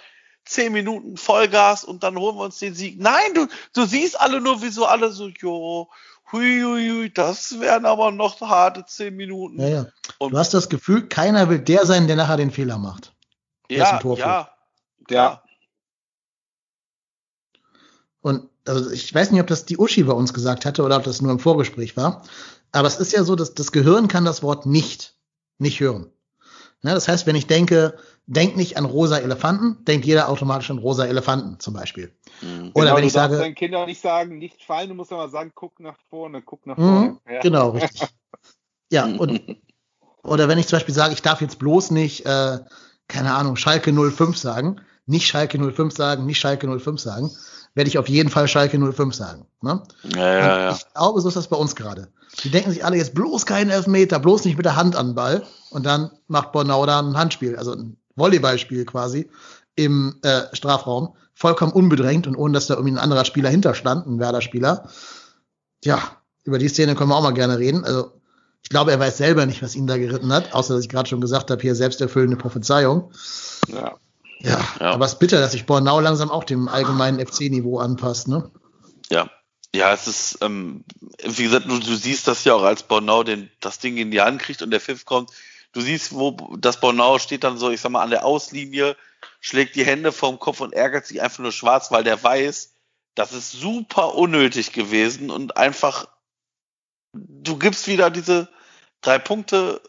zehn 0.45 0.71
Minuten 0.73 1.17
Vollgas 1.17 1.83
und 1.83 2.03
dann 2.03 2.17
holen 2.17 2.37
wir 2.37 2.43
uns 2.43 2.59
den 2.59 2.73
Sieg. 2.75 2.99
Nein, 2.99 3.33
du, 3.33 3.47
du 3.73 3.85
siehst 3.85 4.19
alle 4.19 4.41
nur, 4.41 4.61
wie 4.61 4.69
so 4.69 4.85
alle 4.85 5.11
so, 5.11 5.27
jo, 5.27 5.89
hui, 6.31 6.61
hui, 6.61 6.89
hui, 6.89 7.13
das 7.13 7.59
wären 7.59 7.85
aber 7.85 8.11
noch 8.11 8.39
harte 8.41 8.85
zehn 8.85 9.15
Minuten. 9.15 9.59
Ja, 9.59 9.67
ja. 9.67 9.85
Und 10.17 10.33
Du 10.33 10.37
hast 10.37 10.53
das 10.53 10.69
Gefühl, 10.69 11.07
keiner 11.07 11.49
will 11.49 11.59
der 11.59 11.85
sein, 11.85 12.07
der 12.07 12.15
nachher 12.15 12.37
den 12.37 12.51
Fehler 12.51 12.77
macht. 12.77 13.13
ja, 13.69 13.99
ja, 14.17 14.49
Ja. 15.09 15.41
Und 18.21 18.49
also 18.67 18.89
ich 18.89 19.13
weiß 19.13 19.31
nicht, 19.31 19.41
ob 19.41 19.47
das 19.47 19.65
die 19.65 19.77
Uschi 19.77 20.03
bei 20.03 20.13
uns 20.13 20.33
gesagt 20.33 20.65
hatte 20.65 20.83
oder 20.83 20.97
ob 20.97 21.03
das 21.03 21.21
nur 21.21 21.31
im 21.31 21.39
Vorgespräch 21.39 21.95
war. 21.95 22.23
Aber 22.71 22.87
es 22.87 22.97
ist 22.97 23.13
ja 23.13 23.23
so, 23.23 23.35
dass 23.35 23.53
das 23.53 23.71
Gehirn 23.71 24.07
kann 24.07 24.25
das 24.25 24.41
Wort 24.41 24.65
nicht, 24.65 25.15
nicht 25.59 25.79
hören. 25.79 26.11
Ne, 26.85 26.93
das 26.93 27.07
heißt, 27.07 27.25
wenn 27.25 27.35
ich 27.35 27.47
denke, 27.47 27.97
denk 28.27 28.57
nicht 28.57 28.77
an 28.77 28.85
rosa 28.85 29.17
Elefanten, 29.17 29.83
denkt 29.85 30.05
jeder 30.05 30.29
automatisch 30.29 30.69
an 30.69 30.77
rosa 30.77 31.05
Elefanten 31.05 31.59
zum 31.59 31.73
Beispiel. 31.73 32.13
Mhm. 32.43 32.69
Oder 32.75 32.85
genau, 32.85 32.97
wenn 32.97 33.03
ich 33.05 33.13
du 33.13 33.17
darfst 33.17 33.31
sage, 33.31 33.43
deinen 33.43 33.55
Kindern 33.55 33.85
nicht 33.87 34.01
sagen, 34.01 34.37
nicht 34.37 34.63
fallen, 34.63 34.89
du 34.89 34.93
musst 34.93 35.11
aber 35.11 35.27
sagen, 35.29 35.51
guck 35.55 35.79
nach 35.79 35.97
vorne, 36.11 36.43
guck 36.43 36.67
nach 36.67 36.77
Mhm, 36.77 36.83
vorne. 36.83 37.17
Ja. 37.27 37.39
Genau, 37.39 37.69
richtig. 37.71 38.03
Ja, 38.91 39.05
und 39.05 39.41
oder 40.21 40.47
wenn 40.47 40.59
ich 40.59 40.67
zum 40.67 40.75
Beispiel 40.75 40.93
sage, 40.93 41.15
ich 41.15 41.23
darf 41.23 41.41
jetzt 41.41 41.57
bloß 41.57 41.89
nicht, 41.89 42.23
äh, 42.27 42.59
keine 43.07 43.33
Ahnung, 43.33 43.55
Schalke 43.55 43.91
05 43.91 44.37
sagen, 44.37 44.79
nicht 45.07 45.25
Schalke 45.25 45.57
05 45.57 45.91
sagen, 45.91 46.27
nicht 46.27 46.37
Schalke 46.37 46.67
05 46.67 46.99
sagen, 46.99 47.31
werde 47.73 47.87
ich 47.87 47.97
auf 47.97 48.07
jeden 48.07 48.29
Fall 48.29 48.47
Schalke 48.47 48.77
05 48.77 49.15
sagen. 49.15 49.47
Ne? 49.61 49.81
Ja, 50.15 50.19
ja, 50.19 50.59
ja. 50.59 50.71
Ich 50.71 50.93
glaube, 50.93 51.19
so 51.19 51.29
ist 51.29 51.35
das 51.35 51.47
bei 51.47 51.57
uns 51.57 51.75
gerade. 51.75 52.09
Die 52.43 52.51
denken 52.51 52.69
sich 52.69 52.85
alle 52.85 52.97
jetzt 52.97 53.15
bloß 53.15 53.47
keinen 53.47 53.71
Elfmeter, 53.71 54.19
bloß 54.19 54.45
nicht 54.45 54.57
mit 54.57 54.67
der 54.67 54.75
Hand 54.75 54.95
an 54.95 55.09
den 55.09 55.15
Ball. 55.15 55.43
Und 55.75 55.85
dann 55.85 56.09
macht 56.27 56.53
Bornau 56.53 56.85
da 56.85 56.99
ein 56.99 57.17
Handspiel, 57.17 57.57
also 57.57 57.73
ein 57.73 57.97
Volleyballspiel 58.15 58.85
quasi 58.85 59.29
im 59.75 60.15
äh, 60.21 60.43
Strafraum. 60.53 61.15
vollkommen 61.33 61.73
unbedrängt 61.73 62.27
und 62.27 62.37
ohne 62.37 62.53
dass 62.53 62.67
da 62.67 62.75
irgendwie 62.75 62.93
ein 62.93 62.97
anderer 62.97 63.25
Spieler 63.25 63.49
hinterstand, 63.49 64.07
ein 64.07 64.19
Werder-Spieler. 64.19 64.87
Ja, 65.83 65.99
über 66.45 66.59
die 66.59 66.69
Szene 66.69 66.95
können 66.95 67.09
wir 67.09 67.17
auch 67.17 67.23
mal 67.23 67.33
gerne 67.33 67.59
reden. 67.59 67.83
Also 67.83 68.13
ich 68.63 68.69
glaube, 68.69 68.91
er 68.91 68.99
weiß 69.01 69.17
selber 69.17 69.45
nicht, 69.45 69.61
was 69.61 69.75
ihn 69.75 69.85
da 69.85 69.97
geritten 69.97 70.31
hat, 70.31 70.53
außer 70.53 70.75
dass 70.75 70.83
ich 70.83 70.89
gerade 70.89 71.09
schon 71.09 71.19
gesagt 71.19 71.51
habe, 71.51 71.61
hier 71.61 71.75
selbsterfüllende 71.75 72.37
Prophezeiung. 72.37 73.11
Ja. 73.67 73.97
Ja, 74.39 74.65
ja. 74.79 74.91
aber 74.91 75.05
es 75.05 75.13
ist 75.13 75.19
bitter, 75.19 75.41
dass 75.41 75.51
sich 75.51 75.65
Bornau 75.65 75.99
langsam 75.99 76.29
auch 76.29 76.45
dem 76.45 76.69
allgemeinen 76.69 77.25
FC-Niveau 77.25 77.79
anpasst, 77.79 78.27
ne? 78.27 78.49
Ja, 79.09 79.29
ja, 79.75 79.93
es 79.93 80.07
ist, 80.07 80.37
ähm, 80.41 80.85
wie 81.23 81.43
gesagt, 81.43 81.69
du, 81.69 81.79
du 81.79 81.95
siehst 81.95 82.27
das 82.27 82.45
ja 82.45 82.53
auch, 82.53 82.63
als 82.63 82.83
Bornau 82.83 83.23
den, 83.23 83.49
das 83.59 83.79
Ding 83.79 83.97
in 83.97 84.09
die 84.09 84.21
Hand 84.21 84.41
kriegt 84.41 84.61
und 84.61 84.71
der 84.71 84.79
Pfiff 84.79 85.03
kommt. 85.03 85.31
Du 85.75 85.81
siehst, 85.81 86.15
wo 86.15 86.31
das 86.57 86.79
Bornau 86.79 87.19
steht 87.19 87.43
dann 87.43 87.57
so, 87.57 87.69
ich 87.69 87.81
sag 87.81 87.91
mal, 87.91 88.01
an 88.01 88.09
der 88.09 88.23
Auslinie, 88.23 88.95
schlägt 89.41 89.75
die 89.75 89.85
Hände 89.85 90.13
vorm 90.13 90.39
Kopf 90.39 90.61
und 90.61 90.71
ärgert 90.71 91.05
sich 91.05 91.21
einfach 91.21 91.39
nur 91.39 91.51
schwarz, 91.51 91.91
weil 91.91 92.05
der 92.05 92.23
weiß, 92.23 92.73
das 93.13 93.33
ist 93.33 93.51
super 93.51 94.15
unnötig 94.15 94.71
gewesen 94.71 95.29
und 95.29 95.57
einfach, 95.57 96.07
du 97.11 97.57
gibst 97.57 97.87
wieder 97.87 98.09
diese 98.09 98.47
drei 99.01 99.19
Punkte 99.19 99.81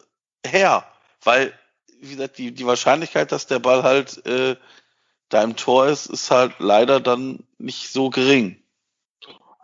her, 0.45 0.85
weil, 1.23 1.57
wie 2.01 2.15
gesagt, 2.15 2.37
die, 2.37 2.51
die 2.51 2.67
Wahrscheinlichkeit, 2.67 3.31
dass 3.31 3.47
der 3.47 3.59
Ball 3.59 3.83
halt 3.83 4.25
äh, 4.25 4.57
da 5.29 5.41
im 5.41 5.55
Tor 5.55 5.87
ist, 5.87 6.07
ist 6.07 6.31
halt 6.31 6.55
leider 6.59 6.99
dann 6.99 7.45
nicht 7.59 7.93
so 7.93 8.09
gering. 8.09 8.61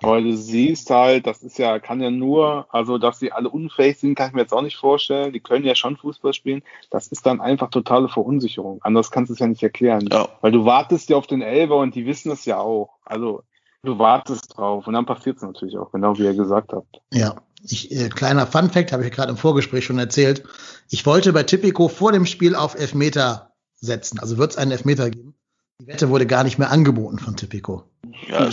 Aber 0.03 0.21
du 0.21 0.35
siehst 0.35 0.89
halt, 0.89 1.27
das 1.27 1.43
ist 1.43 1.57
ja, 1.57 1.79
kann 1.79 2.01
ja 2.01 2.11
nur, 2.11 2.67
also 2.69 2.97
dass 2.97 3.19
sie 3.19 3.31
alle 3.31 3.49
unfähig 3.49 3.97
sind, 3.97 4.15
kann 4.15 4.29
ich 4.29 4.33
mir 4.33 4.41
jetzt 4.41 4.53
auch 4.53 4.61
nicht 4.61 4.77
vorstellen. 4.77 5.33
Die 5.33 5.39
können 5.39 5.65
ja 5.65 5.75
schon 5.75 5.97
Fußball 5.97 6.33
spielen. 6.33 6.63
Das 6.89 7.07
ist 7.07 7.25
dann 7.25 7.41
einfach 7.41 7.69
totale 7.69 8.09
Verunsicherung. 8.09 8.79
Anders 8.83 9.11
kannst 9.11 9.29
du 9.29 9.33
es 9.33 9.39
ja 9.39 9.47
nicht 9.47 9.63
erklären. 9.63 10.07
Ja. 10.11 10.27
Weil 10.41 10.51
du 10.51 10.65
wartest 10.65 11.09
ja 11.09 11.17
auf 11.17 11.27
den 11.27 11.41
Elber 11.41 11.77
und 11.77 11.95
die 11.95 12.05
wissen 12.05 12.31
es 12.31 12.45
ja 12.45 12.59
auch. 12.59 12.97
Also 13.05 13.43
du 13.83 13.99
wartest 13.99 14.57
drauf 14.57 14.87
und 14.87 14.93
dann 14.93 15.05
passiert 15.05 15.37
es 15.37 15.43
natürlich 15.43 15.77
auch, 15.77 15.91
genau 15.91 16.17
wie 16.17 16.23
ihr 16.23 16.33
gesagt 16.33 16.73
habt. 16.73 17.01
Ja, 17.11 17.35
ich, 17.63 17.91
äh, 17.91 18.09
kleiner 18.09 18.47
Fun 18.47 18.69
Fact 18.69 18.91
habe 18.91 19.05
ich 19.05 19.11
gerade 19.11 19.31
im 19.31 19.37
Vorgespräch 19.37 19.85
schon 19.85 19.99
erzählt. 19.99 20.43
Ich 20.89 21.05
wollte 21.05 21.33
bei 21.33 21.43
Tipico 21.43 21.87
vor 21.87 22.11
dem 22.11 22.25
Spiel 22.25 22.55
auf 22.55 22.75
Elfmeter 22.75 23.53
setzen. 23.75 24.19
Also 24.19 24.37
wird 24.37 24.51
es 24.51 24.57
einen 24.57 24.71
Elfmeter 24.71 25.09
geben. 25.09 25.35
Die 25.79 25.87
Wette 25.87 26.09
wurde 26.09 26.25
gar 26.25 26.43
nicht 26.43 26.59
mehr 26.59 26.71
angeboten 26.71 27.19
von 27.19 27.35
Tipico. 27.35 27.83
Ja, 28.27 28.49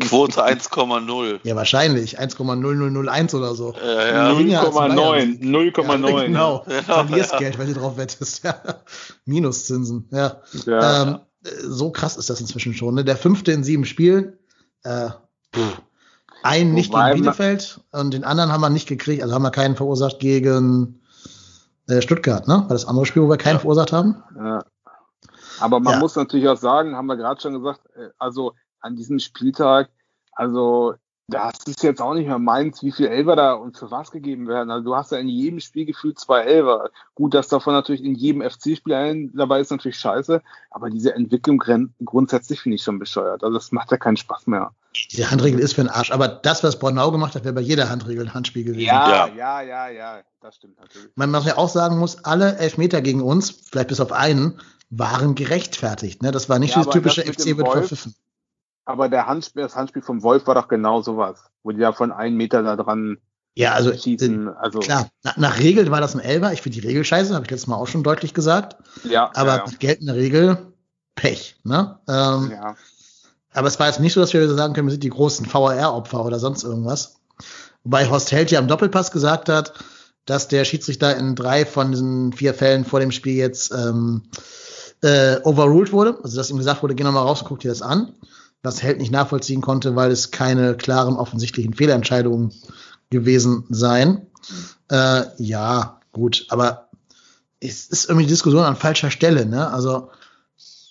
Quote 0.00 0.44
1,0. 0.44 1.40
Ja, 1.44 1.56
wahrscheinlich. 1.56 2.20
1,0001 2.20 3.34
oder 3.36 3.54
so. 3.54 3.74
Ja, 3.74 4.08
ja. 4.08 4.30
0,9. 4.32 5.40
0,9. 5.40 6.10
Ja, 6.10 6.24
genau. 6.24 6.66
Ja, 6.68 6.82
Verlierst 6.82 7.32
ja. 7.32 7.38
Geld, 7.38 7.58
wenn 7.58 7.68
du 7.68 7.74
drauf 7.74 7.96
wettest. 7.96 8.44
Ja. 8.44 8.60
Minuszinsen. 9.24 10.08
Ja. 10.10 10.42
ja. 10.66 11.02
Ähm, 11.02 11.18
so 11.62 11.90
krass 11.90 12.16
ist 12.16 12.30
das 12.30 12.40
inzwischen 12.40 12.74
schon. 12.74 12.94
Ne? 12.94 13.04
Der 13.04 13.16
fünfte 13.16 13.52
in 13.52 13.64
sieben 13.64 13.84
Spielen. 13.84 14.38
Äh, 14.82 15.10
einen 16.42 16.74
nicht 16.74 16.92
gegen 16.92 17.14
Bielefeld 17.14 17.80
und 17.92 18.12
den 18.12 18.24
anderen 18.24 18.52
haben 18.52 18.60
wir 18.60 18.70
nicht 18.70 18.88
gekriegt. 18.88 19.22
Also 19.22 19.34
haben 19.34 19.42
wir 19.42 19.50
keinen 19.50 19.76
verursacht 19.76 20.18
gegen 20.18 21.00
äh, 21.88 22.02
Stuttgart, 22.02 22.48
ne? 22.48 22.54
War 22.54 22.68
das 22.68 22.86
andere 22.86 23.06
Spiel, 23.06 23.22
wo 23.22 23.28
wir 23.28 23.36
keinen 23.36 23.60
verursacht 23.60 23.92
haben? 23.92 24.22
Ja. 24.36 24.64
Aber 25.62 25.80
man 25.80 25.94
ja. 25.94 25.98
muss 26.00 26.16
natürlich 26.16 26.48
auch 26.48 26.56
sagen, 26.56 26.96
haben 26.96 27.06
wir 27.06 27.16
gerade 27.16 27.40
schon 27.40 27.54
gesagt, 27.54 27.80
äh, 27.96 28.08
also 28.18 28.54
an 28.80 28.96
diesem 28.96 29.18
Spieltag, 29.18 29.90
also 30.32 30.94
das 31.28 31.52
ist 31.66 31.82
jetzt 31.82 32.00
auch 32.00 32.14
nicht 32.14 32.26
mehr 32.26 32.38
meins, 32.38 32.82
wie 32.82 32.92
viel 32.92 33.06
Elfer 33.06 33.36
da 33.36 33.52
und 33.54 33.78
für 33.78 33.90
was 33.90 34.10
gegeben 34.10 34.48
werden. 34.48 34.70
Also 34.70 34.84
du 34.84 34.96
hast 34.96 35.12
ja 35.12 35.18
in 35.18 35.28
jedem 35.28 35.60
Spiel 35.60 35.86
gefühlt 35.86 36.18
zwei 36.18 36.42
Elfer. 36.42 36.90
Gut, 37.14 37.34
dass 37.34 37.48
davon 37.48 37.74
natürlich 37.74 38.04
in 38.04 38.14
jedem 38.14 38.42
FC-Spiel 38.42 38.92
ein 38.92 39.30
dabei 39.34 39.60
ist, 39.60 39.70
natürlich 39.70 39.98
scheiße, 39.98 40.42
aber 40.70 40.90
diese 40.90 41.14
Entwicklung 41.14 41.62
grundsätzlich 42.04 42.60
finde 42.60 42.76
ich 42.76 42.82
schon 42.82 42.98
bescheuert. 42.98 43.44
Also 43.44 43.56
das 43.56 43.72
macht 43.72 43.90
ja 43.90 43.96
keinen 43.96 44.16
Spaß 44.16 44.46
mehr. 44.46 44.72
Die 45.12 45.26
Handregel 45.26 45.60
ist 45.60 45.74
für 45.74 45.82
den 45.82 45.90
Arsch, 45.90 46.10
aber 46.10 46.28
das, 46.28 46.62
was 46.62 46.78
Bornau 46.78 47.10
gemacht 47.10 47.34
hat, 47.34 47.44
wäre 47.44 47.54
bei 47.54 47.62
jeder 47.62 47.88
Handregel 47.88 48.26
ein 48.26 48.34
Handspiel 48.34 48.64
gewesen. 48.64 48.84
Ja, 48.84 49.28
ja, 49.28 49.62
ja, 49.62 49.88
ja, 49.88 50.20
das 50.40 50.56
stimmt 50.56 50.78
natürlich. 50.80 51.08
Man 51.14 51.30
muss 51.30 51.46
ja 51.46 51.56
auch 51.56 51.70
sagen 51.70 51.98
muss, 51.98 52.24
alle 52.24 52.58
Elfmeter 52.58 53.00
gegen 53.00 53.22
uns, 53.22 53.50
vielleicht 53.50 53.88
bis 53.88 54.00
auf 54.00 54.12
einen, 54.12 54.60
waren 54.92 55.34
gerechtfertigt. 55.34 56.22
Ne? 56.22 56.30
Das 56.30 56.48
war 56.48 56.58
nicht 56.58 56.76
ja, 56.76 56.84
das 56.84 56.92
typische 56.92 57.24
das 57.24 57.34
FC 57.34 57.56
wird 57.56 57.68
verpfiffen. 57.68 58.14
Aber 58.84 59.08
der 59.08 59.26
Handspiel, 59.26 59.62
das 59.62 59.74
Handspiel 59.74 60.02
vom 60.02 60.22
Wolf 60.22 60.46
war 60.46 60.54
doch 60.54 60.68
genau 60.68 61.00
sowas, 61.02 61.44
wo 61.62 61.70
die 61.70 61.80
ja 61.80 61.92
von 61.92 62.12
einem 62.12 62.36
Meter 62.36 62.62
da 62.62 62.76
dran 62.76 63.18
ja, 63.54 63.72
also, 63.72 63.92
schießen. 63.92 64.48
Äh, 64.48 64.50
also 64.58 64.80
klar, 64.80 65.08
nach, 65.22 65.36
nach 65.36 65.58
Regel 65.58 65.90
war 65.90 66.00
das 66.00 66.14
ein 66.14 66.20
Elber. 66.20 66.52
Ich 66.52 66.62
finde 66.62 66.80
die 66.80 66.86
Regel 66.86 67.04
scheiße, 67.04 67.34
habe 67.34 67.44
ich 67.44 67.50
letztes 67.50 67.68
Mal 67.68 67.76
auch 67.76 67.86
schon 67.86 68.02
deutlich 68.02 68.34
gesagt. 68.34 68.76
Ja. 69.04 69.30
Aber 69.34 69.56
ja, 69.56 69.64
ja. 69.66 69.72
geltende 69.78 70.14
Regel, 70.14 70.58
Pech. 71.14 71.56
Ne? 71.64 71.98
Ähm, 72.08 72.50
ja. 72.50 72.76
Aber 73.54 73.68
es 73.68 73.78
war 73.78 73.86
jetzt 73.86 74.00
nicht 74.00 74.12
so, 74.12 74.20
dass 74.20 74.32
wir 74.32 74.46
sagen 74.54 74.74
können, 74.74 74.88
wir 74.88 74.92
sind 74.92 75.04
die 75.04 75.10
großen 75.10 75.50
VAR-Opfer 75.52 76.24
oder 76.24 76.38
sonst 76.38 76.64
irgendwas. 76.64 77.16
Wobei 77.84 78.08
Horst 78.08 78.32
Held 78.32 78.50
ja 78.50 78.58
im 78.58 78.68
Doppelpass 78.68 79.10
gesagt 79.10 79.48
hat, 79.48 79.72
dass 80.24 80.48
der 80.48 80.64
Schiedsrichter 80.64 81.16
in 81.16 81.34
drei 81.34 81.66
von 81.66 81.90
diesen 81.90 82.32
vier 82.32 82.54
Fällen 82.54 82.84
vor 82.84 83.00
dem 83.00 83.10
Spiel 83.10 83.36
jetzt 83.36 83.72
ähm, 83.72 84.22
äh, 85.02 85.40
overruled 85.44 85.92
wurde. 85.92 86.18
Also 86.22 86.36
dass 86.36 86.50
ihm 86.50 86.58
gesagt 86.58 86.82
wurde, 86.82 86.94
geh 86.94 87.04
nochmal 87.04 87.24
raus 87.24 87.42
und 87.42 87.48
guck 87.48 87.60
dir 87.60 87.68
das 87.68 87.82
an. 87.82 88.14
Was 88.62 88.82
Held 88.82 88.98
nicht 88.98 89.10
nachvollziehen 89.10 89.60
konnte, 89.60 89.96
weil 89.96 90.10
es 90.10 90.30
keine 90.30 90.76
klaren, 90.76 91.16
offensichtlichen 91.16 91.74
Fehlentscheidungen 91.74 92.52
gewesen 93.10 93.64
seien. 93.68 94.26
Äh, 94.88 95.22
ja, 95.38 96.00
gut, 96.12 96.46
aber 96.48 96.88
es 97.60 97.86
ist 97.86 98.06
irgendwie 98.08 98.26
die 98.26 98.32
Diskussion 98.32 98.64
an 98.64 98.76
falscher 98.76 99.10
Stelle. 99.10 99.46
Ne? 99.46 99.68
Also 99.68 100.10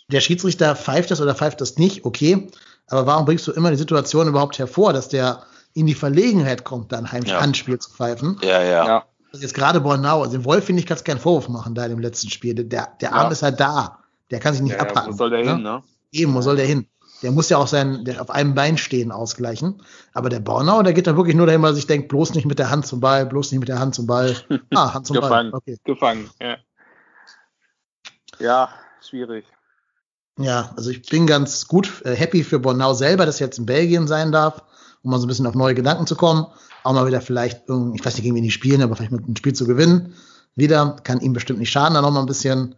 der 0.09 0.22
Schiedsrichter 0.22 0.76
pfeift 0.76 1.12
das 1.12 1.22
oder 1.22 1.36
pfeift 1.36 1.62
das 1.62 1.78
nicht, 1.78 2.05
okay. 2.05 2.49
Aber 2.88 3.05
warum 3.05 3.26
bringst 3.26 3.47
du 3.47 3.51
immer 3.51 3.72
die 3.72 3.78
Situation 3.78 4.28
überhaupt 4.28 4.59
hervor, 4.59 4.91
dass 4.91 5.07
der 5.07 5.43
in 5.74 5.86
die 5.88 5.93
Verlegenheit 5.93 6.66
kommt, 6.66 6.91
dann 6.91 7.05
ein 7.05 7.24
ja. 7.24 7.39
Handspiel 7.39 7.80
zu 7.80 7.89
pfeifen? 7.89 8.38
Ja, 8.41 8.62
ja. 8.62 8.86
ja. 8.86 9.05
Also 9.32 9.43
jetzt 9.43 9.53
gerade 9.53 9.80
Bornau, 9.80 10.24
also 10.24 10.34
den 10.34 10.43
Wolf 10.43 10.66
finde 10.66 10.82
ich, 10.82 10.86
kannst 10.86 11.05
keinen 11.05 11.20
Vorwurf 11.20 11.47
machen 11.47 11.74
da 11.74 11.86
in 11.86 11.91
dem 11.91 11.99
letzten 11.99 12.30
Spiel. 12.30 12.53
Der, 12.53 12.89
der 12.99 13.14
Arm 13.14 13.28
ja. 13.28 13.32
ist 13.32 13.43
halt 13.43 13.59
da. 13.59 13.99
Der 14.32 14.39
kann 14.39 14.53
sich 14.53 14.63
nicht 14.63 14.73
ja, 14.73 14.79
abhaken. 14.79 15.13
Wo 15.13 15.17
soll 15.17 15.29
der 15.29 15.43
ne? 15.43 15.53
hin, 15.53 15.61
ne? 15.61 15.84
Eben, 16.11 16.34
wo 16.34 16.41
soll 16.41 16.55
der 16.55 16.65
hin? 16.65 16.88
Der 17.21 17.32
muss 17.32 17.49
ja 17.49 17.57
auch 17.57 17.67
sein, 17.67 18.03
der 18.03 18.21
auf 18.21 18.32
einem 18.32 18.55
Bein 18.55 18.77
stehen 18.77 19.11
ausgleichen. 19.11 19.84
Aber 20.13 20.29
der 20.29 20.39
Bornau, 20.39 20.82
der 20.82 20.93
geht 20.93 21.05
da 21.05 21.15
wirklich 21.15 21.36
nur 21.36 21.45
dahin, 21.45 21.61
weil 21.61 21.71
er 21.71 21.75
sich 21.75 21.86
denkt, 21.86 22.07
bloß 22.07 22.34
nicht 22.34 22.45
mit 22.45 22.57
der 22.57 22.71
Hand 22.71 22.88
zum 22.88 22.99
Ball, 22.99 23.25
bloß 23.25 23.51
nicht 23.51 23.59
mit 23.59 23.69
der 23.69 23.79
Hand 23.79 23.93
zum 23.93 24.07
Ball. 24.07 24.36
Ah, 24.73 24.93
Hand 24.93 25.05
zum 25.05 25.15
Gefangen. 25.15 25.51
Ball. 25.51 25.59
Okay. 25.59 25.77
Gefangen, 25.84 26.29
ja. 26.39 26.57
Ja, 28.39 28.69
schwierig. 29.07 29.45
Ja, 30.39 30.71
also 30.75 30.89
ich 30.89 31.03
bin 31.03 31.27
ganz 31.27 31.67
gut 31.67 32.01
äh, 32.05 32.15
happy 32.15 32.43
für 32.43 32.59
Bornau 32.59 32.93
selber, 32.93 33.25
dass 33.25 33.39
er 33.39 33.47
jetzt 33.47 33.59
in 33.59 33.65
Belgien 33.65 34.07
sein 34.07 34.32
darf, 34.32 34.63
um 35.03 35.11
mal 35.11 35.19
so 35.19 35.25
ein 35.25 35.27
bisschen 35.27 35.45
auf 35.45 35.55
neue 35.55 35.75
Gedanken 35.75 36.07
zu 36.07 36.15
kommen. 36.15 36.47
Auch 36.84 36.93
mal 36.93 37.05
wieder 37.05 37.21
vielleicht, 37.21 37.63
ich 37.69 38.05
weiß 38.05 38.15
nicht, 38.15 38.23
gegen 38.23 38.36
wen 38.36 38.43
die 38.43 38.49
spielen, 38.49 38.82
aber 38.82 38.95
vielleicht 38.95 39.11
mit 39.11 39.25
einem 39.25 39.36
Spiel 39.36 39.53
zu 39.53 39.67
gewinnen. 39.67 40.15
Wieder, 40.55 40.97
kann 41.03 41.19
ihm 41.19 41.34
bestimmt 41.34 41.59
nicht 41.59 41.69
schaden, 41.69 41.93
da 41.93 42.01
noch 42.01 42.11
mal 42.11 42.21
ein 42.21 42.25
bisschen 42.25 42.75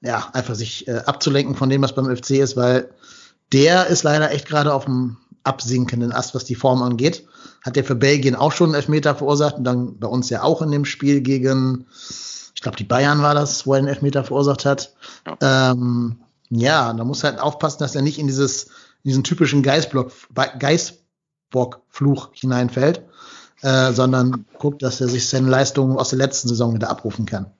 ja, 0.00 0.28
einfach 0.32 0.54
sich 0.54 0.86
äh, 0.88 1.02
abzulenken 1.06 1.54
von 1.54 1.68
dem, 1.68 1.82
was 1.82 1.94
beim 1.94 2.14
FC 2.14 2.32
ist, 2.32 2.56
weil 2.56 2.90
der 3.52 3.86
ist 3.86 4.02
leider 4.02 4.30
echt 4.30 4.46
gerade 4.46 4.72
auf 4.72 4.84
dem 4.84 5.16
absinkenden 5.42 6.12
Ast, 6.12 6.34
was 6.34 6.44
die 6.44 6.54
Form 6.54 6.82
angeht. 6.82 7.26
Hat 7.64 7.76
der 7.76 7.84
für 7.84 7.94
Belgien 7.94 8.34
auch 8.34 8.52
schon 8.52 8.68
einen 8.68 8.74
Elfmeter 8.74 9.14
verursacht 9.14 9.56
und 9.56 9.64
dann 9.64 9.98
bei 9.98 10.06
uns 10.06 10.30
ja 10.30 10.42
auch 10.42 10.62
in 10.62 10.70
dem 10.70 10.84
Spiel 10.84 11.20
gegen, 11.22 11.86
ich 12.54 12.60
glaube, 12.60 12.76
die 12.76 12.84
Bayern 12.84 13.22
war 13.22 13.34
das, 13.34 13.66
wo 13.66 13.72
er 13.72 13.78
einen 13.78 13.88
Elfmeter 13.88 14.24
verursacht 14.24 14.64
hat. 14.64 14.94
Ja, 15.26 15.70
ähm, 15.72 16.20
ja 16.50 16.92
da 16.92 17.04
muss 17.04 17.24
halt 17.24 17.40
aufpassen, 17.40 17.78
dass 17.80 17.94
er 17.94 18.02
nicht 18.02 18.18
in 18.18 18.26
dieses, 18.26 18.64
in 19.02 19.10
diesen 19.10 19.24
typischen 19.24 19.62
Geistblock, 19.62 20.12
Geistbock-Fluch 20.58 22.30
hineinfällt, 22.34 23.02
äh, 23.62 23.92
sondern 23.92 24.44
guckt, 24.58 24.82
dass 24.82 25.00
er 25.00 25.08
sich 25.08 25.28
seine 25.28 25.48
Leistungen 25.48 25.98
aus 25.98 26.10
der 26.10 26.18
letzten 26.18 26.48
Saison 26.48 26.74
wieder 26.74 26.90
abrufen 26.90 27.26
kann. 27.26 27.50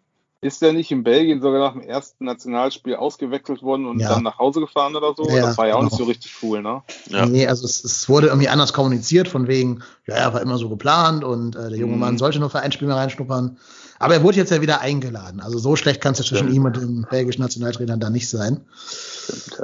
Ist 0.41 0.63
der 0.63 0.73
nicht 0.73 0.93
in 0.93 1.03
Belgien 1.03 1.43
sogar 1.43 1.59
nach 1.59 1.73
dem 1.73 1.83
ersten 1.83 2.25
Nationalspiel 2.25 2.95
ausgewechselt 2.95 3.61
worden 3.63 3.87
und 3.87 3.99
ja. 3.99 4.11
dann 4.11 4.23
nach 4.23 4.39
Hause 4.39 4.61
gefahren 4.61 4.95
oder 4.95 5.13
so? 5.17 5.29
Ja, 5.29 5.47
das 5.47 5.59
war 5.59 5.67
ja 5.67 5.75
auch 5.75 5.81
genau. 5.81 5.91
nicht 5.91 5.99
so 5.99 6.05
richtig 6.05 6.33
cool, 6.43 6.63
ne? 6.63 6.83
Ja. 7.07 7.27
Nee, 7.27 7.49
also 7.49 7.65
es, 7.65 7.83
es, 7.83 8.09
wurde 8.09 8.29
irgendwie 8.29 8.49
anders 8.49 8.73
kommuniziert, 8.73 9.27
von 9.27 9.49
wegen, 9.49 9.83
ja, 10.07 10.15
er 10.15 10.35
war 10.35 10.41
immer 10.41 10.57
so 10.57 10.69
geplant 10.69 11.25
und 11.25 11.57
äh, 11.57 11.71
der 11.71 11.79
junge 11.79 11.95
mhm. 11.95 12.01
Mann 12.01 12.19
sollte 12.19 12.39
nur 12.39 12.51
für 12.51 12.61
ein 12.61 12.71
Spiel 12.71 12.87
mehr 12.87 12.97
reinschnuppern. 12.97 13.59
Aber 13.99 14.15
er 14.15 14.23
wurde 14.23 14.37
jetzt 14.37 14.53
ja 14.53 14.61
wieder 14.61 14.81
eingeladen. 14.81 15.41
Also 15.41 15.59
so 15.59 15.75
schlecht 15.75 16.01
kann 16.01 16.13
es 16.13 16.21
ja 16.21 16.25
zwischen 16.25 16.55
ihm 16.55 16.65
und 16.65 16.77
dem 16.77 17.05
belgischen 17.11 17.43
Nationaltrainer 17.43 17.97
da 17.97 18.09
nicht 18.09 18.31
sein. 18.31 18.65
Stimmt, 18.77 19.61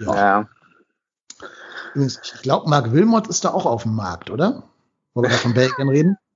ja. 0.00 0.14
ja. 0.16 0.48
Übrigens, 1.94 2.20
ich 2.24 2.42
glaube, 2.42 2.68
Marc 2.68 2.90
Wilmot 2.90 3.28
ist 3.28 3.44
da 3.44 3.50
auch 3.50 3.64
auf 3.64 3.84
dem 3.84 3.94
Markt, 3.94 4.30
oder? 4.30 4.64
Wo 5.14 5.22
wir 5.22 5.30
da 5.30 5.36
von 5.36 5.54
Belgien 5.54 5.88
reden. 5.88 6.16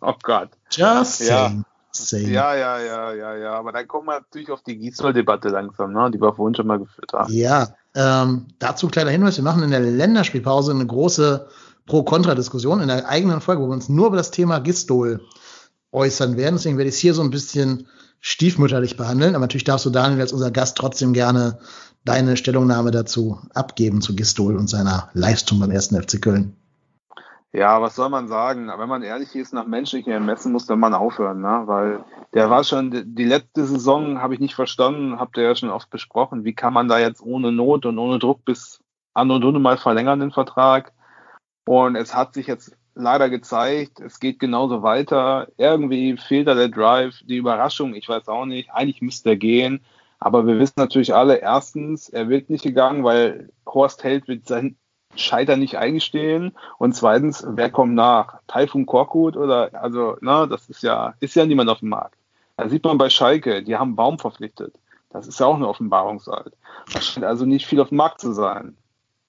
Oh 0.00 0.14
Gott. 0.22 0.48
Just 0.70 1.18
saying. 1.18 1.66
Same. 2.04 2.28
Ja, 2.28 2.54
ja, 2.54 2.78
ja, 2.78 3.12
ja, 3.12 3.36
ja. 3.36 3.52
Aber 3.54 3.72
dann 3.72 3.86
kommen 3.88 4.06
wir 4.06 4.20
natürlich 4.20 4.50
auf 4.50 4.62
die 4.62 4.78
Gisdol-Debatte 4.78 5.48
langsam, 5.48 5.92
ne? 5.92 6.10
die 6.12 6.20
wir 6.20 6.34
vorhin 6.34 6.54
schon 6.54 6.66
mal 6.66 6.78
geführt 6.78 7.12
haben. 7.12 7.32
Ja, 7.32 7.68
ähm, 7.94 8.46
dazu 8.58 8.86
ein 8.86 8.90
kleiner 8.90 9.10
Hinweis. 9.10 9.36
Wir 9.36 9.44
machen 9.44 9.62
in 9.62 9.70
der 9.70 9.80
Länderspielpause 9.80 10.72
eine 10.72 10.86
große 10.86 11.48
Pro-Kontra-Diskussion 11.86 12.80
in 12.80 12.88
der 12.88 13.08
eigenen 13.08 13.40
Folge, 13.40 13.62
wo 13.62 13.68
wir 13.68 13.74
uns 13.74 13.88
nur 13.88 14.08
über 14.08 14.16
das 14.16 14.30
Thema 14.30 14.58
Gistol 14.58 15.20
äußern 15.92 16.36
werden. 16.36 16.56
Deswegen 16.56 16.78
werde 16.78 16.88
ich 16.88 16.96
es 16.96 17.00
hier 17.00 17.14
so 17.14 17.22
ein 17.22 17.30
bisschen 17.30 17.86
stiefmütterlich 18.20 18.96
behandeln. 18.96 19.34
Aber 19.34 19.44
natürlich 19.44 19.64
darfst 19.64 19.86
du 19.86 19.90
Daniel 19.90 20.20
als 20.20 20.32
unser 20.32 20.50
Gast 20.50 20.76
trotzdem 20.76 21.12
gerne 21.12 21.58
deine 22.04 22.36
Stellungnahme 22.36 22.90
dazu 22.90 23.38
abgeben 23.54 24.00
zu 24.00 24.14
Gistol 24.14 24.56
und 24.56 24.68
seiner 24.68 25.10
Leistung 25.12 25.60
beim 25.60 25.70
ersten 25.70 26.00
FC 26.00 26.20
Köln. 26.20 26.56
Ja, 27.52 27.80
was 27.80 27.96
soll 27.96 28.10
man 28.10 28.28
sagen? 28.28 28.68
Wenn 28.76 28.88
man 28.88 29.02
ehrlich 29.02 29.34
ist, 29.34 29.54
nach 29.54 29.66
menschlichen 29.66 30.12
Ermessen 30.12 30.52
muss 30.52 30.66
der 30.66 30.76
Mann 30.76 30.94
aufhören, 30.94 31.40
ne? 31.40 31.62
weil 31.64 32.04
der 32.34 32.50
war 32.50 32.64
schon, 32.64 33.14
die 33.14 33.24
letzte 33.24 33.64
Saison 33.64 34.20
habe 34.20 34.34
ich 34.34 34.40
nicht 34.40 34.54
verstanden, 34.54 35.18
habt 35.18 35.38
ihr 35.38 35.44
ja 35.44 35.54
schon 35.54 35.70
oft 35.70 35.88
besprochen. 35.88 36.44
Wie 36.44 36.54
kann 36.54 36.74
man 36.74 36.88
da 36.88 36.98
jetzt 36.98 37.22
ohne 37.22 37.52
Not 37.52 37.86
und 37.86 37.98
ohne 37.98 38.18
Druck 38.18 38.44
bis 38.44 38.82
an 39.14 39.30
und 39.30 39.42
ohne 39.44 39.58
mal 39.58 39.78
verlängern 39.78 40.20
den 40.20 40.32
Vertrag? 40.32 40.92
Und 41.66 41.96
es 41.96 42.14
hat 42.14 42.34
sich 42.34 42.46
jetzt 42.46 42.76
leider 42.94 43.30
gezeigt, 43.30 44.00
es 44.00 44.20
geht 44.20 44.38
genauso 44.38 44.82
weiter. 44.82 45.48
Irgendwie 45.56 46.16
fehlt 46.16 46.48
da 46.48 46.54
der 46.54 46.68
Drive, 46.68 47.20
die 47.24 47.36
Überraschung, 47.36 47.94
ich 47.94 48.08
weiß 48.08 48.28
auch 48.28 48.46
nicht. 48.46 48.70
Eigentlich 48.70 49.02
müsste 49.02 49.30
er 49.30 49.36
gehen. 49.36 49.80
Aber 50.18 50.46
wir 50.46 50.58
wissen 50.58 50.74
natürlich 50.76 51.14
alle, 51.14 51.36
erstens, 51.36 52.08
er 52.08 52.28
wird 52.28 52.50
nicht 52.50 52.64
gegangen, 52.64 53.04
weil 53.04 53.50
Horst 53.66 54.02
Held 54.02 54.28
wird 54.28 54.46
sein 54.46 54.76
Scheitern 55.16 55.60
nicht 55.60 55.76
eingestehen. 55.76 56.56
Und 56.78 56.94
zweitens, 56.94 57.44
wer 57.48 57.70
kommt 57.70 57.94
nach? 57.94 58.40
Taifun 58.46 58.86
Korkut 58.86 59.36
oder, 59.36 59.70
also, 59.74 60.16
na, 60.20 60.46
das 60.46 60.68
ist 60.68 60.82
ja, 60.82 61.14
ist 61.20 61.34
ja 61.34 61.44
niemand 61.46 61.70
auf 61.70 61.80
dem 61.80 61.90
Markt. 61.90 62.16
Da 62.56 62.68
sieht 62.68 62.84
man 62.84 62.98
bei 62.98 63.10
Schalke, 63.10 63.62
die 63.62 63.76
haben 63.76 63.96
Baum 63.96 64.18
verpflichtet. 64.18 64.74
Das 65.10 65.26
ist 65.26 65.40
ja 65.40 65.46
auch 65.46 65.56
eine 65.56 65.68
Offenbarungsalt. 65.68 66.52
Da 66.92 67.00
scheint 67.00 67.24
also 67.24 67.44
nicht 67.44 67.66
viel 67.66 67.80
auf 67.80 67.88
dem 67.88 67.98
Markt 67.98 68.20
zu 68.20 68.32
sein. 68.32 68.76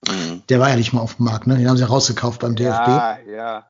Mhm. 0.07 0.43
Der 0.49 0.59
war 0.59 0.69
ja 0.69 0.75
nicht 0.75 0.93
mal 0.93 1.01
auf 1.01 1.15
dem 1.15 1.25
Markt, 1.25 1.47
ne? 1.47 1.57
Den 1.57 1.67
haben 1.67 1.77
sie 1.77 1.87
rausgekauft 1.87 2.41
beim 2.41 2.55
DFB. 2.55 2.87
Ja, 2.87 3.17
ja. 3.27 3.65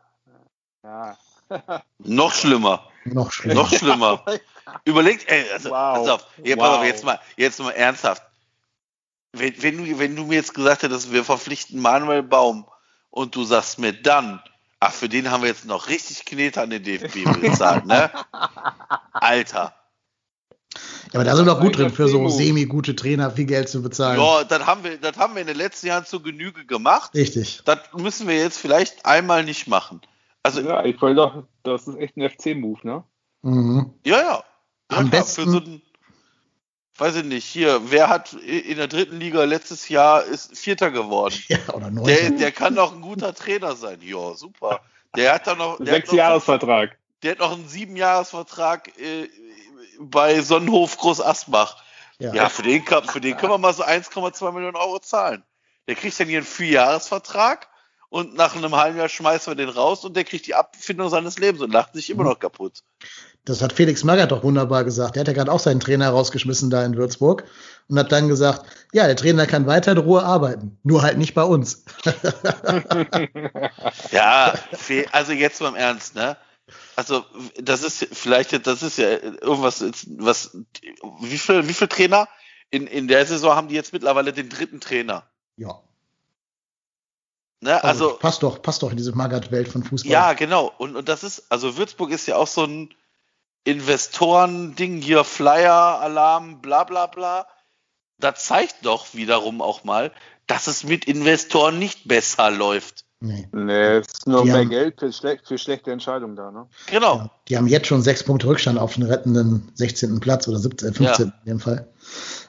ja. 0.84 1.18
Noch 2.00 2.34
schlimmer. 2.34 2.84
Noch 3.06 3.32
schlimmer. 3.32 3.62
Noch 3.62 3.70
schlimmer. 3.70 4.24
Überlegt, 4.86 5.30
ey, 5.30 5.46
also, 5.54 5.70
wow. 5.70 5.98
pass 5.98 6.10
auf, 6.10 6.28
wow. 6.38 6.58
pass 6.58 6.78
auf, 6.78 6.86
jetzt 6.86 7.06
mal, 7.06 7.20
jetzt 7.38 7.60
mal 7.60 7.72
ernsthaft. 7.72 8.24
Wenn, 9.40 9.62
wenn, 9.62 9.78
du, 9.78 10.00
wenn 10.00 10.16
du 10.16 10.26
mir 10.26 10.36
jetzt 10.36 10.54
gesagt 10.54 10.84
hättest, 10.84 11.12
wir 11.12 11.24
verpflichten 11.24 11.82
Manuel 11.82 12.24
Baum 12.24 12.66
und 13.10 13.36
du 13.36 13.44
sagst 13.44 13.80
mir 13.80 13.94
dann, 13.94 14.42
ach, 14.80 14.94
für 14.94 15.10
den 15.10 15.32
haben 15.32 15.42
wir 15.42 15.50
jetzt 15.50 15.66
noch 15.66 15.88
richtig 15.90 16.26
Knete 16.26 16.62
an 16.62 16.70
den 16.70 16.84
DFB 16.84 17.42
bezahlt, 17.42 17.86
ne? 17.86 18.12
Alter. 19.14 19.74
Ja, 21.14 21.20
aber 21.20 21.24
da 21.24 21.36
sind 21.36 21.46
wir 21.46 21.54
doch 21.54 21.62
gut 21.62 21.78
drin, 21.78 21.90
für 21.90 22.08
so 22.08 22.28
semi-gute 22.28 22.96
Trainer 22.96 23.32
viel 23.32 23.46
Geld 23.46 23.70
zu 23.70 23.82
bezahlen. 23.82 24.20
Ja, 24.20 24.44
das 24.44 24.66
haben 24.66 24.84
wir, 24.84 24.98
das 24.98 25.18
haben 25.18 25.34
wir 25.36 25.42
in 25.42 25.48
den 25.48 25.58
letzten 25.58 25.88
Jahren 25.88 26.06
zur 26.06 26.22
Genüge 26.22 26.66
gemacht. 26.66 27.14
Richtig. 27.14 27.62
Das 27.66 27.80
müssen 27.96 28.28
wir 28.28 28.38
jetzt 28.38 28.58
vielleicht 28.58 29.06
einmal 29.06 29.44
nicht 29.44 29.68
machen. 29.68 30.02
Also, 30.44 30.62
ja, 30.62 30.84
ich 30.86 31.02
wollte 31.02 31.16
doch, 31.16 31.44
das 31.64 31.88
ist 31.88 31.98
echt 31.98 32.18
ein 32.18 32.30
FC-Move, 32.30 32.80
ne? 32.84 33.04
Mhm. 33.42 33.94
Ja, 34.06 34.20
ja. 34.20 34.44
Am 34.90 35.06
ja, 35.06 35.12
besten. 35.12 35.44
Für 35.44 35.50
so 35.50 35.58
ein, 35.58 35.82
weiß 37.00 37.18
ich 37.18 37.24
nicht, 37.24 37.46
hier, 37.46 37.92
wer 37.92 38.10
hat 38.10 38.34
in 38.34 38.78
der 38.78 38.88
dritten 38.88 39.20
Liga 39.20 39.44
letztes 39.44 39.90
Jahr 39.90 40.24
ist 40.24 40.58
Vierter 40.58 40.92
geworden? 40.92 41.36
Ja, 41.48 41.58
oder 41.74 41.90
neun. 41.90 42.06
Der, 42.06 42.30
der 42.32 42.52
kann 42.52 42.76
doch 42.76 42.94
ein 42.94 43.02
guter 43.02 43.34
Trainer 43.34 43.76
sein. 43.76 44.00
Ja, 44.02 44.34
super. 44.34 44.82
Der 45.16 45.34
hat 45.34 45.48
doch 45.48 45.58
noch. 45.58 45.78
Sechs 45.80 46.12
Jahresvertrag. 46.12 46.98
Der 47.24 47.32
hat 47.32 47.40
noch 47.40 47.54
einen 47.54 47.68
Siebenjahresvertrag 47.68 48.98
äh, 49.00 49.30
bei 50.00 50.42
Sonnenhof 50.42 50.98
Groß 50.98 51.22
Asbach. 51.22 51.84
Ja, 52.20 52.34
ja 52.34 52.50
für, 52.50 52.64
den, 52.64 52.84
für 52.86 53.22
den 53.22 53.38
können 53.38 53.54
wir 53.54 53.58
mal 53.58 53.74
so 53.74 53.84
1,2 53.84 54.52
Millionen 54.52 54.76
Euro 54.76 55.00
zahlen. 55.00 55.44
Der 55.88 55.96
kriegt 55.96 56.20
dann 56.20 56.28
hier 56.28 56.40
einen 56.40 56.48
Vierjahresvertrag 56.48 57.68
und 58.10 58.36
nach 58.36 58.56
einem 58.56 58.76
halben 58.76 58.98
Jahr 58.98 59.10
schmeißen 59.10 59.52
wir 59.52 59.56
den 59.56 59.70
raus 59.70 60.04
und 60.06 60.16
der 60.16 60.24
kriegt 60.24 60.48
die 60.48 60.56
Abfindung 60.56 61.10
seines 61.10 61.40
Lebens 61.40 61.62
und 61.62 61.72
lacht 61.72 61.94
sich 61.94 62.10
immer 62.10 62.24
mhm. 62.24 62.30
noch 62.30 62.40
kaputt. 62.40 62.84
Das 63.48 63.62
hat 63.62 63.72
Felix 63.72 64.04
Magath 64.04 64.32
doch 64.32 64.44
wunderbar 64.44 64.84
gesagt. 64.84 65.16
Der 65.16 65.22
hat 65.22 65.30
ja 65.30 65.34
gerade 65.34 65.54
auch 65.54 65.62
seinen 65.62 65.80
Trainer 65.80 66.10
rausgeschmissen 66.10 66.70
da 66.70 66.84
in 66.84 66.98
Würzburg 66.98 67.46
und 67.88 67.98
hat 67.98 68.12
dann 68.12 68.28
gesagt, 68.28 68.66
ja, 68.92 69.06
der 69.06 69.16
Trainer 69.16 69.48
kann 69.48 69.66
weiter 69.66 69.94
in 69.94 70.00
Ruhe 70.00 70.22
arbeiten, 70.22 70.78
nur 70.84 71.02
halt 71.02 71.18
nicht 71.18 71.34
bei 71.34 71.44
uns. 71.44 71.86
ja, 74.12 74.54
also 75.14 75.32
jetzt 75.32 75.60
beim 75.60 75.76
Ernst, 75.76 76.16
ne? 76.16 76.36
Also 76.98 77.24
das 77.58 77.84
ist 77.84 78.10
vielleicht, 78.12 78.68
das 78.68 78.84
ist 78.84 78.98
ja 78.98 79.12
irgendwas, 79.12 79.82
was, 80.18 80.58
wie 81.22 81.38
viel, 81.38 81.70
wie 81.70 81.74
viel 81.74 81.88
Trainer? 81.88 82.28
In, 82.70 82.86
in 82.86 83.08
der 83.08 83.26
Saison 83.26 83.56
haben 83.56 83.70
die 83.70 83.76
jetzt 83.76 83.94
mittlerweile 83.94 84.34
den 84.34 84.50
dritten 84.50 84.82
Trainer. 84.82 85.24
Ja. 85.56 85.80
Ne, 87.62 87.82
also, 87.82 88.10
also 88.10 88.18
passt 88.18 88.44
doch, 88.44 88.62
passt 88.62 88.84
doch 88.84 88.92
in 88.92 88.98
diese 88.98 89.16
Magath-Welt 89.16 89.70
von 89.70 89.84
Fußball. 89.84 90.12
Ja, 90.12 90.34
genau. 90.34 90.74
Und, 90.78 90.98
und 90.98 91.08
das 91.08 91.24
ist, 91.24 91.50
also 91.50 91.78
Würzburg 91.78 92.12
ist 92.12 92.28
ja 92.28 92.36
auch 92.36 92.48
so 92.48 92.66
ein, 92.66 92.94
Investoren-Ding 93.68 95.02
hier, 95.02 95.26
Flyer, 95.26 96.00
Alarm, 96.00 96.62
bla 96.62 96.86
bla 96.86 97.08
bla. 97.08 97.48
Das 98.18 98.46
zeigt 98.46 98.86
doch 98.86 99.14
wiederum 99.14 99.62
auch 99.62 99.84
mal, 99.84 100.14
dass 100.48 100.68
es 100.68 100.86
mit 100.86 101.06
Investoren 101.06 101.78
nicht 101.78 102.08
besser 102.08 102.50
läuft. 102.50 103.04
Nee. 103.20 103.50
Nee, 103.52 103.98
es 103.98 104.08
ist 104.08 104.28
nur 104.28 104.44
die 104.44 104.52
mehr 104.52 104.60
haben, 104.60 104.70
Geld 104.70 105.00
für, 105.00 105.12
schle 105.12 105.40
für, 105.44 105.58
schlechte 105.58 105.92
Entscheidungen 105.92 106.36
da, 106.36 106.52
ne? 106.52 106.68
Genau. 106.86 107.18
Ja, 107.18 107.32
die 107.50 107.58
haben 107.58 107.68
jetzt 107.68 107.88
schon 107.88 108.02
sechs 108.02 108.24
Punkte 108.24 108.48
Rückstand 108.48 108.80
auf 108.80 108.94
den 108.94 109.04
rettenden 109.04 109.70
16. 109.74 110.20
Platz 110.22 110.48
oder 110.48 110.60
17, 110.60 110.94
15 110.94 111.26
ja. 111.28 111.34
in 111.44 111.50
dem 111.52 111.60
Fall. 111.60 111.88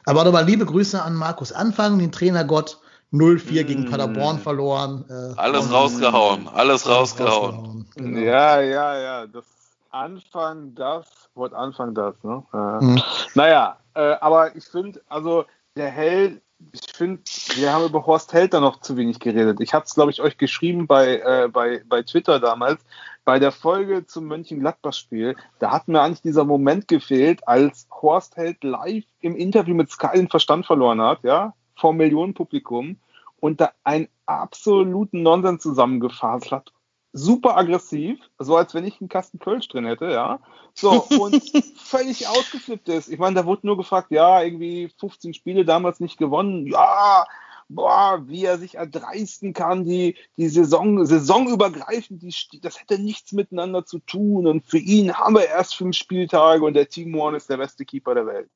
Aber 0.04 0.24
nochmal 0.24 0.44
liebe 0.44 0.66
Grüße 0.66 1.02
an 1.02 1.14
Markus 1.14 1.52
Anfang, 1.52 1.98
den 1.98 2.12
Trainergott. 2.12 2.78
0-4 3.10 3.62
mm. 3.62 3.66
gegen 3.66 3.90
Paderborn 3.90 4.38
verloren. 4.38 5.06
Äh, 5.08 5.34
alles 5.36 5.72
rausgehauen, 5.72 6.46
alles 6.46 6.86
rausgehauen. 6.86 7.54
rausgehauen. 7.54 7.90
Genau. 7.96 8.18
Ja, 8.20 8.60
ja, 8.60 8.98
ja. 8.98 9.26
Das 9.26 9.46
Anfang 9.90 10.74
das, 10.74 11.30
Wort 11.34 11.54
Anfang 11.54 11.94
das, 11.94 12.14
ne? 12.22 12.44
Äh, 12.52 12.84
mhm. 12.84 13.02
Naja, 13.34 13.78
äh, 13.94 14.16
aber 14.20 14.54
ich 14.56 14.64
finde, 14.64 15.00
also 15.08 15.44
der 15.76 15.90
Held, 15.90 16.42
ich 16.72 16.92
finde, 16.92 17.22
wir 17.54 17.72
haben 17.72 17.84
über 17.84 18.04
Horst 18.06 18.32
Held 18.32 18.52
da 18.52 18.60
noch 18.60 18.80
zu 18.80 18.96
wenig 18.96 19.20
geredet. 19.20 19.60
Ich 19.60 19.74
habe 19.74 19.84
es, 19.84 19.94
glaube 19.94 20.10
ich, 20.10 20.20
euch 20.20 20.36
geschrieben 20.36 20.86
bei, 20.86 21.18
äh, 21.20 21.48
bei, 21.48 21.82
bei 21.88 22.02
Twitter 22.02 22.40
damals. 22.40 22.84
Bei 23.24 23.38
der 23.38 23.52
Folge 23.52 24.06
zum 24.06 24.24
Mönchengladbach-Spiel, 24.26 25.36
da 25.58 25.70
hat 25.70 25.86
mir 25.86 26.00
eigentlich 26.00 26.22
dieser 26.22 26.44
Moment 26.44 26.88
gefehlt, 26.88 27.46
als 27.46 27.86
Horst 27.90 28.36
Held 28.36 28.64
live 28.64 29.04
im 29.20 29.36
Interview 29.36 29.74
mit 29.74 29.90
Sky 29.90 30.16
den 30.16 30.28
Verstand 30.28 30.64
verloren 30.66 31.00
hat, 31.02 31.22
ja, 31.24 31.52
vor 31.76 31.92
Millionenpublikum 31.92 32.96
und 33.40 33.60
da 33.60 33.70
einen 33.84 34.08
absoluten 34.26 35.22
Nonsens 35.22 35.62
zusammengefasst 35.62 36.50
hat 36.50 36.72
super 37.12 37.56
aggressiv, 37.56 38.18
so 38.38 38.56
als 38.56 38.74
wenn 38.74 38.84
ich 38.84 39.00
einen 39.00 39.08
Kasten 39.08 39.38
Kölsch 39.38 39.68
drin 39.68 39.86
hätte, 39.86 40.10
ja. 40.10 40.40
So, 40.74 41.04
und 41.20 41.42
völlig 41.76 42.28
ausgeflippt 42.28 42.88
ist. 42.88 43.08
Ich 43.08 43.18
meine, 43.18 43.34
da 43.34 43.46
wurde 43.46 43.66
nur 43.66 43.76
gefragt, 43.76 44.10
ja, 44.10 44.42
irgendwie 44.42 44.90
15 44.98 45.34
Spiele 45.34 45.64
damals 45.64 46.00
nicht 46.00 46.18
gewonnen. 46.18 46.66
Ja, 46.66 47.26
boah, 47.68 48.22
wie 48.26 48.44
er 48.44 48.58
sich 48.58 48.76
erdreisten 48.76 49.52
kann, 49.52 49.84
die, 49.84 50.16
die 50.36 50.48
Saison, 50.48 51.04
saisonübergreifend, 51.04 52.22
die, 52.22 52.60
das 52.60 52.80
hätte 52.80 52.98
nichts 52.98 53.32
miteinander 53.32 53.84
zu 53.84 53.98
tun. 53.98 54.46
Und 54.46 54.64
für 54.64 54.78
ihn 54.78 55.14
haben 55.14 55.34
wir 55.34 55.46
erst 55.46 55.76
fünf 55.76 55.96
Spieltage 55.96 56.64
und 56.64 56.74
der 56.74 56.88
Team 56.88 57.14
One 57.14 57.36
ist 57.36 57.50
der 57.50 57.58
beste 57.58 57.84
Keeper 57.84 58.14
der 58.14 58.26
Welt. 58.26 58.50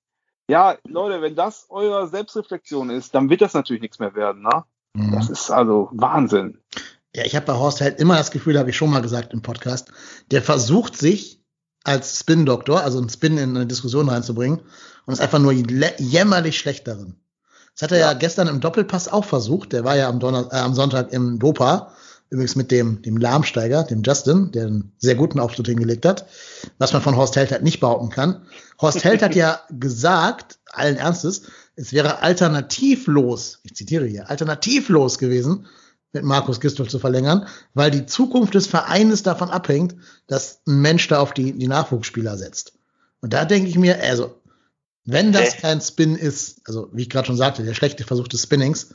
Ja, 0.49 0.77
Leute, 0.87 1.23
wenn 1.23 1.35
das 1.35 1.67
eure 1.71 2.09
Selbstreflexion 2.09 2.91
ist, 2.91 3.15
dann 3.15 3.31
wird 3.31 3.41
das 3.41 3.55
natürlich 3.55 3.83
nichts 3.83 3.99
mehr 3.99 4.15
werden, 4.15 4.43
ne? 4.43 4.65
Mhm. 4.95 5.13
Das 5.13 5.31
ist 5.31 5.51
also 5.51 5.89
Wahnsinn. 5.93 6.59
Ja, 7.15 7.25
ich 7.25 7.37
habe 7.37 7.47
bei 7.47 7.55
Horst 7.55 7.81
halt 7.81 8.01
immer 8.01 8.17
das 8.17 8.31
Gefühl, 8.31 8.59
habe 8.59 8.71
ich 8.71 8.77
schon 8.77 8.91
mal 8.91 9.03
gesagt 9.03 9.33
im 9.33 9.43
Podcast, 9.43 9.89
der 10.31 10.43
versucht 10.43 10.97
sich 10.97 11.43
als 11.85 12.21
Spin-Doktor, 12.21 12.83
also 12.83 12.99
einen 12.99 13.11
Spin 13.11 13.37
in 13.37 13.57
eine 13.57 13.67
Diskussion 13.67 14.09
reinzubringen 14.09 14.63
und 15.05 15.13
ist 15.13 15.21
einfach 15.21 15.39
nur 15.39 15.53
jämmerlich 15.53 16.59
schlecht 16.59 16.87
darin. 16.89 17.17
Das 17.75 17.83
hat 17.83 17.93
er 17.93 17.99
ja. 17.99 18.13
ja, 18.13 18.19
gestern 18.19 18.49
im 18.49 18.61
Doppelpass 18.61 19.09
auch 19.09 19.25
versucht. 19.25 19.73
Der 19.73 19.85
war 19.85 19.97
ja 19.97 20.09
am, 20.09 20.21
Donner 20.21 20.49
äh, 20.53 20.57
am 20.57 20.75
Sonntag 20.75 21.13
im 21.13 21.39
Dopa, 21.39 21.93
übrigens 22.31 22.57
mit 22.57 22.71
dem, 22.71 23.03
dem 23.03 23.17
Lahmsteiger, 23.17 23.85
dem 23.85 24.03
Justin, 24.03 24.53
der 24.53 24.67
einen 24.67 24.93
sehr 24.99 25.15
guten 25.15 25.39
Auftritt 25.39 25.67
hingelegt 25.67 26.07
hat, 26.07 26.27
was 26.79 26.93
man 26.93 27.03
von 27.03 27.17
Horst 27.17 27.37
Held 27.37 27.51
halt 27.51 27.63
nicht 27.63 27.81
behaupten 27.81 28.11
kann. 28.11 28.47
Horst 28.81 29.05
Held 29.05 29.23
hat 29.23 29.35
ja 29.35 29.61
gesagt, 29.71 30.59
allen 30.71 30.97
Ernstes, 30.97 31.43
es 31.77 31.93
wäre 31.93 32.21
alternativlos, 32.21 33.61
ich 33.65 33.75
zitiere 33.75 34.07
hier, 34.07 34.31
alternativlos 34.31 35.19
gewesen, 35.19 35.67
mit 36.13 36.25
Markus 36.25 36.61
Gistol 36.61 36.89
zu 36.89 36.99
verlängern, 36.99 37.47
weil 37.75 37.91
die 37.91 38.07
Zukunft 38.07 38.55
des 38.55 38.67
Vereines 38.67 39.23
davon 39.23 39.51
abhängt, 39.51 39.97
dass 40.27 40.61
ein 40.67 40.81
Mensch 40.81 41.09
da 41.09 41.21
auf 41.21 41.33
die, 41.33 41.53
die 41.53 41.69
Nachwuchsspieler 41.69 42.37
setzt. 42.37 42.75
Und 43.21 43.33
da 43.33 43.45
denke 43.45 43.69
ich 43.69 43.79
mir, 43.79 44.03
also, 44.03 44.35
wenn 45.05 45.33
das 45.33 45.57
kein 45.57 45.81
Spin 45.81 46.17
ist, 46.17 46.61
also 46.67 46.89
wie 46.93 47.03
ich 47.03 47.11
gerade 47.11 47.27
schon 47.27 47.37
sagte, 47.37 47.65
der 47.65 47.75
schlechte 47.75 48.05
Versuch 48.05 48.29
des 48.29 48.43
Spinnings, 48.43 48.95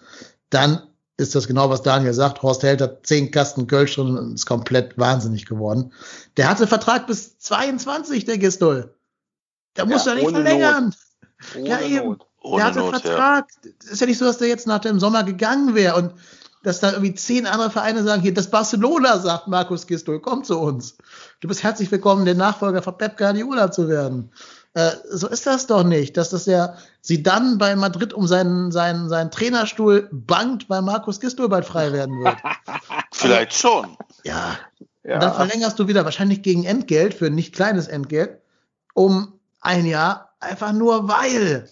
dann 0.49 0.83
ist 1.17 1.33
das 1.33 1.47
genau, 1.47 1.69
was 1.69 1.81
Daniel 1.81 2.13
sagt. 2.13 2.43
Horst 2.43 2.63
Held 2.63 2.79
hat 2.81 3.05
zehn 3.07 3.31
Kasten 3.31 3.65
Kölsch 3.65 3.95
drin 3.95 4.15
und 4.17 4.35
ist 4.35 4.45
komplett 4.45 4.97
wahnsinnig 4.97 5.47
geworden. 5.47 5.91
Der 6.37 6.47
hatte 6.47 6.67
Vertrag 6.67 7.07
bis 7.07 7.39
22, 7.39 8.25
der 8.25 8.37
Gistol. 8.37 8.93
Der 9.75 9.85
muss 9.87 10.05
ja, 10.05 10.13
nicht 10.13 10.29
verlängern. 10.29 10.93
ja, 11.63 11.81
eben. 11.81 12.09
Not. 12.09 12.27
der 12.43 12.63
hatte 12.63 12.79
Not, 12.79 13.01
Vertrag. 13.01 13.47
Ja. 13.63 13.71
Ist 13.91 14.01
ja 14.01 14.07
nicht 14.07 14.19
so, 14.19 14.25
dass 14.25 14.37
der 14.37 14.47
jetzt 14.47 14.67
nach 14.67 14.79
dem 14.79 14.99
Sommer 14.99 15.23
gegangen 15.23 15.73
wäre 15.73 15.95
und 15.95 16.13
dass 16.67 16.81
da 16.81 16.91
irgendwie 16.91 17.15
zehn 17.15 17.47
andere 17.47 17.71
Vereine 17.71 18.03
sagen, 18.03 18.21
hier, 18.21 18.33
das 18.33 18.49
Barcelona 18.51 19.19
sagt 19.19 19.47
Markus 19.47 19.87
Gistol, 19.87 20.19
komm 20.19 20.43
zu 20.43 20.59
uns. 20.59 20.97
Du 21.39 21.47
bist 21.47 21.63
herzlich 21.63 21.89
willkommen, 21.89 22.25
der 22.25 22.35
Nachfolger 22.35 22.81
von 22.81 22.97
Pep 22.97 23.17
Guardiola 23.17 23.71
zu 23.71 23.87
werden. 23.87 24.31
Äh, 24.73 24.91
so 25.09 25.29
ist 25.29 25.47
das 25.47 25.67
doch 25.67 25.85
nicht, 25.85 26.17
dass 26.17 26.29
das 26.29 26.45
ja 26.45 26.75
sie 26.99 27.23
dann 27.23 27.57
bei 27.57 27.73
Madrid 27.77 28.13
um 28.13 28.27
seinen, 28.27 28.73
seinen, 28.73 29.07
seinen 29.07 29.31
Trainerstuhl 29.31 30.09
bangt, 30.11 30.69
weil 30.69 30.81
Markus 30.81 31.21
Gisdol 31.21 31.47
bald 31.47 31.63
frei 31.63 31.93
werden 31.93 32.21
wird. 32.21 32.35
Vielleicht 33.13 33.53
schon. 33.53 33.95
Ja, 34.25 34.57
Ja. 35.03 35.13
und 35.15 35.23
dann 35.23 35.35
verlängerst 35.35 35.79
du 35.79 35.87
wieder 35.87 36.03
wahrscheinlich 36.03 36.41
gegen 36.41 36.65
Entgelt 36.65 37.13
für 37.13 37.27
ein 37.27 37.35
nicht 37.35 37.55
kleines 37.55 37.87
Entgelt 37.87 38.41
um 38.93 39.39
ein 39.61 39.85
Jahr, 39.85 40.33
einfach 40.41 40.73
nur 40.73 41.07
weil. 41.07 41.69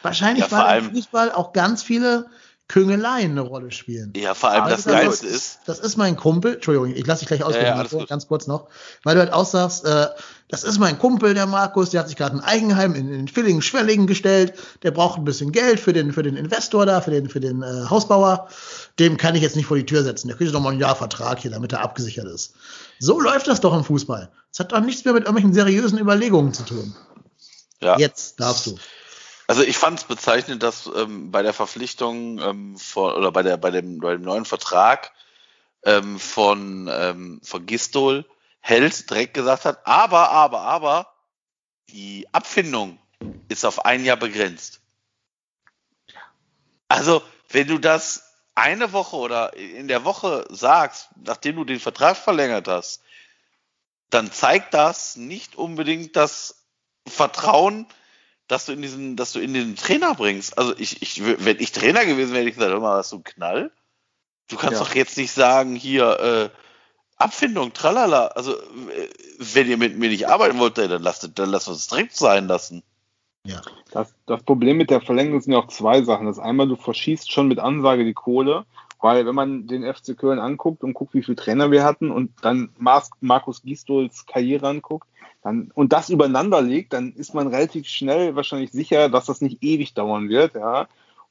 Wahrscheinlich 0.00 0.50
Ja, 0.50 0.66
weil 0.68 0.84
im 0.84 0.94
Fußball 0.94 1.32
auch 1.32 1.52
ganz 1.52 1.82
viele 1.82 2.30
Küngeleien 2.68 3.30
eine 3.30 3.40
Rolle 3.40 3.70
spielen. 3.70 4.12
Ja, 4.14 4.34
vor 4.34 4.50
allem 4.50 4.64
das 4.64 4.86
Also, 4.86 4.90
Geilste 4.90 5.26
ist, 5.26 5.60
Das 5.64 5.78
ist 5.78 5.96
mein 5.96 6.16
Kumpel, 6.16 6.54
Entschuldigung, 6.54 6.94
ich 6.94 7.06
lasse 7.06 7.20
dich 7.20 7.28
gleich 7.28 7.42
ausreden, 7.42 7.64
Ja, 7.64 7.82
ja, 7.82 8.04
ganz 8.04 8.28
kurz 8.28 8.46
noch, 8.46 8.68
weil 9.04 9.14
du 9.14 9.20
halt 9.22 9.32
aussagst, 9.32 9.86
äh, 9.86 10.08
das 10.48 10.64
ist 10.64 10.78
mein 10.78 10.98
Kumpel, 10.98 11.32
der 11.32 11.46
Markus, 11.46 11.90
der 11.90 12.00
hat 12.00 12.08
sich 12.08 12.16
gerade 12.16 12.36
ein 12.36 12.40
Eigenheim 12.40 12.94
in, 12.94 13.10
in 13.10 13.26
Villingen, 13.26 13.62
Schwellingen 13.62 14.06
gestellt, 14.06 14.52
der 14.82 14.90
braucht 14.90 15.18
ein 15.18 15.24
bisschen 15.24 15.50
Geld 15.50 15.80
für 15.80 15.94
den, 15.94 16.12
für 16.12 16.22
den 16.22 16.36
Investor 16.36 16.84
da, 16.84 17.00
für 17.00 17.10
den, 17.10 17.30
für 17.30 17.40
den 17.40 17.62
äh, 17.62 17.86
Hausbauer, 17.88 18.48
dem 18.98 19.16
kann 19.16 19.34
ich 19.34 19.40
jetzt 19.40 19.56
nicht 19.56 19.66
vor 19.66 19.76
die 19.78 19.86
Tür 19.86 20.02
setzen, 20.02 20.28
der 20.28 20.36
kriegt 20.36 20.54
doch 20.54 20.60
mal 20.60 20.70
einen 20.70 20.80
Jahrvertrag 20.80 21.38
hier, 21.38 21.50
damit 21.50 21.72
er 21.72 21.80
abgesichert 21.80 22.26
ist. 22.26 22.54
So 22.98 23.18
läuft 23.18 23.46
das 23.48 23.60
doch 23.60 23.74
im 23.74 23.84
Fußball. 23.84 24.30
Das 24.50 24.60
hat 24.60 24.72
doch 24.72 24.80
nichts 24.80 25.04
mehr 25.06 25.14
mit 25.14 25.24
irgendwelchen 25.24 25.54
seriösen 25.54 25.98
Überlegungen 25.98 26.52
zu 26.52 26.64
tun. 26.64 26.94
ja. 27.80 27.98
Jetzt 27.98 28.40
darfst 28.40 28.66
du. 28.66 28.76
Also 29.48 29.62
ich 29.62 29.76
fand 29.78 29.98
es 29.98 30.04
bezeichnend, 30.04 30.62
dass 30.62 30.88
ähm, 30.94 31.32
bei 31.32 31.42
der 31.42 31.54
Verpflichtung 31.54 32.38
ähm, 32.38 32.76
von, 32.76 33.14
oder 33.14 33.32
bei 33.32 33.42
der 33.42 33.56
bei 33.56 33.70
dem, 33.70 33.98
bei 33.98 34.12
dem 34.12 34.22
neuen 34.22 34.44
Vertrag 34.44 35.10
ähm, 35.84 36.20
von 36.20 36.86
von, 36.86 37.40
von 37.42 37.66
Gistol 37.66 38.24
Held 38.60 39.08
direkt 39.08 39.34
gesagt 39.34 39.64
hat, 39.64 39.86
aber, 39.86 40.30
aber, 40.30 40.60
aber, 40.60 41.14
die 41.88 42.26
Abfindung 42.32 42.98
ist 43.48 43.64
auf 43.64 43.86
ein 43.86 44.04
Jahr 44.04 44.18
begrenzt. 44.18 44.80
Also, 46.88 47.22
wenn 47.48 47.68
du 47.68 47.78
das 47.78 48.34
eine 48.54 48.92
Woche 48.92 49.16
oder 49.16 49.54
in 49.54 49.88
der 49.88 50.04
Woche 50.04 50.46
sagst, 50.50 51.08
nachdem 51.16 51.56
du 51.56 51.64
den 51.64 51.80
Vertrag 51.80 52.16
verlängert 52.16 52.68
hast, 52.68 53.02
dann 54.10 54.30
zeigt 54.32 54.74
das 54.74 55.16
nicht 55.16 55.56
unbedingt 55.56 56.16
das 56.16 56.66
Vertrauen, 57.06 57.86
dass 58.48 58.66
du 58.66 58.72
in 58.72 58.82
diesen, 58.82 59.16
dass 59.16 59.32
du 59.32 59.40
in 59.40 59.54
den 59.54 59.76
Trainer 59.76 60.14
bringst. 60.14 60.58
Also 60.58 60.74
ich, 60.78 61.02
ich, 61.02 61.22
wenn 61.24 61.60
ich 61.60 61.70
Trainer 61.72 62.04
gewesen 62.06 62.30
wäre, 62.32 62.40
hätte 62.40 62.48
ich 62.48 62.56
gesagt, 62.56 62.72
hör 62.72 62.80
mal, 62.80 62.96
hast 62.96 63.12
du 63.12 63.16
einen 63.16 63.24
Knall? 63.24 63.70
Du 64.48 64.56
kannst 64.56 64.80
Ja. 64.80 64.84
doch 64.84 64.94
jetzt 64.94 65.18
nicht 65.18 65.32
sagen, 65.32 65.76
hier, 65.76 66.18
äh, 66.18 66.50
Abfindung, 67.18 67.72
tralala. 67.72 68.28
Also, 68.28 68.52
äh, 68.54 69.08
wenn 69.38 69.68
ihr 69.68 69.76
mit 69.76 69.98
mir 69.98 70.08
nicht 70.08 70.28
arbeiten 70.28 70.58
wollt, 70.58 70.78
dann 70.78 71.02
lasst, 71.02 71.28
dann 71.34 71.50
lasst 71.50 71.68
uns 71.68 71.88
direkt 71.88 72.16
sein 72.16 72.46
lassen. 72.48 72.82
Ja. 73.44 73.60
Das, 73.92 74.14
das 74.26 74.42
Problem 74.42 74.78
mit 74.78 74.90
der 74.90 75.00
Verlängerung 75.00 75.40
sind 75.40 75.52
ja 75.52 75.58
auch 75.58 75.68
zwei 75.68 76.02
Sachen. 76.02 76.26
Das 76.26 76.38
einmal, 76.38 76.68
du 76.68 76.76
verschießt 76.76 77.30
schon 77.30 77.48
mit 77.48 77.58
Ansage 77.58 78.04
die 78.04 78.14
Kohle, 78.14 78.64
weil 79.00 79.26
wenn 79.26 79.34
man 79.34 79.66
den 79.66 79.82
FC 79.82 80.16
Köln 80.16 80.38
anguckt 80.38 80.82
und 80.82 80.94
guckt, 80.94 81.14
wie 81.14 81.22
viele 81.22 81.36
Trainer 81.36 81.70
wir 81.70 81.84
hatten 81.84 82.10
und 82.10 82.32
dann 82.42 82.70
Markus 82.78 83.62
Gisdols 83.62 84.26
Karriere 84.26 84.68
anguckt 84.68 85.06
dann, 85.48 85.70
und 85.74 85.92
das 85.92 86.10
übereinander 86.10 86.60
legt, 86.60 86.92
dann 86.92 87.12
ist 87.14 87.34
man 87.34 87.48
relativ 87.48 87.86
schnell 87.86 88.36
wahrscheinlich 88.36 88.70
sicher, 88.70 89.08
dass 89.08 89.26
das 89.26 89.40
nicht 89.40 89.62
ewig 89.62 89.94
dauern 89.94 90.28
wird. 90.28 90.54
Ja. 90.54 90.88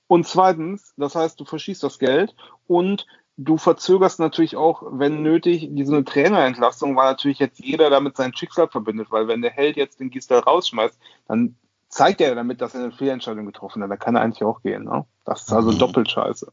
Und 0.07 0.27
zweitens, 0.27 0.93
das 0.97 1.15
heißt, 1.15 1.39
du 1.39 1.45
verschießt 1.45 1.83
das 1.83 1.99
Geld 1.99 2.35
und 2.65 3.05
du 3.37 3.57
verzögerst 3.57 4.19
natürlich 4.19 4.55
auch, 4.55 4.83
wenn 4.89 5.21
nötig, 5.21 5.67
diese 5.71 6.03
Trainerentlastung, 6.03 6.95
weil 6.95 7.11
natürlich 7.11 7.37
jetzt 7.39 7.59
jeder 7.59 7.89
damit 7.91 8.17
sein 8.17 8.35
Schicksal 8.35 8.67
verbindet, 8.67 9.11
weil 9.11 9.27
wenn 9.27 9.43
der 9.43 9.51
Held 9.51 9.77
jetzt 9.77 9.99
den 9.99 10.09
Gisdol 10.09 10.39
rausschmeißt, 10.39 10.97
dann 11.27 11.55
zeigt 11.89 12.19
er 12.19 12.33
damit, 12.33 12.61
dass 12.61 12.73
er 12.73 12.83
eine 12.83 12.91
Fehlentscheidung 12.91 13.45
getroffen 13.45 13.83
hat. 13.83 13.91
Da 13.91 13.97
kann 13.97 14.15
er 14.15 14.21
eigentlich 14.21 14.43
auch 14.43 14.61
gehen. 14.63 14.85
Ne? 14.85 15.05
Das 15.25 15.43
ist 15.43 15.53
also 15.53 15.71
Mhm. 15.71 15.77
doppelt 15.77 16.09
scheiße. 16.09 16.51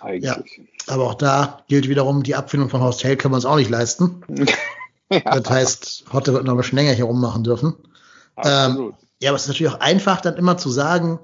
Eigentlich. 0.00 0.60
Aber 0.86 1.04
auch 1.04 1.14
da 1.14 1.64
gilt 1.68 1.88
wiederum, 1.88 2.22
die 2.22 2.34
Abfindung 2.34 2.68
von 2.68 2.82
Horst 2.82 3.02
Held 3.02 3.18
können 3.18 3.32
wir 3.32 3.36
uns 3.36 3.46
auch 3.46 3.56
nicht 3.56 3.70
leisten. 3.70 4.22
Das 5.08 5.48
heißt, 5.48 6.04
Hotte 6.12 6.32
wird 6.32 6.44
noch 6.44 6.54
ein 6.54 6.56
bisschen 6.58 6.78
länger 6.78 6.92
hier 6.92 7.04
rummachen 7.04 7.44
dürfen. 7.44 7.74
Absolut. 8.34 8.94
Ja, 9.20 9.30
aber 9.30 9.36
es 9.36 9.42
ist 9.42 9.48
natürlich 9.48 9.72
auch 9.72 9.80
einfach, 9.80 10.20
dann 10.20 10.36
immer 10.36 10.58
zu 10.58 10.68
sagen, 10.70 11.20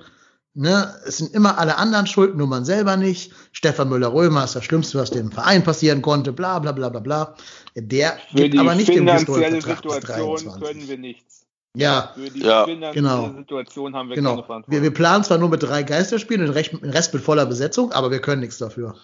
ne, 0.55 0.95
es 1.07 1.19
sind 1.19 1.35
immer 1.35 1.59
alle 1.59 1.77
anderen 1.77 2.07
schuld, 2.07 2.37
nur 2.37 2.47
man 2.47 2.65
selber 2.65 2.97
nicht. 2.97 3.33
Stefan 3.53 3.89
Müller-Römer 3.89 4.45
ist 4.45 4.57
das 4.57 4.65
Schlimmste, 4.65 4.99
was 4.99 5.11
dem 5.11 5.31
Verein 5.31 5.63
passieren 5.65 6.01
konnte, 6.01 6.33
bla 6.33 6.59
bla 6.59 6.73
bla 6.73 6.89
bla 6.89 7.01
bla. 7.01 7.35
Der 7.75 8.19
Für 8.31 8.37
gibt 8.37 8.55
die 8.55 8.59
aber 8.59 8.75
nicht 8.75 8.89
den 8.89 8.99
finanzielle 8.99 9.57
Pistolvertrag 9.57 10.17
bis 10.17 10.41
Situation 10.41 10.61
23. 10.61 10.63
können 10.63 10.89
wir 10.89 10.99
nichts. 10.99 11.47
Ja, 11.75 12.13
Für 12.15 12.31
die 12.31 12.41
Ja, 12.41 12.65
finanzielle 12.65 12.95
genau. 12.95 13.35
Situation 13.39 13.95
haben 13.97 14.09
wir 14.11 14.17
genau. 14.17 14.31
keine 14.31 14.43
Wir, 14.43 14.47
Verantwortung. 14.47 14.83
wir 14.83 14.95
planen 14.95 15.25
zwar 15.25 15.39
nur 15.39 15.49
mit 15.49 15.63
drei 15.63 15.83
Geisterspielen, 15.83 16.45
den 16.47 16.53
Rest, 16.53 16.73
den 16.73 16.91
Rest 16.91 17.15
mit 17.15 17.23
voller 17.23 17.47
Besetzung, 17.47 17.93
aber 17.93 18.11
wir 18.11 18.21
können 18.21 18.41
nichts 18.41 18.59
dafür. 18.59 18.95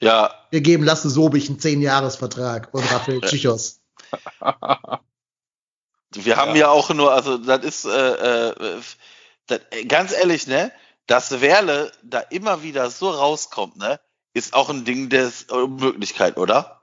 Ja, 0.00 0.32
Wir 0.50 0.60
geben 0.60 0.82
Lasse 0.82 1.08
Sobich 1.08 1.48
einen 1.48 1.58
10-Jahres-Vertrag 1.58 2.68
und 2.72 2.82
Raphael 2.92 3.20
Tschichos. 3.20 3.81
wir 6.14 6.36
haben 6.36 6.56
ja, 6.56 6.68
auch 6.68 6.90
nur, 6.90 7.12
also 7.12 7.38
das 7.38 7.64
ist, 7.64 7.84
äh, 7.84 8.50
äh, 8.50 8.80
das, 9.46 9.60
äh, 9.70 9.84
ganz 9.84 10.12
ehrlich, 10.12 10.46
ne, 10.46 10.72
dass 11.06 11.40
Werle 11.40 11.92
da 12.02 12.20
immer 12.20 12.62
wieder 12.62 12.90
so 12.90 13.10
rauskommt, 13.10 13.76
ne, 13.76 14.00
ist 14.34 14.54
auch 14.54 14.70
ein 14.70 14.84
Ding 14.84 15.08
der 15.08 15.30
Möglichkeit, 15.68 16.36
oder? 16.36 16.82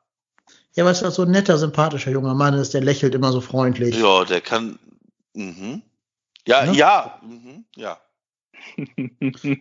Ja, 0.76 0.86
weil 0.86 0.92
es 0.92 1.00
so 1.00 1.24
ein 1.24 1.32
netter, 1.32 1.58
sympathischer 1.58 2.12
junger 2.12 2.36
Mann 2.36 2.54
ist, 2.54 2.74
der 2.74 2.82
lächelt 2.82 3.16
immer 3.16 3.32
so 3.32 3.42
freundlich. 3.42 3.96
Ja, 3.98 4.24
der 4.24 4.42
kann. 4.42 4.78
Mhm. 5.34 5.82
Ja, 6.46 6.66
Ne? 6.66 6.74
ja, 6.76 7.20
mhm, 7.22 7.66
ja. 7.76 8.00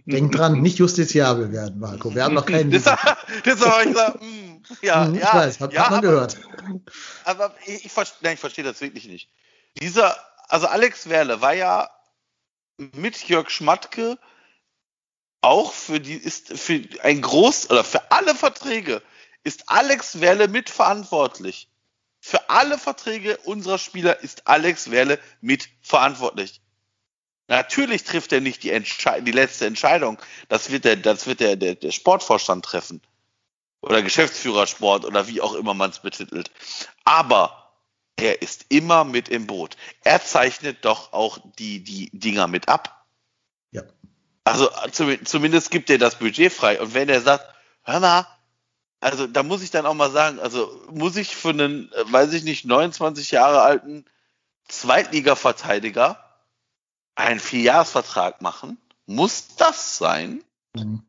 Denk 0.06 0.32
dran, 0.32 0.60
nicht 0.60 0.78
justiziabel 0.78 1.52
werden, 1.52 1.78
Marco. 1.78 2.14
Wir 2.14 2.24
haben 2.24 2.34
noch 2.34 2.46
keinen. 2.46 2.70
Das, 2.72 2.84
das 3.44 3.66
habe 3.66 3.82
ich 3.82 3.88
gesagt, 3.88 4.22
mm, 4.22 4.47
ja, 4.82 5.06
Hm, 5.06 5.14
ich 5.14 5.20
ja, 5.20 5.34
weiß, 5.34 5.60
hat, 5.60 5.72
ja, 5.72 5.82
hat 5.82 5.90
man 5.90 5.98
aber, 5.98 6.08
gehört. 6.08 6.36
aber 7.24 7.54
ich, 7.66 7.84
ich, 7.84 7.92
nein, 8.20 8.34
ich 8.34 8.40
verstehe 8.40 8.64
das 8.64 8.80
wirklich 8.80 9.06
nicht. 9.06 9.30
Dieser, 9.80 10.16
also 10.48 10.66
Alex 10.66 11.08
Werle 11.08 11.40
war 11.40 11.54
ja 11.54 11.90
mit 12.78 13.28
Jörg 13.28 13.50
Schmatke 13.50 14.18
auch 15.40 15.72
für 15.72 16.00
die, 16.00 16.14
ist 16.14 16.58
für 16.58 16.82
ein 17.02 17.22
Groß, 17.22 17.70
oder 17.70 17.84
für 17.84 18.10
alle 18.10 18.34
Verträge 18.34 19.02
ist 19.44 19.64
Alex 19.68 20.20
Werle 20.20 20.48
mitverantwortlich. 20.48 21.68
Für 22.20 22.50
alle 22.50 22.78
Verträge 22.78 23.36
unserer 23.38 23.78
Spieler 23.78 24.20
ist 24.20 24.46
Alex 24.46 24.90
Werle 24.90 25.20
mitverantwortlich. 25.40 26.60
Natürlich 27.46 28.04
trifft 28.04 28.32
er 28.32 28.40
nicht 28.40 28.62
die, 28.62 28.70
Entschei 28.70 29.20
die 29.20 29.32
letzte 29.32 29.66
Entscheidung. 29.66 30.18
Das 30.48 30.70
wird 30.70 30.84
der, 30.84 30.96
das 30.96 31.26
wird 31.26 31.40
der, 31.40 31.56
der, 31.56 31.76
der 31.76 31.92
Sportvorstand 31.92 32.64
treffen. 32.64 33.00
Oder 33.80 34.02
Geschäftsführersport 34.02 35.04
oder 35.04 35.28
wie 35.28 35.40
auch 35.40 35.54
immer 35.54 35.74
man 35.74 35.90
es 35.90 36.00
betitelt. 36.00 36.50
Aber 37.04 37.72
er 38.16 38.42
ist 38.42 38.66
immer 38.68 39.04
mit 39.04 39.28
im 39.28 39.46
Boot. 39.46 39.76
Er 40.02 40.24
zeichnet 40.24 40.84
doch 40.84 41.12
auch 41.12 41.38
die, 41.58 41.84
die 41.84 42.10
Dinger 42.12 42.48
mit 42.48 42.68
ab. 42.68 43.06
Ja. 43.70 43.82
Also 44.42 44.68
zum, 44.90 45.24
zumindest 45.24 45.70
gibt 45.70 45.88
er 45.90 45.98
das 45.98 46.18
Budget 46.18 46.52
frei. 46.52 46.80
Und 46.80 46.94
wenn 46.94 47.08
er 47.08 47.20
sagt, 47.20 47.46
hör 47.84 48.00
mal, 48.00 48.26
also 49.00 49.28
da 49.28 49.44
muss 49.44 49.62
ich 49.62 49.70
dann 49.70 49.86
auch 49.86 49.94
mal 49.94 50.10
sagen, 50.10 50.40
also 50.40 50.84
muss 50.90 51.16
ich 51.16 51.36
für 51.36 51.50
einen, 51.50 51.90
weiß 52.06 52.32
ich 52.32 52.42
nicht, 52.42 52.64
29 52.64 53.30
Jahre 53.30 53.62
alten 53.62 54.04
Zweitliga-Verteidiger 54.66 56.24
einen 57.14 57.40
Vierjahresvertrag 57.40 58.42
machen? 58.42 58.78
Muss 59.06 59.54
das 59.56 59.98
sein? 59.98 60.42
Mhm. 60.74 61.02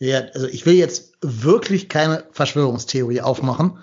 Ja, 0.00 0.20
also 0.34 0.46
ich 0.46 0.64
will 0.64 0.74
jetzt 0.74 1.14
wirklich 1.20 1.88
keine 1.88 2.24
Verschwörungstheorie 2.30 3.20
aufmachen, 3.20 3.78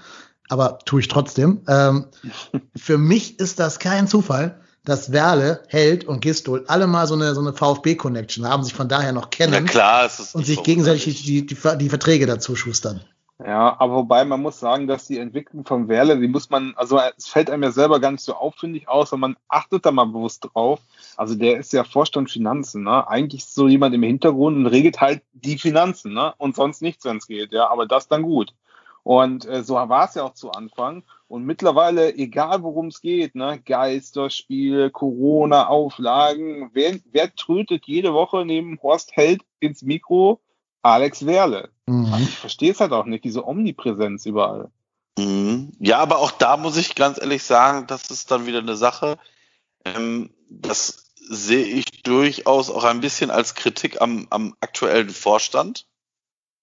aber 0.47 0.79
tue 0.85 1.01
ich 1.01 1.07
trotzdem. 1.07 1.61
Ähm, 1.67 2.05
für 2.75 2.97
mich 2.97 3.39
ist 3.39 3.59
das 3.59 3.79
kein 3.79 4.07
Zufall, 4.07 4.59
dass 4.85 5.11
Werle, 5.11 5.63
Held 5.67 6.05
und 6.05 6.21
Gistol 6.21 6.63
alle 6.67 6.87
mal 6.87 7.07
so 7.07 7.15
eine, 7.15 7.33
so 7.33 7.41
eine 7.41 7.53
VfB-Connection 7.53 8.47
haben, 8.47 8.63
sich 8.63 8.73
von 8.73 8.87
daher 8.87 9.11
noch 9.11 9.25
Na 9.25 9.29
kennen 9.29 9.65
klar, 9.65 10.05
es 10.05 10.19
ist 10.19 10.35
und 10.35 10.45
sich 10.45 10.61
gegenseitig 10.63 11.23
die, 11.23 11.45
die, 11.45 11.57
die 11.77 11.89
Verträge 11.89 12.27
dazu 12.27 12.55
schustern. 12.55 13.01
Ja, 13.39 13.75
aber 13.79 13.95
wobei 13.95 14.23
man 14.23 14.41
muss 14.41 14.61
sagen, 14.61 14.87
dass 14.87 15.07
die 15.07 15.17
Entwicklung 15.19 15.65
von 15.65 15.89
Werle, 15.89 16.17
die 16.17 16.27
muss 16.29 16.49
man, 16.49 16.73
also 16.77 16.99
es 17.17 17.27
fällt 17.27 17.49
einem 17.49 17.63
ja 17.63 17.71
selber 17.71 17.99
gar 17.99 18.11
nicht 18.11 18.23
so 18.23 18.33
aufwendig 18.33 18.87
aus, 18.87 19.11
aber 19.11 19.19
man 19.19 19.35
achtet 19.49 19.85
da 19.85 19.91
mal 19.91 20.05
bewusst 20.05 20.47
drauf. 20.53 20.79
Also 21.17 21.35
der 21.35 21.57
ist 21.57 21.73
ja 21.73 21.83
Vorstand 21.83 22.31
Finanzen, 22.31 22.83
ne? 22.83 23.05
Eigentlich 23.09 23.41
ist 23.41 23.53
so 23.53 23.67
jemand 23.67 23.93
im 23.93 24.03
Hintergrund 24.03 24.55
und 24.55 24.67
regelt 24.67 25.01
halt 25.01 25.21
die 25.33 25.57
Finanzen, 25.57 26.13
ne? 26.13 26.33
Und 26.37 26.55
sonst 26.55 26.81
nichts, 26.81 27.03
wenn 27.03 27.17
es 27.17 27.27
geht, 27.27 27.51
ja, 27.51 27.67
aber 27.69 27.85
das 27.85 28.07
dann 28.07 28.21
gut. 28.23 28.53
Und 29.03 29.45
äh, 29.45 29.63
so 29.63 29.75
war 29.75 30.05
es 30.05 30.15
ja 30.15 30.23
auch 30.23 30.33
zu 30.33 30.51
Anfang. 30.51 31.03
Und 31.27 31.45
mittlerweile, 31.45 32.15
egal 32.15 32.63
worum 32.63 32.87
es 32.87 33.01
geht, 33.01 33.35
ne, 33.35 33.61
Geisterspiel, 33.65 34.89
Corona-Auflagen, 34.91 36.69
wer, 36.73 36.99
wer 37.11 37.35
trötet 37.35 37.85
jede 37.85 38.13
Woche 38.13 38.45
neben 38.45 38.81
Horst 38.81 39.15
Held 39.15 39.41
ins 39.59 39.81
Mikro? 39.83 40.39
Alex 40.85 41.25
Werle. 41.25 41.69
Mhm. 41.87 42.13
Ich 42.19 42.37
verstehe 42.37 42.71
es 42.71 42.79
halt 42.79 42.91
auch 42.91 43.05
nicht, 43.05 43.23
diese 43.23 43.45
Omnipräsenz 43.47 44.25
überall. 44.25 44.69
Mhm. 45.17 45.71
Ja, 45.79 45.97
aber 45.99 46.19
auch 46.19 46.31
da 46.31 46.57
muss 46.57 46.77
ich 46.77 46.93
ganz 46.93 47.19
ehrlich 47.19 47.43
sagen, 47.43 47.87
das 47.87 48.11
ist 48.11 48.29
dann 48.29 48.45
wieder 48.45 48.59
eine 48.59 48.75
Sache. 48.75 49.17
Ähm, 49.83 50.29
das 50.47 51.11
sehe 51.15 51.65
ich 51.65 52.03
durchaus 52.03 52.69
auch 52.69 52.83
ein 52.83 53.01
bisschen 53.01 53.31
als 53.31 53.55
Kritik 53.55 53.99
am, 53.99 54.27
am 54.29 54.55
aktuellen 54.59 55.09
Vorstand, 55.09 55.87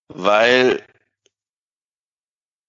weil 0.07 0.87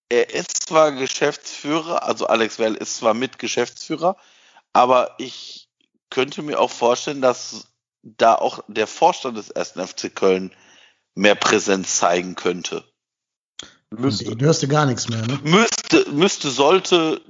er 0.09 0.33
ist 0.33 0.63
zwar 0.67 0.91
Geschäftsführer, 0.91 2.03
also 2.03 2.25
Alex 2.25 2.57
Well 2.57 2.73
ist 2.73 2.97
zwar 2.97 3.13
mit 3.13 3.37
Geschäftsführer, 3.37 4.17
aber 4.73 5.13
ich 5.19 5.69
könnte 6.09 6.41
mir 6.41 6.59
auch 6.59 6.71
vorstellen, 6.71 7.21
dass 7.21 7.67
da 8.01 8.33
auch 8.33 8.63
der 8.67 8.87
Vorstand 8.87 9.37
des 9.37 9.51
1. 9.51 9.73
FC 9.91 10.13
Köln 10.13 10.51
mehr 11.15 11.35
Präsenz 11.35 11.97
zeigen 11.97 12.35
könnte. 12.35 12.83
Müsste. 13.91 14.35
Du 14.35 14.45
hörst 14.45 14.67
gar 14.69 14.85
nichts 14.85 15.07
mehr, 15.07 15.21
ne? 15.21 15.39
Müsste, 15.43 16.09
müsste, 16.11 16.49
sollte, 16.49 17.21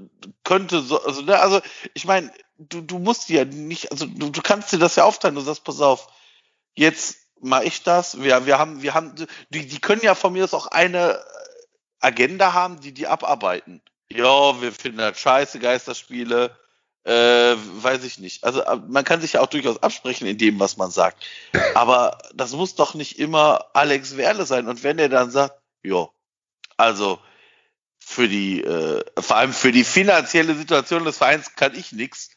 könnte, 0.44 0.82
so, 0.82 1.04
also, 1.04 1.22
ne, 1.22 1.40
also 1.40 1.62
ich 1.94 2.06
meine, 2.06 2.32
du, 2.58 2.82
du 2.82 3.00
musst 3.00 3.30
ja 3.30 3.44
nicht, 3.44 3.92
also 3.92 4.06
du, 4.06 4.30
du 4.30 4.42
kannst 4.42 4.72
dir 4.72 4.80
das 4.80 4.96
ja 4.96 5.04
aufteilen, 5.04 5.36
du 5.36 5.42
sagst, 5.42 5.64
pass 5.66 5.82
auf, 5.82 6.08
jetzt 6.76 7.18
mache 7.42 7.66
ich 7.66 7.84
das, 7.84 8.22
wir, 8.22 8.46
wir 8.46 8.60
haben, 8.60 8.82
wir 8.82 8.94
haben, 8.94 9.14
die, 9.50 9.68
die 9.68 9.80
können 9.80 10.02
ja 10.04 10.16
von 10.16 10.34
mir 10.34 10.46
aus 10.46 10.54
auch 10.54 10.68
eine 10.68 11.20
Agenda 12.00 12.54
haben, 12.54 12.80
die 12.80 12.94
die 12.94 13.08
abarbeiten. 13.08 13.82
Ja, 14.10 14.62
wir 14.62 14.72
finden 14.72 15.00
das 15.00 15.20
scheiße, 15.20 15.60
Geisterspiele, 15.60 16.56
äh, 17.06 17.56
weiß 17.56 18.04
ich 18.04 18.20
nicht. 18.20 18.44
Also 18.44 18.62
äh, 18.62 18.78
man 18.88 19.04
kann 19.04 19.22
sich 19.22 19.34
ja 19.34 19.42
auch 19.42 19.48
durchaus 19.48 19.82
absprechen 19.84 20.28
in 20.28 20.38
dem, 20.38 20.60
was 20.60 20.78
man 20.78 20.92
sagt. 20.92 21.26
Aber 21.76 22.18
das 22.34 22.54
muss 22.54 22.76
doch 22.76 22.94
nicht 22.94 23.20
immer 23.20 23.66
Alex 23.74 24.18
Werle 24.18 24.46
sein. 24.46 24.68
Und 24.68 24.84
wenn 24.84 25.00
er 25.00 25.10
dann 25.10 25.32
sagt, 25.32 25.60
ja, 25.84 26.08
also 26.78 27.20
für 28.00 28.28
die, 28.28 28.64
äh, 28.64 29.04
vor 29.20 29.38
allem 29.38 29.54
für 29.54 29.72
die 29.72 29.84
finanzielle 29.84 30.56
Situation 30.56 31.04
des 31.06 31.18
Vereins 31.18 31.56
kann 31.56 31.76
ich 31.76 31.92
nichts, 31.92 32.32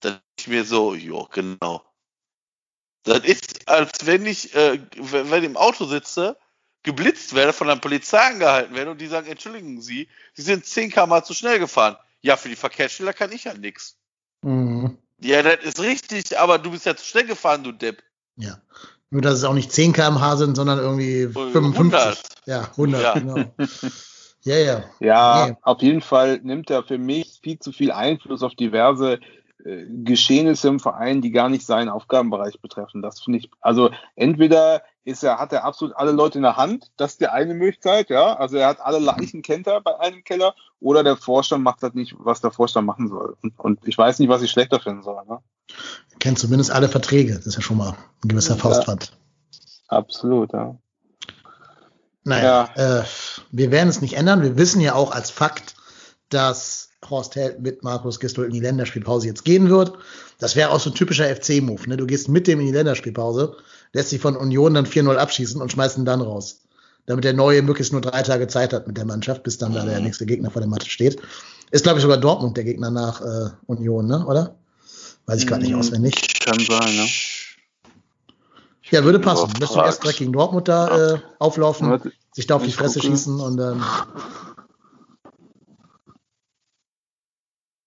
dann 0.00 0.20
ich 0.38 0.48
mir 0.48 0.64
so, 0.64 0.94
ja, 0.94 1.26
genau. 1.30 1.82
Das 3.02 3.20
ist, 3.20 3.68
als 3.68 4.06
wenn 4.06 4.26
ich, 4.26 4.54
äh, 4.54 4.80
wenn 4.96 5.42
ich 5.42 5.50
im 5.50 5.56
Auto 5.56 5.84
sitze 5.84 6.36
geblitzt 6.82 7.34
werde, 7.34 7.52
von 7.52 7.66
der 7.66 7.76
Polizei 7.76 8.18
angehalten 8.18 8.74
werde 8.74 8.92
und 8.92 9.00
die 9.00 9.06
sagen, 9.06 9.26
entschuldigen 9.26 9.80
Sie, 9.80 10.08
Sie 10.34 10.42
sind 10.42 10.66
10 10.66 10.90
km 10.90 11.22
zu 11.24 11.34
schnell 11.34 11.58
gefahren. 11.58 11.96
Ja, 12.20 12.36
für 12.36 12.48
die 12.48 12.56
Verkehrsschilder 12.56 13.12
kann 13.12 13.32
ich 13.32 13.44
ja 13.44 13.54
nichts. 13.54 13.96
Mhm. 14.42 14.98
Ja, 15.20 15.42
das 15.42 15.64
ist 15.64 15.80
richtig, 15.80 16.38
aber 16.38 16.58
du 16.58 16.70
bist 16.70 16.86
ja 16.86 16.94
zu 16.94 17.04
schnell 17.04 17.26
gefahren, 17.26 17.64
du 17.64 17.72
Depp. 17.72 18.02
Ja. 18.36 18.58
Nur, 19.10 19.22
dass 19.22 19.34
es 19.34 19.44
auch 19.44 19.54
nicht 19.54 19.72
10 19.72 19.92
km/h 19.92 20.36
sind, 20.36 20.56
sondern 20.56 20.78
irgendwie 20.78 21.28
55. 21.28 21.76
100. 21.76 22.18
Ja, 22.46 22.62
100, 22.72 23.02
ja. 23.02 23.14
genau. 23.14 23.36
ja, 24.42 24.56
ja. 24.56 24.84
Ja, 25.00 25.46
nee. 25.48 25.56
auf 25.62 25.80
jeden 25.80 26.00
Fall 26.00 26.40
nimmt 26.42 26.70
er 26.70 26.82
für 26.82 26.98
mich 26.98 27.38
viel 27.42 27.58
zu 27.58 27.72
viel 27.72 27.92
Einfluss 27.92 28.42
auf 28.42 28.54
diverse 28.54 29.20
äh, 29.64 29.86
Geschehnisse 29.88 30.68
im 30.68 30.80
Verein, 30.80 31.22
die 31.22 31.30
gar 31.30 31.48
nicht 31.48 31.64
seinen 31.64 31.88
Aufgabenbereich 31.88 32.60
betreffen. 32.60 33.00
Das 33.00 33.20
finde 33.20 33.38
ich, 33.38 33.50
also 33.60 33.90
entweder 34.16 34.82
ist 35.06 35.22
er, 35.22 35.38
hat 35.38 35.52
er 35.52 35.64
absolut 35.64 35.96
alle 35.96 36.10
Leute 36.10 36.38
in 36.38 36.42
der 36.42 36.56
Hand, 36.56 36.90
das 36.96 37.12
ist 37.12 37.20
die 37.20 37.28
eine 37.28 37.54
Möglichkeit, 37.54 38.10
ja. 38.10 38.34
Also 38.36 38.56
er 38.56 38.66
hat 38.66 38.80
alle 38.80 38.98
Leichen 38.98 39.40
kennt 39.40 39.66
er 39.68 39.80
bei 39.80 39.98
einem 40.00 40.24
Keller, 40.24 40.54
oder 40.80 41.04
der 41.04 41.16
Vorstand 41.16 41.62
macht 41.62 41.82
halt 41.82 41.94
nicht, 41.94 42.14
was 42.18 42.40
der 42.40 42.50
Vorstand 42.50 42.86
machen 42.86 43.08
soll. 43.08 43.36
Und, 43.40 43.58
und 43.58 43.80
ich 43.86 43.96
weiß 43.96 44.18
nicht, 44.18 44.28
was 44.28 44.42
ich 44.42 44.50
schlechter 44.50 44.80
finden 44.80 45.02
soll. 45.02 45.24
Ne? 45.26 45.38
Er 46.10 46.18
kennt 46.18 46.38
zumindest 46.38 46.72
alle 46.72 46.88
Verträge, 46.88 47.34
das 47.34 47.46
ist 47.46 47.54
ja 47.54 47.62
schon 47.62 47.78
mal 47.78 47.96
ein 48.24 48.28
gewisser 48.28 48.56
ja, 48.56 48.60
Faustpfand. 48.60 49.16
Absolut, 49.86 50.52
ja. 50.52 50.76
Naja, 52.24 52.68
ja. 52.76 53.00
Äh, 53.00 53.04
wir 53.52 53.70
werden 53.70 53.88
es 53.88 54.00
nicht 54.00 54.14
ändern. 54.14 54.42
Wir 54.42 54.58
wissen 54.58 54.80
ja 54.80 54.94
auch 54.94 55.12
als 55.12 55.30
Fakt, 55.30 55.75
dass 56.28 56.90
Horst 57.08 57.36
Held 57.36 57.60
mit 57.60 57.82
Markus 57.82 58.18
Gistol 58.20 58.46
in 58.46 58.52
die 58.52 58.60
Länderspielpause 58.60 59.26
jetzt 59.26 59.44
gehen 59.44 59.70
wird. 59.70 59.92
Das 60.38 60.56
wäre 60.56 60.70
auch 60.70 60.80
so 60.80 60.90
ein 60.90 60.94
typischer 60.94 61.24
FC-Move. 61.34 61.88
Ne? 61.88 61.96
Du 61.96 62.06
gehst 62.06 62.28
mit 62.28 62.46
dem 62.46 62.60
in 62.60 62.66
die 62.66 62.72
Länderspielpause, 62.72 63.56
lässt 63.92 64.10
sich 64.10 64.20
von 64.20 64.36
Union 64.36 64.74
dann 64.74 64.86
4-0 64.86 65.16
abschießen 65.16 65.60
und 65.60 65.72
schmeißt 65.72 65.98
ihn 65.98 66.04
dann 66.04 66.20
raus. 66.20 66.62
Damit 67.06 67.24
der 67.24 67.34
Neue 67.34 67.62
möglichst 67.62 67.92
nur 67.92 68.00
drei 68.00 68.22
Tage 68.22 68.48
Zeit 68.48 68.72
hat 68.72 68.88
mit 68.88 68.96
der 68.96 69.04
Mannschaft, 69.04 69.44
bis 69.44 69.58
dann 69.58 69.72
da 69.72 69.84
der 69.84 69.98
mhm. 69.98 70.04
nächste 70.04 70.26
Gegner 70.26 70.50
vor 70.50 70.60
der 70.60 70.68
Matte 70.68 70.90
steht. 70.90 71.20
Ist, 71.70 71.84
glaube 71.84 71.98
ich, 71.98 72.02
sogar 72.02 72.18
Dortmund 72.18 72.56
der 72.56 72.64
Gegner 72.64 72.90
nach 72.90 73.20
äh, 73.20 73.50
Union, 73.66 74.06
ne? 74.06 74.26
oder? 74.26 74.56
Weiß 75.26 75.40
ich 75.40 75.46
gerade 75.46 75.62
nicht 75.62 75.72
mhm. 75.72 75.80
auswendig. 75.80 76.14
Kann 76.44 76.58
sein, 76.58 76.96
ne? 76.96 77.06
Ja, 78.90 79.02
würde 79.04 79.18
passen. 79.18 79.52
Wir 79.58 79.84
erst 79.84 80.02
direkt 80.02 80.18
gegen 80.20 80.32
Dortmund 80.32 80.68
da 80.68 81.14
äh, 81.14 81.18
auflaufen, 81.40 82.00
sich 82.32 82.46
da 82.46 82.56
auf 82.56 82.62
die 82.62 82.70
Fresse 82.70 83.00
gucke. 83.00 83.12
schießen 83.12 83.40
und 83.40 83.56
dann. 83.56 83.84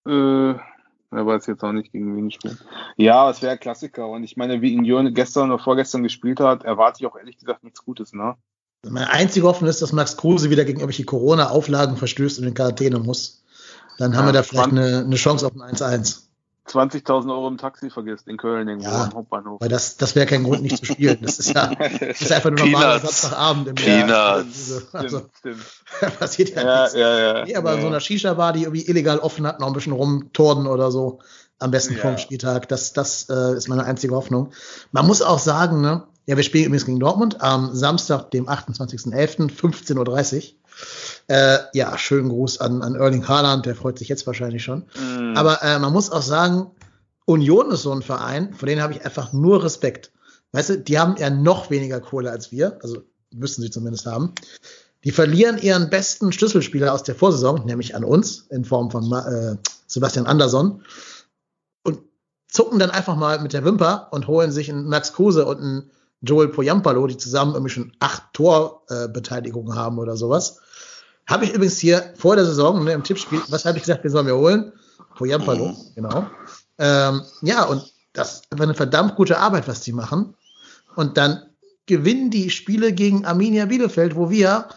Äh, 0.07 0.55
er 1.11 1.25
weiß 1.25 1.47
jetzt 1.47 1.63
auch 1.63 1.71
nicht, 1.71 1.91
gegen 1.91 2.15
wen 2.15 2.29
spielen. 2.29 2.57
Ja, 2.97 3.29
es 3.29 3.41
wäre 3.41 3.57
Klassiker. 3.57 4.07
Und 4.07 4.23
ich 4.23 4.37
meine, 4.37 4.61
wie 4.61 4.77
Union 4.77 5.13
gestern 5.13 5.51
oder 5.51 5.61
vorgestern 5.61 6.03
gespielt 6.03 6.39
hat, 6.39 6.63
erwarte 6.63 6.99
ich 6.99 7.07
auch 7.07 7.17
ehrlich 7.17 7.37
gesagt 7.37 7.63
nichts 7.63 7.83
Gutes, 7.83 8.13
ne? 8.13 8.35
Meine 8.87 9.09
einzige 9.09 9.45
Hoffnung 9.45 9.69
ist, 9.69 9.81
dass 9.81 9.91
Max 9.91 10.15
Kruse 10.15 10.49
wieder 10.49 10.63
gegen 10.63 10.79
irgendwelche 10.79 11.03
Corona-Auflagen 11.03 11.97
verstößt 11.97 12.39
und 12.39 12.47
in 12.47 12.53
Quarantäne 12.53 12.99
muss. 12.99 13.43
Dann 13.97 14.15
haben 14.15 14.27
ja, 14.27 14.29
wir 14.29 14.33
da 14.33 14.43
vielleicht 14.43 14.69
eine, 14.69 14.99
eine 14.99 15.15
Chance 15.15 15.45
auf 15.45 15.53
ein 15.53 15.75
1-1. 15.75 16.28
20.000 16.69 17.31
Euro 17.31 17.47
im 17.47 17.57
Taxi 17.57 17.89
vergisst 17.89 18.27
in 18.27 18.37
Köln 18.37 18.67
irgendwo 18.67 18.89
ja, 18.89 19.05
am 19.05 19.13
Hauptbahnhof. 19.13 19.61
Weil 19.61 19.69
das, 19.69 19.97
das 19.97 20.15
wäre 20.15 20.25
kein 20.25 20.43
Grund, 20.43 20.61
nicht 20.61 20.77
zu 20.77 20.85
spielen. 20.85 21.17
Das 21.21 21.39
ist 21.39 21.53
ja 21.53 21.73
das 21.99 22.21
ist 22.21 22.31
einfach 22.31 22.51
nur 22.51 22.59
normaler 22.59 22.99
Samstagabend 22.99 23.81
im 23.81 24.09
Jahr. 24.09 24.35
Also, 24.35 24.79
stimmt, 24.89 25.29
stimmt. 25.37 26.19
passiert 26.19 26.49
ja, 26.49 26.61
ja 26.61 26.81
nichts. 26.81 26.95
Ja, 26.95 27.19
ja, 27.19 27.45
nee, 27.45 27.55
aber 27.55 27.75
ja. 27.75 27.81
so 27.81 27.87
einer 27.87 27.99
Shisha-Bar, 27.99 28.53
die 28.53 28.63
irgendwie 28.63 28.87
illegal 28.87 29.19
offen 29.19 29.47
hat, 29.47 29.59
noch 29.59 29.67
ein 29.67 29.73
bisschen 29.73 29.93
rumtorden 29.93 30.67
oder 30.67 30.91
so, 30.91 31.19
am 31.59 31.71
besten 31.71 31.95
ja. 31.95 31.99
vom 31.99 32.17
Spieltag. 32.17 32.67
Das, 32.69 32.93
das 32.93 33.27
äh, 33.29 33.55
ist 33.55 33.67
meine 33.67 33.85
einzige 33.85 34.15
Hoffnung. 34.15 34.51
Man 34.91 35.07
muss 35.07 35.21
auch 35.21 35.39
sagen, 35.39 35.81
ne, 35.81 36.03
ja, 36.25 36.37
wir 36.37 36.43
spielen 36.43 36.65
übrigens 36.65 36.85
gegen 36.85 36.99
Dortmund 36.99 37.41
am 37.41 37.73
Samstag, 37.75 38.31
dem 38.31 38.47
28.11., 38.47 39.49
15.30 39.51 40.35
Uhr. 40.37 40.43
Äh, 41.29 41.59
ja, 41.73 41.95
schönen 41.95 42.29
Gruß 42.29 42.59
an, 42.59 42.81
an 42.81 42.95
Erling 42.95 43.27
Haaland, 43.27 43.67
der 43.67 43.75
freut 43.75 43.99
sich 43.99 44.09
jetzt 44.09 44.25
wahrscheinlich 44.25 44.63
schon. 44.63 44.87
Mm. 44.95 45.37
Aber 45.37 45.61
äh, 45.61 45.77
man 45.77 45.93
muss 45.93 46.11
auch 46.11 46.23
sagen, 46.23 46.71
Union 47.25 47.69
ist 47.69 47.83
so 47.83 47.91
ein 47.91 48.01
Verein, 48.01 48.51
vor 48.55 48.65
denen 48.65 48.81
habe 48.81 48.93
ich 48.93 49.05
einfach 49.05 49.31
nur 49.31 49.63
Respekt. 49.63 50.11
Weißt 50.53 50.69
du, 50.71 50.79
die 50.79 50.97
haben 50.97 51.17
ja 51.17 51.29
noch 51.29 51.69
weniger 51.69 51.99
Kohle 51.99 52.31
als 52.31 52.51
wir, 52.51 52.79
also 52.81 53.03
müssen 53.31 53.61
sie 53.61 53.69
zumindest 53.69 54.07
haben. 54.07 54.33
Die 55.03 55.11
verlieren 55.11 55.59
ihren 55.59 55.91
besten 55.91 56.31
Schlüsselspieler 56.31 56.91
aus 56.91 57.03
der 57.03 57.13
Vorsaison, 57.13 57.63
nämlich 57.63 57.95
an 57.95 58.03
uns, 58.03 58.47
in 58.49 58.65
Form 58.65 58.89
von 58.89 59.13
äh, 59.13 59.55
Sebastian 59.85 60.25
Andersson, 60.25 60.81
und 61.83 61.99
zucken 62.47 62.79
dann 62.79 62.89
einfach 62.89 63.15
mal 63.15 63.39
mit 63.39 63.53
der 63.53 63.63
Wimper 63.63 64.07
und 64.09 64.25
holen 64.25 64.51
sich 64.51 64.71
einen 64.71 64.89
Max 64.89 65.13
Kruse 65.13 65.45
und 65.45 65.59
einen 65.59 65.91
Joel 66.21 66.47
Poyampalo, 66.47 67.05
die 67.05 67.17
zusammen 67.17 67.53
irgendwie 67.53 67.71
schon 67.71 67.93
acht 67.99 68.23
Torbeteiligungen 68.33 69.73
äh, 69.73 69.79
haben 69.79 69.99
oder 69.99 70.17
sowas. 70.17 70.59
Habe 71.29 71.45
ich 71.45 71.53
übrigens 71.53 71.77
hier 71.77 72.11
vor 72.17 72.35
der 72.35 72.45
Saison 72.45 72.83
ne, 72.83 72.91
im 72.93 73.03
Tippspiel, 73.03 73.39
was 73.49 73.63
habe 73.63 73.77
ich 73.77 73.83
gesagt, 73.83 74.03
wir 74.03 74.09
sollen 74.09 74.25
wir 74.25 74.35
holen? 74.35 74.73
Poyampalo, 75.15 75.67
mhm. 75.67 75.75
genau. 75.93 76.27
Ähm, 76.79 77.21
ja, 77.43 77.65
und 77.65 77.93
das 78.13 78.41
war 78.49 78.63
eine 78.63 78.73
verdammt 78.73 79.15
gute 79.15 79.37
Arbeit, 79.37 79.67
was 79.67 79.81
die 79.81 79.93
machen. 79.93 80.33
Und 80.95 81.17
dann 81.17 81.43
gewinnen 81.85 82.31
die 82.31 82.49
Spiele 82.49 82.93
gegen 82.93 83.25
Arminia 83.25 83.65
Bielefeld, 83.65 84.15
wo 84.15 84.31
wir 84.31 84.69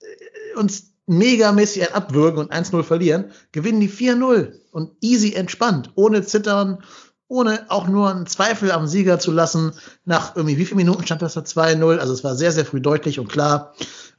äh, 0.00 0.58
uns 0.58 0.94
megamäßig 1.06 1.94
abwürgen 1.94 2.40
und 2.40 2.52
1-0 2.52 2.82
verlieren, 2.82 3.30
gewinnen 3.52 3.78
die 3.78 3.90
4-0 3.90 4.52
und 4.72 4.90
easy 5.00 5.34
entspannt, 5.34 5.92
ohne 5.94 6.22
Zittern, 6.22 6.82
ohne 7.28 7.66
auch 7.68 7.86
nur 7.86 8.10
einen 8.10 8.26
Zweifel 8.26 8.72
am 8.72 8.88
Sieger 8.88 9.20
zu 9.20 9.30
lassen. 9.30 9.74
Nach 10.04 10.34
irgendwie 10.34 10.58
wie 10.58 10.64
viele 10.64 10.78
Minuten 10.78 11.04
stand 11.04 11.22
das 11.22 11.34
da 11.34 11.42
2-0? 11.42 11.98
Also 11.98 12.12
es 12.12 12.24
war 12.24 12.34
sehr, 12.34 12.50
sehr 12.50 12.64
früh 12.64 12.80
deutlich 12.80 13.20
und 13.20 13.28
klar. 13.28 13.74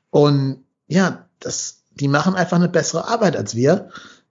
Und 0.10 0.64
ja, 0.88 1.25
das, 1.40 1.84
die 1.92 2.08
machen 2.08 2.36
einfach 2.36 2.58
eine 2.58 2.70
bessere 2.70 3.08
Arbeit 3.08 3.36
als 3.36 3.56
wir. 3.56 3.90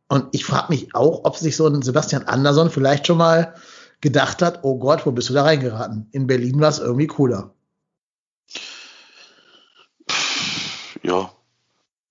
Und 0.09 0.27
ich 0.33 0.45
frage 0.45 0.73
mich 0.73 0.95
auch, 0.95 1.25
ob 1.25 1.37
sich 1.37 1.57
so 1.57 1.67
ein 1.67 1.83
Sebastian 1.83 2.25
Andersson 2.25 2.71
vielleicht 2.71 3.07
schon 3.07 3.19
mal 3.19 3.55
gedacht 4.01 4.43
hat, 4.43 4.61
oh 4.63 4.79
Gott, 4.79 5.07
wo 5.07 5.13
bist 5.13 5.31
du 5.31 5.35
da 5.35 5.43
reingeraten? 5.43 6.09
In 6.13 6.27
Berlin 6.27 6.61
war 6.61 6.69
es 6.69 6.79
irgendwie 6.79 7.07
cooler. 7.07 7.55
Ja. 11.03 11.34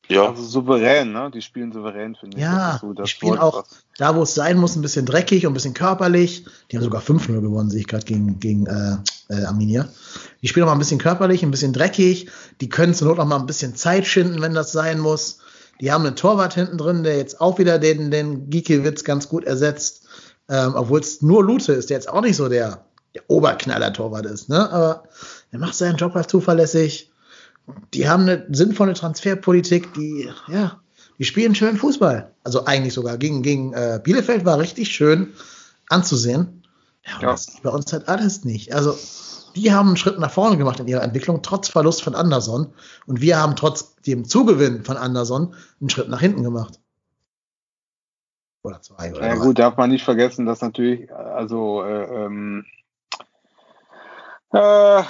Ja. 0.09 0.29
Also 0.29 0.43
souverän, 0.43 1.13
ne? 1.13 1.31
Die 1.33 1.41
spielen 1.41 1.71
souverän, 1.71 2.15
finde 2.15 2.37
ich. 2.37 2.43
Ja, 2.43 2.77
so 2.81 2.93
die 2.93 3.07
spielen 3.07 3.37
auch 3.37 3.63
was. 3.63 3.85
da, 3.97 4.15
wo 4.15 4.23
es 4.23 4.35
sein 4.35 4.57
muss, 4.57 4.75
ein 4.75 4.81
bisschen 4.81 5.05
dreckig 5.05 5.45
und 5.45 5.51
ein 5.51 5.53
bisschen 5.53 5.73
körperlich. 5.73 6.45
Die 6.69 6.77
haben 6.77 6.83
sogar 6.83 7.01
5-0 7.01 7.39
gewonnen, 7.39 7.69
sehe 7.69 7.81
ich 7.81 7.87
gerade 7.87 8.05
gegen, 8.05 8.39
gegen 8.39 8.65
äh, 8.65 8.97
äh, 9.29 9.45
Arminia. 9.45 9.87
Die 10.41 10.47
spielen 10.47 10.65
auch 10.65 10.67
mal 10.67 10.73
ein 10.73 10.79
bisschen 10.79 10.99
körperlich, 10.99 11.43
ein 11.43 11.51
bisschen 11.51 11.73
dreckig. 11.73 12.29
Die 12.59 12.69
können 12.69 12.93
zur 12.93 13.07
Not 13.07 13.19
auch 13.19 13.25
mal 13.25 13.39
ein 13.39 13.45
bisschen 13.45 13.75
Zeit 13.75 14.05
schinden, 14.05 14.41
wenn 14.41 14.53
das 14.53 14.71
sein 14.73 14.99
muss. 14.99 15.39
Die 15.79 15.91
haben 15.91 16.05
einen 16.05 16.15
Torwart 16.15 16.53
hinten 16.53 16.77
drin, 16.77 17.03
der 17.03 17.17
jetzt 17.17 17.39
auch 17.39 17.57
wieder 17.57 17.79
den, 17.79 18.11
den 18.11 18.49
Gikiewicz 18.49 19.03
ganz 19.03 19.29
gut 19.29 19.45
ersetzt. 19.45 20.03
Ähm, 20.49 20.73
Obwohl 20.75 20.99
es 20.99 21.21
nur 21.21 21.43
Lute 21.43 21.73
ist, 21.73 21.89
der 21.89 21.97
jetzt 21.97 22.09
auch 22.09 22.21
nicht 22.21 22.35
so 22.35 22.49
der, 22.49 22.85
der 23.15 23.23
Oberknaller-Torwart 23.29 24.25
ist. 24.25 24.49
Ne? 24.49 24.69
Aber 24.69 25.03
er 25.51 25.59
macht 25.59 25.75
seinen 25.75 25.95
Job 25.95 26.13
halt 26.13 26.29
zuverlässig. 26.29 27.09
Die 27.93 28.09
haben 28.09 28.23
eine 28.23 28.45
sinnvolle 28.51 28.93
Transferpolitik, 28.93 29.93
die, 29.93 30.29
ja, 30.47 30.81
die 31.17 31.23
spielen 31.23 31.55
schön 31.55 31.77
Fußball. 31.77 32.33
Also 32.43 32.65
eigentlich 32.65 32.93
sogar 32.93 33.17
gegen, 33.17 33.41
gegen 33.41 33.73
äh, 33.73 33.99
Bielefeld 34.03 34.45
war 34.45 34.59
richtig 34.59 34.89
schön 34.89 35.33
anzusehen. 35.89 36.63
Ja, 37.05 37.21
Ja. 37.21 37.31
das 37.31 37.47
ist 37.47 37.63
bei 37.63 37.69
uns 37.69 37.91
halt 37.93 38.07
alles 38.07 38.43
nicht. 38.45 38.73
Also, 38.73 38.97
die 39.55 39.71
haben 39.71 39.89
einen 39.89 39.97
Schritt 39.97 40.19
nach 40.19 40.31
vorne 40.31 40.57
gemacht 40.57 40.79
in 40.79 40.87
ihrer 40.87 41.03
Entwicklung, 41.03 41.41
trotz 41.43 41.69
Verlust 41.69 42.01
von 42.03 42.15
Anderson. 42.15 42.73
Und 43.05 43.21
wir 43.21 43.37
haben 43.37 43.55
trotz 43.55 43.95
dem 44.01 44.25
Zugewinn 44.25 44.83
von 44.83 44.97
Anderson 44.97 45.55
einen 45.79 45.89
Schritt 45.89 46.09
nach 46.09 46.19
hinten 46.21 46.43
gemacht. 46.43 46.79
Oder 48.63 48.81
zwei, 48.81 49.11
oder 49.11 49.27
Ja 49.27 49.35
gut, 49.35 49.59
darf 49.59 49.77
man 49.77 49.89
nicht 49.89 50.03
vergessen, 50.05 50.45
dass 50.45 50.61
natürlich, 50.61 51.13
also 51.13 51.83
äh, 51.83 52.25
ähm, 52.25 52.65
äh, 54.51 55.03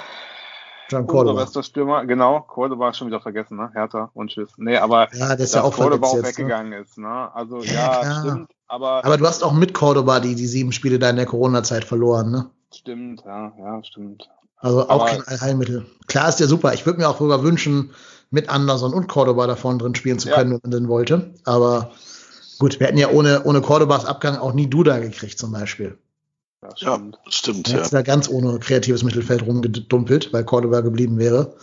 John 0.90 1.02
unser 1.02 1.12
Cordoba. 1.12 1.40
bester 1.42 1.62
Stürmer, 1.62 2.04
genau, 2.06 2.40
Cordoba 2.40 2.92
schon 2.92 3.06
wieder 3.08 3.20
vergessen, 3.20 3.56
ne? 3.56 3.70
Hertha 3.74 4.10
und 4.14 4.28
Tschüss. 4.30 4.50
Nee, 4.58 4.76
aber 4.76 5.08
Ja, 5.14 5.30
dass 5.30 5.40
ist 5.40 5.54
ja 5.54 5.62
auch 5.62 5.74
Cordoba 5.74 6.06
auch. 6.08 6.16
Ne? 6.16 6.24
weggegangen 6.24 6.72
ist, 6.74 6.98
ne? 6.98 7.30
Also 7.34 7.60
Ja, 7.62 8.02
ja, 8.02 8.20
stimmt, 8.20 8.50
aber, 8.68 9.04
Aber 9.04 9.16
du 9.16 9.26
hast 9.26 9.42
auch 9.42 9.52
mit 9.52 9.72
Cordoba 9.74 10.20
die, 10.20 10.34
die 10.34 10.46
sieben 10.46 10.72
Spiele 10.72 10.98
da 10.98 11.10
in 11.10 11.16
der 11.16 11.26
Corona-Zeit 11.26 11.84
verloren, 11.84 12.30
ne? 12.30 12.50
stimmt, 12.74 13.22
ja, 13.24 13.52
ja, 13.58 13.84
stimmt. 13.84 14.28
Also 14.58 14.82
auch 14.88 15.02
Aber- 15.02 15.06
kein 15.06 15.22
Allheilmittel. 15.28 15.86
Klar 16.06 16.28
ist 16.28 16.40
der 16.40 16.48
super. 16.48 16.74
Ich 16.74 16.84
würde 16.86 16.98
mir 16.98 17.08
auch 17.08 17.18
sogar 17.18 17.42
wünschen, 17.42 17.90
mit 18.30 18.48
Anderson 18.48 18.92
und 18.94 19.06
Cordoba 19.08 19.46
da 19.46 19.54
vorne 19.56 19.78
drin 19.78 19.94
spielen 19.94 20.18
zu 20.18 20.28
Ja. 20.28 20.34
können, 20.36 20.52
wenn 20.52 20.60
man 20.62 20.70
denn 20.72 20.88
wollte. 20.88 21.34
Aber 21.44 21.92
gut, 22.58 22.80
wir 22.80 22.86
hätten 22.88 22.98
ja 22.98 23.10
ohne, 23.10 23.44
ohne 23.44 23.60
Cordobas 23.60 24.06
Abgang 24.06 24.36
auch 24.38 24.52
nie 24.54 24.68
Duda 24.68 24.98
gekriegt 24.98 25.38
zum 25.38 25.52
Beispiel. 25.52 25.98
Ja, 26.76 27.00
stimmt. 27.28 27.68
Der 27.68 27.74
ja. 27.74 27.80
hätte 27.80 27.90
da 27.90 28.02
ganz 28.02 28.28
ohne 28.28 28.58
kreatives 28.58 29.02
Mittelfeld 29.02 29.42
rumgedumpelt, 29.46 30.32
weil 30.32 30.44
Cordoba 30.44 30.80
geblieben 30.80 31.18
wäre. 31.18 31.54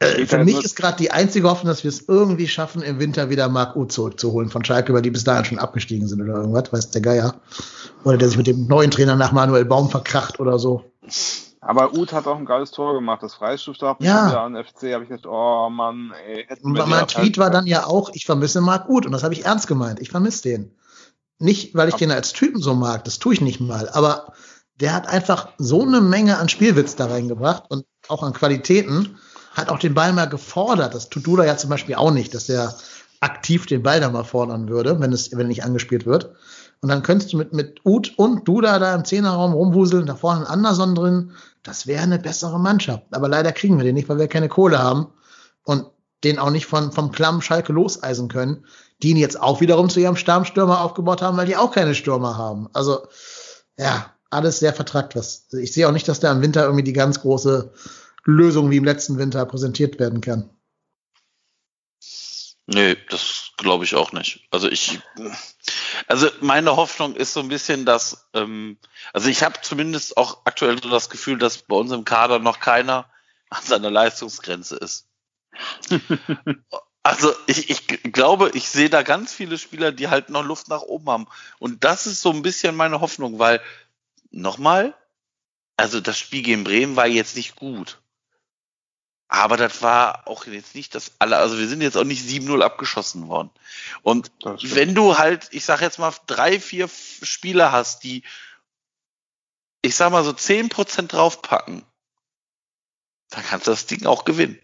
Äh, 0.00 0.24
für 0.24 0.38
halt 0.38 0.46
mich 0.46 0.64
ist 0.64 0.76
gerade 0.76 0.96
die 0.96 1.10
einzige 1.10 1.48
Hoffnung, 1.48 1.68
dass 1.68 1.84
wir 1.84 1.90
es 1.90 2.08
irgendwie 2.08 2.48
schaffen, 2.48 2.80
im 2.82 2.98
Winter 2.98 3.28
wieder 3.28 3.48
Marc 3.48 3.76
Uth 3.76 3.92
zurückzuholen 3.92 4.48
von 4.48 4.64
Schalke, 4.64 4.94
weil 4.94 5.02
die 5.02 5.10
bis 5.10 5.24
dahin 5.24 5.44
schon 5.44 5.58
abgestiegen 5.58 6.08
sind 6.08 6.22
oder 6.22 6.36
irgendwas, 6.36 6.72
weiß 6.72 6.90
der 6.90 7.02
Geier. 7.02 7.34
Oder 8.04 8.16
der 8.16 8.28
sich 8.28 8.38
mit 8.38 8.46
dem 8.46 8.66
neuen 8.66 8.90
Trainer 8.90 9.14
nach 9.14 9.32
Manuel 9.32 9.66
Baum 9.66 9.90
verkracht 9.90 10.40
oder 10.40 10.58
so. 10.58 10.84
Aber 11.60 11.92
Uth 11.92 12.14
hat 12.14 12.26
auch 12.26 12.38
ein 12.38 12.46
geiles 12.46 12.70
Tor 12.70 12.94
gemacht. 12.94 13.22
Das 13.22 13.34
Freistoß 13.34 13.76
da 13.76 13.96
Ja. 14.00 14.44
an 14.44 14.56
FC 14.56 14.94
habe 14.94 15.04
ich 15.04 15.10
gedacht, 15.10 15.26
oh 15.26 15.68
Mann, 15.68 16.14
ey, 16.26 16.46
hätten 16.48 16.64
Und 16.64 16.74
wir 16.74 16.86
mein 16.86 17.06
Tweet 17.06 17.36
war 17.36 17.50
dann 17.50 17.66
ja 17.66 17.86
auch, 17.86 18.10
ich 18.14 18.24
vermisse 18.24 18.62
Marc 18.62 18.88
Uth. 18.88 19.04
Und 19.04 19.12
das 19.12 19.22
habe 19.22 19.34
ich 19.34 19.44
ernst 19.44 19.66
gemeint. 19.66 20.00
Ich 20.00 20.08
vermisse 20.08 20.42
den. 20.44 20.70
Nicht, 21.40 21.74
weil 21.74 21.88
ich 21.88 21.94
den 21.94 22.10
als 22.10 22.32
Typen 22.32 22.60
so 22.60 22.74
mag, 22.74 23.04
das 23.04 23.18
tue 23.18 23.32
ich 23.32 23.40
nicht 23.40 23.60
mal. 23.60 23.88
Aber 23.88 24.34
der 24.78 24.92
hat 24.92 25.08
einfach 25.08 25.48
so 25.56 25.82
eine 25.82 26.02
Menge 26.02 26.38
an 26.38 26.50
Spielwitz 26.50 26.96
da 26.96 27.06
reingebracht 27.06 27.64
und 27.70 27.86
auch 28.08 28.22
an 28.22 28.34
Qualitäten. 28.34 29.18
Hat 29.52 29.70
auch 29.70 29.78
den 29.78 29.94
Ball 29.94 30.12
mal 30.12 30.28
gefordert. 30.28 30.94
Das 30.94 31.08
tut 31.08 31.26
Duda 31.26 31.44
ja 31.44 31.56
zum 31.56 31.70
Beispiel 31.70 31.94
auch 31.94 32.10
nicht, 32.12 32.34
dass 32.34 32.46
der 32.46 32.74
aktiv 33.20 33.64
den 33.64 33.82
Ball 33.82 34.00
da 34.00 34.10
mal 34.10 34.24
fordern 34.24 34.68
würde, 34.68 35.00
wenn 35.00 35.12
es, 35.12 35.32
wenn 35.32 35.40
er 35.40 35.46
nicht 35.46 35.64
angespielt 35.64 36.04
wird. 36.04 36.34
Und 36.82 36.90
dann 36.90 37.02
könntest 37.02 37.32
du 37.32 37.38
mit, 37.38 37.54
mit 37.54 37.80
Uth 37.84 38.12
und 38.18 38.46
Duda 38.46 38.78
da 38.78 38.94
im 38.94 39.04
Zehnerraum 39.04 39.54
rumwuseln, 39.54 40.06
da 40.06 40.16
vorne 40.16 40.42
ein 40.42 40.46
Anderson 40.46 40.94
drin. 40.94 41.32
Das 41.62 41.86
wäre 41.86 42.02
eine 42.02 42.18
bessere 42.18 42.60
Mannschaft. 42.60 43.04
Aber 43.12 43.28
leider 43.28 43.52
kriegen 43.52 43.78
wir 43.78 43.84
den 43.84 43.94
nicht, 43.94 44.08
weil 44.10 44.18
wir 44.18 44.28
keine 44.28 44.48
Kohle 44.48 44.78
haben 44.78 45.08
und 45.64 45.86
den 46.22 46.38
auch 46.38 46.50
nicht 46.50 46.66
von, 46.66 46.92
vom 46.92 47.12
Klamm 47.12 47.40
Schalke 47.40 47.72
loseisen 47.72 48.28
können, 48.28 48.66
die 49.02 49.10
ihn 49.10 49.16
jetzt 49.16 49.40
auch 49.40 49.60
wiederum 49.60 49.88
zu 49.88 50.00
ihrem 50.00 50.16
Stammstürmer 50.16 50.80
aufgebaut 50.82 51.22
haben, 51.22 51.36
weil 51.36 51.46
die 51.46 51.56
auch 51.56 51.72
keine 51.72 51.94
Stürmer 51.94 52.36
haben. 52.36 52.68
Also, 52.72 53.06
ja, 53.76 54.12
alles 54.30 54.60
sehr 54.60 54.72
vertrackt. 54.72 55.16
Was. 55.16 55.52
Ich 55.52 55.72
sehe 55.72 55.88
auch 55.88 55.92
nicht, 55.92 56.08
dass 56.08 56.20
da 56.20 56.30
im 56.32 56.42
Winter 56.42 56.64
irgendwie 56.64 56.84
die 56.84 56.92
ganz 56.92 57.20
große 57.20 57.72
Lösung 58.24 58.70
wie 58.70 58.76
im 58.76 58.84
letzten 58.84 59.18
Winter 59.18 59.44
präsentiert 59.46 59.98
werden 59.98 60.20
kann. 60.20 60.50
Nee, 62.66 62.96
das 63.08 63.50
glaube 63.56 63.84
ich 63.84 63.96
auch 63.96 64.12
nicht. 64.12 64.46
Also 64.52 64.68
ich, 64.68 65.00
also 66.06 66.28
meine 66.40 66.76
Hoffnung 66.76 67.16
ist 67.16 67.32
so 67.32 67.40
ein 67.40 67.48
bisschen, 67.48 67.84
dass, 67.84 68.28
ähm, 68.32 68.78
also 69.12 69.28
ich 69.28 69.42
habe 69.42 69.60
zumindest 69.60 70.16
auch 70.16 70.42
aktuell 70.44 70.80
so 70.80 70.88
das 70.88 71.10
Gefühl, 71.10 71.38
dass 71.38 71.62
bei 71.62 71.74
uns 71.74 71.90
im 71.90 72.04
Kader 72.04 72.38
noch 72.38 72.60
keiner 72.60 73.10
an 73.48 73.62
seiner 73.64 73.90
Leistungsgrenze 73.90 74.76
ist. 74.76 75.08
also 77.02 77.34
ich, 77.46 77.70
ich 77.70 77.86
glaube, 78.12 78.50
ich 78.54 78.68
sehe 78.68 78.90
da 78.90 79.02
ganz 79.02 79.32
viele 79.32 79.56
Spieler, 79.58 79.92
die 79.92 80.08
halt 80.08 80.28
noch 80.28 80.44
Luft 80.44 80.68
nach 80.68 80.82
oben 80.82 81.08
haben. 81.08 81.26
Und 81.58 81.84
das 81.84 82.06
ist 82.06 82.20
so 82.20 82.30
ein 82.30 82.42
bisschen 82.42 82.76
meine 82.76 83.00
Hoffnung, 83.00 83.38
weil 83.38 83.62
nochmal, 84.30 84.94
also 85.76 86.00
das 86.00 86.18
Spiel 86.18 86.42
gegen 86.42 86.64
Bremen 86.64 86.96
war 86.96 87.06
jetzt 87.06 87.36
nicht 87.36 87.56
gut. 87.56 88.00
Aber 89.28 89.56
das 89.56 89.80
war 89.80 90.26
auch 90.26 90.44
jetzt 90.46 90.74
nicht 90.74 90.94
das 90.94 91.12
alle, 91.20 91.36
also 91.36 91.56
wir 91.56 91.68
sind 91.68 91.82
jetzt 91.82 91.96
auch 91.96 92.04
nicht 92.04 92.24
7-0 92.24 92.62
abgeschossen 92.62 93.28
worden. 93.28 93.50
Und 94.02 94.32
wenn 94.62 94.94
du 94.94 95.18
halt, 95.18 95.48
ich 95.52 95.64
sag 95.64 95.80
jetzt 95.80 96.00
mal, 96.00 96.12
drei, 96.26 96.58
vier 96.58 96.88
Spieler 96.88 97.70
hast, 97.70 98.02
die, 98.02 98.24
ich 99.82 99.94
sag 99.94 100.10
mal 100.10 100.24
so 100.24 100.32
10% 100.32 101.06
draufpacken, 101.06 101.86
dann 103.30 103.44
kannst 103.44 103.68
du 103.68 103.70
das 103.70 103.86
Ding 103.86 104.04
auch 104.04 104.24
gewinnen. 104.24 104.60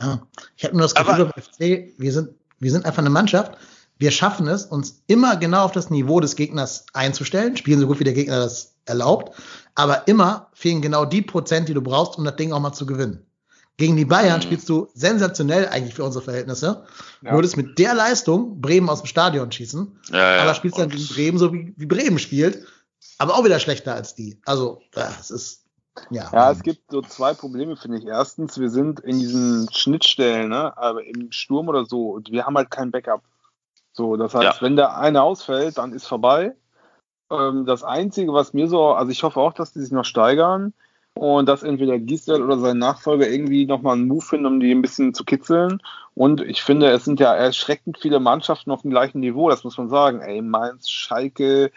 Ja. 0.00 0.22
Ich 0.56 0.64
habe 0.64 0.74
nur 0.76 0.82
das 0.82 0.94
Gefühl 0.94 1.14
Aber- 1.14 1.24
beim 1.26 1.42
FC, 1.42 1.92
wir 1.98 2.12
sind, 2.12 2.30
wir 2.58 2.70
sind 2.70 2.84
einfach 2.84 2.98
eine 3.00 3.10
Mannschaft. 3.10 3.52
Wir 3.98 4.10
schaffen 4.10 4.46
es, 4.46 4.66
uns 4.66 5.02
immer 5.06 5.36
genau 5.36 5.64
auf 5.64 5.72
das 5.72 5.88
Niveau 5.90 6.20
des 6.20 6.36
Gegners 6.36 6.84
einzustellen, 6.92 7.56
spielen 7.56 7.80
so 7.80 7.86
gut 7.86 7.98
wie 8.00 8.04
der 8.04 8.12
Gegner 8.12 8.38
das 8.40 8.74
erlaubt, 8.84 9.34
aber 9.74 10.06
immer 10.06 10.50
fehlen 10.52 10.82
genau 10.82 11.04
die 11.06 11.22
Prozent, 11.22 11.68
die 11.68 11.74
du 11.74 11.80
brauchst, 11.80 12.18
um 12.18 12.24
das 12.24 12.36
Ding 12.36 12.52
auch 12.52 12.60
mal 12.60 12.72
zu 12.74 12.84
gewinnen. 12.86 13.24
Gegen 13.78 13.96
die 13.96 14.04
Bayern 14.04 14.38
Mhm. 14.38 14.42
spielst 14.42 14.68
du 14.68 14.88
sensationell 14.94 15.68
eigentlich 15.68 15.94
für 15.94 16.04
unsere 16.04 16.24
Verhältnnisse. 16.24 16.84
Ja. 17.22 17.32
Würdest 17.32 17.56
mit 17.56 17.78
der 17.78 17.94
Leistung 17.94 18.60
Bremen 18.60 18.88
aus 18.88 19.02
dem 19.02 19.06
Stadion 19.06 19.50
schießen, 19.50 19.98
Ja, 20.12 20.36
ja. 20.36 20.42
aber 20.42 20.54
spielst 20.54 20.78
dann 20.78 20.88
gegen 20.90 21.06
Bremen 21.08 21.38
so 21.38 21.52
wie, 21.52 21.74
wie 21.76 21.86
Bremen 21.86 22.18
spielt, 22.18 22.64
aber 23.18 23.34
auch 23.34 23.44
wieder 23.44 23.60
schlechter 23.60 23.94
als 23.94 24.14
die. 24.14 24.38
Also, 24.46 24.80
das 24.92 25.30
ist, 25.30 25.64
ja. 26.10 26.30
Ja, 26.32 26.50
es 26.50 26.62
gibt 26.62 26.90
so 26.90 27.02
zwei 27.02 27.34
Probleme, 27.34 27.76
finde 27.76 27.98
ich. 27.98 28.06
Erstens, 28.06 28.58
wir 28.58 28.70
sind 28.70 29.00
in 29.00 29.18
diesen 29.18 29.68
Schnittstellen, 29.72 30.48
ne, 30.48 30.76
aber 30.76 31.04
im 31.04 31.32
Sturm 31.32 31.68
oder 31.68 31.84
so, 31.84 32.10
und 32.10 32.30
wir 32.30 32.46
haben 32.46 32.56
halt 32.56 32.70
kein 32.70 32.90
Backup. 32.90 33.22
So, 33.92 34.16
das 34.16 34.34
heißt, 34.34 34.60
Ja. 34.60 34.62
wenn 34.62 34.76
der 34.76 34.98
eine 34.98 35.22
ausfällt, 35.22 35.78
dann 35.78 35.92
ist 35.92 36.06
vorbei. 36.06 36.54
Ähm, 37.30 37.64
das 37.66 37.82
Einzige, 37.82 38.32
was 38.32 38.52
mir 38.52 38.68
so, 38.68 38.88
also 38.92 39.10
ich 39.10 39.22
hoffe 39.22 39.40
auch, 39.40 39.52
dass 39.52 39.72
die 39.72 39.80
sich 39.80 39.90
noch 39.90 40.04
steigern 40.04 40.74
und 41.14 41.48
dass 41.48 41.62
entweder 41.62 41.98
Gisdel 41.98 42.42
oder 42.42 42.58
sein 42.58 42.78
Nachfolger 42.78 43.26
irgendwie 43.28 43.64
nochmal 43.64 43.94
einen 43.94 44.06
Move 44.06 44.24
finden, 44.24 44.46
um 44.46 44.60
die 44.60 44.70
ein 44.70 44.82
bisschen 44.82 45.14
zu 45.14 45.24
kitzeln. 45.24 45.80
Und 46.14 46.42
ich 46.42 46.62
finde, 46.62 46.90
es 46.90 47.04
sind 47.04 47.20
ja 47.20 47.34
erschreckend 47.34 47.98
viele 47.98 48.20
Mannschaften 48.20 48.70
auf 48.70 48.82
dem 48.82 48.90
gleichen 48.90 49.20
Niveau, 49.20 49.48
das 49.48 49.64
muss 49.64 49.78
man 49.78 49.88
sagen. 49.88 50.20
Ey, 50.20 50.42
Mainz, 50.42 50.90
Schalke, 50.90 51.72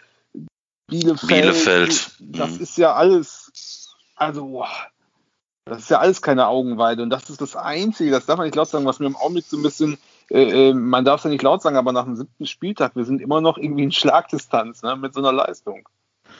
Bielefeld. 0.88 1.28
Bielefeld. 1.28 2.10
Das 2.20 2.56
Mhm. 2.56 2.62
ist 2.62 2.76
ja 2.76 2.94
alles, 2.94 3.50
also, 4.20 4.46
boah, 4.46 4.68
das 5.64 5.80
ist 5.80 5.90
ja 5.90 5.98
alles 5.98 6.20
keine 6.20 6.46
Augenweide. 6.46 7.02
Und 7.02 7.10
das 7.10 7.30
ist 7.30 7.40
das 7.40 7.56
Einzige, 7.56 8.10
das 8.10 8.26
darf 8.26 8.36
man 8.36 8.46
nicht 8.46 8.56
laut 8.56 8.68
sagen, 8.68 8.84
was 8.84 8.98
mir 8.98 9.06
im 9.06 9.16
Augenblick 9.16 9.46
so 9.46 9.56
ein 9.56 9.62
bisschen, 9.62 9.98
äh, 10.30 10.68
äh, 10.70 10.74
man 10.74 11.04
darf 11.04 11.20
es 11.20 11.24
ja 11.24 11.30
nicht 11.30 11.42
laut 11.42 11.62
sagen, 11.62 11.76
aber 11.76 11.92
nach 11.92 12.04
dem 12.04 12.16
siebten 12.16 12.46
Spieltag, 12.46 12.96
wir 12.96 13.04
sind 13.04 13.22
immer 13.22 13.40
noch 13.40 13.56
irgendwie 13.56 13.84
in 13.84 13.92
Schlagdistanz 13.92 14.82
ne, 14.82 14.96
mit 14.96 15.14
so 15.14 15.20
einer 15.20 15.32
Leistung. 15.32 15.88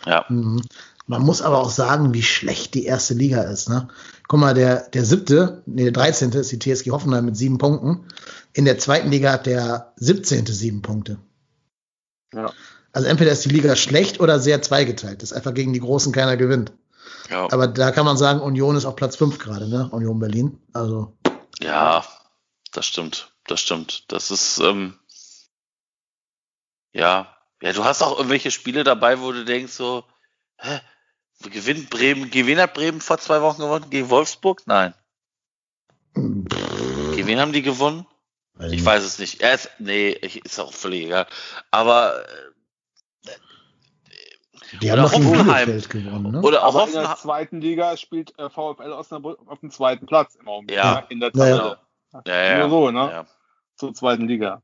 Ja. 0.04 0.26
Mhm. 0.28 0.62
Man 1.06 1.22
muss 1.22 1.42
aber 1.42 1.58
auch 1.58 1.70
sagen, 1.70 2.12
wie 2.12 2.22
schlecht 2.22 2.74
die 2.74 2.84
erste 2.84 3.14
Liga 3.14 3.42
ist. 3.42 3.68
Ne? 3.68 3.88
Guck 4.28 4.40
mal, 4.40 4.54
der, 4.54 4.88
der 4.90 5.04
siebte, 5.04 5.62
nee, 5.66 5.84
der 5.84 5.92
13. 5.92 6.30
ist 6.32 6.52
die 6.52 6.58
TSG 6.58 6.90
Hoffenheim 6.90 7.24
mit 7.24 7.36
sieben 7.36 7.58
Punkten. 7.58 8.06
In 8.52 8.64
der 8.64 8.78
zweiten 8.78 9.10
Liga 9.10 9.32
hat 9.32 9.46
der 9.46 9.92
17. 9.96 10.46
sieben 10.46 10.82
Punkte. 10.82 11.18
Ja. 12.34 12.52
Also 12.92 13.08
entweder 13.08 13.32
ist 13.32 13.44
die 13.44 13.50
Liga 13.50 13.74
schlecht 13.74 14.20
oder 14.20 14.38
sehr 14.38 14.62
zweigeteilt. 14.62 15.22
Das 15.22 15.30
ist 15.30 15.36
einfach 15.36 15.54
gegen 15.54 15.72
die 15.72 15.80
Großen 15.80 16.12
keiner 16.12 16.36
gewinnt. 16.36 16.72
Ja. 17.30 17.46
Aber 17.52 17.68
da 17.68 17.90
kann 17.92 18.04
man 18.04 18.16
sagen, 18.16 18.40
Union 18.40 18.76
ist 18.76 18.84
auf 18.84 18.96
Platz 18.96 19.16
fünf 19.16 19.38
gerade, 19.38 19.68
ne? 19.68 19.88
Union 19.90 20.18
Berlin. 20.18 20.60
Also, 20.72 21.16
Ja, 21.60 22.04
das 22.72 22.86
stimmt, 22.86 23.32
das 23.46 23.60
stimmt. 23.60 24.10
Das 24.12 24.30
ist, 24.30 24.58
ähm, 24.58 24.98
ja, 26.92 27.36
ja, 27.62 27.72
du 27.72 27.84
hast 27.84 28.02
auch 28.02 28.16
irgendwelche 28.16 28.50
Spiele 28.50 28.84
dabei, 28.84 29.20
wo 29.20 29.32
du 29.32 29.44
denkst 29.44 29.72
so, 29.72 30.04
hä, 30.58 30.80
gewinnt 31.48 31.90
Bremen, 31.90 32.32
wen 32.32 32.58
hat 32.58 32.74
Bremen 32.74 33.00
vor 33.00 33.18
zwei 33.18 33.40
Wochen 33.42 33.62
gewonnen? 33.62 33.90
Gegen 33.90 34.10
Wolfsburg? 34.10 34.62
Nein. 34.66 34.94
Gegen 36.14 37.26
wen 37.26 37.40
haben 37.40 37.52
die 37.52 37.62
gewonnen? 37.62 38.06
Ich 38.68 38.84
weiß 38.84 39.02
es 39.04 39.18
nicht. 39.18 39.40
Er 39.40 39.54
ist, 39.54 39.70
nee, 39.78 40.10
ist 40.10 40.60
auch 40.60 40.72
völlig 40.72 41.06
egal. 41.06 41.26
Aber, 41.70 42.22
äh, 42.28 42.50
Die 44.82 44.90
haben 44.90 44.98
oder 45.00 45.02
noch 45.08 45.12
gegen 45.12 45.28
Hoffenheim. 45.28 45.82
Gewonnen, 45.88 46.32
ne? 46.32 46.42
oder 46.42 46.64
auch 46.64 46.74
Aber 46.74 46.86
in 46.86 46.92
der 46.92 47.02
Hoffenheim. 47.02 47.16
zweiten 47.18 47.60
Liga 47.60 47.96
spielt 47.96 48.38
äh, 48.38 48.48
VfL 48.50 48.92
Osnabrück 48.92 49.38
auf 49.46 49.60
dem 49.60 49.70
zweiten 49.70 50.06
Platz 50.06 50.36
im 50.36 50.48
Augenblick. 50.48 50.76
Ja. 50.78 50.94
ne, 51.00 51.04
In 51.08 51.20
der 51.20 51.30
Ja, 51.34 51.46
ja. 51.46 51.56
Tabelle. 51.56 51.78
Ja, 52.26 52.58
ja, 52.58 52.68
Nur 52.68 52.70
so, 52.70 52.90
ne? 52.90 52.98
ja. 53.10 53.26
Zur 53.76 53.94
zweiten 53.94 54.26
Liga. 54.28 54.62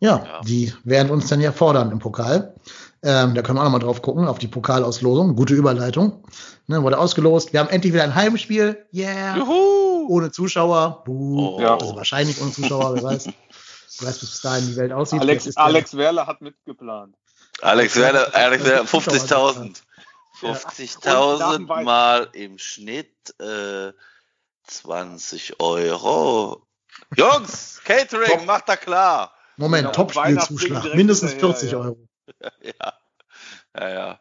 Ja, 0.00 0.24
Ja. 0.24 0.40
die 0.42 0.72
werden 0.84 1.10
uns 1.10 1.28
dann 1.28 1.40
ja 1.40 1.50
fordern 1.52 1.90
im 1.90 1.98
Pokal. 1.98 2.54
Ähm, 3.02 3.34
da 3.34 3.42
können 3.42 3.56
wir 3.58 3.62
auch 3.62 3.64
nochmal 3.64 3.80
drauf 3.80 4.02
gucken, 4.02 4.26
auf 4.26 4.38
die 4.38 4.48
Pokalauslosung. 4.48 5.34
Gute 5.36 5.54
Überleitung. 5.54 6.24
Ne, 6.66 6.82
wurde 6.82 6.98
ausgelost. 6.98 7.52
Wir 7.52 7.60
haben 7.60 7.68
endlich 7.68 7.92
wieder 7.92 8.04
ein 8.04 8.14
Heimspiel. 8.14 8.86
Yeah. 8.92 9.36
Juhu! 9.36 10.06
Ohne 10.08 10.30
Zuschauer. 10.30 11.02
Buh. 11.04 11.56
Oh. 11.56 11.60
Ja. 11.60 11.74
Also 11.76 11.94
wahrscheinlich 11.96 12.40
ohne 12.40 12.52
Zuschauer, 12.52 12.94
wer 12.94 13.02
weiß. 13.02 13.28
Wer 14.00 14.08
weiß, 14.10 14.20
bis 14.20 14.40
dahin 14.42 14.64
die 14.68 14.76
Welt 14.76 14.92
aussieht. 14.92 15.20
Alex, 15.20 15.56
Alex 15.56 15.96
Werle 15.96 16.24
hat 16.28 16.40
mitgeplant. 16.40 17.16
Alex 17.60 17.96
Werder, 17.96 18.34
Alex 18.34 18.64
Werder, 18.64 18.84
50.000. 18.84 19.82
Ja. 20.42 20.52
50.000 20.52 21.32
Und 21.32 21.38
nach 21.40 21.56
dem 21.56 21.84
mal 21.84 22.28
im 22.32 22.58
Schnitt 22.58 23.12
äh, 23.40 23.92
20 24.66 25.60
Euro. 25.60 26.62
Jungs, 27.16 27.80
Catering, 27.84 28.30
Top. 28.30 28.46
macht 28.46 28.68
da 28.68 28.76
klar. 28.76 29.34
Moment, 29.56 29.86
Ja, 29.86 29.90
Top-Spielzuschlag. 29.92 30.94
Mindestens 30.94 31.34
direkt 31.36 31.58
40 31.58 31.70
hinterher, 31.70 31.84
ja. 31.84 31.88
Euro. 31.88 32.08
Ja, 32.62 32.92
ja, 33.76 33.88
ja. 33.88 34.20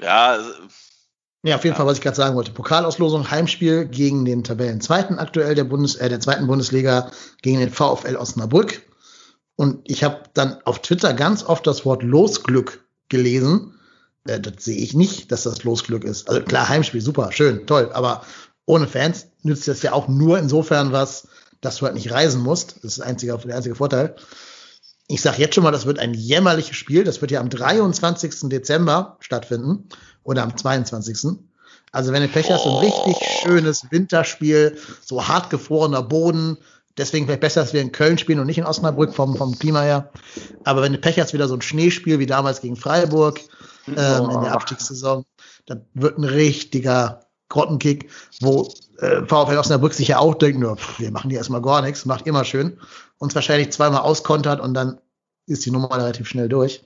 Ja, 0.00 0.26
also, 0.28 0.52
Ja, 1.42 1.56
auf 1.56 1.64
jeden 1.64 1.74
Ja. 1.74 1.78
Fall, 1.78 1.86
was 1.86 1.98
ich 1.98 2.02
gerade 2.02 2.16
sagen 2.16 2.34
wollte. 2.36 2.52
Pokalauslosung, 2.52 3.30
Heimspiel 3.30 3.86
gegen 3.86 4.24
den 4.24 4.44
Tabellenzweiten 4.44 5.18
aktuell 5.18 5.54
der 5.54 5.64
Bundes, 5.64 5.96
äh, 5.96 6.08
der 6.08 6.20
zweiten 6.20 6.46
Bundesliga 6.46 7.10
gegen 7.42 7.58
den 7.60 7.70
VfL 7.70 8.16
Osnabrück. 8.16 8.87
Und 9.58 9.80
ich 9.90 10.04
habe 10.04 10.20
dann 10.34 10.62
auf 10.64 10.82
Twitter 10.82 11.12
ganz 11.14 11.42
oft 11.42 11.66
das 11.66 11.84
Wort 11.84 12.04
Losglück 12.04 12.84
gelesen. 13.08 13.74
Äh, 14.24 14.38
das 14.38 14.64
sehe 14.64 14.76
ich 14.76 14.94
nicht, 14.94 15.32
dass 15.32 15.42
das 15.42 15.64
Losglück 15.64 16.04
ist. 16.04 16.28
Also 16.28 16.42
klar, 16.42 16.68
Heimspiel, 16.68 17.00
super, 17.00 17.32
schön, 17.32 17.66
toll. 17.66 17.90
Aber 17.92 18.22
ohne 18.66 18.86
Fans 18.86 19.26
nützt 19.42 19.66
das 19.66 19.82
ja 19.82 19.94
auch 19.94 20.06
nur 20.06 20.38
insofern 20.38 20.92
was, 20.92 21.26
dass 21.60 21.78
du 21.78 21.86
halt 21.86 21.96
nicht 21.96 22.12
reisen 22.12 22.40
musst. 22.40 22.76
Das 22.76 22.92
ist 22.92 22.98
der 22.98 23.06
einzige, 23.06 23.36
der 23.36 23.56
einzige 23.56 23.74
Vorteil. 23.74 24.14
Ich 25.08 25.22
sage 25.22 25.38
jetzt 25.38 25.56
schon 25.56 25.64
mal, 25.64 25.72
das 25.72 25.86
wird 25.86 25.98
ein 25.98 26.14
jämmerliches 26.14 26.76
Spiel. 26.76 27.02
Das 27.02 27.20
wird 27.20 27.32
ja 27.32 27.40
am 27.40 27.50
23. 27.50 28.48
Dezember 28.50 29.16
stattfinden 29.18 29.88
oder 30.22 30.44
am 30.44 30.56
22. 30.56 31.36
Also 31.90 32.12
wenn 32.12 32.22
du 32.22 32.28
Pech 32.28 32.48
hast, 32.52 32.62
so 32.62 32.78
ein 32.78 32.84
richtig 32.84 33.16
schönes 33.42 33.90
Winterspiel, 33.90 34.78
so 35.04 35.26
hart 35.26 35.50
gefrorener 35.50 36.04
Boden. 36.04 36.58
Deswegen 36.98 37.26
vielleicht 37.26 37.40
besser, 37.40 37.62
dass 37.62 37.72
wir 37.72 37.80
in 37.80 37.92
Köln 37.92 38.18
spielen 38.18 38.40
und 38.40 38.46
nicht 38.46 38.58
in 38.58 38.64
Osnabrück 38.64 39.14
vom, 39.14 39.36
vom 39.36 39.58
Klima 39.58 39.82
her. 39.82 40.10
Aber 40.64 40.82
wenn 40.82 40.92
du 40.92 40.98
Pech 40.98 41.18
hast, 41.18 41.32
wieder 41.32 41.48
so 41.48 41.54
ein 41.54 41.62
Schneespiel 41.62 42.18
wie 42.18 42.26
damals 42.26 42.60
gegen 42.60 42.76
Freiburg 42.76 43.40
ähm, 43.86 43.94
in 43.94 43.96
der 44.40 44.50
Oh. 44.50 44.54
Abstiegssaison, 44.54 45.24
dann 45.66 45.84
wird 45.94 46.18
ein 46.18 46.24
richtiger 46.24 47.20
Grottenkick, 47.48 48.10
wo 48.40 48.70
äh, 48.98 49.22
VfL 49.26 49.56
Osnabrück 49.56 49.94
sich 49.94 50.08
ja 50.08 50.18
auch 50.18 50.34
denkt, 50.34 50.58
nur, 50.60 50.76
pff, 50.76 50.98
wir 50.98 51.10
machen 51.10 51.30
hier 51.30 51.38
erstmal 51.38 51.62
gar 51.62 51.82
nichts, 51.82 52.04
macht 52.04 52.26
immer 52.26 52.44
schön. 52.44 52.78
Uns 53.18 53.34
wahrscheinlich 53.34 53.70
zweimal 53.70 54.00
auskontert 54.00 54.60
und 54.60 54.74
dann 54.74 54.98
ist 55.46 55.64
die 55.64 55.70
Nummer 55.70 55.96
relativ 55.96 56.28
schnell 56.28 56.48
durch. 56.48 56.84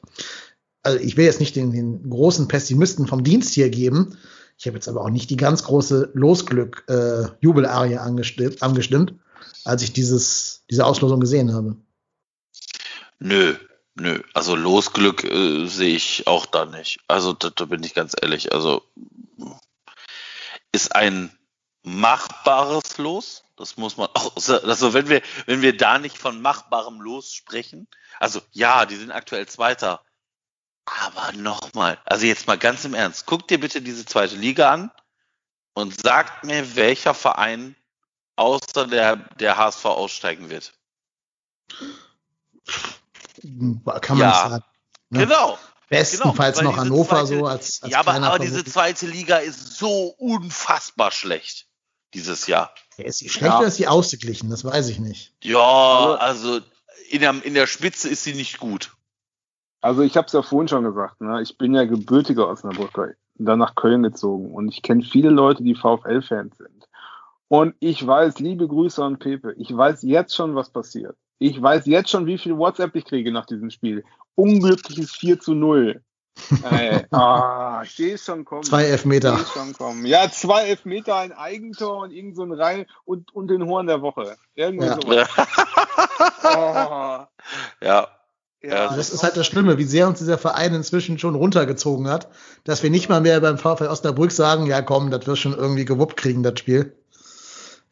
Also 0.83 0.99
ich 0.99 1.17
will 1.17 1.25
jetzt 1.25 1.41
nicht 1.41 1.57
den, 1.57 1.73
den 1.73 2.09
großen 2.09 2.49
Pessimisten 2.49 3.07
vom 3.07 3.25
Dienst 3.25 3.55
hier 3.55 3.71
geben. 3.71 4.17
Ich 4.59 4.67
habe 4.67 4.77
jetzt 4.77 4.89
aber 4.89 5.01
auch 5.01 5.11
nicht 5.11 5.31
die 5.31 5.37
ganz 5.37 5.65
große 5.65 6.11
Losglück 6.15 6.85
äh, 6.89 7.97
angestimmt, 7.97 8.63
angestimmt, 8.63 9.15
als 9.65 9.83
ich 9.83 9.93
dieses, 9.93 10.65
diese 10.71 10.87
Auslosung 10.87 11.21
gesehen 11.21 11.55
habe. 11.55 11.77
nö, 13.19 13.57
nö. 13.95 14.23
Also 14.35 14.57
Losglück 14.57 15.25
äh, 15.25 15.67
sehe 15.67 15.97
ich 15.97 16.27
auch 16.27 16.47
da 16.47 16.67
nicht. 16.67 17.01
Also 17.09 17.33
da, 17.33 17.51
da 17.51 17.65
bin 17.65 17.83
ich 17.83 17.95
ganz 17.95 18.15
ehrlich. 18.21 18.53
Also 18.53 18.83
ist 20.73 20.95
ein 20.95 21.31
machbares 21.83 22.99
Los. 22.99 23.45
Das 23.57 23.77
muss 23.77 23.97
man 23.97 24.09
auch, 24.15 24.35
also 24.37 24.95
wenn 24.95 25.09
wir, 25.09 25.23
wenn 25.47 25.63
wir 25.63 25.77
da 25.77 25.99
nicht 25.99 26.19
von 26.19 26.41
machbarem 26.41 27.01
Los 27.01 27.33
sprechen, 27.33 27.87
also 28.19 28.41
ja, 28.53 28.87
die 28.87 28.97
sind 28.97 29.11
aktuell 29.11 29.47
Zweiter. 29.47 30.03
Aber 30.85 31.33
nochmal, 31.37 31.99
also 32.05 32.27
jetzt 32.27 32.49
mal 32.49 32.59
ganz 32.59 32.85
im 32.85 32.95
Ernst, 32.95 33.27
guck 33.27 33.47
dir 33.47 33.61
bitte 33.61 33.83
diese 33.83 34.05
zweite 34.05 34.35
Liga 34.35 34.73
an 34.73 34.91
und 35.75 36.01
sag 36.01 36.43
mir, 36.43 36.75
welcher 36.75 37.15
Verein 37.15 37.77
außer 38.37 38.87
der, 38.87 39.17
der 39.17 39.57
HSV 39.57 39.85
aussteigen 39.87 40.51
wird. 40.51 40.73
Kann 43.41 44.19
man 44.19 44.19
Ja. 44.19 44.49
sagen. 44.51 44.65
Ne? 45.11 45.27
Genau. 45.27 45.59
Bestenfalls 45.89 46.57
weil 46.59 46.65
noch 46.65 46.77
Hannover 46.79 47.17
zweite- 47.25 47.39
so 47.39 47.47
als, 47.47 47.83
als 47.83 47.93
ja, 47.93 47.99
aber, 48.01 48.15
aber 48.15 48.39
diese 48.39 48.65
zweite 48.65 49.07
Liga 49.07 49.37
ist 49.39 49.77
so 49.77 50.15
unfassbar 50.19 51.11
schlecht 51.11 51.67
dieses 52.15 52.47
Jahr. 52.47 52.75
Ja, 52.97 53.05
Ist 53.05 53.21
die 53.21 53.29
schlecht 53.29 53.53
Ja. 53.53 53.59
oder 53.59 53.69
ist 53.69 53.79
die 53.79 53.89
ausgeglichen? 53.89 54.49
Das 54.49 54.65
weiß 54.65 54.89
ich 54.89 54.99
nicht. 55.01 55.35
Ja, 55.43 56.15
also 56.15 56.61
in 57.11 57.21
der, 57.21 57.45
in 57.45 57.53
der 57.55 57.67
Spitze 57.67 58.09
ist 58.09 58.25
sie 58.25 58.33
nicht 58.35 58.59
gut. 58.59 58.93
Also 59.83 60.01
ich 60.03 60.17
habe 60.17 60.29
es 60.29 60.33
ja 60.33 60.41
vorhin 60.43 60.69
schon 60.69 60.85
gesagt, 60.85 61.21
ne? 61.21 61.43
ich 61.43 61.59
bin 61.59 61.75
ja 61.75 61.85
gebürtiger 61.85 62.49
Osnabrücker, 62.49 63.09
dann 63.35 63.59
nach 63.59 63.75
Köln 63.75 64.03
gezogen 64.03 64.55
und 64.55 64.69
ich 64.69 64.81
kenne 64.83 65.03
viele 65.03 65.29
Leute, 65.29 65.63
die 65.63 65.75
VfL-Fans 65.75 66.57
sind. 66.57 66.82
Und 67.53 67.75
ich 67.81 68.07
weiß, 68.07 68.39
liebe 68.39 68.67
Grüße 68.67 69.05
an 69.05 69.19
Pepe, 69.19 69.53
ich 69.59 69.77
weiß 69.77 70.05
jetzt 70.05 70.35
schon, 70.35 70.55
was 70.55 70.71
passiert. 70.71 71.17
Ich 71.39 71.61
weiß 71.61 71.85
jetzt 71.85 72.09
schon, 72.09 72.25
wie 72.25 72.39
viel 72.39 72.57
WhatsApp 72.57 72.97
ich 72.97 73.05
kriege 73.05 73.31
nach 73.31 73.45
diesem 73.45 73.69
Spiel. 73.69 74.05
Unglückliches 74.37 75.13
4 75.13 75.39
zu 75.39 75.53
0. 75.53 76.01
Ey, 76.63 77.05
ah, 77.11 77.83
ich 77.85 77.91
sehe 77.91 78.15
es 78.15 78.25
schon 78.25 78.47
kommen. 78.47 78.63
Zwei 78.63 78.85
Elfmeter. 78.85 79.39
Ich 79.39 79.49
schon 79.49 79.75
kommen. 79.75 80.07
Ja, 80.07 80.31
zwei 80.31 80.69
Elfmeter, 80.69 81.17
ein 81.17 81.33
Eigentor 81.35 81.99
und 81.99 82.11
irgend 82.11 82.37
so 82.37 82.43
ein 82.43 82.53
Rein 82.53 82.87
und, 83.05 83.35
und 83.35 83.49
den 83.49 83.67
Horn 83.67 83.87
der 83.87 84.01
Woche. 84.01 84.35
Irgendwie 84.55 84.87
Ja. 84.87 84.95
sowas. 84.95 85.29
ja. 86.45 87.29
Oh, 87.29 87.85
ja. 87.85 88.09
ja, 88.63 88.97
Das 88.97 89.11
ist 89.13 89.23
halt 89.23 89.37
das 89.37 89.47
Schlimme, 89.47 89.77
wie 89.77 89.85
sehr 89.85 90.09
uns 90.09 90.21
dieser 90.21 90.39
Verein 90.39 90.73
inzwischen 90.73 91.19
schon 91.19 91.35
runtergezogen 91.35 92.09
hat, 92.09 92.31
dass 92.65 92.83
wir 92.83 92.89
nicht 92.89 93.11
mal 93.11 93.21
mehr 93.21 93.43
beim 93.43 93.59
VfL 93.59 93.89
Osnabrück 93.89 94.31
sagen, 94.33 94.65
ja 94.65 94.81
komm, 94.81 95.11
das 95.11 95.27
wirst 95.27 95.43
schon 95.43 95.53
irgendwie 95.53 95.85
gewuppt 95.85 96.17
kriegen, 96.17 96.43
das 96.43 96.59
Spiel. 96.59 96.97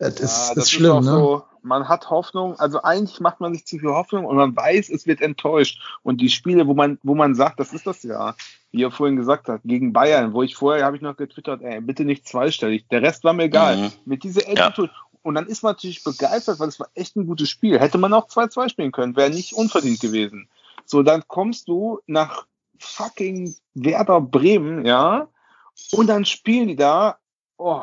Das 0.01 0.19
ist, 0.19 0.49
Ja, 0.57 0.63
ist 0.63 0.71
schlimm, 0.71 0.93
auch 0.93 1.01
ne? 1.03 1.11
So, 1.11 1.43
man 1.63 1.87
hat 1.87 2.09
Hoffnung, 2.09 2.59
also 2.59 2.83
eigentlich 2.83 3.21
macht 3.21 3.41
man 3.41 3.53
sich 3.53 3.67
zu 3.67 3.79
viel 3.79 3.91
Hoffnung 3.91 4.25
und 4.25 4.35
man 4.35 4.57
weiß, 4.57 4.89
es 4.89 5.07
wird 5.07 5.21
enttäuscht. 5.21 5.81
Und 6.03 6.23
die 6.23 6.31
Spiele, 6.31 6.67
wo 6.67 6.73
man, 6.73 6.99
wo 7.03 7.15
man 7.15 7.35
sagt, 7.35 7.61
das 7.61 7.75
ist 7.75 7.87
das 7.87 8.03
ja, 8.03 8.35
wie 8.73 8.83
er 8.83 8.91
vorhin 8.91 9.17
gesagt 9.17 9.49
hat, 9.49 9.61
gegen 9.65 9.93
Bayern, 9.93 10.33
wo 10.33 10.43
ich 10.43 10.57
vorher 10.57 10.87
habe 10.87 10.97
ich 10.97 11.03
noch 11.03 11.17
getwittert, 11.17 11.61
ey, 11.61 11.83
bitte 11.83 12.07
nicht 12.07 12.27
zweistellig. 12.27 12.87
Der 12.91 13.03
Rest 13.03 13.25
war 13.25 13.35
mir 13.35 13.45
egal. 13.45 13.77
Mhm. 13.77 13.93
Mit 14.07 14.25
dieser 14.25 14.49
Attitude. 14.49 14.91
Und 15.23 15.35
dann 15.35 15.47
ist 15.47 15.63
man 15.63 15.73
natürlich 15.73 16.03
begeistert, 16.03 16.59
weil 16.61 16.69
es 16.69 16.81
war 16.81 16.89
echt 16.95 17.15
ein 17.17 17.27
gutes 17.27 17.51
Spiel. 17.51 17.79
Hätte 17.79 17.99
man 17.99 18.15
auch 18.15 18.27
2-2 18.27 18.71
spielen 18.71 18.93
können, 18.93 19.17
wäre 19.17 19.29
nicht 19.29 19.53
unverdient 19.53 20.01
gewesen. 20.01 20.49
So, 20.87 21.03
dann 21.03 21.25
kommst 21.29 21.69
du 21.69 22.01
nach 22.07 22.47
fucking 22.79 23.55
Werder 23.75 24.23
Bremen, 24.23 24.87
ja, 24.87 25.29
und 25.93 26.07
dann 26.07 26.25
spielen 26.25 26.69
die 26.69 26.77
da, 26.77 27.19
oh, 27.59 27.83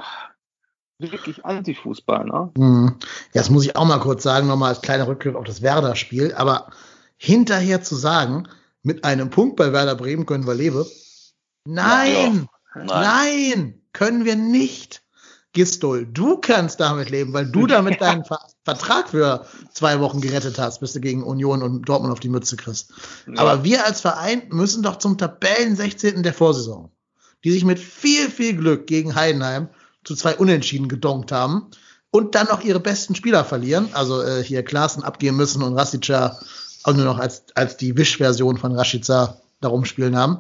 wirklich 1.00 1.46
Antifußball, 1.46 2.26
ne? 2.26 2.52
Hm. 2.58 2.96
Ja, 3.34 3.42
das 3.42 3.50
muss 3.50 3.66
ich 3.66 3.76
auch 3.76 3.86
mal 3.86 4.00
kurz 4.00 4.24
sagen, 4.24 4.48
nochmal 4.48 4.70
als 4.70 4.82
kleiner 4.82 5.08
Rückgriff 5.08 5.36
auf 5.36 5.46
das 5.46 5.62
Werder-Spiel. 5.62 6.34
Aber 6.36 6.72
hinterher 7.18 7.82
zu 7.82 7.96
sagen, 7.96 8.48
mit 8.84 9.04
einem 9.04 9.30
Punkt 9.30 9.56
bei 9.56 9.74
Werder 9.74 9.96
Bremen 9.96 10.26
können 10.26 10.48
wir 10.48 10.56
leben. 10.56 10.86
Nein, 11.66 12.48
Nein. 12.74 12.86
nein, 12.86 13.82
können 13.94 14.26
wir 14.26 14.36
nicht. 14.36 15.04
Gistol, 15.54 16.06
du 16.06 16.38
kannst 16.38 16.80
damit 16.80 17.10
leben, 17.10 17.34
weil 17.34 17.50
du 17.50 17.66
damit 17.66 18.00
deinen 18.02 18.24
Ver 18.24 18.40
Vertrag 18.64 19.10
für 19.10 19.46
zwei 19.74 20.02
Wochen 20.02 20.20
gerettet 20.20 20.60
hast, 20.60 20.82
bis 20.82 20.92
du 20.92 21.00
gegen 21.00 21.24
Union 21.24 21.64
und 21.64 21.88
Dortmund 21.88 22.12
auf 22.12 22.20
die 22.20 22.28
Mütze 22.30 22.58
kriegst. 22.58 22.94
Aber 23.38 23.64
wir 23.64 23.86
als 23.86 24.02
Verein 24.02 24.44
müssen 24.50 24.84
doch 24.84 24.98
zum 24.98 25.18
Tabellen 25.18 25.76
16. 25.76 26.22
der 26.22 26.34
Vorsaison, 26.34 26.92
die 27.46 27.52
sich 27.52 27.64
mit 27.64 27.80
viel, 27.80 28.30
viel 28.30 28.58
Glück 28.58 28.86
gegen 28.86 29.16
Heidenheim 29.16 29.70
zu 30.08 30.16
zwei 30.16 30.38
Unentschieden 30.38 30.88
gedonkt 30.88 31.34
haben 31.34 31.68
und 32.12 32.34
dann 32.34 32.48
noch 32.48 32.64
ihre 32.64 32.80
besten 32.80 33.14
Spieler 33.14 33.44
verlieren, 33.44 33.90
also 33.92 34.22
äh, 34.24 34.42
hier 34.42 34.64
Klaassen 34.64 35.04
abgeben 35.04 35.36
müssen 35.36 35.62
und 35.62 35.76
Rashica 35.76 36.40
auch 36.84 36.94
nur 36.94 37.04
noch 37.04 37.20
als, 37.20 37.44
als 37.56 37.76
die 37.76 37.98
Wischversion 37.98 38.58
von 38.58 38.72
Rashica 38.72 39.42
darum 39.60 39.84
spielen 39.84 40.16
haben. 40.16 40.40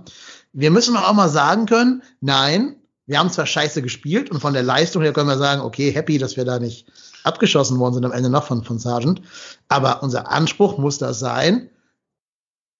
Wir 0.54 0.72
müssen 0.72 0.96
auch 0.96 1.12
mal 1.12 1.28
sagen 1.28 1.66
können, 1.66 2.02
nein, 2.22 2.78
wir 3.08 3.20
haben 3.20 3.30
zwar 3.30 3.46
scheiße 3.46 3.82
gespielt 3.82 4.32
und 4.32 4.40
von 4.40 4.54
der 4.54 4.64
Leistung 4.64 5.02
her 5.02 5.12
können 5.12 5.28
wir 5.28 5.38
sagen, 5.38 5.62
okay, 5.62 5.92
happy, 5.92 6.18
dass 6.18 6.38
wir 6.38 6.46
da 6.46 6.60
nicht 6.60 6.88
abgeschossen 7.26 7.78
worden 7.78 7.96
sind 7.96 8.06
am 8.06 8.14
Ende 8.14 8.30
noch 8.30 8.46
von, 8.46 8.64
von 8.64 8.80
Sargent. 8.80 9.22
Aber 9.68 10.02
unser 10.02 10.32
Anspruch 10.32 10.78
muss 10.78 10.98
das 10.98 11.20
sein, 11.20 11.70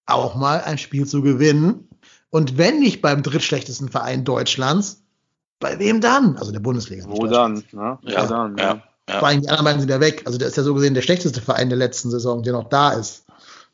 auch 0.06 0.36
mal 0.36 0.62
ein 0.62 0.78
Spiel 0.78 1.06
zu 1.06 1.20
gewinnen. 1.20 1.90
Und 2.30 2.56
wenn 2.56 2.80
nicht 2.80 3.02
beim 3.02 3.22
drittschlechtesten 3.22 3.90
Verein 3.90 4.24
Deutschlands, 4.24 5.02
bei 5.60 5.78
wem 5.78 6.00
dann? 6.00 6.36
Also 6.36 6.52
der 6.52 6.60
Bundesliga. 6.60 7.04
Wo 7.08 7.26
dann? 7.26 7.64
Ne? 7.72 7.98
Ja, 8.02 8.24
Wo 8.24 8.28
dann? 8.28 8.56
ja, 8.56 8.64
Ja. 8.64 8.82
ja. 9.08 9.18
Vor 9.18 9.28
allem 9.28 9.40
die 9.42 9.48
anderen 9.48 9.64
beiden 9.64 9.80
sind 9.80 9.90
ja 9.90 10.00
weg. 10.00 10.22
Also 10.26 10.38
der 10.38 10.48
ist 10.48 10.56
ja 10.56 10.62
so 10.62 10.74
gesehen 10.74 10.94
der 10.94 11.02
schlechteste 11.02 11.40
Verein 11.40 11.68
der 11.68 11.78
letzten 11.78 12.10
Saison, 12.10 12.42
der 12.42 12.52
noch 12.52 12.68
da 12.68 12.92
ist 12.92 13.24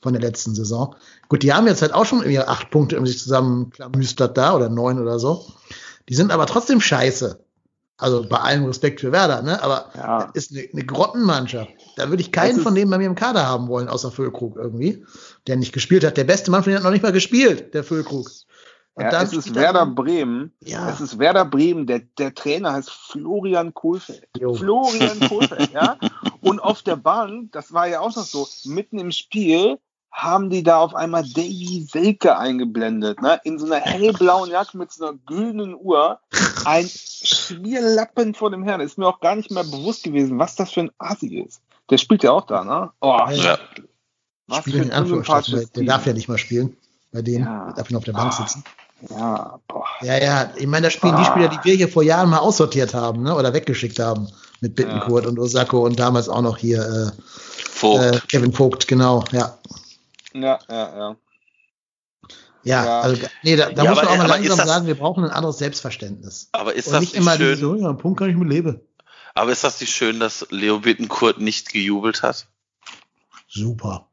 von 0.00 0.12
der 0.12 0.22
letzten 0.22 0.54
Saison. 0.54 0.94
Gut, 1.28 1.42
die 1.42 1.52
haben 1.52 1.66
jetzt 1.66 1.82
halt 1.82 1.94
auch 1.94 2.04
schon 2.04 2.20
irgendwie 2.20 2.38
acht 2.38 2.70
Punkte 2.70 2.98
um 2.98 3.06
sich 3.06 3.18
zusammenklamüstert 3.18 4.36
da 4.36 4.54
oder 4.54 4.68
neun 4.68 4.98
oder 5.00 5.18
so. 5.18 5.44
Die 6.08 6.14
sind 6.14 6.30
aber 6.30 6.46
trotzdem 6.46 6.80
scheiße. 6.80 7.40
Also 7.96 8.28
bei 8.28 8.38
allem 8.38 8.64
Respekt 8.64 9.00
für 9.00 9.12
Werder, 9.12 9.40
ne? 9.42 9.62
Aber 9.62 9.86
Ja. 9.96 10.30
das 10.34 10.46
ist 10.48 10.50
eine, 10.52 10.68
eine 10.72 10.84
Grottenmannschaft. 10.84 11.70
Da 11.96 12.08
würde 12.10 12.22
ich 12.22 12.32
keinen 12.32 12.60
von 12.60 12.74
denen 12.74 12.90
bei 12.90 12.98
mir 12.98 13.06
im 13.06 13.14
Kader 13.14 13.46
haben 13.46 13.68
wollen, 13.68 13.88
außer 13.88 14.10
Füllkrug 14.10 14.56
irgendwie, 14.56 15.04
der 15.46 15.56
nicht 15.56 15.72
gespielt 15.72 16.04
hat. 16.04 16.16
Der 16.16 16.24
beste 16.24 16.50
Mann 16.50 16.64
von 16.64 16.70
denen 16.70 16.78
hat 16.78 16.84
noch 16.84 16.90
nicht 16.90 17.02
mal 17.04 17.12
gespielt, 17.12 17.72
der 17.72 17.84
Füllkrug. 17.84 18.28
Und 18.96 19.02
Ja, 19.04 19.10
dann 19.10 19.26
es 19.26 19.32
ist 19.32 19.48
er- 19.48 19.54
Werder 19.56 19.86
Bremen. 19.86 20.52
Ja. 20.60 20.88
Es 20.88 21.00
ist 21.00 21.18
Werder 21.18 21.44
Bremen. 21.44 21.86
Der, 21.86 21.98
der 22.18 22.32
Trainer 22.34 22.72
heißt 22.74 22.90
Florian 22.90 23.74
Kohlfeld. 23.74 24.28
Jo. 24.38 24.54
Florian 24.54 25.18
Kohlfeld, 25.28 25.72
ja. 25.72 25.96
Und 26.40 26.60
auf 26.60 26.82
der 26.82 26.96
Bank, 26.96 27.50
das 27.52 27.72
war 27.72 27.88
ja 27.88 28.00
auch 28.00 28.14
noch 28.14 28.24
so, 28.24 28.46
mitten 28.64 28.98
im 28.98 29.10
Spiel 29.10 29.78
haben 30.12 30.48
die 30.48 30.62
da 30.62 30.78
auf 30.78 30.94
einmal 30.94 31.24
Davy 31.24 31.84
Selke 31.90 32.38
eingeblendet, 32.38 33.20
ne? 33.20 33.40
In 33.42 33.58
so 33.58 33.66
einer 33.66 33.80
hellblauen 33.80 34.48
Jacke 34.48 34.78
mit 34.78 34.92
so 34.92 35.06
einer 35.08 35.18
güldenen 35.26 35.74
Uhr. 35.74 36.20
Ein 36.64 36.88
Schmierlappen 36.88 38.34
vor 38.34 38.50
dem 38.52 38.62
Herrn. 38.62 38.80
Ist 38.80 38.96
mir 38.96 39.08
auch 39.08 39.18
gar 39.18 39.34
nicht 39.34 39.50
mehr 39.50 39.64
bewusst 39.64 40.04
gewesen, 40.04 40.38
was 40.38 40.54
das 40.54 40.70
für 40.70 40.82
ein 40.82 40.90
Asi 40.98 41.38
ist. 41.40 41.60
Der 41.90 41.98
spielt 41.98 42.22
ja 42.22 42.30
auch 42.30 42.46
da, 42.46 42.62
ne? 42.62 42.92
Oh, 43.00 43.18
Ja. 43.32 43.58
was 44.46 44.60
für 44.64 44.80
ein 44.80 44.92
Anführungsstrichen, 44.92 45.68
der 45.74 45.82
darf 45.84 46.06
ja 46.06 46.12
nicht 46.12 46.28
mal 46.28 46.38
spielen. 46.38 46.76
Bei 47.12 47.20
denen 47.22 47.44
Ja. 47.44 47.72
darf 47.72 47.90
nur 47.90 47.98
auf 47.98 48.04
der 48.04 48.12
Bank 48.12 48.32
Ah. 48.38 48.46
Ja, 49.10 49.60
boah. 49.68 49.84
Ja, 50.00 50.16
ja, 50.18 50.52
ich 50.56 50.66
meine, 50.66 50.86
da 50.86 50.90
spielen 50.90 51.16
die 51.16 51.22
Ah. 51.22 51.30
Spieler, 51.30 51.48
die 51.48 51.58
wir 51.62 51.74
hier 51.74 51.88
vor 51.88 52.02
Jahren 52.02 52.30
mal 52.30 52.38
aussortiert 52.38 52.94
haben, 52.94 53.22
ne? 53.22 53.34
Oder 53.34 53.52
weggeschickt 53.52 53.98
haben. 53.98 54.28
Mit 54.60 54.76
Bittenkurt 54.76 55.26
und 55.26 55.38
Osako 55.38 55.84
und 55.84 55.98
damals 56.00 56.28
auch 56.28 56.40
noch 56.40 56.56
hier 56.56 56.80
äh, 56.80 57.22
Vogt. 57.70 58.02
äh, 58.02 58.20
Kevin 58.28 58.52
Vogt, 58.52 58.86
genau, 58.88 59.22
ja. 59.32 59.58
Ja, 60.32 60.58
ja, 60.70 60.96
ja. 60.96 61.16
Ja, 62.62 62.84
Ja. 62.84 63.00
also 63.02 63.20
nee, 63.42 63.56
da, 63.56 63.70
da 63.70 63.82
Ja, 63.84 63.90
muss 63.90 63.98
man 64.02 64.08
auch 64.08 64.16
mal 64.16 64.26
langsam 64.26 64.56
das- 64.56 64.66
sagen, 64.66 64.86
wir 64.86 64.94
brauchen 64.94 65.22
ein 65.24 65.30
anderes 65.30 65.58
Selbstverständnis. 65.58 66.48
aber 66.52 66.72
ist 66.74 66.86
Und 66.86 66.92
das 66.94 67.00
nicht 67.02 67.12
nicht, 67.12 67.20
immer 67.20 67.36
schön? 67.36 67.48
diese, 67.50 67.60
so, 67.60 67.74
ja, 67.74 67.88
einen 67.88 67.98
Punkt 67.98 68.18
kann 68.18 68.30
ich 68.30 68.36
mit 68.36 68.48
leben. 68.48 68.80
Aber 69.34 69.52
ist 69.52 69.64
das 69.64 69.80
nicht 69.80 69.92
schön, 69.94 70.18
dass 70.18 70.46
Leo 70.50 70.78
Bittenkurt 70.78 71.40
nicht 71.40 71.70
gejubelt 71.72 72.22
hat? 72.22 72.46
Super. 73.48 74.06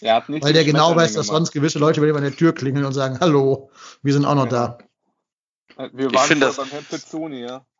Er 0.00 0.14
hat 0.16 0.28
nicht 0.28 0.44
Weil 0.44 0.52
der 0.52 0.64
genau 0.64 0.94
weiß, 0.94 1.14
dass 1.14 1.26
sonst 1.26 1.50
gewisse 1.52 1.78
Leute 1.78 2.00
bei 2.00 2.06
dem 2.06 2.16
an 2.16 2.22
der 2.22 2.34
Tür 2.36 2.54
klingeln 2.54 2.84
und 2.84 2.92
sagen, 2.92 3.18
hallo, 3.20 3.70
wir 4.02 4.12
sind 4.12 4.24
auch 4.24 4.34
noch 4.34 4.50
Ja. 4.50 4.78
da. 5.76 5.88
Wir 5.92 6.06
Ich 6.08 6.14
waren 6.14 6.26
finde 6.28 6.46
vorher 6.46 6.46
das- 6.46 6.56
beim 6.56 6.68
Herrn 6.68 6.84
Pezzoni, 6.84 7.40
ja. 7.40 7.64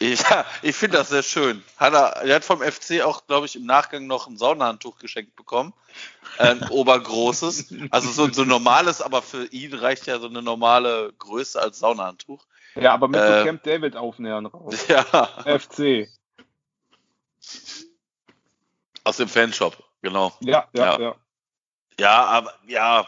Ja, 0.00 0.44
ich 0.62 0.76
finde 0.76 0.98
das 0.98 1.08
sehr 1.08 1.24
schön. 1.24 1.60
Hat 1.76 1.92
er, 1.92 2.22
er 2.22 2.36
hat 2.36 2.44
vom 2.44 2.60
FC 2.62 3.02
auch, 3.02 3.26
glaube 3.26 3.46
ich, 3.46 3.56
im 3.56 3.66
Nachgang 3.66 4.06
noch 4.06 4.28
ein 4.28 4.36
Saunahandtuch 4.36 4.98
geschenkt 4.98 5.34
bekommen. 5.34 5.72
Ein 6.38 6.62
obergroßes. 6.70 7.74
Also 7.90 8.10
so, 8.10 8.32
so 8.32 8.42
ein 8.42 8.48
normales, 8.48 9.02
aber 9.02 9.22
für 9.22 9.46
ihn 9.46 9.74
reicht 9.74 10.06
ja 10.06 10.20
so 10.20 10.28
eine 10.28 10.40
normale 10.40 11.12
Größe 11.18 11.60
als 11.60 11.80
Saunahandtuch. 11.80 12.46
Ja, 12.76 12.92
aber 12.94 13.08
mit 13.08 13.20
Äh. 13.20 13.38
so 13.40 13.44
Camp 13.46 13.62
David 13.64 13.96
aufnähern 13.96 14.46
raus. 14.46 14.74
Ja, 14.88 15.02
FC. 15.58 16.08
aus 19.04 19.16
dem 19.16 19.28
Fanshop, 19.28 19.82
genau. 20.02 20.32
Ja, 20.40 20.68
ja, 20.74 20.84
Ja. 20.84 21.00
ja. 21.00 21.14
Ja, 21.98 22.24
aber 22.24 22.54
ja, 22.66 23.06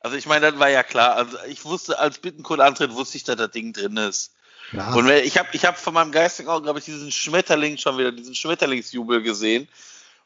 also 0.00 0.16
ich 0.16 0.26
meine, 0.26 0.50
das 0.50 0.58
war 0.58 0.70
ja 0.70 0.82
klar. 0.82 1.14
Also 1.14 1.36
ich 1.48 1.64
wusste, 1.64 1.98
als 1.98 2.18
Bittenkurt 2.18 2.60
antritt, 2.60 2.94
wusste 2.94 3.18
ich, 3.18 3.24
dass 3.24 3.36
das 3.36 3.50
Ding 3.50 3.72
drin 3.72 3.96
ist. 3.96 4.32
Ja. 4.72 4.94
Und 4.94 5.06
wenn, 5.06 5.24
ich 5.24 5.36
habe 5.38 5.48
ich 5.52 5.64
hab 5.64 5.76
von 5.76 5.94
meinem 5.94 6.12
geistigen 6.12 6.48
Auge, 6.48 6.64
glaube 6.64 6.78
ich, 6.78 6.84
diesen 6.84 7.10
Schmetterling 7.10 7.76
schon 7.76 7.98
wieder, 7.98 8.12
diesen 8.12 8.34
Schmetterlingsjubel 8.34 9.22
gesehen 9.22 9.68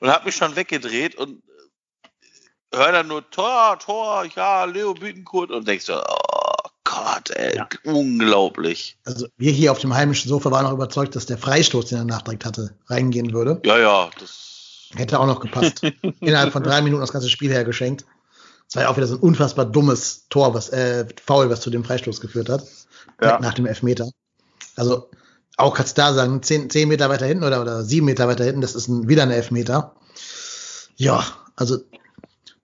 und 0.01 0.11
habe 0.11 0.27
mich 0.27 0.37
schon 0.37 0.55
weggedreht 0.55 1.17
und 1.17 1.43
höre 2.73 2.93
dann 2.93 3.09
nur 3.09 3.29
Tor, 3.31 3.79
Tor, 3.79 4.27
ja, 4.37 4.65
Leo 4.65 4.95
Bittenkurt 4.95 5.51
und 5.51 5.67
denkst 5.67 5.87
du, 5.87 5.95
oh 5.95 6.69
Gott, 6.85 7.31
ey, 7.31 7.57
Ja. 7.57 7.69
unglaublich. 7.85 8.99
Also 9.05 9.27
wir 9.37 9.53
hier 9.53 9.73
auf 9.73 9.79
dem 9.79 9.95
heimischen 9.95 10.29
Sofa 10.29 10.51
waren 10.51 10.67
auch 10.67 10.73
überzeugt, 10.73 11.17
dass 11.17 11.27
der 11.27 11.39
Freistoß, 11.39 11.87
den 11.87 11.99
er 11.99 12.05
nachdrückt 12.05 12.45
hatte, 12.45 12.77
reingehen 12.87 13.33
würde. 13.33 13.61
Ja, 13.65 13.79
ja, 13.79 14.11
das. 14.21 14.54
Hätte 14.97 15.21
auch 15.21 15.27
noch 15.27 15.41
gepasst. 15.41 15.83
Innerhalb 16.21 16.53
von 16.53 16.63
drei 16.63 16.83
Minuten 16.83 17.01
das 17.01 17.13
ganze 17.13 17.29
Spiel 17.29 17.51
hergeschenkt. 17.51 18.05
Es 18.69 18.77
war 18.77 18.85
ja 18.85 18.89
auch 18.89 18.97
wieder 18.97 19.07
so 19.07 19.17
ein 19.17 19.21
unfassbar 19.21 19.67
dummes 19.67 20.27
Tor, 20.31 20.55
was, 20.55 20.71
äh, 20.71 21.07
Foul, 21.25 21.51
was 21.51 21.61
zu 21.61 21.71
dem 21.71 21.85
Freistoß 21.85 22.21
geführt 22.21 22.49
hat. 22.49 22.65
Ja. 23.23 23.39
Nach 23.41 23.55
dem 23.55 23.67
Elfmeter. 23.67 24.11
Also, 24.77 25.09
auch 25.57 25.75
kannst 25.75 25.97
du 25.97 26.03
da 26.03 26.13
sagen, 26.15 26.43
zehn, 26.43 26.71
zehn 26.71 26.89
Meter 26.89 27.09
weiter 27.09 27.27
hinten 27.27 27.45
oder, 27.45 27.61
oder 27.61 27.85
sieben 27.85 28.07
Meter 28.07 28.27
weiter 28.27 28.45
hinten, 28.45 28.61
das 28.61 28.75
ist 28.75 28.89
ein, 28.89 29.09
wieder 29.09 29.23
ein 29.23 29.31
Elfmeter. 29.31 29.95
Ja, 30.97 31.25
also, 31.57 31.79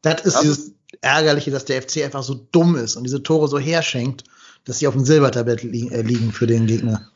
das 0.03 0.23
ist 0.23 0.35
Das 0.35 0.41
dieses 0.41 0.73
Ärgerliche, 1.01 1.51
dass 1.51 1.65
der 1.65 1.83
FC 1.83 1.99
einfach 1.99 2.23
so 2.23 2.47
dumm 2.53 2.77
ist 2.77 2.97
und 2.97 3.05
diese 3.05 3.23
Tore 3.23 3.49
so 3.49 3.59
herschenkt, 3.59 4.25
dass 4.65 4.79
sie 4.79 4.89
auf 4.89 4.95
dem 4.95 5.05
Silbertablett 5.05 5.63
li 5.63 5.89
äh, 5.89 6.03
liegen 6.03 6.33
für 6.33 6.47
den 6.47 6.67
Gegner. 6.67 7.11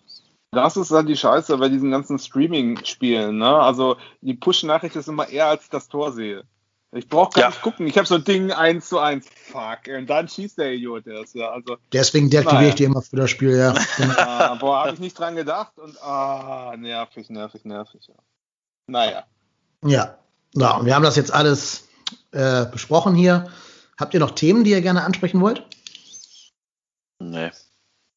Das 0.55 0.77
ist 0.77 0.91
halt 0.91 1.09
die 1.09 1.17
Scheiße 1.17 1.57
bei 1.59 1.69
diesen 1.69 1.91
ganzen 1.91 2.19
Streaming-Spielen. 2.19 3.39
Ne? 3.39 3.49
Also 3.49 3.97
die 4.23 4.35
Push-Nachricht 4.35 4.97
ist 4.97 5.09
immer 5.09 5.29
eher, 5.29 5.47
als 5.47 5.65
ich 5.65 5.71
das 5.71 5.89
Tor 5.89 6.13
sehe. 6.13 6.45
Ich 6.93 7.09
brauche 7.09 7.31
gar 7.33 7.43
Ja. 7.43 7.49
nicht 7.49 7.63
gucken. 7.63 7.87
Ich 7.89 7.99
habe 7.99 8.07
so 8.07 8.15
ein 8.15 8.25
Ding 8.25 8.53
1 8.53 8.89
zu 8.89 9.01
1. 9.01 9.27
Fuck. 9.51 9.89
Und 9.89 10.09
dann 10.09 10.29
schießt 10.29 10.59
der 10.59 10.73
Idiot 10.75 11.07
erst. 11.09 11.35
Ja, 11.35 11.51
also, 11.51 11.77
Deswegen 11.93 12.31
deaktiviere 12.31 12.61
Naja. 12.63 12.69
ich 12.69 12.75
die 12.77 12.85
immer 12.85 13.03
für 13.03 13.17
das 13.17 13.31
Spiel, 13.31 13.57
ja. 13.57 13.75
Ah, 14.17 14.55
boah, 14.55 14.85
habe 14.85 14.95
ich 14.95 15.01
nicht 15.01 15.19
dran 15.19 15.35
gedacht. 15.35 15.77
Und 15.77 16.01
ah, 16.03 16.73
nervig, 16.79 17.31
nervig, 17.31 17.65
nervig. 17.65 18.07
Ja. 18.07 18.15
Naja. 18.87 19.25
Ja, 19.85 20.19
ja 20.55 20.77
und 20.77 20.87
wir 20.87 20.95
haben 20.95 21.03
das 21.03 21.17
jetzt 21.17 21.35
alles 21.35 21.89
äh, 22.31 22.67
besprochen 22.67 23.17
hier. 23.17 23.51
Habt 23.99 24.15
ihr 24.15 24.21
noch 24.21 24.31
Themen, 24.33 24.63
die 24.63 24.71
ihr 24.71 24.81
gerne 24.81 25.03
ansprechen 25.03 25.41
wollt? 25.41 25.67
Nee. 27.19 27.51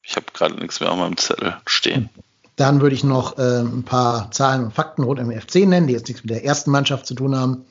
Ich 0.02 0.16
habe 0.16 0.26
gerade 0.32 0.54
nichts 0.54 0.80
mehr 0.80 0.90
auf 0.92 0.98
meinem 0.98 1.16
Zettel 1.16 1.56
stehen. 1.66 2.10
Dann 2.58 2.80
würde 2.80 2.96
ich 2.96 3.04
noch 3.04 3.38
äh, 3.38 3.60
ein 3.60 3.84
paar 3.84 4.32
Zahlen 4.32 4.64
und 4.64 4.74
Fakten 4.74 5.04
rund 5.04 5.20
um 5.20 5.30
den 5.30 5.40
FC 5.40 5.66
nennen, 5.66 5.86
die 5.86 5.92
jetzt 5.92 6.08
nichts 6.08 6.24
mit 6.24 6.30
der 6.30 6.44
ersten 6.44 6.72
Mannschaft 6.72 7.06
zu 7.06 7.14
tun 7.14 7.36
haben. 7.36 7.64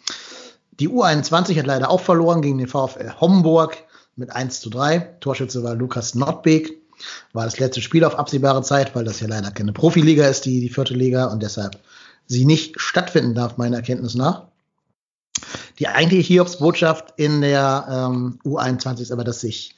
Die 0.79 0.87
U21 0.87 1.59
hat 1.59 1.67
leider 1.67 1.91
auch 1.91 1.99
verloren 1.99 2.41
gegen 2.41 2.57
den 2.57 2.69
VfL 2.69 3.11
Homburg 3.19 3.77
mit 4.15 4.31
1 4.31 4.61
zu 4.61 4.69
3. 4.69 4.99
Torschütze 5.19 5.61
war 5.61 5.75
Lukas 5.75 6.15
Nordbeek. 6.15 6.81
War 7.33 7.43
das 7.43 7.59
letzte 7.59 7.81
Spiel 7.81 8.05
auf 8.05 8.17
absehbare 8.17 8.63
Zeit, 8.63 8.95
weil 8.95 9.03
das 9.03 9.19
ja 9.19 9.27
leider 9.27 9.51
keine 9.51 9.73
Profiliga 9.73 10.25
ist, 10.25 10.45
die, 10.45 10.61
die 10.61 10.69
vierte 10.69 10.93
Liga, 10.93 11.25
und 11.25 11.43
deshalb 11.43 11.77
sie 12.25 12.45
nicht 12.45 12.79
stattfinden 12.79 13.35
darf, 13.35 13.57
meiner 13.57 13.77
Erkenntnis 13.77 14.15
nach. 14.15 14.43
Die 15.79 15.89
eigentliche 15.89 16.33
Hiobsbotschaft 16.33 17.13
in 17.17 17.41
der 17.41 17.87
ähm, 18.09 18.39
U21 18.45 19.01
ist 19.01 19.11
aber, 19.11 19.25
dass 19.25 19.41
sich 19.41 19.75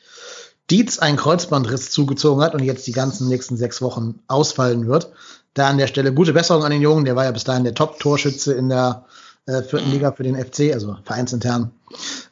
Dietz 0.71 0.99
einen 0.99 1.17
Kreuzbandriss 1.17 1.91
zugezogen 1.91 2.43
hat 2.43 2.53
und 2.53 2.63
jetzt 2.63 2.85
die 2.87 2.91
ganzen 2.91 3.27
nächsten 3.27 3.57
sechs 3.57 3.81
Wochen 3.81 4.19
ausfallen 4.27 4.87
wird. 4.87 5.11
Da 5.53 5.67
an 5.67 5.77
der 5.77 5.87
Stelle 5.87 6.13
gute 6.13 6.33
Besserung 6.33 6.63
an 6.63 6.71
den 6.71 6.81
Jungen, 6.81 7.05
der 7.05 7.15
war 7.15 7.25
ja 7.25 7.31
bis 7.31 7.43
dahin 7.43 7.63
der 7.63 7.73
Top-Torschütze 7.73 8.53
in 8.53 8.69
der 8.69 9.05
äh, 9.45 9.63
vierten 9.63 9.91
Liga 9.91 10.11
für 10.11 10.23
den 10.23 10.35
FC, 10.35 10.73
also 10.73 10.97
vereinsintern. 11.03 11.71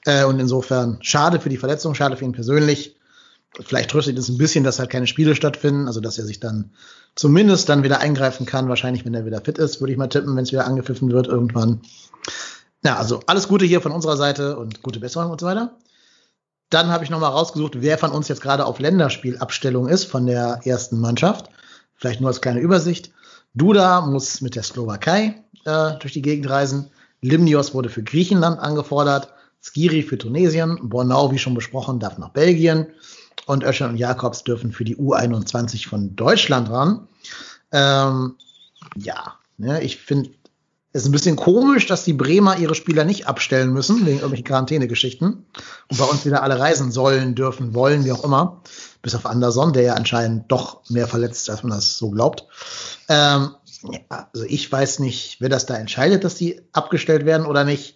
Äh, 0.05 0.23
und 0.26 0.39
insofern 0.39 0.99
schade 1.01 1.39
für 1.39 1.49
die 1.49 1.57
Verletzung, 1.57 1.95
schade 1.95 2.15
für 2.15 2.26
ihn 2.26 2.31
persönlich. 2.31 2.95
Vielleicht 3.59 3.89
tröstet 3.89 4.18
es 4.19 4.30
ein 4.30 4.38
bisschen, 4.38 4.64
dass 4.64 4.77
halt 4.77 4.91
keine 4.91 5.07
Spiele 5.07 5.35
stattfinden, 5.35 5.88
also 5.88 5.99
dass 5.99 6.19
er 6.19 6.26
sich 6.26 6.39
dann 6.39 6.72
zumindest 7.15 7.69
dann 7.69 7.84
wieder 7.84 7.99
eingreifen 7.99 8.45
kann, 8.45 8.69
wahrscheinlich 8.69 9.03
wenn 9.03 9.15
er 9.15 9.26
wieder 9.26 9.41
fit 9.41 9.57
ist, 9.57 9.81
würde 9.81 9.93
ich 9.93 9.97
mal 9.97 10.07
tippen, 10.07 10.35
wenn 10.35 10.43
es 10.43 10.51
wieder 10.51 10.68
angepfiffen 10.68 11.11
wird 11.11 11.27
irgendwann. 11.27 11.81
Ja, 12.84 12.97
also 12.97 13.22
alles 13.26 13.47
Gute 13.47 13.65
hier 13.65 13.81
von 13.81 13.91
unserer 13.91 14.15
Seite 14.15 14.57
und 14.57 14.84
gute 14.84 14.99
Besserung 14.99 15.31
und 15.31 15.39
so 15.39 15.47
weiter. 15.47 15.76
Dann 16.69 16.89
habe 16.89 17.03
ich 17.03 17.10
nochmal 17.10 17.31
rausgesucht, 17.31 17.81
wer 17.81 17.98
von 17.98 18.11
uns 18.11 18.27
jetzt 18.27 18.41
gerade 18.41 18.65
auf 18.65 18.80
Länderspielabstellung 18.80 19.88
ist 19.88 20.06
von 20.06 20.26
der 20.26 20.60
ersten 20.65 20.99
Mannschaft. 20.99 21.49
Vielleicht 21.95 22.19
nur 22.19 22.30
als 22.30 22.41
kleine 22.41 22.60
Übersicht. 22.60 23.11
Duda 23.53 24.02
muss 24.02 24.41
mit 24.41 24.56
der 24.56 24.64
Slowakei 24.64 25.44
äh, 25.65 25.94
durch 25.99 26.14
die 26.14 26.22
Gegend 26.22 26.49
reisen. 26.49 26.91
Limnios 27.22 27.73
wurde 27.73 27.89
für 27.89 28.03
Griechenland 28.03 28.60
angefordert. 28.60 29.34
Skiri 29.61 30.03
für 30.03 30.18
Tunesien. 30.18 30.77
Bornau, 30.89 31.31
wie 31.31 31.39
schon 31.39 31.56
besprochen, 31.56 31.99
darf 31.99 32.18
nach 32.18 32.30
Belgien. 32.30 32.88
Und 33.45 33.64
Öschern 33.64 33.91
und 33.91 33.98
Jakobs 33.98 34.44
dürfen 34.44 34.72
für 34.72 34.84
die 34.84 34.98
U21 34.98 35.88
von 35.88 36.15
Deutschland 36.15 36.69
ran. 36.69 37.07
Ähm, 37.72 38.35
ja, 38.95 39.35
ne, 39.57 39.81
ich 39.81 39.98
finde 39.98 40.31
es 40.98 41.03
ist 41.03 41.10
ein 41.10 41.11
bisschen 41.11 41.36
komisch, 41.36 41.86
dass 41.86 42.06
die 42.06 42.14
Bremer 42.14 42.57
ihre 42.57 42.74
Spieler 42.74 43.06
nicht 43.06 43.28
abstellen 43.28 43.72
müssen, 43.72 43.99
wegen 44.07 44.18
irgendwelchen 44.18 44.48
Quarantänegeschichten. 44.48 45.45
Und 45.90 45.98
bei 45.98 46.06
uns 46.06 46.26
wieder 46.26 46.41
alle 46.41 46.57
reisen 46.57 46.91
sollen, 46.91 47.36
dürfen, 47.36 47.76
wollen, 47.76 48.03
wie 48.03 48.11
auch 48.11 48.24
immer. 48.24 48.64
Bis 49.03 49.14
auf 49.14 49.28
Anderson, 49.28 49.74
der 49.74 49.84
ja 49.84 49.94
anscheinend 49.94 50.52
doch 50.52 50.82
mehr 50.90 51.07
verletzt 51.07 51.52
als 51.52 51.61
man 51.61 51.74
das 51.74 51.99
so 51.99 52.10
glaubt. 52.10 52.48
Ähm, 53.10 53.52
ja, 53.84 54.28
also 54.34 54.45
ich 54.48 54.72
weiß 54.72 54.98
nicht, 54.98 55.40
wer 55.40 55.49
das 55.49 55.68
da 55.68 55.76
entscheidet, 55.76 56.24
dass 56.24 56.34
die 56.34 56.64
abgestellt 56.74 57.28
werden 57.28 57.45
oder 57.45 57.64
nicht. 57.64 57.95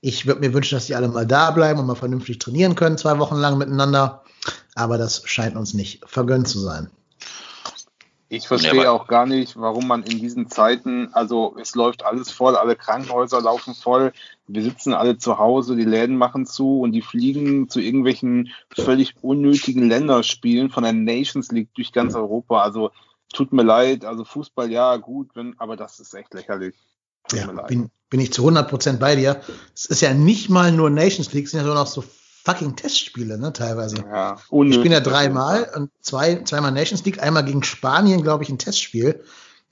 Ich 0.00 0.26
würde 0.26 0.40
mir 0.40 0.52
wünschen, 0.52 0.74
dass 0.74 0.86
die 0.86 0.96
alle 0.96 1.06
mal 1.06 1.28
da 1.28 1.52
bleiben 1.52 1.78
und 1.78 1.86
mal 1.86 1.94
vernünftig 1.94 2.40
trainieren 2.40 2.74
können, 2.74 2.98
zwei 2.98 3.16
Wochen 3.20 3.36
lang 3.36 3.58
miteinander. 3.58 4.24
Aber 4.74 4.98
das 4.98 5.22
scheint 5.24 5.54
uns 5.54 5.72
nicht 5.72 6.02
vergönnt 6.04 6.48
zu 6.48 6.58
sein. 6.58 6.90
Ich 8.28 8.48
verstehe 8.48 8.84
Ja, 8.84 8.90
auch 8.90 9.06
gar 9.06 9.26
nicht, 9.26 9.56
warum 9.56 9.86
man 9.86 10.02
in 10.02 10.18
diesen 10.18 10.48
Zeiten, 10.48 11.12
also 11.12 11.56
es 11.60 11.74
läuft 11.74 12.04
alles 12.04 12.30
voll, 12.30 12.56
alle 12.56 12.74
Krankenhäuser 12.74 13.40
laufen 13.40 13.74
voll, 13.74 14.12
wir 14.46 14.62
sitzen 14.62 14.94
alle 14.94 15.18
zu 15.18 15.38
Hause, 15.38 15.76
die 15.76 15.84
Läden 15.84 16.16
machen 16.16 16.46
zu 16.46 16.80
und 16.80 16.92
die 16.92 17.02
fliegen 17.02 17.68
zu 17.68 17.80
irgendwelchen 17.80 18.50
völlig 18.74 19.14
unnötigen 19.22 19.88
Länderspielen 19.88 20.70
von 20.70 20.82
der 20.84 20.92
Nations 20.92 21.52
League 21.52 21.72
durch 21.74 21.92
ganz 21.92 22.14
Europa. 22.14 22.62
Also 22.62 22.90
tut 23.32 23.52
mir 23.52 23.62
leid, 23.62 24.04
also 24.04 24.24
Fußball 24.24 24.70
ja 24.70 24.96
gut, 24.96 25.30
wenn, 25.34 25.54
aber 25.58 25.76
das 25.76 26.00
ist 26.00 26.14
echt 26.14 26.34
lächerlich. 26.34 26.74
Tut 27.28 27.40
Ja, 27.40 27.46
mir 27.46 27.54
leid. 27.54 27.68
bin, 27.68 27.90
bin 28.10 28.20
ich 28.20 28.32
zu 28.32 28.46
100% 28.46 28.98
bei 28.98 29.16
dir. 29.16 29.40
Es 29.74 29.84
ist 29.86 30.00
ja 30.00 30.14
nicht 30.14 30.50
mal 30.50 30.72
nur 30.72 30.90
Nations 30.90 31.32
League, 31.32 31.44
es 31.46 31.50
sind 31.52 31.60
ja 31.60 31.66
nur 31.66 31.74
noch 31.74 31.86
so 31.86 32.02
fucking 32.44 32.76
Testspiele, 32.76 33.38
ne, 33.38 33.52
teilweise. 33.52 33.96
ja, 33.96 34.36
Ich 34.50 34.82
bin 34.82 34.92
ja 34.92 35.00
dreimal 35.00 35.70
und 35.74 35.90
zwei, 36.00 36.42
zweimal 36.44 36.72
Nations 36.72 37.04
League, 37.04 37.22
einmal 37.22 37.44
gegen 37.44 37.62
Spanien, 37.62 38.22
glaube 38.22 38.44
ich, 38.44 38.50
ein 38.50 38.58
Testspiel. 38.58 39.24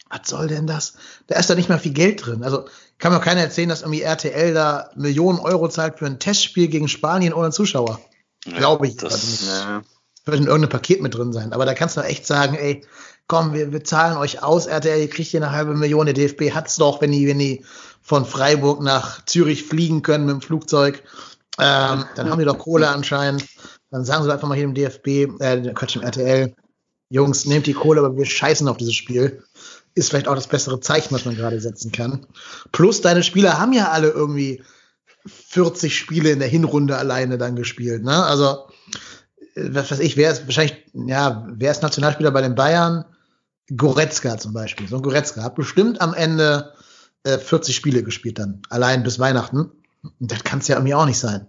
was 0.09 0.29
soll 0.29 0.49
denn 0.49 0.67
das? 0.67 0.95
Da 1.27 1.39
ist 1.39 1.51
da 1.51 1.55
nicht 1.55 1.69
mal 1.69 1.79
viel 1.79 1.93
Geld 1.93 2.25
drin. 2.25 2.43
Also 2.43 2.65
kann 2.99 3.13
mir 3.13 3.21
keiner 3.21 3.41
erzählen, 3.41 3.69
dass 3.69 3.83
irgendwie 3.83 4.03
RTL 4.03 4.55
da 4.55 4.91
Millionen 4.95 5.39
Euro 5.39 5.69
zahlt 5.69 5.99
für 5.99 6.07
ein 6.07 6.19
Testspiel 6.19 6.69
gegen 6.69 6.89
Spanien 6.89 7.35
ohne 7.35 7.51
Zuschauer. 7.51 8.01
Ja, 8.47 8.59
Glaube 8.59 8.87
ich. 8.87 8.97
Das 8.97 9.13
also 9.13 9.47
ja. 9.47 9.83
wird 10.25 10.39
in 10.39 10.47
irgendeinem 10.47 10.71
Paket 10.71 11.03
mit 11.03 11.15
drin 11.15 11.33
sein. 11.33 11.53
Aber 11.53 11.67
da 11.67 11.75
kannst 11.75 11.97
du 11.97 12.01
echt 12.01 12.27
sagen, 12.27 12.55
ey, 12.55 12.85
komm, 13.27 13.53
wir, 13.53 13.73
wir 13.73 13.85
zahlen 13.85 14.17
euch 14.17 14.43
aus, 14.43 14.67
RTL, 14.67 15.01
ihr 15.01 15.11
kriegt 15.11 15.31
hier 15.31 15.43
eine 15.43 15.53
halbe 15.53 15.75
Million. 15.75 16.07
Der 16.07 16.15
DFB 16.15 16.53
hat's 16.55 16.77
doch, 16.77 17.01
wenn 17.01 17.13
die, 17.13 17.27
wenn 17.27 17.39
die 17.39 17.65
von 18.01 18.25
Freiburg 18.25 18.83
nach 18.83 19.25
Zürich 19.25 19.65
fliegen 19.65 20.03
können 20.03 20.27
mit 20.27 20.35
dem 20.35 20.43
Flugzeug. 20.43 21.03
Ähm, 21.59 22.05
dann 22.15 22.31
haben 22.31 22.39
die 22.39 22.45
doch 22.45 22.59
Kohle 22.59 22.89
anscheinend. 22.89 23.47
Dann 23.91 24.05
sagen 24.05 24.25
sie 24.25 24.33
einfach 24.33 24.49
mal 24.49 24.55
hier 24.55 24.65
im 24.65 24.75
DFB, 24.75 25.07
äh, 25.41 25.73
Quatsch, 25.75 25.97
im 25.97 26.03
RTL, 26.03 26.55
Jungs, 27.11 27.45
nehmt 27.45 27.67
die 27.67 27.75
Kohle, 27.75 28.01
aber 28.01 28.17
wir 28.17 28.25
scheißen 28.25 28.67
auf 28.69 28.79
dieses 28.79 28.95
Spiel 28.95 29.43
ist 29.95 30.11
vielleicht 30.11 30.29
auch 30.29 30.35
das 30.35 30.47
bessere 30.47 30.81
Zeichen, 30.81 31.15
was 31.15 31.25
man 31.25 31.37
gerade 31.37 31.61
setzen 31.61 31.93
kann. 31.93 32.27
Plus 32.73 33.01
deine 33.01 33.23
Spieler 33.23 33.59
haben 33.59 33.73
ja 33.73 33.91
alle 33.91 34.09
irgendwie 34.09 34.63
40 35.27 35.97
Spiele 35.97 36.31
in 36.31 36.39
der 36.39 36.49
Hinrunde 36.49 36.97
alleine 36.97 37.39
dann 37.39 37.57
gespielt. 37.57 38.03
Ne? 38.03 38.25
Also, 38.25 38.69
äh, 39.55 39.69
was 39.73 39.91
weiß 39.91 40.01
ich, 40.01 40.17
wer 40.17 40.33
ist 40.33 40.47
wahrscheinlich, 40.47 40.87
ja, 40.95 41.47
wer 41.51 41.71
ist 41.71 41.83
Nationalspieler 41.83 42.31
bei 42.31 42.43
den 42.43 42.55
Bayern? 42.55 43.05
Goretzka 43.77 44.39
zum 44.39 44.53
Beispiel. 44.53 44.89
So 44.89 44.97
ein 44.97 45.03
Goretzka 45.03 45.43
hat 45.43 45.55
bestimmt 45.55 46.01
am 46.01 46.15
Ende 46.15 46.73
äh, 47.25 47.39
40 47.39 47.77
Spiele 47.77 48.03
gespielt 48.03 48.39
dann, 48.39 48.63
allein 48.71 49.03
bis 49.03 49.19
Weihnachten. 49.19 49.71
Und 50.03 50.33
das 50.33 50.45
kann 50.45 50.59
es 50.59 50.69
ja 50.69 50.77
irgendwie 50.77 50.95
auch 50.95 51.07
nicht 51.07 51.19
sein. 51.19 51.47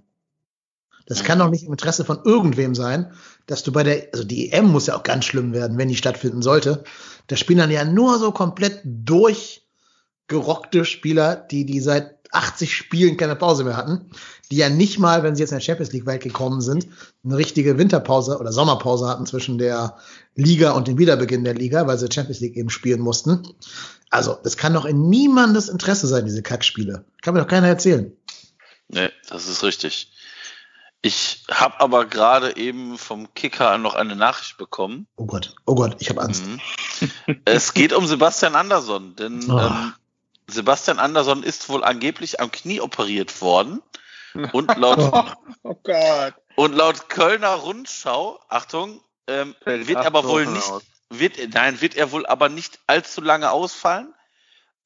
Das 1.05 1.23
kann 1.23 1.39
doch 1.39 1.49
nicht 1.49 1.65
im 1.65 1.71
Interesse 1.71 2.05
von 2.05 2.19
irgendwem 2.23 2.75
sein, 2.75 3.11
dass 3.45 3.63
du 3.63 3.71
bei 3.71 3.83
der, 3.83 4.07
also 4.13 4.23
die 4.23 4.51
EM 4.51 4.67
muss 4.67 4.87
ja 4.87 4.95
auch 4.95 5.03
ganz 5.03 5.25
schlimm 5.25 5.53
werden, 5.53 5.77
wenn 5.77 5.89
die 5.89 5.97
stattfinden 5.97 6.41
sollte. 6.41 6.83
Da 7.27 7.35
spielen 7.35 7.59
dann 7.59 7.71
ja 7.71 7.83
nur 7.83 8.19
so 8.19 8.31
komplett 8.31 8.81
durchgerockte 8.85 10.85
Spieler, 10.85 11.35
die, 11.35 11.65
die 11.65 11.81
seit 11.81 12.19
80 12.31 12.75
Spielen 12.75 13.17
keine 13.17 13.35
Pause 13.35 13.63
mehr 13.63 13.77
hatten, 13.77 14.09
die 14.49 14.57
ja 14.57 14.69
nicht 14.69 14.97
mal, 14.97 15.23
wenn 15.23 15.35
sie 15.35 15.43
jetzt 15.43 15.51
in 15.51 15.57
der 15.57 15.63
Champions 15.63 15.93
League 15.93 16.05
weit 16.05 16.23
gekommen 16.23 16.61
sind, 16.61 16.87
eine 17.23 17.37
richtige 17.37 17.77
Winterpause 17.77 18.39
oder 18.39 18.51
Sommerpause 18.51 19.07
hatten 19.07 19.25
zwischen 19.25 19.57
der 19.57 19.97
Liga 20.35 20.71
und 20.71 20.87
dem 20.87 20.97
Wiederbeginn 20.97 21.43
der 21.43 21.53
Liga, 21.53 21.85
weil 21.85 21.97
sie 21.97 22.11
Champions 22.11 22.39
League 22.39 22.57
eben 22.57 22.69
spielen 22.69 23.01
mussten. 23.01 23.43
Also, 24.09 24.37
das 24.43 24.57
kann 24.57 24.73
doch 24.73 24.85
in 24.85 25.09
niemandes 25.09 25.69
Interesse 25.69 26.07
sein, 26.07 26.25
diese 26.25 26.41
Kackspiele. 26.41 27.05
Kann 27.21 27.33
mir 27.33 27.41
doch 27.41 27.47
keiner 27.47 27.67
erzählen. 27.67 28.11
Nee, 28.93 29.09
das 29.27 29.47
ist 29.47 29.63
richtig. 29.63 30.11
Ich 31.01 31.43
habe 31.51 31.81
aber 31.81 32.05
gerade 32.05 32.55
eben 32.55 32.97
vom 32.97 33.33
Kicker 33.33 33.77
noch 33.77 33.95
eine 33.95 34.15
Nachricht 34.15 34.57
bekommen. 34.57 35.07
Oh 35.17 35.25
Gott, 35.25 35.53
oh 35.65 35.75
Gott, 35.75 35.97
ich 35.99 36.09
habe 36.09 36.21
Angst. 36.21 36.45
Mhm. 36.45 36.61
es 37.45 37.73
geht 37.73 37.91
um 37.91 38.07
Sebastian 38.07 38.55
Andersson, 38.55 39.15
denn 39.15 39.51
oh. 39.51 39.59
ähm, 39.59 39.93
Sebastian 40.47 40.99
Andersson 40.99 41.43
ist 41.43 41.67
wohl 41.69 41.83
angeblich 41.83 42.39
am 42.39 42.51
Knie 42.51 42.79
operiert 42.79 43.41
worden. 43.41 43.81
Und 44.53 44.75
laut, 44.77 44.99
oh 45.63 45.75
Gott. 45.83 46.33
Und 46.55 46.73
laut 46.73 47.09
Kölner 47.09 47.55
Rundschau, 47.55 48.39
Achtung, 48.47 49.01
ähm, 49.27 49.55
wird 49.65 49.97
aber 49.97 50.23
wohl 50.23 50.45
nicht, 50.45 50.71
wird, 51.09 51.53
nein, 51.53 51.81
wird 51.81 51.95
er 51.95 52.11
wohl 52.11 52.25
aber 52.25 52.47
nicht 52.47 52.79
allzu 52.87 53.21
lange 53.21 53.51
ausfallen. 53.51 54.13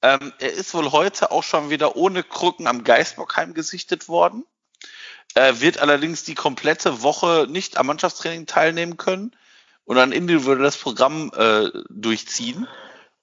Ähm, 0.01 0.33
er 0.39 0.53
ist 0.53 0.73
wohl 0.73 0.91
heute 0.91 1.31
auch 1.31 1.43
schon 1.43 1.69
wieder 1.69 1.95
ohne 1.95 2.23
Krücken 2.23 2.67
am 2.67 2.83
Geisbockheim 2.83 3.53
gesichtet 3.53 4.07
worden. 4.07 4.45
Er 5.33 5.61
wird 5.61 5.79
allerdings 5.79 6.23
die 6.23 6.35
komplette 6.35 7.01
Woche 7.01 7.47
nicht 7.49 7.77
am 7.77 7.87
Mannschaftstraining 7.87 8.45
teilnehmen 8.45 8.97
können 8.97 9.35
und 9.85 9.97
ein 9.97 10.11
individuelles 10.11 10.77
Programm 10.77 11.31
äh, 11.35 11.69
durchziehen 11.89 12.67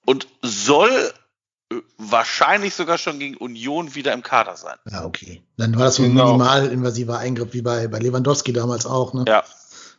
und 0.05 0.27
soll 0.41 1.13
äh, 1.71 1.75
wahrscheinlich 1.97 2.73
sogar 2.75 2.97
schon 2.97 3.19
gegen 3.19 3.37
Union 3.37 3.95
wieder 3.95 4.13
im 4.13 4.23
Kader 4.23 4.55
sein. 4.57 4.77
Ja, 4.89 5.05
okay. 5.05 5.43
Dann 5.57 5.75
war 5.77 5.85
das 5.85 5.95
so 5.95 6.03
ein 6.03 6.11
genau. 6.11 6.33
minimal 6.33 6.67
invasiver 6.67 7.19
Eingriff 7.19 7.53
wie 7.53 7.61
bei, 7.61 7.87
bei 7.87 7.99
Lewandowski 7.99 8.53
damals 8.53 8.85
auch, 8.85 9.13
ne? 9.13 9.25
Ja. 9.27 9.43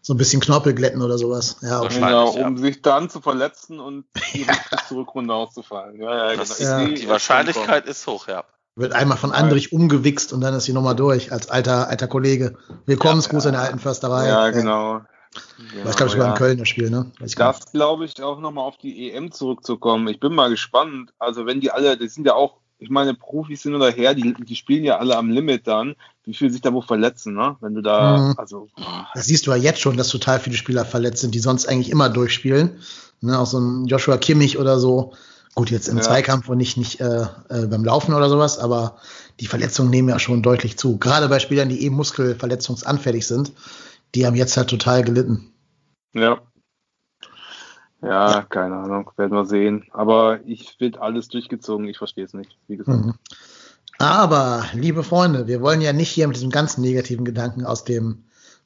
So 0.07 0.15
ein 0.15 0.19
bisschen 0.19 0.41
Knorpel 0.41 0.73
glätten 0.73 1.03
oder 1.03 1.19
sowas. 1.19 1.57
Ja, 1.63 1.81
okay. 1.81 1.95
genau, 1.95 2.31
um 2.31 2.55
ja. 2.55 2.63
sich 2.63 2.81
dann 2.81 3.11
zu 3.11 3.21
verletzen 3.21 3.81
und 3.81 4.05
die 4.33 4.43
ja. 4.43 4.55
Rückrunde 4.93 5.35
auszufallen. 5.35 6.01
Ja, 6.01 6.31
ja, 6.31 6.37
das 6.37 6.59
genau. 6.59 6.79
ist, 6.79 7.03
die 7.03 7.09
Wahrscheinlichkeit 7.09 7.87
ist 7.87 8.07
hoch, 8.07 8.29
ja. 8.29 8.45
Wird 8.77 8.93
einmal 8.93 9.19
von 9.19 9.33
Andrich 9.33 9.73
umgewichst 9.73 10.33
und 10.33 10.43
dann 10.43 10.55
ist 10.55 10.69
die 10.69 10.73
Nummer 10.73 10.95
durch 10.95 11.33
als 11.33 11.51
alter, 11.51 11.89
alter 11.89 12.07
Kollege. 12.07 12.57
Willkommensgruß 12.85 13.47
ja, 13.47 13.49
in 13.49 13.55
der 13.55 13.63
alten 13.63 13.81
Försterei. 13.81 14.29
Ja, 14.29 14.51
genau. 14.51 15.01
Genau, 15.73 15.85
das 15.85 15.97
glaube 15.97 16.13
ich 16.13 16.19
ja. 16.19 16.29
ein 16.29 16.35
Kölner 16.35 16.67
Spiel, 16.67 16.89
ne? 16.89 17.11
das 17.19 17.35
glaube 17.73 18.05
ich 18.05 18.23
auch 18.23 18.39
nochmal 18.39 18.65
auf 18.65 18.77
die 18.77 19.11
EM 19.11 19.33
zurückzukommen. 19.33 20.07
Ich 20.07 20.21
bin 20.21 20.33
mal 20.37 20.51
gespannt. 20.51 21.15
Also 21.19 21.47
wenn 21.47 21.61
die 21.61 21.73
alle, 21.73 21.97
das 21.97 22.15
sind 22.15 22.29
ja 22.29 22.35
auch, 22.35 22.59
ich 22.79 22.91
meine, 22.91 23.15
Profis 23.15 23.63
sind 23.63 23.75
oder 23.75 23.91
her, 23.91 24.15
die, 24.15 24.35
die 24.35 24.57
spielen 24.57 24.85
ja 24.85 24.99
alle 24.99 25.17
am 25.17 25.31
Limit 25.31 25.67
dann. 25.67 25.95
Wie 26.25 26.35
viel 26.35 26.51
sich 26.51 26.61
da 26.61 26.73
wohl 26.73 26.83
verletzen, 26.83 27.35
ne? 27.35 27.57
Wenn 27.61 27.75
du 27.75 27.81
da, 27.81 28.19
mhm. 28.19 28.35
also. 28.37 28.69
Das 29.15 29.27
siehst 29.27 29.47
du 29.47 29.51
ja 29.53 29.57
jetzt 29.57 29.81
schon, 29.81 29.97
dass 29.97 30.09
total 30.09 30.41
viele 30.41 30.57
Spieler 30.57 30.85
verletzt 30.85 31.23
sind, 31.23 31.35
die 31.35 31.39
sonst 31.39 31.67
eigentlich 31.67 31.91
immer 31.91 32.11
durchspielen. 32.11 32.81
Ne? 33.21 33.39
Auch 33.39 33.47
so 33.47 33.59
ein 33.59 33.87
Joshua 33.87 34.19
Kimmich 34.19 34.59
oder 34.59 34.79
so 34.79 35.15
Gut, 35.57 35.71
jetzt 35.71 35.89
im 35.89 35.97
ja. 35.97 36.03
Zweikampf 36.03 36.51
und 36.51 36.59
nicht, 36.59 36.77
nicht 36.77 37.01
äh, 37.01 37.23
äh, 37.49 37.67
beim 37.67 37.83
Laufen 37.83 38.13
oder 38.13 38.29
sowas, 38.29 38.59
aber 38.59 38.99
die 39.41 39.47
Verletzungen 39.47 39.89
nehmen 39.89 40.11
ja 40.11 40.19
schon 40.19 40.43
deutlich 40.43 40.77
zu. 40.77 40.99
Gerade 40.99 41.31
bei 41.31 41.39
Spielern, 41.39 41.71
die 41.71 41.83
eben 41.83 41.97
muskelverletzungsanfällig 41.97 43.27
sind, 43.27 43.53
die 44.15 44.27
haben 44.27 44.37
jetzt 44.37 44.55
halt 44.59 44.69
total 44.69 45.03
gelitten. 45.03 45.55
Ja. 46.13 46.43
Ja, 48.03 48.43
keine 48.43 48.77
Ahnung, 48.77 49.11
werden 49.17 49.33
wir 49.33 49.47
sehen. 49.47 49.85
Aber 49.93 50.41
ich 50.45 50.79
wird 50.81 50.99
alles 50.99 51.29
durchgezogen, 51.29 51.89
ich 51.89 51.99
verstehe 51.99 52.25
es 52.25 52.35
nicht, 52.35 52.57
wie 52.69 52.77
gesagt. 52.77 53.05
Mhm. 53.07 53.15
Aber, 53.99 54.67
liebe 54.75 55.03
Freunde, 55.03 55.47
wir 55.47 55.63
wollen 55.63 55.81
ja 55.81 55.93
nicht 55.93 56.11
hier 56.11 56.27
mit 56.27 56.37
diesem 56.37 56.51
ganzen 56.51 56.83
negativen 56.83 57.25
Gedanken 57.25 57.65
aus 57.65 57.85
dem 57.85 58.25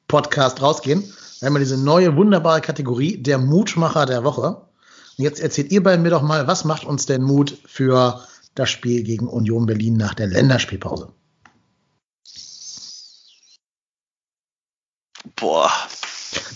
Podcast 0.09 0.61
rausgehen. 0.61 1.05
Wir 1.39 1.47
haben 1.47 1.55
ja 1.55 1.61
diese 1.61 1.83
neue 1.83 2.17
wunderbare 2.17 2.61
Kategorie, 2.61 3.23
der 3.23 3.39
Mutmacher 3.39 4.07
der 4.07 4.25
Woche. 4.25 4.63
Jetzt 5.17 5.41
erzählt 5.41 5.71
ihr 5.71 5.83
beiden 5.83 6.03
mir 6.03 6.11
doch 6.11 6.23
mal, 6.23 6.47
was 6.49 6.65
macht 6.65 6.85
uns 6.85 7.07
denn 7.07 7.23
Mut 7.23 7.57
für 7.65 8.25
das 8.55 8.71
Spiel 8.71 9.05
gegen 9.05 9.29
Union 9.29 9.67
Berlin 9.67 9.97
nach 9.97 10.15
der 10.15 10.27
Länderspielpause? 10.27 11.13
Boah. 15.37 15.71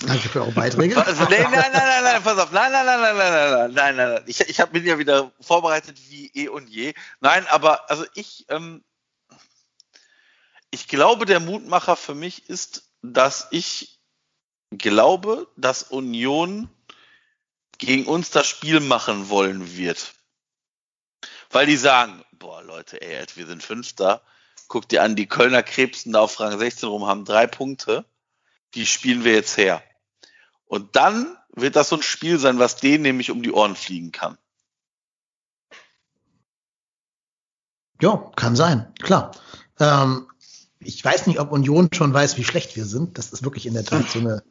Danke 0.07 0.29
für 0.29 0.43
eure 0.43 0.53
Beiträge. 0.53 1.05
Also, 1.05 1.25
nein, 1.25 1.43
nein, 1.43 1.53
nein, 1.53 1.73
nein, 1.73 2.05
nein, 2.05 2.23
pass 2.23 2.39
auf. 2.39 2.53
Nein, 2.53 2.71
nein, 2.71 2.87
nein, 2.87 3.01
nein, 3.01 3.17
nein, 3.17 3.33
nein, 3.33 3.75
nein, 3.75 3.97
nein, 3.97 4.11
nein. 4.15 4.25
Ich, 4.27 4.41
ich 4.41 4.61
hab, 4.61 4.73
bin 4.73 4.85
ja 4.85 4.99
wieder 4.99 5.33
vorbereitet 5.41 5.99
wie 6.09 6.31
eh 6.35 6.49
und 6.49 6.69
je. 6.69 6.95
Nein, 7.21 7.47
aber 7.49 7.91
also 7.91 8.05
ich, 8.15 8.47
ähm, 8.51 8.85
ich 10.71 10.87
glaube, 10.89 11.27
der 11.27 11.41
Mutmacher 11.41 11.97
für 11.97 12.15
mich 12.15 12.49
ist, 12.49 12.91
dass 13.03 13.49
ich 13.51 14.01
glaube, 14.71 15.49
dass 15.57 15.83
Union 15.83 16.69
gegen 17.79 18.07
uns 18.07 18.31
das 18.31 18.47
Spiel 18.47 18.81
machen 18.81 19.29
wollen 19.29 19.77
wird. 19.77 20.15
Weil 21.51 21.67
die 21.67 21.77
sagen, 21.77 22.25
boah 22.33 22.63
Leute, 22.63 23.01
ey, 23.01 23.25
wir 23.35 23.47
sind 23.47 23.63
Fünfter. 23.63 24.23
Guck 24.69 24.89
dir 24.89 25.03
an, 25.03 25.17
die 25.17 25.27
Kölner 25.27 25.63
Krebsen 25.63 26.13
da 26.13 26.21
auf 26.21 26.41
Rang 26.41 26.59
16 26.59 26.89
rum 26.89 27.07
haben 27.07 27.25
drei 27.25 27.47
Punkte. 27.47 28.05
Die 28.75 28.87
spielen 28.87 29.25
wir 29.25 29.33
jetzt 29.33 29.57
her. 29.57 29.83
Und 30.67 30.97
dann 30.97 31.37
wird 31.53 31.77
das 31.77 31.89
so 31.89 31.97
ein 31.97 32.03
Spiel 32.03 32.39
sein, 32.39 32.59
was 32.59 32.77
denen 32.77 33.03
nämlich 33.03 33.31
um 33.31 33.43
die 33.43 33.53
Ohren 33.53 33.77
fliegen 33.77 34.13
kann. 34.13 34.37
Ja, 38.01 38.17
kann 38.37 38.57
sein, 38.57 38.93
klar. 39.01 39.33
Ähm, 39.79 40.27
ich 40.81 41.03
weiß 41.05 41.27
nicht, 41.27 41.41
ob 41.41 41.53
Union 41.53 41.89
schon 41.93 42.13
weiß, 42.13 42.37
wie 42.37 42.45
schlecht 42.45 42.77
wir 42.77 42.85
sind. 42.85 43.19
Das 43.19 43.31
ist 43.31 43.45
wirklich 43.45 43.67
in 43.67 43.75
der 43.75 43.85
Tat 43.85 44.09
so 44.11 44.19
eine. 44.19 44.43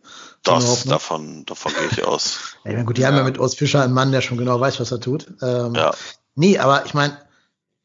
Das, 0.43 0.63
so 0.65 0.81
eine 0.81 0.89
davon, 0.89 1.45
davon 1.45 1.73
gehe 1.73 1.87
ich 1.91 2.05
aus. 2.05 2.55
ja, 2.63 2.71
ich 2.71 2.75
meine, 2.75 2.85
gut, 2.85 2.97
die 2.97 3.01
ja. 3.01 3.07
haben 3.07 3.17
ja 3.17 3.23
mit 3.23 3.39
Urs 3.39 3.55
Fischer 3.55 3.83
einen 3.83 3.93
Mann, 3.93 4.11
der 4.11 4.21
schon 4.21 4.37
genau 4.37 4.59
weiß, 4.59 4.79
was 4.79 4.91
er 4.91 4.99
tut. 4.99 5.27
Ähm, 5.41 5.75
ja. 5.75 5.93
Nee, 6.35 6.57
aber 6.57 6.85
ich 6.85 6.93
meine, 6.93 7.17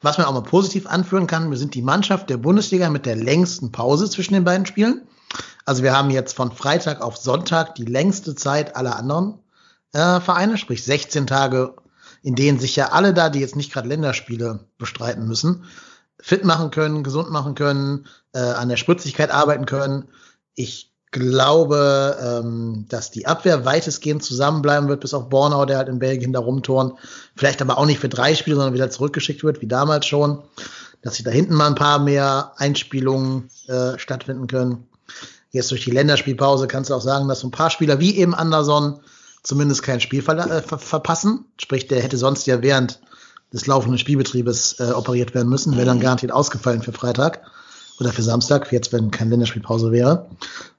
was 0.01 0.17
man 0.17 0.27
auch 0.27 0.33
mal 0.33 0.43
positiv 0.43 0.87
anführen 0.87 1.27
kann, 1.27 1.51
wir 1.51 1.59
sind 1.59 1.75
die 1.75 1.83
Mannschaft 1.83 2.31
der 2.31 2.37
Bundesliga 2.37 2.89
mit 2.89 3.05
der 3.05 3.17
längsten 3.17 3.73
Pause 3.73 4.09
zwischen 4.09 4.35
den 4.35 4.45
beiden 4.45 4.65
Spielen. 4.65 5.07
Also 5.69 5.83
wir 5.83 5.95
haben 5.95 6.09
jetzt 6.09 6.35
von 6.35 6.51
Freitag 6.51 7.03
auf 7.03 7.19
Sonntag 7.19 7.75
die 7.75 7.85
längste 7.85 8.35
Zeit 8.35 8.75
aller 8.75 8.97
anderen 8.97 9.35
äh, 9.93 10.19
Vereine, 10.19 10.57
sprich 10.57 10.83
16 10.83 11.27
Tage, 11.27 11.75
in 12.23 12.35
denen 12.35 12.59
sich 12.59 12.75
ja 12.75 12.93
alle 12.93 13.13
da, 13.13 13.29
die 13.29 13.41
jetzt 13.41 13.55
nicht 13.55 13.71
gerade 13.71 13.87
Länderspiele 13.87 14.61
bestreiten 14.79 15.29
müssen, 15.29 15.65
fit 16.19 16.43
machen 16.43 16.71
können, 16.71 17.05
gesund 17.05 17.31
machen 17.31 17.55
können, 17.55 18.07
äh, 18.33 18.39
an 18.39 18.71
der 18.71 18.79
Spritzigkeit 18.79 19.31
arbeiten 19.31 19.67
können. 19.67 20.09
Ich 20.55 20.91
glaube, 21.11 22.17
ähm, 22.19 22.87
dass 22.89 23.11
die 23.11 23.27
Abwehr 23.27 23.67
weitestgehend 23.67 24.25
zusammenbleiben 24.25 24.89
wird, 24.89 25.01
bis 25.01 25.13
auf 25.13 25.29
Bornau, 25.29 25.67
der 25.67 25.77
halt 25.77 25.91
in 25.91 25.99
Belgien 25.99 26.33
da 26.33 26.41
rumturnt. 26.41 26.95
Vielleicht 27.37 27.61
aber 27.61 27.77
auch 27.77 27.85
nicht 27.85 28.01
für 28.01 28.09
drei 28.09 28.35
Spiele, 28.35 28.57
sondern 28.57 28.73
wieder 28.73 28.89
zurückgeschickt 28.89 29.45
wird, 29.45 29.61
wie 29.61 29.69
damals 29.69 30.07
schon. 30.07 30.45
Dass 31.03 31.17
sich 31.17 31.27
da 31.27 31.31
hinten 31.31 31.53
mal 31.53 31.67
ein 31.67 31.75
paar 31.75 31.99
mehr 31.99 32.53
Einspielungen 32.57 33.51
äh, 33.67 33.99
stattfinden 33.99 34.47
können. 34.47 34.89
Jetzt 35.51 35.71
durch 35.71 35.85
die 35.85 35.91
Länderspielpause 35.91 36.67
kannst 36.67 36.91
du 36.91 36.95
auch 36.95 37.01
sagen, 37.01 37.29
dass 37.29 37.41
so 37.41 37.49
ein 37.49 37.53
paar 37.53 37.71
Spieler 37.71 38.01
wie 38.01 38.17
eben 38.17 38.35
Anderson 38.35 39.01
zumindest 39.43 39.83
kein 39.83 40.01
Spiel 40.01 40.23
ver 40.23 40.37
äh, 40.39 40.63
ver 40.63 40.79
verpassen. 40.79 41.47
Sprich, 41.59 41.87
der 41.89 42.03
hätte 42.03 42.19
sonst 42.19 42.47
ja 42.47 42.63
während 42.63 43.01
des 43.53 43.67
laufenden 43.67 43.99
Spielbetriebes 43.99 44.79
äh, 44.79 44.93
operiert 44.93 45.35
werden 45.35 45.49
müssen, 45.49 45.77
wäre 45.77 45.87
dann 45.87 46.01
garantiert 46.01 46.33
ausgefallen 46.33 46.83
für 46.83 46.93
Freitag 46.93 47.41
oder 47.99 48.13
für 48.13 48.23
Samstag, 48.23 48.71
jetzt 48.73 48.93
wenn 48.93 49.11
keine 49.11 49.31
Länderspielpause 49.31 49.91
wäre. 49.91 50.27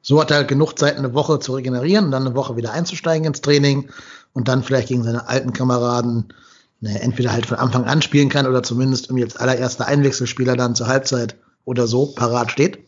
So 0.01 0.21
hat 0.21 0.31
er 0.31 0.37
halt 0.37 0.47
genug 0.47 0.77
Zeit, 0.77 0.97
eine 0.97 1.13
Woche 1.13 1.39
zu 1.39 1.53
regenerieren 1.53 2.05
und 2.05 2.11
dann 2.11 2.25
eine 2.25 2.35
Woche 2.35 2.55
wieder 2.55 2.71
einzusteigen 2.71 3.25
ins 3.25 3.41
Training 3.41 3.89
und 4.33 4.47
dann 4.47 4.63
vielleicht 4.63 4.89
gegen 4.89 5.03
seine 5.03 5.27
alten 5.27 5.51
Kameraden 5.51 6.33
ne, 6.79 7.01
entweder 7.01 7.31
halt 7.31 7.45
von 7.45 7.57
Anfang 7.57 7.85
an 7.85 8.01
spielen 8.01 8.29
kann 8.29 8.47
oder 8.47 8.63
zumindest 8.63 9.07
irgendwie 9.07 9.23
als 9.23 9.35
allererster 9.35 9.87
Einwechselspieler 9.87 10.55
dann 10.55 10.75
zur 10.75 10.87
Halbzeit 10.87 11.35
oder 11.65 11.87
so 11.87 12.05
parat 12.05 12.51
steht. 12.51 12.79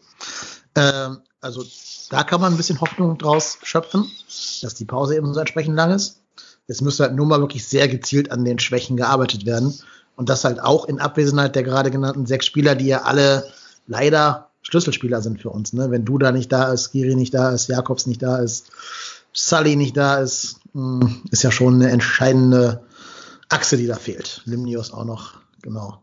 Ähm, 0.75 1.17
also 1.41 1.63
da 2.09 2.23
kann 2.23 2.39
man 2.39 2.53
ein 2.53 2.57
bisschen 2.57 2.81
Hoffnung 2.81 3.17
draus 3.17 3.57
schöpfen, 3.63 4.09
dass 4.61 4.75
die 4.75 4.85
Pause 4.85 5.15
eben 5.15 5.33
so 5.33 5.39
entsprechend 5.39 5.75
lang 5.75 5.91
ist. 5.91 6.21
Es 6.67 6.81
müsste 6.81 7.03
halt 7.03 7.15
nur 7.15 7.25
mal 7.25 7.41
wirklich 7.41 7.67
sehr 7.67 7.87
gezielt 7.87 8.31
an 8.31 8.45
den 8.45 8.59
Schwächen 8.59 8.95
gearbeitet 8.95 9.45
werden. 9.45 9.77
Und 10.15 10.29
das 10.29 10.43
halt 10.43 10.61
auch 10.61 10.85
in 10.85 10.99
Abwesenheit 10.99 11.55
der 11.55 11.63
gerade 11.63 11.89
genannten 11.89 12.25
sechs 12.25 12.45
Spieler, 12.45 12.75
die 12.75 12.85
ja 12.85 13.01
alle 13.01 13.51
leider 13.87 14.49
Schlüsselspieler 14.61 15.21
sind 15.21 15.41
für 15.41 15.49
uns. 15.49 15.73
Ne? 15.73 15.89
Wenn 15.89 16.05
du 16.05 16.17
da 16.17 16.31
nicht 16.31 16.51
da 16.51 16.71
ist, 16.71 16.91
Giri 16.91 17.15
nicht 17.15 17.33
da 17.33 17.49
ist, 17.49 17.67
Jakobs 17.67 18.05
nicht 18.05 18.21
da 18.21 18.37
ist, 18.37 18.71
Sully 19.33 19.75
nicht 19.75 19.97
da 19.97 20.17
ist, 20.17 20.57
hm, 20.73 21.23
ist 21.31 21.43
ja 21.43 21.51
schon 21.51 21.75
eine 21.75 21.89
entscheidende 21.89 22.83
Achse, 23.49 23.77
die 23.77 23.87
da 23.87 23.95
fehlt. 23.95 24.43
Limnios 24.45 24.93
auch 24.93 25.05
noch, 25.05 25.39
genau. 25.61 26.01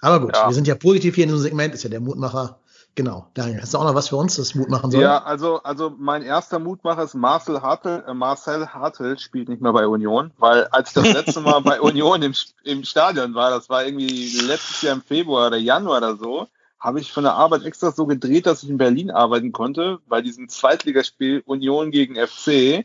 Aber 0.00 0.20
gut, 0.20 0.34
ja. 0.34 0.48
wir 0.48 0.54
sind 0.54 0.66
ja 0.66 0.74
positiv 0.74 1.16
hier 1.16 1.24
in 1.24 1.30
diesem 1.30 1.42
Segment, 1.42 1.74
ist 1.74 1.82
ja 1.82 1.90
der 1.90 2.00
Mutmacher. 2.00 2.59
Genau, 3.00 3.26
Daniel, 3.32 3.62
hast 3.62 3.72
du 3.72 3.78
auch 3.78 3.84
noch 3.84 3.94
was 3.94 4.10
für 4.10 4.16
uns, 4.16 4.36
das 4.36 4.54
Mut 4.54 4.68
machen 4.68 4.90
soll? 4.90 5.00
Ja, 5.00 5.22
also, 5.22 5.62
also 5.62 5.90
mein 5.98 6.20
erster 6.20 6.58
Mutmacher 6.58 7.02
ist 7.02 7.14
Marcel 7.14 7.62
Hartel. 7.62 8.04
Äh, 8.06 8.12
Marcel 8.12 8.74
Hartel 8.74 9.18
spielt 9.18 9.48
nicht 9.48 9.62
mehr 9.62 9.72
bei 9.72 9.86
Union, 9.86 10.32
weil 10.36 10.64
als 10.66 10.90
ich 10.90 10.94
das 10.96 11.10
letzte 11.10 11.40
Mal 11.40 11.60
bei 11.60 11.80
Union 11.80 12.20
im, 12.20 12.34
im 12.62 12.84
Stadion 12.84 13.34
war, 13.34 13.48
das 13.48 13.70
war 13.70 13.86
irgendwie 13.86 14.38
letztes 14.42 14.82
Jahr 14.82 14.92
im 14.92 15.00
Februar 15.00 15.46
oder 15.46 15.56
Januar 15.56 15.96
oder 15.96 16.16
so, 16.18 16.46
habe 16.78 17.00
ich 17.00 17.10
von 17.10 17.24
der 17.24 17.32
Arbeit 17.32 17.64
extra 17.64 17.90
so 17.90 18.04
gedreht, 18.04 18.44
dass 18.44 18.62
ich 18.64 18.68
in 18.68 18.76
Berlin 18.76 19.10
arbeiten 19.10 19.52
konnte, 19.52 20.00
bei 20.06 20.20
diesem 20.20 20.50
Zweitligaspiel 20.50 21.42
Union 21.46 21.92
gegen 21.92 22.16
FC. 22.16 22.84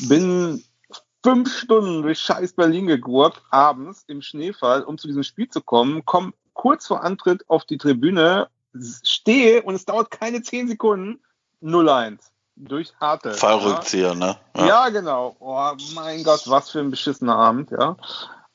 Bin 0.00 0.64
fünf 1.22 1.56
Stunden 1.56 2.02
durch 2.02 2.18
scheiß 2.18 2.54
Berlin 2.54 2.88
gegurkt, 2.88 3.40
abends 3.50 4.02
im 4.08 4.22
Schneefall, 4.22 4.82
um 4.82 4.98
zu 4.98 5.06
diesem 5.06 5.22
Spiel 5.22 5.48
zu 5.48 5.60
kommen, 5.60 6.02
komm 6.04 6.34
kurz 6.52 6.88
vor 6.88 7.04
Antritt 7.04 7.48
auf 7.48 7.64
die 7.64 7.78
Tribüne, 7.78 8.48
stehe 9.02 9.62
und 9.62 9.74
es 9.74 9.84
dauert 9.84 10.10
keine 10.10 10.42
zehn 10.42 10.68
Sekunden, 10.68 11.20
0-1. 11.62 12.18
Durch 12.56 12.92
harte. 13.00 13.32
Fallrückzieher, 13.32 14.08
ja. 14.08 14.14
ne? 14.14 14.36
Ja. 14.56 14.66
ja. 14.66 14.88
genau. 14.90 15.36
Oh 15.40 15.72
mein 15.94 16.22
Gott, 16.22 16.42
was 16.46 16.70
für 16.70 16.80
ein 16.80 16.90
beschissener 16.90 17.36
Abend, 17.36 17.70
ja. 17.70 17.96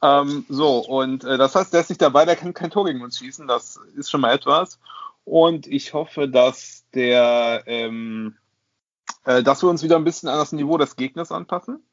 Ähm, 0.02 0.46
so, 0.48 0.80
und 0.80 1.24
äh, 1.24 1.38
das 1.38 1.56
heißt, 1.56 1.74
der 1.74 1.82
ist 1.82 1.90
nicht 1.90 2.02
dabei, 2.02 2.26
der 2.26 2.36
kann 2.36 2.54
kein 2.54 2.70
Tor 2.70 2.86
gegen 2.86 3.02
uns 3.02 3.18
schießen, 3.18 3.48
das 3.48 3.80
ist 3.96 4.12
schon 4.12 4.22
mal 4.22 4.34
etwas. 4.34 4.80
Und 5.24 5.68
ich 5.68 5.94
hoffe, 5.94 6.30
dass 6.30 6.86
der, 6.94 7.64
ähm, 7.66 8.38
äh, 9.26 9.42
dass 9.42 9.64
wir 9.64 9.70
uns 9.70 9.84
wieder 9.84 9.96
ein 9.96 10.04
bisschen 10.04 10.30
an 10.30 10.38
das 10.38 10.52
Niveau 10.52 10.78
des 10.78 10.96
Gegners 10.96 11.32
anpassen. 11.32 11.84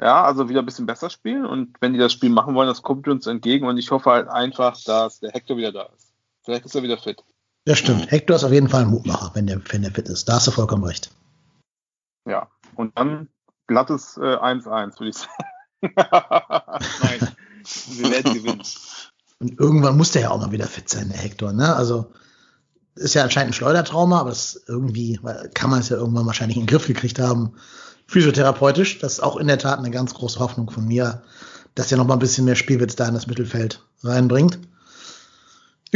Ja, 0.00 0.24
also 0.24 0.48
wieder 0.48 0.60
ein 0.60 0.66
bisschen 0.66 0.86
besser 0.86 1.08
spielen 1.08 1.46
und 1.46 1.76
wenn 1.80 1.94
die 1.94 1.98
das 1.98 2.12
Spiel 2.12 2.28
machen 2.28 2.54
wollen, 2.54 2.68
das 2.68 2.82
kommt 2.82 3.08
uns 3.08 3.26
entgegen 3.26 3.66
und 3.66 3.78
ich 3.78 3.90
hoffe 3.90 4.10
halt 4.10 4.28
einfach, 4.28 4.78
dass 4.84 5.20
der 5.20 5.30
Hector 5.30 5.56
wieder 5.56 5.72
da 5.72 5.84
ist. 5.96 6.05
Vielleicht 6.46 6.64
ist 6.64 6.76
er 6.76 6.84
wieder 6.84 6.96
fit. 6.96 7.24
Ja, 7.66 7.74
stimmt. 7.74 8.08
Hector 8.12 8.36
ist 8.36 8.44
auf 8.44 8.52
jeden 8.52 8.68
Fall 8.68 8.82
ein 8.82 8.88
Mutmacher, 8.88 9.32
wenn 9.34 9.48
der, 9.48 9.60
wenn 9.70 9.82
der 9.82 9.90
fit 9.90 10.08
ist. 10.08 10.28
Da 10.28 10.34
hast 10.34 10.46
du 10.46 10.52
vollkommen 10.52 10.84
recht. 10.84 11.10
Ja, 12.24 12.48
und 12.76 12.96
dann 12.96 13.28
glattes 13.66 14.16
1-1, 14.16 14.94
äh, 14.94 15.00
würde 15.00 15.08
ich 15.08 15.16
sagen. 15.16 15.32
Nein, 17.02 17.36
wir 17.98 18.10
werden 18.12 18.34
gewinnen. 18.34 18.62
Und 19.40 19.58
irgendwann 19.58 19.96
muss 19.96 20.12
der 20.12 20.22
ja 20.22 20.30
auch 20.30 20.38
mal 20.38 20.52
wieder 20.52 20.68
fit 20.68 20.88
sein, 20.88 21.08
der 21.08 21.18
Hector. 21.18 21.52
Ne? 21.52 21.74
Also 21.74 22.12
ist 22.94 23.14
ja 23.14 23.24
anscheinend 23.24 23.50
ein 23.50 23.54
Schleudertrauma, 23.54 24.20
aber 24.20 24.30
das 24.30 24.62
irgendwie 24.68 25.18
kann 25.52 25.70
man 25.70 25.80
es 25.80 25.88
ja 25.88 25.96
irgendwann 25.96 26.26
wahrscheinlich 26.26 26.56
in 26.56 26.62
den 26.62 26.68
Griff 26.68 26.86
gekriegt 26.86 27.18
haben, 27.18 27.56
physiotherapeutisch. 28.06 29.00
Das 29.00 29.14
ist 29.14 29.20
auch 29.20 29.36
in 29.36 29.48
der 29.48 29.58
Tat 29.58 29.80
eine 29.80 29.90
ganz 29.90 30.14
große 30.14 30.38
Hoffnung 30.38 30.70
von 30.70 30.86
mir, 30.86 31.24
dass 31.74 31.90
er 31.90 31.98
noch 31.98 32.06
mal 32.06 32.14
ein 32.14 32.20
bisschen 32.20 32.44
mehr 32.44 32.54
Spielwitz 32.54 32.94
da 32.94 33.08
in 33.08 33.14
das 33.14 33.26
Mittelfeld 33.26 33.82
reinbringt. 34.04 34.60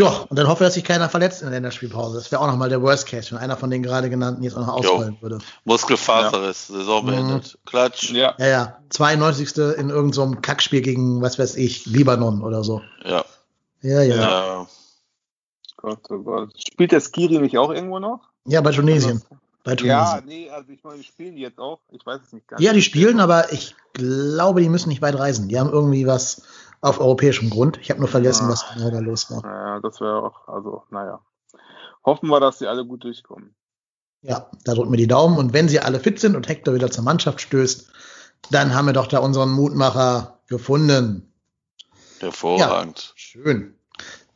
Ja, 0.01 0.25
und 0.29 0.39
dann 0.39 0.49
hoffe 0.49 0.65
ich, 0.65 0.69
dass 0.69 0.75
sich 0.75 0.85
keiner 0.85 1.09
verletzt 1.09 1.43
in 1.43 1.47
der 1.47 1.57
Länderspielpause. 1.57 2.17
Das 2.17 2.33
wäre 2.33 2.41
auch 2.41 2.47
nochmal 2.47 2.69
der 2.69 2.81
Worst 2.81 3.07
Case, 3.07 3.31
wenn 3.31 3.39
einer 3.39 3.57
von 3.57 3.71
den 3.71 3.83
gerade 3.83 4.09
genannten 4.09 4.43
jetzt 4.43 4.57
auch 4.57 4.67
noch 4.67 4.75
ausfallen 4.75 5.15
jo. 5.15 5.23
würde. 5.23 5.39
Muskelfaserriss, 5.65 6.69
ja. 6.69 6.77
Saison 6.77 7.07
beendet. 7.07 7.55
Mhm. 7.55 7.69
Klatsch. 7.69 8.11
Ja. 8.13 8.35
ja, 8.39 8.47
ja. 8.47 8.79
92. 8.89 9.57
in 9.57 9.91
irgendeinem 9.91 10.13
so 10.13 10.41
Kackspiel 10.41 10.81
gegen, 10.81 11.21
was 11.21 11.39
weiß 11.39 11.57
ich, 11.57 11.87
Libanon 11.87 12.43
oder 12.43 12.65
so. 12.65 12.81
Ja. 13.05 13.25
Ja, 13.83 14.03
ja. 14.03 14.17
ja. 14.17 14.67
Gott, 15.77 16.01
oh 16.11 16.19
Gott. 16.19 16.51
Spielt 16.57 16.93
der 16.93 17.01
Skiri 17.01 17.39
nicht 17.39 17.57
auch 17.59 17.71
irgendwo 17.71 17.99
noch? 17.99 18.21
Ja, 18.47 18.61
bei 18.61 18.73
Tunesien. 18.73 19.23
Bei 19.65 19.77
Tunesien. 19.77 19.89
Ja, 19.89 20.21
nee, 20.25 20.51
also 20.51 20.73
ich 20.73 20.83
meine, 20.83 21.03
spielen 21.03 21.37
die 21.37 21.43
jetzt 21.43 21.59
auch? 21.59 21.81
Ich 21.91 22.05
weiß 22.05 22.21
es 22.27 22.33
nicht 22.33 22.49
ganz. 22.49 22.63
Ja, 22.63 22.73
die 22.73 22.83
spielen, 22.83 23.21
aber 23.21 23.53
ich 23.53 23.75
glaube, 23.93 24.63
die 24.63 24.69
müssen 24.69 24.89
nicht 24.89 25.03
weit 25.03 25.19
reisen. 25.19 25.49
Die 25.49 25.59
haben 25.59 25.71
irgendwie 25.71 26.07
was 26.07 26.43
auf 26.81 27.01
europäischem 27.01 27.51
Grund. 27.51 27.79
Ich 27.79 27.91
habe 27.91 28.01
nur 28.01 28.09
vergessen, 28.09 28.45
ja. 28.45 28.51
was 28.51 28.65
genau 28.75 28.91
da 28.91 28.99
los 29.01 29.31
war. 29.31 29.45
Ja, 29.45 29.81
das 29.81 30.01
wäre 30.01 30.23
auch, 30.23 30.49
also, 30.49 30.85
naja. 30.91 31.21
Hoffen 32.05 32.29
wir, 32.29 32.41
dass 32.41 32.59
sie 32.59 32.67
alle 32.67 32.87
gut 32.87 33.05
durchkommen. 33.05 33.55
Ja, 34.23 34.51
da 34.65 34.75
drücken 34.75 34.91
wir 34.91 34.97
die 34.99 35.07
Daumen. 35.07 35.37
Und 35.37 35.53
wenn 35.53 35.69
sie 35.69 35.81
alle 35.81 36.01
fit 36.01 36.19
sind 36.19 36.37
und 36.37 36.49
Hector 36.49 36.75
wieder 36.75 36.91
zur 36.91 37.05
Mannschaft 37.05 37.41
stößt, 37.41 37.91
dann 38.51 38.75
haben 38.75 38.87
wir 38.87 38.93
doch 38.93 39.07
da 39.07 39.19
unseren 39.19 39.51
Mutmacher 39.51 40.41
gefunden. 40.47 41.33
Hervorragend. 42.21 42.99
Ja, 42.99 43.13
schön. 43.17 43.75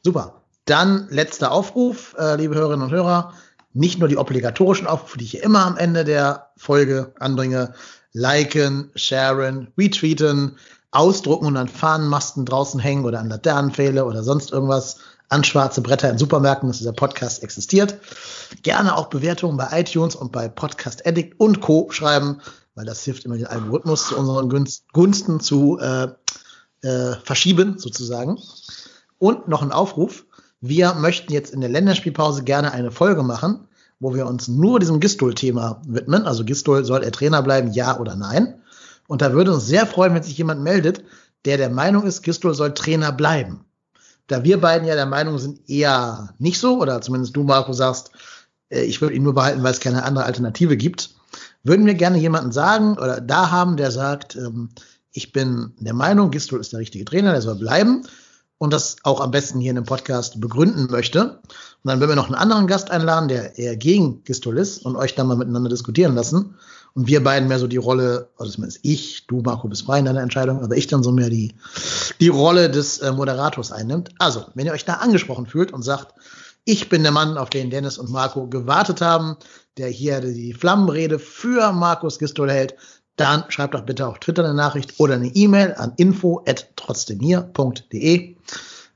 Super. 0.02 0.42
Dann 0.66 1.08
letzter 1.10 1.52
Aufruf, 1.52 2.14
äh, 2.18 2.36
liebe 2.36 2.54
Hörerinnen 2.54 2.86
und 2.86 2.92
Hörer. 2.92 3.34
Nicht 3.72 3.98
nur 3.98 4.08
die 4.08 4.16
obligatorischen 4.16 4.86
Aufrufe, 4.86 5.18
die 5.18 5.24
ich 5.24 5.32
hier 5.32 5.42
immer 5.42 5.66
am 5.66 5.76
Ende 5.76 6.04
der 6.04 6.52
Folge 6.56 7.12
anbringe. 7.18 7.74
Liken, 8.12 8.92
sharen, 8.94 9.72
retweeten, 9.76 10.56
ausdrucken 10.94 11.46
und 11.46 11.56
an 11.56 11.68
Fahnenmasten 11.68 12.44
draußen 12.44 12.80
hängen 12.80 13.04
oder 13.04 13.20
an 13.20 13.28
Laternenpfähle 13.28 14.04
oder 14.04 14.22
sonst 14.22 14.52
irgendwas 14.52 14.98
an 15.28 15.42
schwarze 15.42 15.80
Bretter 15.80 16.10
in 16.10 16.18
Supermärkten, 16.18 16.68
dass 16.68 16.78
dieser 16.78 16.92
Podcast 16.92 17.42
existiert. 17.42 17.98
Gerne 18.62 18.96
auch 18.96 19.06
Bewertungen 19.06 19.56
bei 19.56 19.68
iTunes 19.72 20.14
und 20.14 20.32
bei 20.32 20.48
Podcast 20.48 21.06
Addict 21.06 21.40
und 21.40 21.60
Co. 21.60 21.88
schreiben, 21.90 22.40
weil 22.74 22.84
das 22.84 23.02
hilft 23.02 23.24
immer 23.24 23.36
den 23.36 23.46
Algorithmus 23.46 24.08
zu 24.08 24.16
unseren 24.16 24.48
Gunsten 24.92 25.40
zu 25.40 25.78
äh, 25.78 26.08
äh, 26.82 27.16
verschieben, 27.24 27.78
sozusagen. 27.78 28.38
Und 29.18 29.48
noch 29.48 29.62
ein 29.62 29.72
Aufruf. 29.72 30.26
Wir 30.60 30.94
möchten 30.94 31.32
jetzt 31.32 31.52
in 31.52 31.60
der 31.60 31.70
Länderspielpause 31.70 32.44
gerne 32.44 32.72
eine 32.72 32.90
Folge 32.90 33.22
machen, 33.22 33.68
wo 34.00 34.14
wir 34.14 34.26
uns 34.26 34.48
nur 34.48 34.80
diesem 34.80 35.00
Gistol-Thema 35.00 35.82
widmen. 35.86 36.26
Also 36.26 36.44
Gistol, 36.44 36.84
soll 36.84 37.02
er 37.02 37.12
Trainer 37.12 37.42
bleiben, 37.42 37.72
ja 37.72 37.98
oder 37.98 38.16
nein? 38.16 38.60
Und 39.06 39.22
da 39.22 39.32
würde 39.32 39.52
uns 39.52 39.66
sehr 39.66 39.86
freuen, 39.86 40.14
wenn 40.14 40.22
sich 40.22 40.38
jemand 40.38 40.62
meldet, 40.62 41.04
der 41.44 41.56
der 41.56 41.70
Meinung 41.70 42.04
ist, 42.04 42.22
Gistol 42.22 42.54
soll 42.54 42.74
Trainer 42.74 43.12
bleiben. 43.12 43.64
Da 44.26 44.44
wir 44.44 44.60
beiden 44.60 44.88
ja 44.88 44.94
der 44.94 45.06
Meinung 45.06 45.38
sind, 45.38 45.68
eher 45.68 46.34
nicht 46.38 46.58
so, 46.58 46.80
oder 46.80 47.00
zumindest 47.02 47.36
du, 47.36 47.44
Marco, 47.44 47.72
sagst, 47.72 48.10
äh, 48.70 48.82
ich 48.82 49.00
würde 49.00 49.14
ihn 49.14 49.22
nur 49.22 49.34
behalten, 49.34 49.62
weil 49.62 49.72
es 49.72 49.80
keine 49.80 50.04
andere 50.04 50.24
Alternative 50.24 50.76
gibt, 50.76 51.10
würden 51.62 51.86
wir 51.86 51.94
gerne 51.94 52.18
jemanden 52.18 52.52
sagen 52.52 52.94
oder 52.94 53.20
da 53.20 53.50
haben, 53.50 53.76
der 53.76 53.90
sagt, 53.90 54.36
ähm, 54.36 54.70
ich 55.12 55.32
bin 55.32 55.72
der 55.78 55.94
Meinung, 55.94 56.30
Gistol 56.30 56.60
ist 56.60 56.72
der 56.72 56.80
richtige 56.80 57.04
Trainer, 57.04 57.32
der 57.32 57.42
soll 57.42 57.56
bleiben 57.56 58.06
und 58.58 58.72
das 58.72 58.96
auch 59.02 59.20
am 59.20 59.30
besten 59.30 59.60
hier 59.60 59.70
in 59.70 59.76
dem 59.76 59.84
Podcast 59.84 60.40
begründen 60.40 60.88
möchte. 60.90 61.40
Und 61.40 61.90
dann 61.90 62.00
würden 62.00 62.12
wir 62.12 62.16
noch 62.16 62.26
einen 62.26 62.34
anderen 62.34 62.66
Gast 62.66 62.90
einladen, 62.90 63.28
der 63.28 63.58
eher 63.58 63.76
gegen 63.76 64.24
Gistol 64.24 64.58
ist 64.58 64.84
und 64.84 64.96
euch 64.96 65.14
dann 65.14 65.26
mal 65.26 65.36
miteinander 65.36 65.70
diskutieren 65.70 66.14
lassen 66.14 66.56
und 66.94 67.08
wir 67.08 67.22
beiden 67.22 67.48
mehr 67.48 67.58
so 67.58 67.66
die 67.66 67.76
Rolle, 67.76 68.30
also 68.38 68.52
zumindest 68.52 68.80
ich, 68.82 69.26
du 69.26 69.42
Marco 69.42 69.68
bist 69.68 69.82
frei 69.82 69.98
in 69.98 70.04
deiner 70.04 70.22
Entscheidung, 70.22 70.62
aber 70.62 70.76
ich 70.76 70.86
dann 70.86 71.02
so 71.02 71.10
mehr 71.10 71.28
die, 71.28 71.52
die 72.20 72.28
Rolle 72.28 72.70
des 72.70 72.98
äh, 72.98 73.10
Moderators 73.12 73.72
einnimmt. 73.72 74.10
Also, 74.18 74.44
wenn 74.54 74.66
ihr 74.66 74.72
euch 74.72 74.84
da 74.84 74.92
angesprochen 74.94 75.46
fühlt 75.46 75.72
und 75.72 75.82
sagt, 75.82 76.14
ich 76.64 76.88
bin 76.88 77.02
der 77.02 77.10
Mann, 77.12 77.36
auf 77.36 77.50
den 77.50 77.70
Dennis 77.70 77.98
und 77.98 78.10
Marco 78.10 78.46
gewartet 78.46 79.00
haben, 79.00 79.36
der 79.76 79.88
hier 79.88 80.20
die 80.20 80.54
Flammenrede 80.54 81.18
für 81.18 81.72
Markus 81.72 82.20
Gistol 82.20 82.48
hält, 82.50 82.76
dann 83.16 83.44
schreibt 83.48 83.74
doch 83.74 83.82
bitte 83.82 84.06
auf 84.06 84.20
Twitter 84.20 84.44
eine 84.44 84.54
Nachricht 84.54 84.94
oder 84.98 85.14
eine 85.14 85.34
E-Mail 85.34 85.74
an 85.74 85.94
info@trotzdemhier.de 85.96 88.36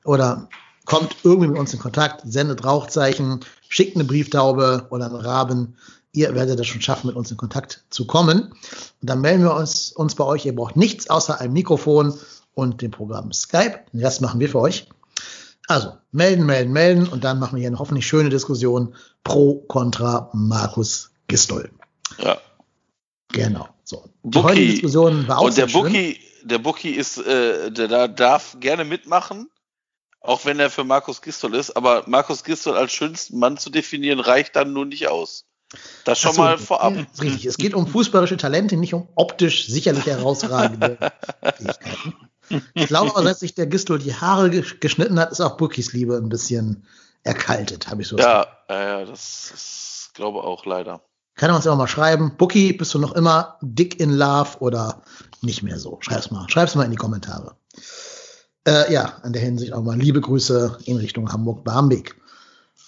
oder 0.05 0.49
kommt 0.85 1.17
irgendwie 1.23 1.49
mit 1.49 1.59
uns 1.59 1.75
in 1.75 1.81
Kontakt, 1.81 2.23
sendet 2.25 2.65
Rauchzeichen, 2.65 3.41
schickt 3.69 3.97
eine 3.97 4.05
Brieftaube 4.05 4.87
oder 4.91 5.07
einen 5.07 5.17
Raben 5.17 5.75
Ihr 6.13 6.35
werdet 6.35 6.59
es 6.59 6.67
schon 6.67 6.81
schaffen, 6.81 7.09
mit 7.09 7.17
uns 7.17 7.31
in 7.31 7.37
Kontakt 7.37 7.85
zu 7.91 8.07
kommen. 8.07 8.41
Und 8.43 9.11
dann 9.11 9.21
melden 9.21 9.43
wir 9.43 9.55
uns, 9.55 9.93
uns 9.93 10.15
bei 10.15 10.25
euch. 10.25 10.47
Ihr 10.47 10.55
braucht 10.55 10.77
nichts 10.77 11.11
außer 11.11 11.41
ein 11.41 11.53
Mikrofon 11.53 12.19
und 12.55 12.83
dem 12.83 12.91
Programm 12.91 13.33
Skype. 13.33 13.81
Rest 13.95 14.21
machen 14.21 14.41
wir 14.41 14.49
für 14.49 14.61
euch. 14.61 14.89
Also 15.69 15.93
melden, 16.13 16.47
melden, 16.47 16.73
melden 16.73 17.07
und 17.07 17.25
dann 17.25 17.39
machen 17.39 17.57
wir 17.57 17.61
hier 17.61 17.69
eine 17.69 17.79
hoffentlich 17.79 18.07
schöne 18.07 18.31
Diskussion 18.31 18.95
pro, 19.23 19.57
contra 19.69 20.31
Markus 20.33 21.11
Gistol. 21.27 21.71
Ja. 22.19 22.39
Genau. 23.33 23.69
So, 23.85 24.09
die 24.23 24.39
heutige. 24.39 24.73
Diskussion 24.73 25.29
war 25.29 25.39
auch 25.39 25.45
Und 25.45 25.57
der. 25.59 25.67
Bookie, 25.67 26.19
der 26.43 26.59
Bookie 26.59 26.93
ist, 26.93 27.19
äh, 27.19 27.71
der 27.71 27.89
da 27.89 28.09
darf 28.09 28.57
gerne 28.61 28.85
mitmachen, 28.85 29.51
auch 30.21 30.47
wenn 30.47 30.59
er 30.59 30.71
für 30.71 30.85
Markus 30.85 31.21
Gistol 31.21 31.55
ist, 31.55 31.77
aber 31.77 32.05
Markus 32.07 32.45
Gistol 32.45 32.75
als 32.75 32.93
schönsten 32.93 33.39
Mann 33.39 33.59
zu 33.59 33.71
definieren, 33.71 34.21
reicht 34.21 34.57
dann 34.57 34.73
nur 34.73 34.87
nicht 34.87 35.09
aus. 35.09 35.48
Das 36.05 36.19
schon 36.19 36.33
so, 36.33 36.41
mal 36.41 36.59
vorab. 36.59 36.95
richtig. 37.21 37.45
Es 37.47 37.57
geht 37.59 37.75
um 37.75 37.87
fußballische 37.87 38.37
Talente, 38.37 38.77
nicht 38.77 38.95
um 38.95 39.09
optisch 39.15 39.67
sicherlich 39.67 40.07
herausragende 40.07 40.97
Fähigkeiten. 41.57 42.15
Ich 42.73 42.87
glaube 42.87 43.11
aber, 43.11 43.23
seit 43.25 43.39
sich 43.39 43.55
der 43.55 43.67
Gistol 43.67 43.99
die 43.99 44.15
Haare 44.15 44.49
gesch- 44.49 44.79
geschnitten 44.81 45.21
hat, 45.21 45.31
ist 45.33 45.41
auch 45.41 45.59
Bookies 45.59 45.93
Liebe 45.93 46.17
ein 46.17 46.31
bisschen 46.31 46.87
erkaltet, 47.23 47.89
habe 47.89 48.01
ich 48.03 48.09
so 48.09 48.17
Ja, 48.17 48.47
ja, 48.71 49.05
das 49.05 49.51
ist, 49.53 50.11
glaube 50.15 50.43
auch 50.43 50.65
leider. 50.65 51.03
Kann 51.35 51.51
er 51.51 51.57
uns 51.57 51.67
ja 51.67 51.73
auch 51.73 51.77
mal 51.77 51.87
schreiben. 51.87 52.37
Bookie, 52.37 52.73
bist 52.73 52.95
du 52.95 52.99
noch 52.99 53.13
immer 53.13 53.59
dick 53.61 54.01
in 54.01 54.11
love 54.11 54.59
oder 54.61 55.03
nicht 55.43 55.63
mehr 55.63 55.79
so? 55.79 55.99
Schreib's 56.01 56.31
mal. 56.31 56.49
Schreib's 56.49 56.75
mal 56.75 56.85
in 56.85 56.91
die 56.91 56.97
Kommentare. 56.97 57.55
Äh, 58.67 58.93
ja, 58.93 59.19
an 59.23 59.33
der 59.35 59.43
Hinsicht 59.43 59.73
auch 59.73 59.83
mal 59.83 59.97
liebe 59.99 60.21
Grüße 60.21 60.79
in 60.87 60.97
Richtung 60.97 61.31
Hamburg-Barmbek. 61.31 62.17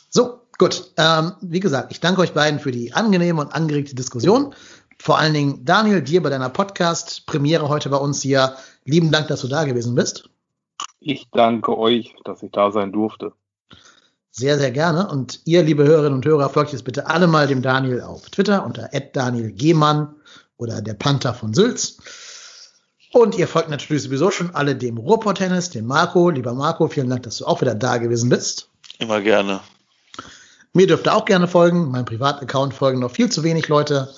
So, 0.09 0.40
gut. 0.60 0.92
Ähm, 0.98 1.32
wie 1.40 1.58
gesagt, 1.58 1.90
ich 1.90 2.00
danke 2.00 2.20
euch 2.20 2.34
beiden 2.34 2.60
für 2.60 2.70
die 2.70 2.92
angenehme 2.92 3.40
und 3.40 3.52
angeregte 3.52 3.94
Diskussion. 3.96 4.54
Vor 4.98 5.18
allen 5.18 5.32
Dingen 5.32 5.64
Daniel, 5.64 6.02
dir 6.02 6.22
bei 6.22 6.28
deiner 6.28 6.50
Podcast-Premiere 6.50 7.68
heute 7.68 7.88
bei 7.88 7.96
uns 7.96 8.20
hier. 8.20 8.54
Lieben 8.84 9.10
Dank, 9.10 9.28
dass 9.28 9.40
du 9.40 9.48
da 9.48 9.64
gewesen 9.64 9.94
bist. 9.94 10.28
Ich 11.00 11.26
danke 11.32 11.76
euch, 11.76 12.14
dass 12.24 12.42
ich 12.42 12.52
da 12.52 12.70
sein 12.70 12.92
durfte. 12.92 13.32
Sehr, 14.30 14.58
sehr 14.58 14.70
gerne. 14.70 15.08
Und 15.08 15.40
ihr, 15.46 15.62
liebe 15.62 15.84
Hörerinnen 15.84 16.18
und 16.18 16.26
Hörer, 16.26 16.50
folgt 16.50 16.72
jetzt 16.72 16.84
bitte 16.84 17.06
alle 17.06 17.26
mal 17.26 17.46
dem 17.46 17.62
Daniel 17.62 18.02
auf 18.02 18.28
Twitter 18.28 18.64
unter 18.64 18.90
Daniel 19.14 19.52
Gehmann 19.52 20.14
oder 20.58 20.82
der 20.82 20.94
Panther 20.94 21.32
von 21.32 21.54
Sülz. 21.54 21.96
Und 23.12 23.36
ihr 23.36 23.48
folgt 23.48 23.70
natürlich 23.70 24.02
sowieso 24.02 24.30
schon 24.30 24.54
alle 24.54 24.76
dem 24.76 24.98
Ruhrpott-Tennis, 24.98 25.70
dem 25.70 25.86
Marco. 25.86 26.28
Lieber 26.28 26.52
Marco, 26.52 26.86
vielen 26.86 27.08
Dank, 27.08 27.22
dass 27.22 27.38
du 27.38 27.46
auch 27.46 27.62
wieder 27.62 27.74
da 27.74 27.96
gewesen 27.96 28.28
bist. 28.28 28.68
Immer 28.98 29.22
gerne. 29.22 29.60
Mir 30.72 30.86
dürft 30.86 31.06
ihr 31.06 31.14
auch 31.14 31.24
gerne 31.24 31.48
folgen. 31.48 31.90
Mein 31.90 32.05
Privataccount 32.05 32.74
folgen 32.74 33.01
noch 33.01 33.10
viel 33.10 33.30
zu 33.30 33.42
wenig 33.42 33.68
Leute. 33.68 34.09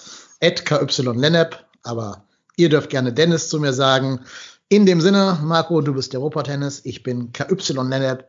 KYLennep. 0.40 1.64
Aber 1.82 2.24
ihr 2.56 2.68
dürft 2.68 2.90
gerne 2.90 3.12
Dennis 3.12 3.48
zu 3.48 3.58
mir 3.58 3.72
sagen. 3.72 4.20
In 4.68 4.84
dem 4.84 5.00
Sinne, 5.00 5.38
Marco, 5.42 5.80
du 5.80 5.94
bist 5.94 6.12
der 6.12 6.20
Ruhrpott-Tennis. 6.20 6.82
Ich 6.84 7.02
bin 7.02 7.32
KYLennep. 7.32 8.28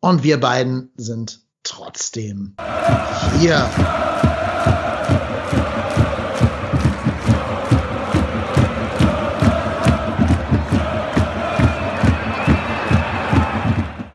Und 0.00 0.22
wir 0.22 0.38
beiden 0.38 0.92
sind 0.96 1.40
trotzdem 1.64 2.54
hier. 3.40 3.68